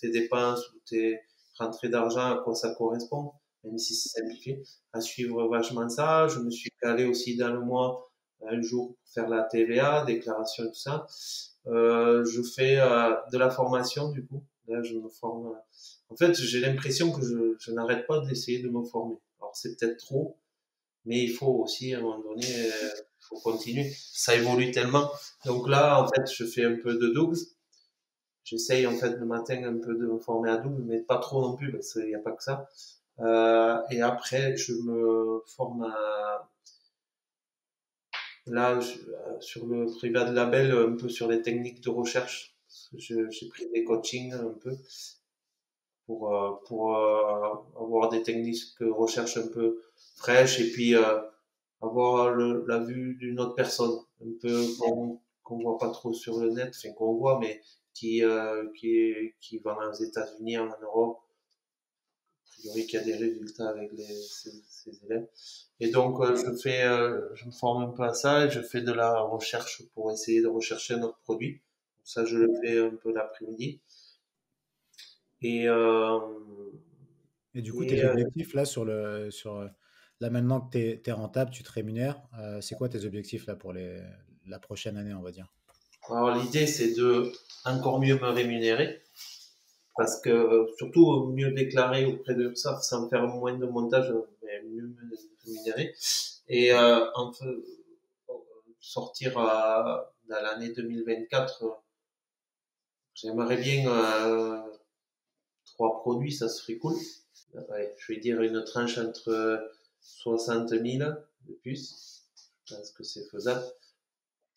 tes 0.00 0.10
dépenses 0.10 0.70
ou 0.70 0.78
tes 0.86 1.20
rentrées 1.58 1.88
d'argent, 1.88 2.32
à 2.32 2.40
quoi 2.42 2.54
ça 2.54 2.74
correspond, 2.74 3.32
même 3.64 3.78
si 3.78 3.94
c'est 3.94 4.20
simplifié, 4.20 4.62
à 4.92 5.00
suivre 5.00 5.46
vachement 5.48 5.88
ça. 5.88 6.28
Je 6.28 6.38
me 6.38 6.50
suis 6.50 6.70
calé 6.80 7.04
aussi 7.04 7.36
dans 7.36 7.52
le 7.52 7.60
mois 7.60 8.11
un 8.48 8.60
jour 8.62 8.94
pour 8.96 9.12
faire 9.12 9.28
la 9.28 9.42
TVA, 9.42 10.04
déclaration, 10.04 10.66
tout 10.66 10.74
ça. 10.74 11.06
Euh, 11.66 12.24
je 12.24 12.42
fais 12.42 12.78
euh, 12.78 13.14
de 13.32 13.38
la 13.38 13.50
formation 13.50 14.10
du 14.10 14.26
coup. 14.26 14.42
Là, 14.68 14.82
je 14.82 14.94
me 14.94 15.08
forme 15.08 15.52
en 16.12 16.16
fait, 16.16 16.34
j'ai 16.34 16.60
l'impression 16.60 17.10
que 17.10 17.22
je, 17.22 17.56
je 17.58 17.72
n'arrête 17.72 18.06
pas 18.06 18.20
d'essayer 18.20 18.62
de 18.62 18.68
me 18.68 18.84
former. 18.84 19.16
Alors, 19.40 19.56
c'est 19.56 19.76
peut-être 19.76 19.96
trop, 19.96 20.36
mais 21.06 21.22
il 21.24 21.32
faut 21.32 21.46
aussi, 21.46 21.94
à 21.94 21.98
un 21.98 22.02
moment 22.02 22.20
donné, 22.20 22.46
il 22.46 22.66
euh, 22.66 23.02
faut 23.18 23.40
continuer. 23.40 23.90
Ça 23.96 24.34
évolue 24.36 24.70
tellement. 24.72 25.10
Donc 25.46 25.68
là, 25.68 26.02
en 26.02 26.08
fait, 26.08 26.30
je 26.30 26.44
fais 26.44 26.64
un 26.66 26.76
peu 26.76 26.98
de 26.98 27.08
double. 27.08 27.36
J'essaye, 28.44 28.86
en 28.86 28.94
fait, 28.94 29.12
le 29.12 29.24
matin, 29.24 29.64
un 29.64 29.78
peu 29.78 29.94
de 29.94 30.06
me 30.06 30.18
former 30.18 30.50
à 30.50 30.58
double, 30.58 30.82
mais 30.82 31.00
pas 31.00 31.16
trop 31.16 31.40
non 31.40 31.56
plus, 31.56 31.72
parce 31.72 31.94
qu'il 31.94 32.06
n'y 32.06 32.14
a 32.14 32.18
pas 32.18 32.32
que 32.32 32.42
ça. 32.42 32.68
Euh, 33.20 33.80
et 33.90 34.02
après, 34.02 34.54
je 34.56 34.74
me 34.74 35.42
forme 35.46 35.84
à, 35.84 36.51
là, 38.46 38.78
euh, 38.78 39.40
sur 39.40 39.66
le 39.66 39.86
privé 39.86 40.24
de 40.24 40.32
label, 40.32 40.72
un 40.72 40.96
peu 40.96 41.08
sur 41.08 41.28
les 41.28 41.42
techniques 41.42 41.80
de 41.82 41.90
recherche. 41.90 42.56
J'ai 42.94 43.48
pris 43.48 43.68
des 43.70 43.84
coachings 43.84 44.32
un 44.32 44.54
peu 44.60 44.76
pour, 46.06 46.34
euh, 46.34 46.52
pour 46.66 46.96
euh, 46.96 47.54
avoir 47.76 48.08
des 48.08 48.22
techniques 48.22 48.78
de 48.80 48.88
recherche 48.90 49.36
un 49.36 49.48
peu 49.48 49.82
fraîches 50.16 50.60
et 50.60 50.70
puis 50.72 50.94
euh, 50.94 51.20
avoir 51.80 52.30
le, 52.30 52.64
la 52.66 52.78
vue 52.78 53.16
d'une 53.16 53.40
autre 53.40 53.54
personne, 53.54 53.98
un 54.20 54.32
peu 54.40 54.62
qu'on 54.78 55.20
qu 55.44 55.62
voit 55.62 55.78
pas 55.78 55.90
trop 55.90 56.12
sur 56.12 56.38
le 56.40 56.50
net, 56.50 56.74
enfin 56.76 56.92
qu'on 56.94 57.14
voit, 57.14 57.38
mais 57.40 57.60
qui, 57.94 58.22
qui, 58.78 59.14
qui 59.40 59.58
va 59.58 59.76
aux 59.90 59.92
États-Unis, 59.92 60.58
en 60.58 60.68
Europe, 60.80 61.18
priori 62.62 62.86
qui 62.86 62.96
a 62.96 63.02
des 63.02 63.16
résultats 63.16 63.68
avec 63.68 63.92
les, 63.92 64.04
ses, 64.04 65.04
élèves. 65.04 65.26
Et 65.80 65.90
donc, 65.90 66.22
je 66.24 66.52
fais, 66.62 66.82
je 67.34 67.46
me 67.46 67.50
forme 67.50 67.82
un 67.82 67.88
peu 67.88 68.04
à 68.04 68.14
ça 68.14 68.46
et 68.46 68.50
je 68.50 68.60
fais 68.60 68.80
de 68.80 68.92
la 68.92 69.20
recherche 69.20 69.82
pour 69.94 70.12
essayer 70.12 70.40
de 70.40 70.48
rechercher 70.48 70.96
notre 70.96 71.18
produit. 71.18 71.60
Ça, 72.04 72.24
je 72.24 72.36
le 72.38 72.48
fais 72.62 72.78
un 72.78 72.96
peu 72.96 73.12
l'après-midi. 73.12 73.80
Et, 75.42 75.68
euh, 75.68 76.18
et 77.54 77.62
du 77.62 77.72
coup, 77.72 77.84
tes 77.84 78.04
euh, 78.04 78.12
objectifs 78.12 78.54
là 78.54 78.64
sur 78.64 78.84
le 78.84 79.30
sur 79.30 79.68
là 80.20 80.30
maintenant 80.30 80.60
que 80.60 80.94
tu 80.96 81.10
es, 81.10 81.12
rentable, 81.12 81.50
tu 81.50 81.62
te 81.62 81.70
rémunères. 81.70 82.22
Euh, 82.38 82.60
c'est 82.60 82.76
quoi 82.76 82.88
tes 82.88 83.04
objectifs 83.04 83.46
là 83.46 83.56
pour 83.56 83.72
les, 83.72 84.00
la 84.46 84.58
prochaine 84.58 84.96
année, 84.96 85.14
on 85.14 85.22
va 85.22 85.32
dire? 85.32 85.52
Alors 86.08 86.34
l'idée 86.34 86.66
c'est 86.66 86.94
de 86.94 87.32
encore 87.64 88.00
mieux 88.00 88.14
me 88.14 88.28
rémunérer 88.28 89.01
parce 89.96 90.20
que 90.20 90.66
surtout 90.76 91.26
mieux 91.26 91.52
déclarer 91.52 92.06
auprès 92.06 92.34
de 92.34 92.54
ça 92.54 92.80
sans 92.80 93.08
faire 93.08 93.26
moins 93.26 93.56
de 93.56 93.66
montage, 93.66 94.12
mais 94.42 94.62
mieux 94.62 94.82
me 94.82 95.16
rémunérer 95.44 95.94
et 96.48 96.72
euh, 96.72 97.06
fait, 97.32 97.46
sortir 98.80 99.34
dans 99.34 100.42
l'année 100.42 100.72
2024. 100.72 101.82
J'aimerais 103.14 103.56
bien 103.56 103.84
trois 105.64 106.00
produits, 106.00 106.32
ça 106.32 106.48
serait 106.48 106.76
cool. 106.76 106.96
je 107.54 108.12
vais 108.12 108.20
dire 108.20 108.40
une 108.42 108.64
tranche 108.64 108.98
entre 108.98 109.70
60 110.00 110.70
000 110.70 110.82
de 111.46 111.52
plus. 111.62 112.22
Je 112.64 112.74
pense 112.74 112.90
que 112.92 113.04
c'est 113.04 113.24
faisable. 113.30 113.64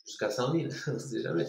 Jusqu'à 0.05 0.29
100 0.29 0.53
000, 0.53 0.65
on 0.87 0.99
sait 0.99 1.21
jamais. 1.21 1.47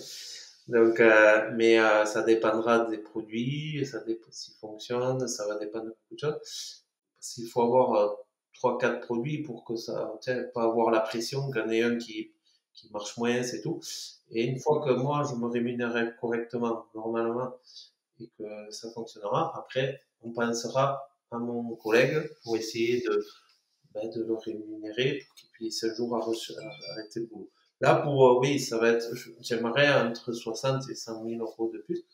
Donc, 0.69 0.99
euh, 0.99 1.51
mais 1.55 1.79
euh, 1.79 2.05
ça 2.05 2.23
dépendra 2.23 2.87
des 2.87 2.99
produits, 2.99 3.87
ça 3.87 4.01
dépend 4.01 4.31
s'ils 4.31 4.55
fonctionnent, 4.57 5.29
ça 5.29 5.47
va 5.47 5.59
dépendre 5.59 5.87
de 5.87 5.91
beaucoup 5.91 6.15
de 6.15 6.19
choses. 6.19 6.85
Qu'il 7.21 7.47
faut 7.49 7.63
avoir 7.63 7.95
euh, 7.95 8.15
trois, 8.53 8.79
quatre 8.79 9.01
produits 9.07 9.43
pour 9.43 9.65
que 9.65 9.77
ça, 9.77 10.13
pas 10.55 10.65
avoir 10.65 10.91
la 10.91 11.01
pression 11.01 11.51
qu'il 11.51 11.63
y 11.63 11.65
en 11.65 11.71
ait 11.71 11.83
un 11.83 11.97
qui, 11.99 12.33
qui 12.75 12.91
marche 12.91 13.17
moins, 13.17 13.43
c'est 13.45 13.63
tout. 13.63 13.81
Et 14.31 14.45
une 14.45 14.59
fois 14.59 14.83
que 14.85 14.91
moi, 14.91 15.25
je 15.31 15.37
me 15.37 15.47
rémunérerai 15.47 16.17
correctement, 16.21 16.87
normalement, 16.95 17.55
et 18.21 18.29
que 18.39 18.71
ça 18.71 18.91
fonctionnera. 18.91 19.53
Après, 19.57 20.03
on 20.23 20.33
pensera 20.33 21.09
à 21.31 21.39
mon 21.39 21.77
collègue 21.77 22.29
pour 22.43 22.57
essayer 22.57 23.03
de, 23.03 23.25
ben, 23.95 24.11
de 24.11 24.25
le 24.25 24.35
rémunérer 24.35 25.23
pour 25.27 25.35
qu'il 25.37 25.51
puisse 25.51 25.85
un 25.85 25.95
jour 25.95 26.17
arrêter 26.17 27.21
le 27.21 27.27
boulot. 27.27 27.51
Là, 27.81 27.97
pour, 27.97 28.27
euh, 28.27 28.41
oui, 28.41 28.59
ça 28.59 28.79
va 28.79 28.91
être, 28.91 29.07
j'aimerais 29.41 29.93
entre 30.01 30.33
60 30.33 30.89
et 30.89 30.95
100 30.95 31.25
000 31.25 31.43
euros 31.43 31.71
de 31.73 31.79
plus. 31.79 32.05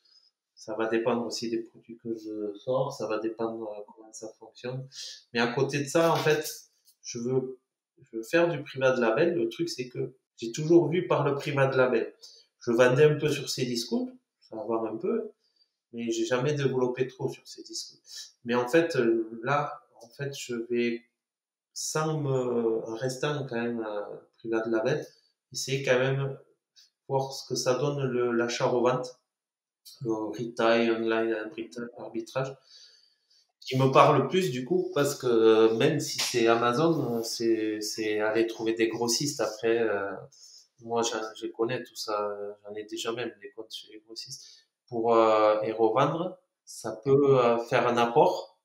Ça 0.55 0.75
va 0.75 0.87
dépendre 0.87 1.25
aussi 1.27 1.51
des 1.51 1.59
produits 1.59 1.97
que 1.97 2.17
je 2.17 2.57
sors, 2.59 2.93
ça 2.93 3.07
va 3.07 3.19
dépendre 3.19 3.69
euh, 3.69 3.83
comment 3.95 4.13
ça 4.13 4.29
fonctionne. 4.39 4.87
Mais 5.33 5.41
à 5.41 5.49
côté 5.49 5.81
de 5.81 5.89
ça, 5.89 6.13
en 6.13 6.17
fait, 6.17 6.45
je 7.03 7.19
veux, 7.19 7.59
je 8.03 8.17
veux 8.17 8.23
faire 8.23 8.49
du 8.49 8.63
privat 8.63 8.93
de 8.93 9.01
label. 9.01 9.35
Le 9.35 9.49
truc, 9.49 9.69
c'est 9.69 9.89
que 9.89 10.15
j'ai 10.37 10.53
toujours 10.53 10.89
vu 10.89 11.07
par 11.07 11.25
le 11.25 11.35
privat 11.35 11.69
de 11.69 11.77
label. 11.77 12.13
Je 12.61 12.71
vendais 12.73 13.05
un 13.05 13.15
peu 13.15 13.29
sur 13.29 13.49
ces 13.49 13.65
discours, 13.65 14.11
ça 14.41 14.57
va 14.57 14.65
voir 14.65 14.85
un 14.87 14.97
peu, 14.97 15.31
mais 15.93 16.11
j'ai 16.11 16.25
jamais 16.25 16.55
développé 16.55 17.07
trop 17.07 17.29
sur 17.29 17.47
ces 17.47 17.63
disques. 17.63 17.95
Mais 18.45 18.55
en 18.55 18.69
fait, 18.69 18.97
euh, 18.97 19.29
là, 19.43 19.81
en 20.01 20.09
fait, 20.09 20.33
je 20.37 20.55
vais, 20.71 21.03
sans 21.73 22.21
me, 22.21 22.85
en 22.85 22.95
restant 22.95 23.47
quand 23.49 23.61
même 23.61 23.81
à 23.81 24.09
privat 24.39 24.61
de 24.61 24.71
label, 24.71 25.07
essayer 25.53 25.83
quand 25.83 25.99
même 25.99 26.39
voir 27.09 27.33
ce 27.33 27.47
que 27.49 27.55
ça 27.55 27.75
donne 27.75 28.03
l'achat-revente, 28.37 29.21
le 30.03 30.13
retail, 30.13 30.91
online, 30.91 31.37
arbitrage, 31.99 32.55
qui 33.61 33.77
me 33.79 33.93
parle 33.93 34.29
plus 34.29 34.51
du 34.51 34.65
coup, 34.65 34.91
parce 34.95 35.15
que 35.15 35.77
même 35.77 36.01
si 36.01 36.19
c'est 36.19 36.47
Amazon, 36.49 37.23
c'est 37.23 38.21
aller 38.21 38.47
trouver 38.47 38.75
des 38.75 38.89
grossistes 38.89 39.41
après. 39.41 39.79
Euh, 39.79 40.13
moi, 40.85 41.03
je 41.03 41.47
connais 41.47 41.83
tout 41.83 41.95
ça, 41.95 42.37
j'en 42.65 42.75
ai 42.75 42.85
déjà 42.85 43.13
même 43.13 43.33
des 43.41 43.51
comptes 43.53 43.73
chez 43.73 43.93
les 43.93 44.01
grossistes 44.01 44.63
pour 44.93 45.15
euh, 45.15 45.61
et 45.63 45.73
revendre, 45.73 46.39
ça 46.65 46.93
peut 47.03 47.39
euh, 47.39 47.59
faire 47.59 47.89
un 47.89 47.97
apport. 47.97 48.59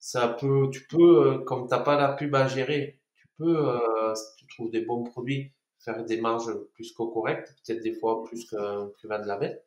Ça 0.00 0.26
peut, 0.28 0.68
tu 0.72 0.86
peux, 0.88 1.34
euh, 1.34 1.38
comme 1.44 1.68
t'as 1.68 1.78
pas 1.78 1.96
la 1.96 2.12
pub 2.14 2.34
à 2.34 2.48
gérer, 2.48 3.00
tu 3.14 3.28
peux, 3.38 3.78
si 4.16 4.36
tu 4.36 4.46
trouves 4.48 4.70
des 4.70 4.80
bons 4.80 5.04
produits, 5.04 5.52
faire 5.84 6.04
des 6.04 6.20
marges 6.20 6.52
plus 6.74 6.92
que 6.92 7.02
correctes, 7.02 7.54
peut-être 7.64 7.82
des 7.82 7.92
fois 7.92 8.24
plus 8.24 8.48
qu'un 8.48 8.88
privat 8.94 9.18
de 9.18 9.26
label. 9.26 9.62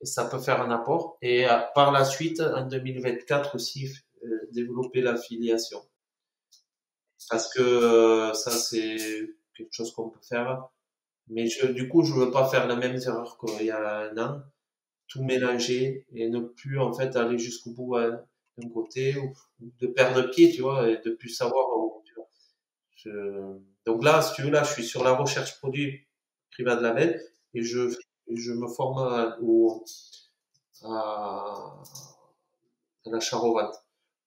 Et 0.00 0.06
ça 0.06 0.26
peut 0.26 0.38
faire 0.38 0.60
un 0.60 0.70
apport. 0.70 1.16
Et 1.22 1.46
par 1.74 1.92
la 1.92 2.04
suite, 2.04 2.40
en 2.40 2.66
2024 2.66 3.54
aussi, 3.54 3.92
développer 4.52 5.00
l'affiliation. 5.00 5.80
Parce 7.30 7.52
que 7.52 8.32
ça, 8.34 8.50
c'est 8.50 8.96
quelque 9.56 9.72
chose 9.72 9.92
qu'on 9.92 10.10
peut 10.10 10.20
faire 10.28 10.68
Mais 11.28 11.46
je, 11.46 11.66
du 11.66 11.88
coup, 11.88 12.02
je 12.04 12.12
veux 12.12 12.30
pas 12.30 12.48
faire 12.48 12.66
la 12.66 12.76
même 12.76 12.96
erreur 12.96 13.38
qu'il 13.38 13.66
y 13.66 13.70
a 13.70 14.10
un 14.10 14.18
an, 14.18 14.42
tout 15.08 15.22
mélanger 15.22 16.06
et 16.14 16.28
ne 16.28 16.40
plus 16.40 16.78
en 16.78 16.92
fait 16.92 17.16
aller 17.16 17.38
jusqu'au 17.38 17.70
bout 17.70 17.96
hein, 17.96 18.20
d'un 18.58 18.68
côté 18.70 19.16
ou, 19.16 19.32
de 19.80 19.86
perdre 19.86 20.30
pied, 20.30 20.52
tu 20.52 20.62
vois, 20.62 20.88
et 20.88 20.98
de 20.98 21.10
plus 21.10 21.30
savoir 21.30 21.66
où. 21.78 21.85
Donc 23.84 24.02
là, 24.04 24.22
si 24.22 24.34
tu 24.34 24.42
veux, 24.42 24.50
là, 24.50 24.64
je 24.64 24.72
suis 24.72 24.84
sur 24.84 25.04
la 25.04 25.12
recherche 25.12 25.58
produit 25.58 26.06
privat 26.50 26.76
de 26.76 26.82
label 26.82 27.22
et 27.54 27.62
je, 27.62 28.52
me 28.52 28.68
forme 28.68 28.98
à, 28.98 29.38
au, 29.40 29.84
à, 30.82 31.82
à 33.06 33.10
l'achat-revente. 33.10 33.74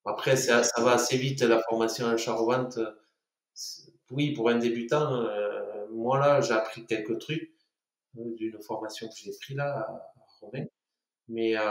Après, 0.04 0.36
ça, 0.36 0.62
ça 0.62 0.82
va 0.82 0.92
assez 0.92 1.16
vite, 1.18 1.42
la 1.42 1.62
formation 1.62 2.06
à 2.06 2.12
l'achat-revente. 2.12 2.78
Oui, 4.10 4.32
pour 4.32 4.48
un 4.48 4.58
débutant, 4.58 5.14
euh, 5.14 5.86
moi 5.90 6.18
là, 6.18 6.40
j'ai 6.40 6.52
appris 6.52 6.86
quelques 6.86 7.18
trucs 7.20 7.52
euh, 8.18 8.34
d'une 8.36 8.60
formation 8.60 9.08
que 9.08 9.14
j'ai 9.14 9.32
pris 9.40 9.54
là 9.54 9.78
à 9.78 10.12
Romain. 10.40 10.64
Mais 11.30 11.56
euh, 11.56 11.62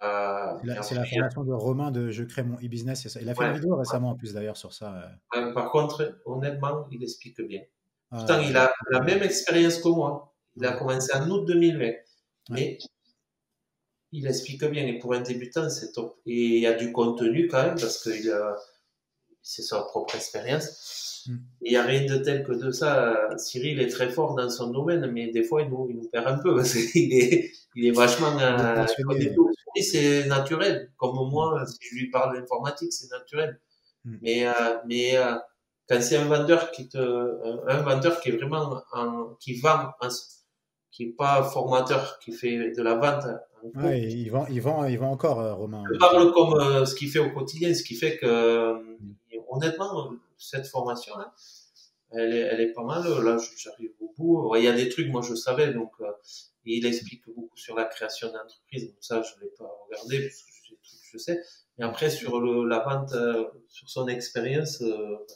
c'est 0.82 0.96
la, 0.96 1.04
formation 1.04 1.44
de 1.44 1.52
Romain 1.52 1.92
de 1.92 2.10
Je 2.10 2.24
crée 2.24 2.44
mon 2.44 2.56
e-business. 2.56 3.18
Il 3.20 3.30
a 3.30 3.36
fait 3.36 3.44
une 3.44 3.56
vidéo 3.56 3.76
récemment 3.76 4.12
en 4.12 4.16
plus 4.16 4.34
d'ailleurs 4.34 4.56
sur 4.56 4.74
ça. 4.74 5.12
par 5.54 5.70
contre, 5.72 6.18
honnêtement, 6.26 6.88
il 6.92 7.04
explique 7.04 7.42
bien. 7.42 7.62
Ah, 8.12 8.18
Pourtant, 8.18 8.40
il 8.40 8.56
a 8.56 8.72
la 8.90 9.02
même 9.02 9.22
expérience 9.22 9.80
que 9.80 9.90
moi. 9.90 10.34
Il 10.56 10.66
a 10.66 10.72
commencé 10.74 11.14
en 11.14 11.30
août 11.30 11.46
2020. 11.46 11.92
Mais 12.52 12.78
il 14.14 14.26
explique 14.28 14.64
bien. 14.64 14.88
Et 14.88 14.98
pour 14.98 15.14
un 15.14 15.20
débutant, 15.20 15.70
c'est 15.70 15.92
top. 15.92 16.18
Et 16.26 16.56
il 16.56 16.62
y 16.62 16.68
a 16.68 16.74
du 16.74 16.94
contenu 16.94 17.48
quand 17.48 17.62
même, 17.62 17.76
parce 17.76 18.02
que 18.02 18.12
c'est 19.42 19.62
sa 19.62 19.82
propre 19.82 20.16
expérience. 20.16 20.99
Mm. 21.28 21.38
Il 21.62 21.72
n'y 21.72 21.78
a 21.78 21.84
rien 21.84 22.06
de 22.06 22.18
tel 22.18 22.44
que 22.44 22.54
de 22.54 22.72
ça. 22.72 23.30
Cyril 23.38 23.80
est 23.80 23.88
très 23.88 24.10
fort 24.10 24.36
dans 24.36 24.50
son 24.50 24.72
domaine, 24.72 25.10
mais 25.12 25.32
des 25.32 25.44
fois, 25.44 25.62
il 25.62 25.70
nous, 25.70 25.88
il 25.90 25.98
nous 25.98 26.10
perd 26.10 26.28
un 26.28 26.38
peu, 26.38 26.56
parce 26.58 26.74
qu'il 26.74 27.14
est, 27.14 27.52
il 27.76 27.88
est 27.88 27.92
vachement... 27.92 28.38
Euh, 28.40 28.86
c'est 29.82 30.28
naturel. 30.28 30.92
Comme 30.98 31.16
moi, 31.30 31.64
si 31.66 31.78
je 31.82 31.96
lui 31.96 32.10
parle 32.10 32.36
d'informatique, 32.36 32.92
c'est 32.92 33.10
naturel. 33.12 33.60
Mm. 34.06 34.16
Mais, 34.22 34.48
euh, 34.48 34.52
mais 34.88 35.18
euh, 35.18 35.36
quand 35.88 36.02
c'est 36.02 36.18
un 36.18 36.26
vendeur 36.26 36.72
qui 36.72 36.90
te, 36.90 36.98
un 36.98 37.82
vendeur 37.82 38.20
qui 38.20 38.30
est 38.30 38.38
vraiment 38.38 38.82
en, 38.94 39.36
qui 39.40 39.60
vend, 39.60 39.92
qui 40.92 41.04
est 41.04 41.16
pas 41.18 41.44
formateur, 41.44 42.20
qui 42.20 42.32
fait 42.32 42.72
de 42.72 42.82
la 42.82 42.96
vente 42.96 43.26
Ouais, 43.76 44.02
il, 44.02 44.30
vend, 44.30 44.46
il, 44.50 44.62
vend, 44.62 44.86
il 44.86 44.98
vend 44.98 45.12
encore, 45.12 45.58
Romain. 45.58 45.84
Je 45.92 45.98
parle 45.98 46.32
comme 46.32 46.86
ce 46.86 46.96
qu'il 46.96 47.10
fait 47.10 47.20
au 47.20 47.32
quotidien, 47.32 47.74
ce 47.74 47.84
qui 47.84 47.96
fait 47.96 48.18
que, 48.18 48.74
mm. 48.74 49.08
honnêtement, 49.50 50.12
cette 50.40 50.68
formation-là, 50.68 51.34
elle 52.12 52.34
est, 52.34 52.40
elle 52.40 52.62
est 52.62 52.74
pas 52.74 52.84
mal. 52.84 53.04
Là, 53.24 53.38
j'arrive 53.58 53.92
au 54.00 54.14
bout. 54.18 54.56
Il 54.56 54.64
y 54.64 54.68
a 54.68 54.74
des 54.74 54.90
trucs, 54.90 55.10
moi, 55.10 55.22
je 55.22 55.36
savais, 55.36 55.74
donc, 55.74 55.92
euh, 56.02 56.12
il 56.66 56.86
explique 56.86 57.26
beaucoup 57.28 57.56
sur 57.56 57.76
la 57.76 57.86
création 57.86 58.32
d'entreprise. 58.32 58.96
Ça, 59.00 59.22
je 59.22 59.36
ne 59.36 59.42
l'ai 59.42 59.52
pas 59.58 59.70
regardé, 59.88 60.22
parce 60.22 60.42
que 60.42 60.52
c'est 60.52 60.70
tout 60.70 60.78
je 61.12 61.18
sais. 61.18 61.42
Mais 61.78 61.86
après, 61.86 62.10
sur 62.10 62.40
le, 62.40 62.68
la 62.68 62.80
vente, 62.80 63.14
sur 63.68 63.90
son 63.90 64.08
expérience 64.08 64.84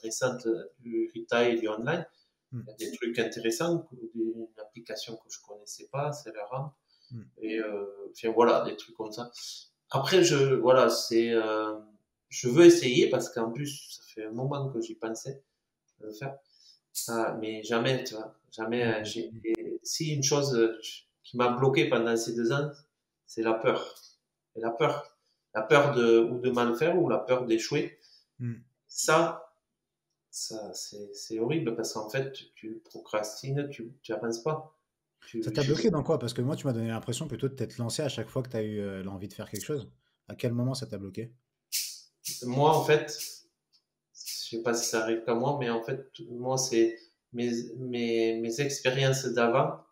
récente 0.03 0.47
du 0.79 1.11
retail 1.15 1.53
et 1.53 1.59
du 1.59 1.67
online, 1.67 2.05
mm. 2.51 2.61
il 2.79 2.85
y 2.85 2.87
a 2.87 2.91
des 2.91 2.97
trucs 2.97 3.17
intéressants, 3.19 3.87
une 4.15 4.47
application 4.57 5.15
que 5.15 5.29
je 5.29 5.39
connaissais 5.47 5.87
pas, 5.91 6.11
c'est 6.11 6.33
la 6.33 6.45
rampe 6.45 6.73
Mm. 7.13 7.21
Et 7.41 7.59
euh, 7.59 7.85
enfin, 8.11 8.31
voilà, 8.31 8.63
des 8.65 8.75
trucs 8.75 8.95
comme 8.95 9.11
ça. 9.11 9.31
Après, 9.89 10.23
je, 10.23 10.55
voilà, 10.55 10.89
c'est, 10.89 11.31
euh, 11.31 11.73
je 12.33 12.49
veux 12.49 12.65
essayer 12.65 13.09
parce 13.09 13.29
qu'en 13.29 13.51
plus, 13.51 13.87
ça 13.91 14.01
fait 14.07 14.25
un 14.25 14.31
moment 14.31 14.69
que 14.69 14.81
j'y 14.81 14.95
pensais 14.95 15.43
de 15.99 16.07
le 16.07 16.13
faire. 16.13 16.35
Ah, 17.07 17.37
mais 17.39 17.61
jamais, 17.63 18.03
tu 18.03 18.15
vois, 18.15 18.35
jamais. 18.51 18.83
Euh, 18.83 19.03
j'ai, 19.03 19.31
si 19.83 20.15
une 20.15 20.23
chose 20.23 20.79
qui 21.23 21.37
m'a 21.37 21.49
bloqué 21.49 21.89
pendant 21.89 22.17
ces 22.17 22.33
deux 22.33 22.51
ans, 22.51 22.71
c'est 23.27 23.43
la 23.43 23.53
peur. 23.53 23.95
Et 24.55 24.61
la 24.61 24.71
peur, 24.71 25.15
la 25.53 25.61
peur 25.61 25.93
de 25.93 26.19
ou 26.19 26.39
de 26.39 26.49
mal 26.49 26.75
faire 26.75 26.99
ou 26.99 27.07
la 27.07 27.19
peur 27.19 27.45
d'échouer. 27.45 27.99
Mm. 28.39 28.55
Ça, 28.87 29.53
ça 30.31 30.73
c'est, 30.73 31.13
c'est 31.13 31.37
horrible 31.37 31.75
parce 31.75 31.93
qu'en 31.93 32.09
fait, 32.09 32.33
tu 32.55 32.81
procrastines, 32.83 33.69
tu, 33.69 33.93
tu 34.01 34.11
avances 34.11 34.41
pas. 34.41 34.75
Ça 35.43 35.51
t'a 35.51 35.63
bloqué 35.63 35.91
dans 35.91 36.03
quoi? 36.03 36.17
Parce 36.17 36.33
que 36.33 36.41
moi, 36.41 36.55
tu 36.55 36.65
m'as 36.65 36.73
donné 36.73 36.87
l'impression 36.87 37.27
plutôt 37.27 37.47
de 37.47 37.53
t'être 37.53 37.77
lancé 37.77 38.01
à 38.01 38.09
chaque 38.09 38.27
fois 38.27 38.41
que 38.41 38.49
tu 38.49 38.57
as 38.57 38.63
eu 38.63 38.79
euh, 38.79 39.03
l'envie 39.03 39.27
de 39.27 39.33
faire 39.33 39.49
quelque 39.49 39.63
chose. 39.63 39.91
À 40.27 40.35
quel 40.35 40.51
moment 40.51 40.73
ça 40.73 40.87
t'a 40.87 40.97
bloqué? 40.97 41.31
Moi, 42.43 42.69
en 42.69 42.83
fait, 42.83 43.17
je 44.13 44.57
sais 44.57 44.63
pas 44.63 44.73
si 44.73 44.89
ça 44.89 45.01
arrive 45.01 45.23
qu'à 45.25 45.35
moi, 45.35 45.57
mais 45.59 45.69
en 45.69 45.81
fait, 45.83 46.05
moi, 46.29 46.57
c'est 46.57 46.97
mes, 47.33 47.51
mes, 47.77 48.39
mes 48.39 48.61
expériences 48.61 49.25
d'avant, 49.25 49.83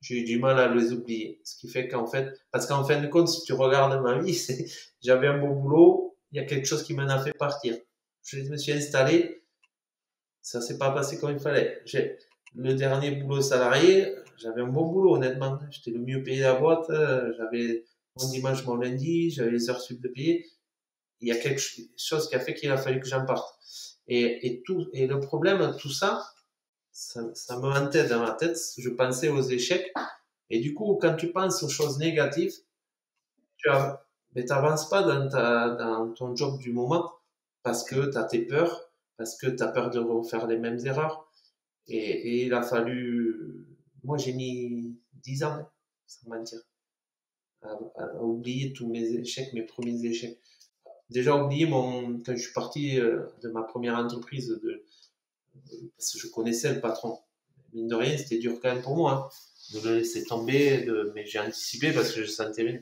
j'ai 0.00 0.20
eu 0.20 0.24
du 0.24 0.38
mal 0.38 0.58
à 0.58 0.72
les 0.74 0.92
oublier. 0.92 1.40
Ce 1.44 1.56
qui 1.58 1.68
fait 1.68 1.88
qu'en 1.88 2.06
fait, 2.06 2.32
parce 2.50 2.66
qu'en 2.66 2.84
fin 2.84 3.00
de 3.00 3.06
compte, 3.06 3.28
si 3.28 3.42
tu 3.44 3.52
regardes 3.52 4.00
ma 4.02 4.18
vie, 4.18 4.38
j'avais 5.02 5.28
un 5.28 5.38
beau 5.38 5.54
boulot, 5.54 6.16
il 6.32 6.36
y 6.36 6.40
a 6.40 6.44
quelque 6.44 6.66
chose 6.66 6.82
qui 6.82 6.94
m'en 6.94 7.08
a 7.08 7.22
fait 7.22 7.32
partir. 7.32 7.76
Je 8.24 8.40
me 8.50 8.56
suis 8.56 8.72
installé, 8.72 9.44
ça 10.42 10.60
s'est 10.60 10.78
pas 10.78 10.90
passé 10.90 11.18
comme 11.18 11.32
il 11.32 11.38
fallait. 11.38 11.82
Le 12.54 12.74
dernier 12.74 13.12
boulot 13.12 13.40
salarié, 13.40 14.14
j'avais 14.36 14.62
un 14.62 14.68
bon 14.68 14.86
boulot, 14.86 15.16
honnêtement. 15.16 15.58
J'étais 15.70 15.90
le 15.90 16.00
mieux 16.00 16.22
payé 16.22 16.38
de 16.38 16.42
la 16.44 16.54
boîte. 16.54 16.88
Euh, 16.90 17.32
j'avais 17.36 17.84
mon 18.16 18.28
dimanche, 18.30 18.64
mon 18.64 18.76
lundi, 18.76 19.30
j'avais 19.30 19.50
les 19.50 19.70
heures 19.70 19.80
sup. 19.80 20.04
Il 21.20 21.28
y 21.28 21.32
a 21.32 21.36
quelque 21.36 21.60
chose 21.96 22.28
qui 22.28 22.34
a 22.34 22.40
fait 22.40 22.54
qu'il 22.54 22.70
a 22.70 22.76
fallu 22.76 23.00
que 23.00 23.06
j'en 23.06 23.24
parte. 23.24 23.58
Et, 24.08 24.46
et, 24.46 24.62
tout, 24.62 24.86
et 24.92 25.06
le 25.06 25.18
problème, 25.18 25.74
tout 25.78 25.90
ça, 25.90 26.24
ça, 26.92 27.22
ça 27.34 27.58
me 27.58 27.68
hantait 27.68 28.08
dans 28.08 28.20
ma 28.20 28.32
tête. 28.32 28.58
Je 28.78 28.90
pensais 28.90 29.28
aux 29.28 29.42
échecs. 29.42 29.92
Et 30.50 30.60
du 30.60 30.74
coup, 30.74 30.98
quand 31.00 31.16
tu 31.16 31.32
penses 31.32 31.62
aux 31.62 31.68
choses 31.68 31.98
négatives, 31.98 32.54
tu 33.56 33.68
n'avances 34.34 34.88
pas 34.88 35.02
dans, 35.02 35.28
ta, 35.28 35.70
dans 35.70 36.12
ton 36.12 36.36
job 36.36 36.58
du 36.58 36.72
moment 36.72 37.12
parce 37.62 37.82
que 37.82 38.10
tu 38.10 38.16
as 38.16 38.24
tes 38.24 38.46
peurs, 38.46 38.90
parce 39.16 39.36
que 39.36 39.48
tu 39.48 39.62
as 39.62 39.68
peur 39.68 39.90
de 39.90 39.98
refaire 39.98 40.46
les 40.46 40.58
mêmes 40.58 40.78
erreurs. 40.86 41.28
Et, 41.88 41.96
et 41.96 42.46
il 42.46 42.54
a 42.54 42.62
fallu 42.62 43.66
moi, 44.06 44.18
j'ai 44.18 44.32
mis 44.32 44.96
10 45.14 45.42
ans, 45.42 45.68
sans 46.06 46.28
mentir, 46.28 46.60
à, 47.62 47.76
à, 47.96 48.22
oublier 48.22 48.72
tous 48.72 48.88
mes 48.88 49.02
échecs, 49.14 49.52
mes 49.52 49.64
premiers 49.64 50.04
échecs. 50.04 50.38
Déjà 51.10 51.36
oublié 51.36 51.66
mon, 51.66 52.20
quand 52.20 52.34
je 52.34 52.42
suis 52.42 52.52
parti 52.52 52.98
euh, 52.98 53.26
de 53.42 53.48
ma 53.48 53.62
première 53.62 53.96
entreprise, 53.96 54.48
de, 54.48 54.84
parce 55.96 56.12
que 56.12 56.18
je 56.18 56.26
connaissais 56.28 56.74
le 56.74 56.80
patron. 56.80 57.20
Mine 57.72 57.88
de 57.88 57.94
rien, 57.94 58.16
c'était 58.16 58.38
dur 58.38 58.58
quand 58.60 58.72
même 58.72 58.82
pour 58.82 58.96
moi 58.96 59.30
hein, 59.30 59.78
de 59.78 59.88
le 59.88 59.96
laisser 59.98 60.24
tomber, 60.24 60.82
de, 60.82 61.12
mais 61.14 61.26
j'ai 61.26 61.38
anticipé 61.38 61.92
parce 61.92 62.12
que 62.12 62.22
je 62.22 62.30
sentais 62.30 62.64
bien. 62.64 62.80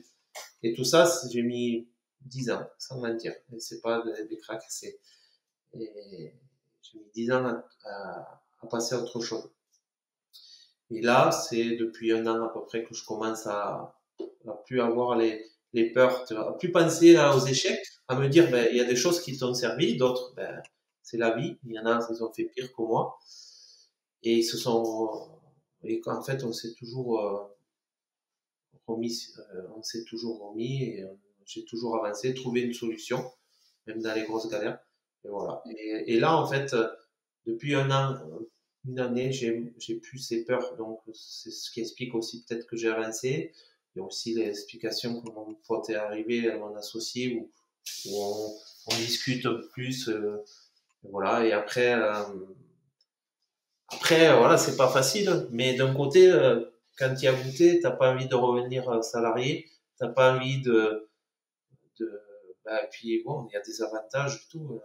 Et 0.63 0.73
tout 0.73 0.85
ça, 0.85 1.11
j'ai 1.31 1.43
mis 1.43 1.89
10 2.23 2.51
ans, 2.51 2.67
sans 2.79 3.01
mentir. 3.01 3.35
C'est 3.59 3.83
pas 3.83 4.03
des, 4.03 4.27
des 4.27 4.39
cracks, 4.39 4.65
c'est, 4.69 4.99
j'ai 5.75 6.99
mis 6.99 7.11
10 7.15 7.33
ans 7.33 7.45
à, 7.45 7.65
à, 7.85 8.43
à 8.63 8.67
passer 8.67 8.95
à 8.95 9.01
autre 9.01 9.21
chose. 9.21 9.51
Et 10.91 11.01
là, 11.03 11.31
c'est 11.31 11.77
depuis 11.77 12.13
un 12.13 12.27
an 12.27 12.43
à 12.45 12.49
peu 12.49 12.65
près 12.65 12.85
que 12.85 12.95
je 12.95 13.05
commence 13.05 13.47
à, 13.47 13.97
à 14.47 14.53
plus 14.65 14.81
avoir 14.81 15.17
les, 15.17 15.45
les 15.75 15.91
peurs, 15.91 16.25
à 16.33 16.57
plus 16.57 16.73
penser 16.73 17.13
là, 17.13 17.37
aux 17.37 17.45
échecs, 17.45 17.85
à 18.09 18.19
me 18.19 18.29
dire, 18.29 18.51
ben, 18.51 18.67
il 18.71 18.77
y 18.77 18.81
a 18.81 18.85
des 18.85 18.97
choses 18.97 19.21
qui 19.21 19.37
t'ont 19.37 19.53
servi, 19.55 19.97
d'autres, 19.97 20.33
ben, 20.37 20.63
c'est 21.03 21.19
la 21.19 21.37
vie. 21.37 21.59
Il 21.67 21.73
y 21.73 21.79
en 21.79 21.85
a, 21.87 22.07
ils 22.11 22.23
ont 22.23 22.33
fait 22.33 22.45
pire 22.45 22.73
que 22.73 22.83
moi. 22.83 23.19
Et 24.23 24.37
ils 24.37 24.45
se 24.45 24.57
sont, 24.57 25.29
et 25.83 26.01
en 26.07 26.23
fait, 26.23 26.45
on 26.45 26.53
s'est 26.53 26.75
toujours 26.75 27.21
euh, 27.21 27.43
remis, 28.87 29.35
euh, 29.39 29.63
on 29.77 29.83
s'est 29.83 30.05
toujours 30.05 30.49
remis 30.49 30.83
et 30.85 31.03
euh, 31.03 31.09
j'ai 31.45 31.65
toujours 31.65 31.97
avancé, 31.97 32.33
trouvé 32.33 32.63
une 32.63 32.73
solution, 32.73 33.31
même 33.87 34.01
dans 34.01 34.15
les 34.15 34.23
grosses 34.23 34.49
galères. 34.49 34.79
Et 35.25 35.29
voilà. 35.29 35.63
Et, 35.77 36.15
et 36.15 36.21
là, 36.21 36.37
en 36.37 36.47
fait, 36.47 36.75
depuis 37.47 37.75
un 37.75 37.91
an, 37.91 38.17
une 38.87 39.01
année, 39.01 39.33
j'ai 39.33 39.97
plus 40.01 40.19
ces 40.19 40.45
peurs. 40.45 40.77
Donc, 40.77 41.01
c'est 41.13 41.51
ce 41.51 41.71
qui 41.71 41.81
explique 41.81 42.15
aussi 42.15 42.45
peut-être 42.45 42.67
que 42.67 42.77
j'ai 42.77 42.89
avancé. 42.89 43.53
Il 43.95 44.01
y 44.01 44.03
a 44.03 44.05
aussi 44.05 44.35
l'explication 44.35 45.23
mon 45.23 45.55
pote 45.67 45.89
est 45.91 45.95
arrivé 45.95 46.51
à 46.51 46.59
mon 46.59 46.75
associé 46.75 47.37
où, 47.37 47.51
on, 48.11 48.97
discute 48.97 49.47
plus. 49.73 50.09
Euh, 50.09 50.43
voilà. 51.05 51.45
Et 51.47 51.53
après, 51.53 51.95
euh, 51.95 52.25
après, 53.89 54.37
voilà, 54.37 54.57
c'est 54.57 54.77
pas 54.77 54.89
facile. 54.89 55.47
Mais 55.51 55.75
d'un 55.75 55.95
côté, 55.95 56.31
euh, 56.31 56.65
quand 56.99 57.15
tu 57.15 57.27
as 57.27 57.35
goûté, 57.35 57.81
t'as 57.81 57.93
pas 57.93 58.13
envie 58.13 58.27
de 58.27 58.35
revenir 58.35 59.03
salarié. 59.05 59.71
T'as 59.99 60.09
pas 60.09 60.35
envie 60.35 60.61
de, 60.61 61.09
de, 62.01 62.21
bah, 62.65 62.81
puis 62.91 63.23
bon, 63.25 63.47
il 63.49 63.55
y 63.55 63.57
a 63.57 63.61
des 63.61 63.81
avantages 63.81 64.49
tout, 64.49 64.81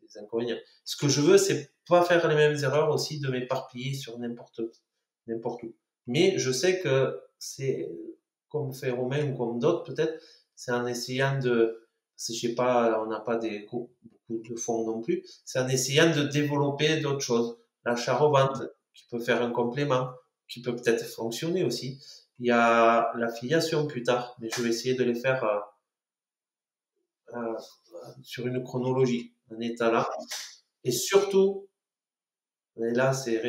des 0.00 0.18
inconvénients. 0.18 0.56
Ce 0.84 0.96
que 0.96 1.08
je 1.08 1.20
veux, 1.20 1.36
c'est 1.36 1.70
pas 1.86 2.02
faire 2.04 2.26
les 2.28 2.34
mêmes 2.34 2.56
erreurs 2.64 2.90
aussi 2.90 3.20
de 3.20 3.28
m'éparpiller 3.28 3.94
sur 3.94 4.18
n'importe 4.18 4.62
n'importe 5.26 5.62
où. 5.64 5.74
Mais 6.06 6.38
je 6.38 6.50
sais 6.50 6.80
que 6.80 7.20
c'est 7.40 7.90
comme 8.48 8.72
fait 8.72 8.90
Romain 8.90 9.32
ou 9.32 9.36
comme 9.36 9.58
d'autres 9.58 9.84
peut-être, 9.84 10.22
c'est 10.54 10.72
en 10.72 10.86
essayant 10.86 11.38
de, 11.38 11.88
je 12.18 12.32
sais 12.32 12.54
pas, 12.54 13.02
on 13.02 13.06
n'a 13.06 13.20
pas 13.20 13.36
des 13.36 13.60
beaucoup 13.60 13.90
de 14.28 14.56
fonds 14.56 14.86
non 14.86 15.00
plus, 15.00 15.24
c'est 15.44 15.58
en 15.58 15.68
essayant 15.68 16.14
de 16.14 16.22
développer 16.24 17.00
d'autres 17.00 17.20
choses. 17.20 17.58
L'achat-revente 17.84 18.62
qui 18.94 19.06
peut 19.10 19.18
faire 19.18 19.42
un 19.42 19.50
complément 19.50 20.10
qui 20.48 20.62
peut 20.62 20.76
peut-être 20.76 21.04
fonctionner 21.04 21.64
aussi. 21.64 21.98
Il 22.38 22.46
y 22.46 22.50
a 22.50 23.12
la 23.16 23.28
filiation 23.32 23.86
plus 23.86 24.02
tard, 24.02 24.36
mais 24.40 24.48
je 24.54 24.62
vais 24.62 24.68
essayer 24.70 24.94
de 24.94 25.04
les 25.04 25.14
faire 25.14 25.44
euh, 25.44 25.60
euh, 27.34 27.54
sur 28.22 28.46
une 28.46 28.62
chronologie, 28.62 29.32
un 29.50 29.60
état 29.60 29.90
là. 29.90 30.08
Et 30.84 30.92
surtout, 30.92 31.68
là, 32.76 33.12
c'est 33.12 33.40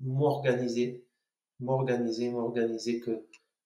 m'organiser, 0.00 1.03
m'organiser, 1.64 2.30
m'organiser 2.30 3.00
que, 3.00 3.24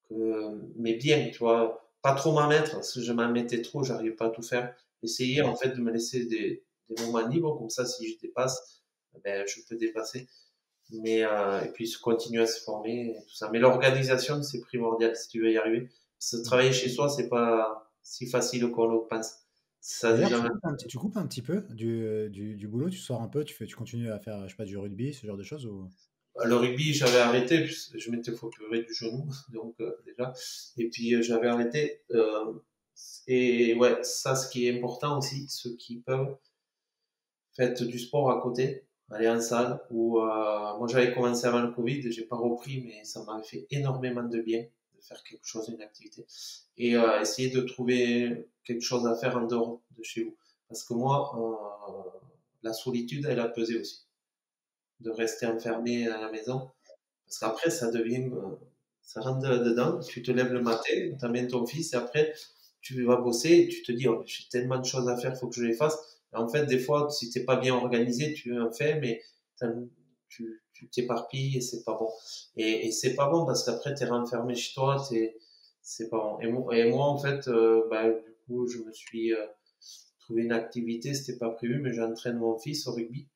que, 0.09 0.70
mais 0.77 0.95
bien, 0.95 1.31
tu 1.33 1.39
vois, 1.39 1.93
pas 2.03 2.15
trop 2.15 2.33
m'en 2.33 2.49
mettre, 2.49 2.73
parce 2.73 2.95
que 2.95 3.01
je 3.01 3.12
m'en 3.12 3.29
mettais 3.29 3.62
trop, 3.62 3.83
j'arrive 3.83 4.15
pas 4.15 4.27
à 4.27 4.31
tout 4.31 4.43
faire. 4.43 4.75
Essayer, 5.03 5.43
en 5.43 5.55
fait, 5.55 5.70
de 5.70 5.81
me 5.81 5.91
laisser 5.91 6.27
des, 6.27 6.65
des 6.89 7.03
moments 7.05 7.27
libres, 7.27 7.57
comme 7.59 7.70
ça, 7.70 7.85
si 7.85 8.09
je 8.09 8.19
dépasse, 8.19 8.83
ben, 9.25 9.45
je 9.47 9.61
peux 9.69 9.77
dépasser. 9.77 10.29
Mais, 10.91 11.23
euh, 11.25 11.62
et 11.62 11.69
puis, 11.69 11.93
continuer 12.01 12.43
à 12.43 12.47
se 12.47 12.62
former 12.62 13.11
et 13.11 13.25
tout 13.27 13.35
ça. 13.35 13.51
Mais 13.53 13.59
l'organisation, 13.59 14.43
c'est 14.43 14.61
primordial 14.61 15.15
si 15.16 15.29
tu 15.29 15.43
veux 15.43 15.53
y 15.53 15.59
arriver. 15.59 15.89
Que 16.20 16.43
travailler 16.43 16.73
chez 16.73 16.89
soi, 16.89 17.09
c'est 17.09 17.29
pas 17.29 17.91
si 18.03 18.27
facile 18.27 18.70
qu'on 18.70 18.87
le 18.87 19.07
pense. 19.07 19.35
Ça 19.81 20.12
tu, 20.19 20.35
coupes 20.35 20.65
un, 20.65 20.75
tu, 20.75 20.99
coupes 20.99 21.16
un, 21.16 21.27
petit 21.27 21.43
peu 21.43 21.61
du, 21.70 22.29
du, 22.31 22.57
du, 22.57 22.66
boulot, 22.69 22.91
tu 22.91 22.99
sors 22.99 23.23
un 23.23 23.29
peu, 23.29 23.45
tu, 23.45 23.55
fais, 23.55 23.65
tu 23.65 23.77
continues 23.77 24.11
à 24.11 24.19
faire, 24.19 24.43
je 24.45 24.49
sais 24.49 24.57
pas, 24.57 24.65
du 24.65 24.77
rugby, 24.77 25.15
ce 25.15 25.27
genre 25.27 25.37
de 25.37 25.45
choses 25.45 25.66
ou... 25.66 25.89
Le 26.44 26.55
rugby, 26.55 26.93
j'avais 26.93 27.19
arrêté, 27.19 27.66
je 27.66 28.10
m'étais 28.10 28.32
fracturé 28.32 28.82
du 28.82 28.94
genou, 28.94 29.27
donc 29.52 29.74
euh, 29.81 29.97
déjà. 30.06 30.32
Et 30.77 30.89
puis 30.89 31.15
euh, 31.15 31.23
j'avais 31.23 31.48
arrêté. 31.48 32.02
Euh, 32.12 32.52
et 33.27 33.74
ouais, 33.74 33.98
ça, 34.02 34.35
ce 34.35 34.51
qui 34.51 34.66
est 34.66 34.77
important 34.77 35.19
aussi, 35.19 35.47
ceux 35.48 35.74
qui 35.77 35.98
peuvent, 35.98 36.36
faites 37.56 37.82
du 37.82 37.98
sport 37.98 38.31
à 38.31 38.40
côté, 38.40 38.86
aller 39.10 39.28
en 39.28 39.40
salle. 39.40 39.81
Ou 39.90 40.19
moi, 40.19 40.86
j'avais 40.89 41.12
commencé 41.12 41.47
avant 41.47 41.60
le 41.60 41.73
Covid, 41.73 42.10
j'ai 42.10 42.24
pas 42.24 42.36
repris, 42.36 42.82
mais 42.82 43.05
ça 43.05 43.23
m'a 43.24 43.40
fait 43.43 43.66
énormément 43.70 44.24
de 44.24 44.40
bien 44.40 44.66
de 44.97 45.01
faire 45.01 45.23
quelque 45.23 45.47
chose, 45.47 45.69
une 45.69 45.81
activité, 45.81 46.27
et 46.77 46.94
essayer 47.20 47.51
de 47.51 47.60
trouver 47.60 48.48
quelque 48.65 48.82
chose 48.82 49.06
à 49.06 49.15
faire 49.15 49.36
en 49.36 49.47
dehors 49.47 49.81
de 49.97 50.02
chez 50.02 50.24
vous. 50.24 50.36
Parce 50.69 50.82
que 50.82 50.94
moi, 50.94 51.32
la 52.65 52.73
solitude, 52.73 53.27
elle 53.31 53.39
a 53.39 53.48
pesé 53.48 53.78
aussi 53.78 54.08
de 55.01 55.11
rester 55.11 55.47
enfermé 55.47 56.09
à 56.09 56.20
la 56.20 56.31
maison. 56.31 56.70
Parce 57.27 57.39
qu'après, 57.39 57.70
ça 57.70 57.91
devient, 57.91 58.31
euh, 58.33 58.57
ça 59.03 59.20
rentre 59.20 59.47
dedans. 59.49 60.01
Tu 60.01 60.23
te 60.23 60.31
lèves 60.31 60.53
le 60.53 60.62
matin, 60.62 61.16
tu 61.19 61.25
amènes 61.25 61.49
ton 61.49 61.66
fils 61.66 61.93
et 61.93 61.97
après, 61.97 62.33
tu 62.81 63.05
vas 63.05 63.16
bosser 63.16 63.51
et 63.51 63.69
tu 63.69 63.83
te 63.83 63.93
dis, 63.93 64.09
oh, 64.09 64.23
j'ai 64.27 64.45
tellement 64.51 64.79
de 64.79 64.85
choses 64.85 65.09
à 65.09 65.16
faire, 65.16 65.37
faut 65.39 65.49
que 65.49 65.57
je 65.57 65.65
les 65.65 65.75
fasse. 65.75 65.99
en 66.33 66.49
fait, 66.49 66.66
des 66.66 66.79
fois, 66.79 67.11
si 67.11 67.31
t'es 67.31 67.45
pas 67.45 67.57
bien 67.57 67.75
organisé, 67.75 68.33
tu 68.35 68.59
en 68.59 68.70
fais, 68.70 68.99
mais 69.01 69.23
tu, 70.29 70.62
t'éparpilles 70.93 71.57
et 71.57 71.61
c'est 71.61 71.85
pas 71.85 71.97
bon. 71.99 72.09
Et, 72.57 72.87
et 72.87 72.93
c'est 72.93 73.15
pas 73.15 73.29
bon 73.29 73.45
parce 73.45 73.65
qu'après, 73.65 73.95
tu 73.95 74.05
es 74.05 74.07
renfermé 74.07 74.55
chez 74.55 74.75
toi, 74.75 74.97
c'est 75.83 76.09
pas 76.09 76.19
bon. 76.19 76.41
Et 76.41 76.49
moi, 76.49 76.77
et 76.77 76.91
moi 76.91 77.07
en 77.07 77.19
fait, 77.19 77.49
euh, 77.49 77.87
bah, 77.91 78.09
du 78.09 78.35
coup, 78.47 78.66
je 78.69 78.79
me 78.79 78.93
suis 78.93 79.35
euh, 79.35 79.47
trouvé 80.20 80.43
une 80.43 80.53
activité, 80.53 81.15
c'était 81.15 81.39
pas 81.39 81.51
prévu, 81.51 81.81
mais 81.81 81.93
j'entraîne 81.93 82.39
mon 82.39 82.59
fils 82.59 82.87
au 82.87 82.93
rugby. 82.93 83.27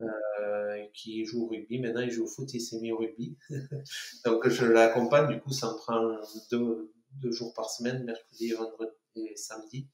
Euh, 0.00 0.86
qui 0.94 1.24
joue 1.24 1.46
au 1.46 1.48
rugby. 1.48 1.80
Maintenant, 1.80 2.02
il 2.02 2.10
joue 2.10 2.24
au 2.24 2.28
foot, 2.28 2.54
il 2.54 2.60
s'est 2.60 2.78
mis 2.78 2.92
au 2.92 2.98
rugby. 2.98 3.36
Donc, 4.24 4.48
je 4.48 4.64
l'accompagne. 4.64 5.28
Du 5.28 5.40
coup, 5.40 5.52
ça 5.52 5.72
me 5.72 5.76
prend 5.76 6.16
deux, 6.52 6.92
deux, 7.20 7.32
jours 7.32 7.52
par 7.52 7.68
semaine, 7.68 8.04
mercredi, 8.04 8.52
vendredi 8.52 8.92
et 9.16 9.36
samedi. 9.36 9.88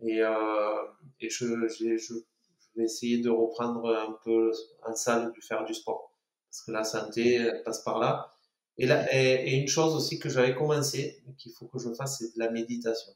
Et, 0.00 0.22
euh, 0.22 0.84
et 1.18 1.28
je, 1.28 1.66
je, 1.66 1.96
je, 1.96 2.14
vais 2.76 2.84
essayer 2.84 3.18
de 3.18 3.30
reprendre 3.30 3.92
un 3.92 4.16
peu 4.24 4.52
en 4.86 4.94
salle, 4.94 5.32
de 5.32 5.40
faire 5.40 5.64
du 5.64 5.74
sport. 5.74 6.14
Parce 6.48 6.62
que 6.62 6.70
la 6.70 6.84
santé 6.84 7.50
passe 7.64 7.82
par 7.82 7.98
là. 7.98 8.30
Et, 8.78 8.86
là, 8.86 9.12
et, 9.12 9.56
une 9.56 9.68
chose 9.68 9.94
aussi 9.96 10.20
que 10.20 10.28
j'avais 10.28 10.54
commencé, 10.54 11.20
qu'il 11.36 11.52
faut 11.52 11.66
que 11.66 11.80
je 11.80 11.92
fasse, 11.94 12.18
c'est 12.18 12.34
de 12.34 12.38
la 12.38 12.50
méditation. 12.50 13.12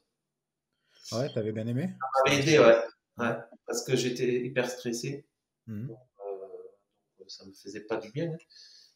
Ouais, 1.13 1.31
t'avais 1.33 1.53
bien 1.53 1.67
aimé? 1.67 1.89
Ça 1.89 2.31
m'avait 2.31 2.41
aidé, 2.41 2.59
ouais. 2.59 2.83
ouais. 3.17 3.37
Parce 3.65 3.83
que 3.85 3.95
j'étais 3.95 4.45
hyper 4.45 4.69
stressé. 4.69 5.25
Mmh. 5.67 5.87
Donc, 5.87 5.97
euh, 6.19 7.23
ça 7.27 7.45
me 7.45 7.53
faisait 7.53 7.85
pas 7.85 7.97
du 7.97 8.11
bien. 8.11 8.31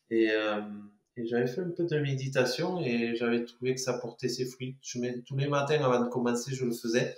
Et, 0.09 0.31
euh, 0.31 0.61
et 1.19 1.25
j'avais 1.25 1.47
fait 1.47 1.61
un 1.61 1.71
peu 1.71 1.85
de 1.85 1.99
méditation 1.99 2.79
et 2.79 3.13
j'avais 3.15 3.43
trouvé 3.43 3.75
que 3.75 3.81
ça 3.81 3.93
portait 3.93 4.29
ses 4.29 4.45
fruits. 4.45 4.77
Tous 4.81 5.35
les 5.35 5.47
matins 5.47 5.83
avant 5.83 6.03
de 6.03 6.09
commencer, 6.09 6.55
je 6.55 6.63
le 6.63 6.71
faisais 6.71 7.09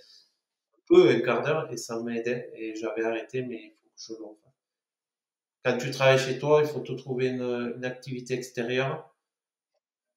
un 0.74 0.80
peu, 0.88 1.10
un 1.10 1.20
quart 1.20 1.44
d'heure, 1.44 1.72
et 1.72 1.78
ça 1.78 2.02
m'aidait. 2.02 2.52
Et 2.56 2.76
j'avais 2.76 3.04
arrêté, 3.04 3.44
mais 3.44 3.62
il 3.64 3.72
faut 3.72 3.90
que 3.90 4.02
je 4.16 4.20
le 4.20 4.28
refasse. 4.28 4.52
Quand 5.64 5.78
tu 5.78 5.92
travailles 5.92 6.18
chez 6.18 6.40
toi, 6.40 6.62
il 6.64 6.68
faut 6.68 6.80
te 6.80 6.94
trouver 6.94 7.28
une, 7.28 7.86
activité 7.86 8.34
extérieure. 8.34 9.08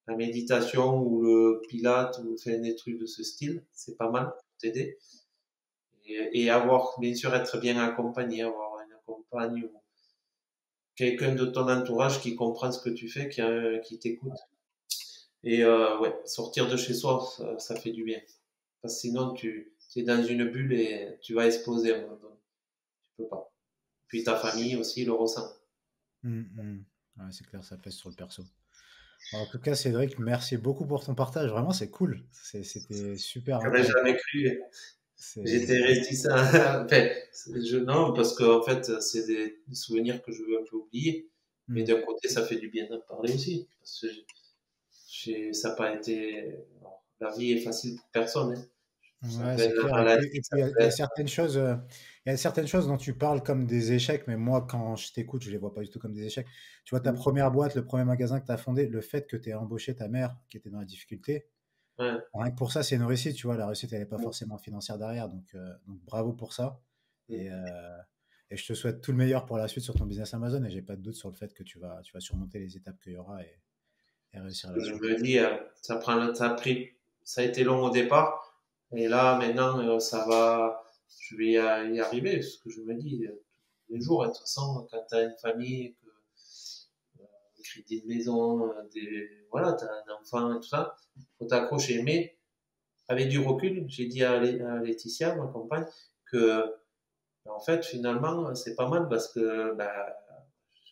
La 0.07 0.15
méditation 0.15 0.97
ou 0.99 1.21
le 1.21 1.61
pilate 1.67 2.19
ou 2.23 2.37
faire 2.37 2.59
des 2.59 2.75
trucs 2.75 2.99
de 2.99 3.05
ce 3.05 3.23
style, 3.23 3.63
c'est 3.71 3.97
pas 3.97 4.09
mal 4.09 4.31
pour 4.31 4.45
t'aider. 4.59 4.97
Et, 6.07 6.49
avoir, 6.49 6.99
bien 6.99 7.13
sûr, 7.13 7.35
être 7.35 7.59
bien 7.59 7.77
accompagné, 7.77 8.43
compagne 9.05 9.63
ou 9.63 9.71
quelqu'un 10.95 11.35
de 11.35 11.45
ton 11.45 11.69
entourage 11.69 12.21
qui 12.21 12.35
comprend 12.35 12.71
ce 12.71 12.79
que 12.81 12.89
tu 12.89 13.09
fais, 13.09 13.29
qui, 13.29 13.41
qui 13.83 13.99
t'écoute. 13.99 14.37
Et 15.43 15.63
euh, 15.63 15.99
ouais, 15.99 16.13
sortir 16.25 16.67
de 16.67 16.75
chez 16.75 16.93
soi, 16.93 17.23
ça, 17.59 17.75
fait 17.75 17.91
du 17.91 18.03
bien. 18.03 18.19
Parce 18.81 18.95
que 18.95 18.99
sinon, 19.01 19.33
tu, 19.33 19.73
es 19.95 20.03
dans 20.03 20.23
une 20.23 20.45
bulle 20.45 20.73
et 20.73 21.17
tu 21.21 21.33
vas 21.33 21.45
exploser 21.45 21.93
à 21.93 21.97
un 21.97 22.01
moment 22.01 22.17
donné. 22.17 22.35
Tu 23.03 23.11
peux 23.17 23.27
pas. 23.27 23.53
Puis 24.07 24.23
ta 24.23 24.35
famille 24.35 24.75
aussi 24.75 25.05
le 25.05 25.13
ressent. 25.13 25.47
Hum, 26.23 26.47
hum. 26.57 27.31
c'est 27.31 27.45
clair, 27.45 27.63
ça 27.63 27.77
pèse 27.77 27.93
sur 27.93 28.09
le 28.09 28.15
perso. 28.15 28.43
En 29.33 29.45
tout 29.47 29.59
cas, 29.59 29.75
Cédric, 29.75 30.19
merci 30.19 30.57
beaucoup 30.57 30.85
pour 30.85 31.03
ton 31.03 31.15
partage. 31.15 31.49
Vraiment, 31.49 31.71
c'est 31.71 31.89
cool. 31.89 32.23
C'était 32.31 33.17
super. 33.17 33.59
J'aurais 33.61 33.83
jamais 33.83 34.15
cru. 34.15 34.59
J'étais 35.17 35.81
réticent. 35.81 36.27
enfin, 36.31 36.85
je, 36.87 37.77
non, 37.77 38.13
parce 38.13 38.35
qu'en 38.35 38.59
en 38.59 38.63
fait, 38.63 39.01
c'est 39.01 39.25
des, 39.25 39.59
souvenirs 39.73 40.21
que 40.21 40.31
je 40.31 40.43
veux 40.43 40.59
un 40.59 40.63
peu 40.69 40.77
oublier. 40.77 41.29
Mais 41.67 41.81
hmm. 41.81 41.87
d'un 41.87 42.01
côté, 42.01 42.27
ça 42.27 42.45
fait 42.45 42.57
du 42.57 42.69
bien 42.69 42.87
d'en 42.87 42.99
parler 43.01 43.33
aussi. 43.33 43.67
Parce 43.79 44.05
que 45.25 45.53
ça 45.53 45.69
n'a 45.69 45.75
pas 45.75 45.95
été. 45.95 46.53
la 47.19 47.31
vie 47.35 47.53
est 47.53 47.61
facile 47.61 47.95
pour 47.95 48.07
personne. 48.11 48.55
Hein. 48.55 48.65
Ouais, 49.23 49.55
il, 49.57 50.59
y 50.59 50.83
a, 50.83 50.91
certaines 50.91 51.27
choses, 51.27 51.57
euh, 51.57 51.75
il 52.25 52.29
y 52.29 52.33
a 52.33 52.37
certaines 52.37 52.67
choses 52.67 52.85
dont 52.85 52.97
tu 52.97 53.15
parles 53.17 53.41
comme 53.41 53.65
des 53.65 53.93
échecs, 53.93 54.25
mais 54.27 54.37
moi, 54.37 54.67
quand 54.69 54.95
je 54.97 55.13
t'écoute, 55.13 55.41
je 55.41 55.49
les 55.49 55.57
vois 55.57 55.73
pas 55.73 55.81
du 55.81 55.89
tout 55.89 55.97
comme 55.97 56.13
des 56.13 56.25
échecs. 56.25 56.45
Tu 56.83 56.91
vois, 56.91 56.99
ta 56.99 57.11
hmm. 57.11 57.15
première 57.15 57.49
boîte, 57.49 57.73
le 57.73 57.83
premier 57.83 58.03
magasin 58.03 58.39
que 58.39 58.45
tu 58.45 58.51
as 58.51 58.57
fondé, 58.57 58.85
le 58.85 59.01
fait 59.01 59.25
que 59.25 59.37
tu 59.37 59.49
aies 59.49 59.55
embauché 59.55 59.95
ta 59.95 60.07
mère 60.07 60.37
qui 60.47 60.57
était 60.57 60.69
dans 60.69 60.79
la 60.79 60.85
difficulté, 60.85 61.47
Rien 61.97 62.51
que 62.51 62.55
pour 62.55 62.71
ça, 62.71 62.83
c'est 62.83 62.95
une 62.95 63.03
réussite, 63.03 63.35
tu 63.35 63.47
vois. 63.47 63.57
La 63.57 63.67
réussite, 63.67 63.93
elle 63.93 63.99
n'est 63.99 64.05
pas 64.05 64.19
forcément 64.19 64.57
financière 64.57 64.97
derrière. 64.97 65.29
Donc, 65.29 65.45
euh, 65.55 65.73
donc 65.87 65.99
bravo 66.05 66.33
pour 66.33 66.53
ça. 66.53 66.79
Et, 67.29 67.49
euh, 67.51 67.97
et, 68.51 68.57
je 68.57 68.67
te 68.67 68.73
souhaite 68.73 69.01
tout 69.01 69.11
le 69.11 69.17
meilleur 69.17 69.45
pour 69.45 69.57
la 69.57 69.67
suite 69.67 69.83
sur 69.83 69.95
ton 69.95 70.05
business 70.05 70.33
Amazon. 70.33 70.63
Et 70.63 70.69
j'ai 70.69 70.81
pas 70.81 70.95
de 70.95 71.01
doute 71.01 71.15
sur 71.15 71.29
le 71.29 71.35
fait 71.35 71.53
que 71.53 71.63
tu 71.63 71.79
vas, 71.79 72.01
tu 72.03 72.13
vas 72.13 72.19
surmonter 72.19 72.59
les 72.59 72.75
étapes 72.75 72.99
qu'il 72.99 73.13
y 73.13 73.17
aura 73.17 73.41
et, 73.43 73.59
réussir 74.33 74.69
à 74.69 74.73
Je 74.77 74.93
me 74.93 75.21
dis, 75.21 75.39
euh, 75.39 75.55
ça, 75.81 75.95
prend, 75.95 76.33
ça, 76.35 76.51
a 76.51 76.53
pris, 76.53 76.91
ça 77.23 77.41
a 77.41 77.43
été 77.45 77.63
long 77.63 77.83
au 77.83 77.89
départ. 77.89 78.61
Et 78.91 79.07
là, 79.07 79.37
maintenant, 79.37 79.99
ça 79.99 80.25
va, 80.27 80.83
je 81.21 81.35
vais 81.37 81.51
y 81.51 81.57
arriver. 81.57 82.41
Ce 82.41 82.59
que 82.59 82.69
je 82.69 82.81
me 82.81 82.93
dis, 82.95 83.25
tous 83.87 83.93
les 83.93 84.01
jours, 84.01 84.23
de 84.23 84.27
toute 84.27 84.39
façon, 84.39 84.87
quand 84.91 85.05
tu 85.07 85.15
as 85.15 85.23
une 85.23 85.35
famille, 85.41 85.95
crédit 87.65 88.01
de 88.01 88.07
maison, 88.07 88.71
des, 88.93 89.29
voilà, 89.51 89.73
tu 89.73 89.85
as 89.85 89.89
un 89.89 90.21
enfant 90.21 90.55
et 90.55 90.59
tout 90.59 90.67
ça 90.69 90.95
faut 91.37 91.45
t'accrocher. 91.45 92.01
Mais 92.03 92.37
avec 93.07 93.29
du 93.29 93.39
recul, 93.39 93.85
j'ai 93.87 94.05
dit 94.05 94.23
à, 94.23 94.39
Laetitia, 94.39 95.35
ma 95.35 95.47
compagne, 95.47 95.85
que 96.31 96.63
ben, 97.45 97.51
en 97.51 97.59
fait, 97.59 97.85
finalement, 97.85 98.53
c'est 98.55 98.75
pas 98.75 98.89
mal 98.89 99.07
parce 99.07 99.31
que 99.31 99.75
ben, 99.75 99.89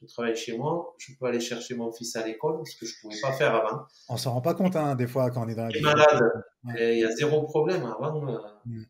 je 0.02 0.06
travaille 0.08 0.36
chez 0.36 0.58
moi, 0.58 0.94
je 0.98 1.14
peux 1.18 1.26
aller 1.26 1.40
chercher 1.40 1.76
mon 1.76 1.92
fils 1.92 2.16
à 2.16 2.26
l'école, 2.26 2.62
ce 2.66 2.78
que 2.78 2.86
je 2.86 3.00
pouvais 3.02 3.20
pas 3.22 3.32
faire 3.32 3.56
avant. 3.56 3.86
On 4.10 4.18
s'en 4.18 4.34
rend 4.34 4.42
pas 4.42 4.54
compte, 4.54 4.76
hein, 4.76 4.96
des 4.96 5.08
fois, 5.08 5.32
quand 5.32 5.46
on 5.46 5.50
est 5.50 5.56
dans 5.56 5.64
la 5.64 5.70
vie. 5.70 5.82
malade. 5.82 6.22
Il 6.78 7.00
y 7.00 7.06
a 7.06 7.12
zéro 7.12 7.44
problème. 7.44 7.86
Avant, 7.86 8.28
euh, 8.28 8.38
mm. 8.66 8.84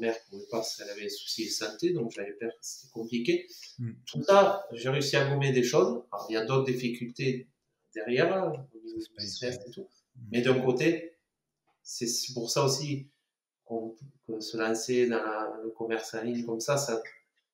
Ma 0.00 0.06
mère 0.06 0.16
pouvait 0.30 0.46
pas, 0.50 0.62
elle 0.80 0.90
avait 0.90 1.02
des 1.02 1.08
soucis 1.08 1.46
de 1.46 1.50
santé, 1.50 1.92
donc 1.92 2.10
j'avais 2.10 2.32
peur 2.32 2.50
que 2.50 2.58
c'était 2.60 2.90
compliqué. 2.92 3.46
Mm. 3.78 3.92
Tout 4.06 4.22
ça, 4.22 4.66
j'ai 4.72 4.88
réussi 4.88 5.16
à 5.16 5.28
gommer 5.28 5.52
des 5.52 5.62
choses. 5.62 6.02
il 6.28 6.34
y 6.34 6.36
a 6.36 6.44
d'autres 6.44 6.70
difficultés 6.70 7.48
derrière, 7.94 8.52
au 8.74 8.78
niveau 8.78 8.98
du 8.98 9.26
stress 9.26 9.58
et 9.66 9.70
tout. 9.70 9.86
Mais 10.30 10.42
d'un 10.42 10.60
côté, 10.60 11.16
c'est 11.82 12.32
pour 12.34 12.50
ça 12.50 12.64
aussi 12.64 13.08
qu'on 13.64 13.94
peut 14.26 14.40
se 14.40 14.56
lancer 14.56 15.08
dans 15.08 15.22
le 15.62 15.70
commerce 15.70 16.14
en 16.14 16.22
ligne 16.22 16.44
comme 16.44 16.60
ça, 16.60 16.76
ça, 16.76 17.02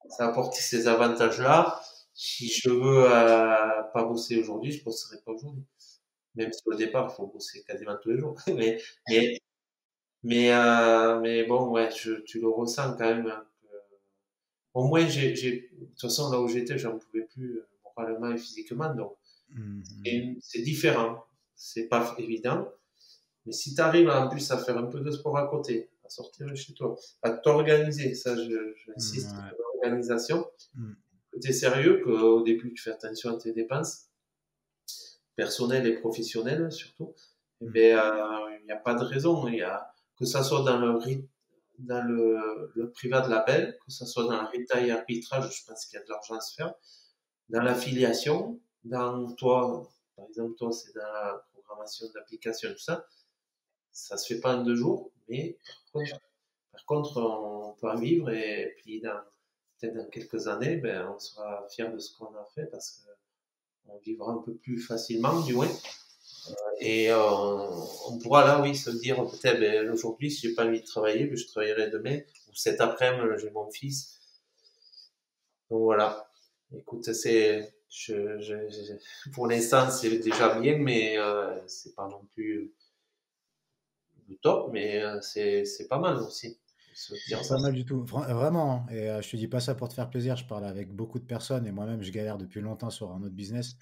ça 0.09 0.29
apporte 0.29 0.55
ces 0.55 0.89
avantages-là. 0.89 1.81
Si 2.15 2.49
je 2.49 2.71
veux 2.71 3.05
euh, 3.07 3.83
pas 3.95 4.05
bosser 4.05 4.37
aujourd'hui, 4.39 4.73
je 4.73 4.85
bosserai 4.85 5.19
pas 5.25 5.33
aujourd'hui. 5.33 5.65
Même 6.35 6.53
si 6.53 6.63
au 6.67 6.75
départ, 6.75 7.11
il 7.11 7.17
faut 7.17 7.27
bosser 7.27 7.63
quasiment 7.63 7.97
tous 8.03 8.11
les 8.11 8.19
jours. 8.19 8.39
mais, 8.47 8.81
mais, 9.09 9.41
mais, 10.23 10.53
euh, 10.53 11.21
mais 11.21 11.45
bon, 11.45 11.71
ouais, 11.71 11.91
je, 11.91 12.13
tu 12.21 12.41
le 12.41 12.49
ressens 12.49 12.97
quand 12.97 13.15
même. 13.15 13.27
Hein, 13.27 13.45
au 14.75 14.85
moins, 14.85 15.07
j'ai, 15.09 15.33
de 15.33 15.87
toute 15.87 16.01
façon, 16.01 16.31
là 16.31 16.41
où 16.41 16.49
j'étais, 16.49 16.79
j'en 16.79 16.99
pouvais 16.99 17.23
plus 17.25 17.57
euh, 17.57 17.69
moralement 17.97 18.31
et 18.31 18.39
physiquement. 18.39 18.95
Donc, 18.95 19.17
Mhm. 19.55 20.39
C'est 20.41 20.63
différent. 20.63 21.25
C'est 21.55 21.89
pas 21.89 22.15
évident. 22.19 22.69
Mais 23.47 23.53
si 23.53 23.75
tu 23.75 23.81
arrives 23.81 24.09
en 24.09 24.29
plus 24.29 24.51
à 24.51 24.59
faire 24.59 24.79
un 24.79 24.87
peu 24.87 25.01
de 25.01 25.11
sport 25.11 25.37
à 25.37 25.47
côté, 25.47 25.91
à 26.05 26.09
sortir 26.09 26.47
de 26.47 26.55
chez 26.55 26.75
toi, 26.75 26.97
à 27.23 27.31
t'organiser, 27.31 28.15
ça 28.15 28.35
j'insiste, 28.37 29.31
je, 29.31 29.57
l'organisation, 29.83 30.47
mm. 30.75 30.93
que 31.33 31.39
tu 31.39 31.49
es 31.49 31.53
sérieux, 31.53 32.01
qu'au 32.05 32.43
début 32.43 32.73
tu 32.75 32.83
fais 32.83 32.91
attention 32.91 33.35
à 33.35 33.39
tes 33.39 33.53
dépenses, 33.53 34.09
personnelles 35.37 35.87
et 35.87 35.95
professionnelles 35.95 36.71
surtout, 36.71 37.15
il 37.61 37.69
mm. 37.69 37.73
n'y 37.73 37.93
euh, 37.93 38.75
a 38.75 38.77
pas 38.77 38.95
de 38.95 39.05
raison. 39.05 39.47
Il 39.49 39.57
y 39.57 39.63
a, 39.63 39.90
que 40.21 40.27
ça 40.27 40.45
soit 40.45 40.63
dans 40.63 40.79
le 40.79 40.99
dans 41.79 42.07
le, 42.07 42.71
le 42.75 42.91
privat 42.91 43.23
de 43.23 43.31
label, 43.31 43.79
que 43.85 43.91
ce 43.91 44.05
soit 44.05 44.25
dans 44.25 44.43
le 44.43 44.49
retail 44.49 44.91
arbitrage, 44.91 45.51
je 45.51 45.65
pense 45.67 45.87
qu'il 45.87 45.99
y 45.99 46.03
a 46.03 46.05
de 46.05 46.11
l'argent 46.11 46.35
à 46.35 46.41
se 46.41 46.55
faire, 46.55 46.75
dans 47.49 47.63
l'affiliation, 47.63 48.61
dans 48.85 49.33
toi, 49.33 49.89
par 50.15 50.27
exemple, 50.27 50.57
toi, 50.57 50.73
c'est 50.73 50.95
dans 50.95 51.01
la 51.01 51.43
programmation 51.55 52.07
d'application, 52.15 52.71
tout 52.73 52.79
ça, 52.79 53.07
ça 53.93 54.19
se 54.19 54.35
fait 54.35 54.41
pas 54.41 54.59
en 54.59 54.63
deux 54.63 54.77
jours, 54.77 55.11
mais 55.29 55.57
par 55.93 56.85
contre, 56.85 57.17
on 57.19 57.75
peut 57.81 57.91
en 57.91 57.97
vivre 57.97 58.29
et 58.29 58.75
puis 58.77 59.01
dans, 59.01 59.21
peut-être 59.79 59.95
dans 59.95 60.09
quelques 60.11 60.49
années, 60.49 60.77
ben, 60.77 61.09
on 61.09 61.19
sera 61.19 61.67
fier 61.71 61.91
de 61.91 61.99
ce 61.99 62.15
qu'on 62.17 62.35
a 62.35 62.47
fait 62.55 62.67
parce 62.67 63.03
qu'on 63.87 63.97
vivra 63.99 64.33
un 64.33 64.39
peu 64.39 64.55
plus 64.55 64.79
facilement, 64.79 65.41
du 65.41 65.55
moins. 65.55 65.71
Et 66.81 67.11
euh, 67.11 67.19
on 68.09 68.19
pourra 68.19 68.45
là, 68.45 68.61
oui, 68.63 68.75
se 68.75 68.91
dire 68.91 69.17
peut-être 69.17 69.61
ben, 69.61 69.91
aujourd'hui, 69.91 70.31
si 70.31 70.49
j'ai 70.49 70.55
pas 70.55 70.65
envie 70.65 70.81
de 70.81 70.87
travailler, 70.87 71.27
ben, 71.27 71.37
je 71.37 71.47
travaillerai 71.47 71.91
demain 71.91 72.21
ou 72.49 72.55
cet 72.55 72.81
après-midi, 72.81 73.41
j'ai 73.41 73.51
mon 73.51 73.71
fils. 73.71 74.19
Donc 75.71 75.83
voilà. 75.83 76.31
Écoute, 76.73 77.13
c'est, 77.13 77.75
je, 77.89 78.41
je, 78.41 79.31
pour 79.33 79.47
l'instant, 79.47 79.91
c'est 79.91 80.19
déjà 80.19 80.59
bien, 80.59 80.79
mais 80.79 81.19
euh, 81.19 81.59
c'est 81.67 81.95
pas 81.95 82.09
non 82.09 82.25
plus 82.33 82.73
le 84.29 84.37
top, 84.37 84.71
mais 84.73 85.03
euh, 85.03 85.21
c'est, 85.21 85.65
c'est 85.65 85.89
pas 85.89 85.99
mal 85.99 86.17
aussi. 86.19 86.59
C'est 86.95 87.49
pas 87.49 87.59
mal 87.59 87.73
du 87.73 87.85
tout, 87.85 88.05
vraiment. 88.05 88.87
Hein. 88.89 88.93
Et 88.93 89.11
euh, 89.11 89.23
je 89.23 89.31
te 89.31 89.37
dis 89.37 89.49
pas 89.49 89.61
ça 89.61 89.75
pour 89.75 89.89
te 89.89 89.95
faire 89.95 90.11
plaisir. 90.11 90.37
Je 90.37 90.45
parle 90.45 90.67
avec 90.67 90.93
beaucoup 90.93 91.19
de 91.19 91.25
personnes 91.25 91.67
et 91.67 91.73
moi-même, 91.73 92.03
je 92.03 92.11
galère 92.13 92.37
depuis 92.37 92.61
longtemps 92.61 92.91
sur 92.91 93.11
un 93.13 93.23
autre 93.23 93.35
business. 93.35 93.77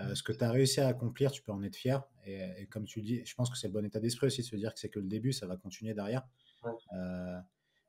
Euh, 0.00 0.14
ce 0.14 0.22
que 0.22 0.32
tu 0.32 0.44
as 0.44 0.50
réussi 0.50 0.80
à 0.80 0.88
accomplir, 0.88 1.30
tu 1.30 1.42
peux 1.42 1.52
en 1.52 1.62
être 1.62 1.76
fier. 1.76 2.02
Et, 2.26 2.66
comme 2.66 2.84
tu 2.84 3.00
le 3.00 3.04
dis, 3.04 3.24
je 3.24 3.34
pense 3.34 3.50
que 3.50 3.56
c'est 3.56 3.68
le 3.68 3.72
bon 3.72 3.84
état 3.84 4.00
d'esprit 4.00 4.26
aussi 4.26 4.42
de 4.42 4.46
se 4.46 4.56
dire 4.56 4.74
que 4.74 4.80
c'est 4.80 4.88
que 4.88 4.98
le 4.98 5.06
début, 5.06 5.32
ça 5.32 5.46
va 5.46 5.56
continuer 5.56 5.94
derrière. 5.94 6.22
Euh, 6.92 7.38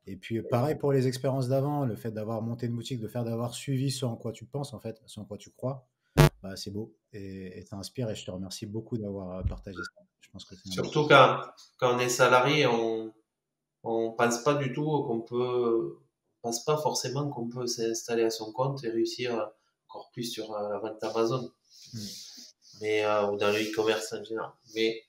et 0.06 0.16
puis 0.16 0.42
pareil 0.44 0.76
pour 0.76 0.94
les 0.94 1.08
expériences 1.08 1.50
d'avant, 1.50 1.84
le 1.84 1.96
fait 1.96 2.12
d'avoir 2.12 2.42
monté 2.42 2.68
une 2.68 2.76
boutique, 2.76 3.02
de 3.02 3.08
faire 3.08 3.24
d'avoir 3.24 3.56
suivi 3.56 3.90
ce 3.90 4.06
en 4.06 4.16
quoi 4.16 4.32
tu 4.32 4.46
penses 4.46 4.74
en 4.74 4.80
fait, 4.80 5.02
ce 5.08 5.20
en 5.20 5.26
quoi 5.26 5.38
tu 5.38 5.50
crois, 5.50 5.88
bah, 6.44 6.56
c'est 6.56 6.70
beau 6.70 6.96
et 7.12 7.66
ça 7.68 7.76
inspire 7.76 8.10
et 8.12 8.16
je 8.16 8.24
te 8.24 8.30
remercie 8.30 8.68
beaucoup 8.68 8.98
d'avoir 8.98 9.44
partagé 9.46 9.80
ça. 9.96 10.04
Je 10.22 10.30
pense 10.30 10.46
que 10.46 10.56
Surtout 10.70 11.08
quand, 11.08 11.42
quand 11.78 11.96
on 11.96 12.00
est 12.00 12.10
salarié, 12.10 12.68
on 12.68 13.12
on 13.88 14.12
pense 14.12 14.44
pas 14.44 14.56
du 14.56 14.74
tout 14.74 14.84
qu'on 14.84 15.22
peut, 15.22 16.00
on 16.42 16.48
pense 16.50 16.64
pas 16.64 16.78
forcément 16.78 17.30
qu'on 17.30 17.48
peut 17.48 17.68
s'installer 17.68 18.24
à 18.24 18.30
son 18.30 18.52
compte 18.52 18.84
et 18.84 18.90
réussir 18.90 19.50
encore 19.88 20.10
plus 20.12 20.24
sur 20.24 20.54
euh, 20.54 20.70
la 20.70 20.80
vente 20.80 21.04
Amazon. 21.04 21.52
Hmm. 21.94 22.00
Mais, 22.82 23.06
euh, 23.06 23.32
ou 23.32 23.38
dans 23.38 23.52
le 23.52 23.60
e-commerce 23.60 24.14
en 24.14 24.24
général. 24.24 24.52
Mais, 24.76 25.04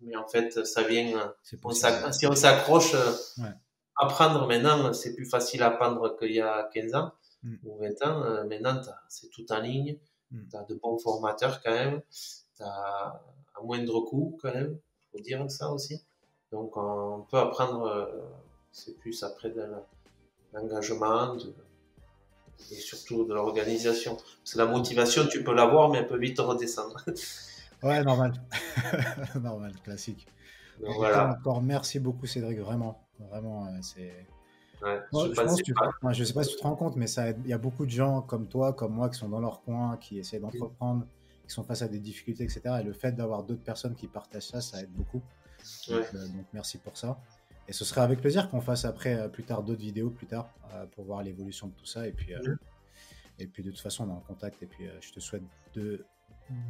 mais 0.00 0.16
en 0.16 0.26
fait, 0.26 0.64
ça 0.64 0.82
vient, 0.82 1.34
on 1.64 1.70
si 1.72 2.26
on 2.26 2.34
s'accroche, 2.34 2.94
ouais. 2.94 3.52
apprendre 3.96 4.46
maintenant, 4.46 4.92
c'est 4.92 5.14
plus 5.14 5.28
facile 5.28 5.62
à 5.62 5.68
apprendre 5.68 6.16
qu'il 6.18 6.32
y 6.32 6.40
a 6.40 6.68
15 6.72 6.94
ans 6.94 7.12
hmm. 7.42 7.56
ou 7.64 7.78
20 7.78 8.02
ans. 8.06 8.22
Euh, 8.24 8.44
maintenant, 8.44 8.80
c'est 9.08 9.30
tout 9.30 9.50
en 9.52 9.60
ligne. 9.60 9.98
Hmm. 10.30 10.48
Tu 10.50 10.56
as 10.56 10.64
de 10.64 10.74
bons 10.74 10.98
formateurs 10.98 11.60
quand 11.62 11.72
même. 11.72 12.00
Tu 12.56 12.62
as 12.62 13.22
à 13.58 13.62
moindre 13.62 14.00
coût 14.00 14.38
quand 14.40 14.52
même. 14.52 14.78
faut 15.12 15.20
dire 15.20 15.50
ça 15.50 15.70
aussi. 15.70 16.02
Donc 16.52 16.76
on 16.76 17.26
peut 17.30 17.38
apprendre, 17.38 17.86
euh, 17.86 18.06
c'est 18.72 18.96
plus 18.98 19.22
après 19.22 19.50
de 19.50 19.66
l'engagement 20.52 21.36
et 22.70 22.74
surtout 22.74 23.24
de 23.24 23.34
l'organisation. 23.34 24.16
Parce 24.16 24.52
que 24.52 24.58
la 24.58 24.66
motivation, 24.66 25.26
tu 25.26 25.42
peux 25.42 25.54
l'avoir, 25.54 25.90
mais 25.90 25.98
elle 25.98 26.06
peut 26.06 26.18
vite 26.18 26.38
redescendre. 26.38 27.04
ouais, 27.82 28.02
normal. 28.04 28.32
normal, 29.40 29.72
classique. 29.82 30.26
Donc, 30.80 30.96
voilà. 30.96 31.30
Encore 31.38 31.62
merci 31.62 31.98
beaucoup 31.98 32.26
Cédric, 32.26 32.58
vraiment. 32.58 33.04
Vraiment, 33.30 33.68
c'est... 33.82 34.26
Ouais, 34.80 35.00
je, 35.12 35.18
je, 36.12 36.24
sais 36.24 36.32
pas 36.32 36.44
si 36.44 36.52
tu 36.52 36.56
te 36.56 36.62
rends 36.62 36.76
compte, 36.76 36.94
mais 36.94 37.06
il 37.44 37.50
y 37.50 37.52
a 37.52 37.58
beaucoup 37.58 37.84
de 37.84 37.90
gens 37.90 38.22
comme 38.22 38.46
toi, 38.46 38.72
comme 38.72 38.94
moi, 38.94 39.08
qui 39.08 39.18
sont 39.18 39.28
dans 39.28 39.40
leur 39.40 39.60
coin, 39.62 39.96
qui 39.96 40.20
essaient 40.20 40.38
d'entreprendre, 40.38 41.04
qui 41.48 41.52
sont 41.52 41.64
face 41.64 41.82
à 41.82 41.88
des 41.88 41.98
difficultés, 41.98 42.44
etc. 42.44 42.62
Et 42.80 42.84
le 42.84 42.92
fait 42.92 43.10
d'avoir 43.10 43.42
d'autres 43.42 43.64
personnes 43.64 43.96
qui 43.96 44.06
partagent 44.06 44.46
ça, 44.46 44.60
ça 44.60 44.80
aide 44.80 44.92
beaucoup. 44.92 45.20
Euh, 45.90 46.04
donc, 46.12 46.46
merci 46.52 46.78
pour 46.78 46.96
ça. 46.96 47.18
Et 47.68 47.72
ce 47.72 47.84
serait 47.84 48.00
avec 48.00 48.20
plaisir 48.20 48.48
qu'on 48.50 48.60
fasse 48.62 48.84
après, 48.84 49.14
euh, 49.14 49.28
plus 49.28 49.44
tard, 49.44 49.62
d'autres 49.62 49.80
vidéos 49.80 50.10
plus 50.10 50.26
tard 50.26 50.48
euh, 50.72 50.86
pour 50.86 51.04
voir 51.04 51.22
l'évolution 51.22 51.68
de 51.68 51.74
tout 51.74 51.84
ça. 51.86 52.06
Et 52.08 52.12
puis, 52.12 52.32
et 53.38 53.46
puis 53.46 53.62
de 53.62 53.70
toute 53.70 53.80
façon, 53.80 54.04
on 54.04 54.08
est 54.08 54.16
en 54.16 54.20
contact. 54.20 54.62
Et 54.62 54.66
puis, 54.66 54.86
je 55.00 55.12
te 55.12 55.20
souhaite 55.20 55.42
de 55.74 56.04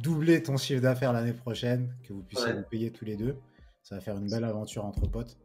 doubler 0.03 0.43
ton 0.43 0.57
chiffre 0.57 0.81
d'affaires 0.81 1.13
l'année 1.13 1.33
prochaine, 1.33 1.95
que 2.03 2.13
vous 2.13 2.21
puissiez 2.21 2.51
vous 2.53 2.63
payer 2.69 2.91
tous 2.91 3.05
les 3.05 3.15
deux. 3.15 3.37
Ça 3.81 3.95
va 3.95 4.01
faire 4.01 4.17
une 4.17 4.29
belle 4.29 4.43
aventure 4.43 4.85
entre 4.85 5.07
potes. 5.07 5.37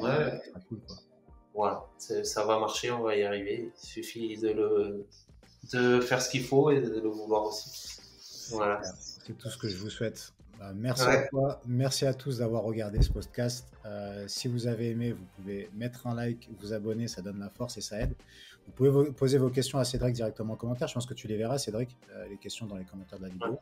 ouais. 0.00 0.40
Cool, 0.68 0.80
Voilà, 1.52 1.84
ça 1.98 2.44
va 2.44 2.58
marcher, 2.58 2.90
on 2.92 3.02
va 3.02 3.16
y 3.16 3.24
arriver. 3.24 3.72
Il 3.76 3.86
suffit 3.86 4.38
de, 4.38 4.50
le, 4.50 5.06
de 5.72 6.00
faire 6.00 6.22
ce 6.22 6.30
qu'il 6.30 6.44
faut 6.44 6.70
et 6.70 6.80
de 6.80 7.00
le 7.00 7.08
vouloir 7.08 7.44
aussi. 7.46 7.98
Voilà. 8.50 8.80
C'est 8.82 9.36
tout 9.36 9.48
ce 9.50 9.58
que 9.58 9.68
je 9.68 9.76
vous 9.76 9.90
souhaite. 9.90 10.33
Bah, 10.58 10.72
merci 10.74 11.04
à 11.04 11.26
toi, 11.28 11.60
merci 11.66 12.06
à 12.06 12.14
tous 12.14 12.38
d'avoir 12.38 12.62
regardé 12.62 13.02
ce 13.02 13.10
podcast. 13.10 13.72
Euh, 13.84 14.24
si 14.28 14.48
vous 14.48 14.66
avez 14.66 14.90
aimé, 14.90 15.12
vous 15.12 15.24
pouvez 15.36 15.68
mettre 15.74 16.06
un 16.06 16.14
like, 16.14 16.48
vous 16.60 16.72
abonner, 16.72 17.08
ça 17.08 17.22
donne 17.22 17.38
la 17.38 17.50
force 17.50 17.76
et 17.76 17.80
ça 17.80 18.00
aide. 18.00 18.14
Vous 18.66 18.72
pouvez 18.72 19.10
poser 19.12 19.38
vos 19.38 19.50
questions 19.50 19.78
à 19.78 19.84
Cédric 19.84 20.14
directement 20.14 20.54
en 20.54 20.56
commentaire. 20.56 20.88
Je 20.88 20.94
pense 20.94 21.06
que 21.06 21.14
tu 21.14 21.28
les 21.28 21.36
verras, 21.36 21.58
Cédric, 21.58 21.96
euh, 22.12 22.26
les 22.28 22.36
questions 22.36 22.66
dans 22.66 22.76
les 22.76 22.84
commentaires 22.84 23.18
de 23.18 23.24
la 23.24 23.30
vidéo. 23.30 23.58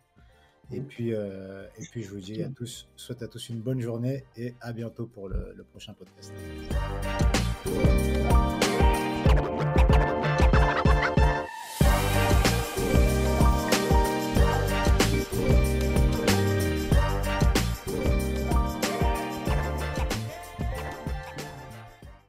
Et 0.70 0.80
puis, 0.80 1.12
euh, 1.12 1.66
et 1.76 1.84
puis, 1.90 2.02
je 2.02 2.10
vous 2.10 2.20
dis 2.20 2.42
à 2.42 2.48
tous, 2.48 2.88
souhaite 2.96 3.22
à 3.22 3.28
tous 3.28 3.48
une 3.48 3.60
bonne 3.60 3.80
journée 3.80 4.24
et 4.36 4.54
à 4.60 4.72
bientôt 4.72 5.06
pour 5.06 5.28
le 5.28 5.64
prochain 5.70 5.92
podcast. 5.92 6.32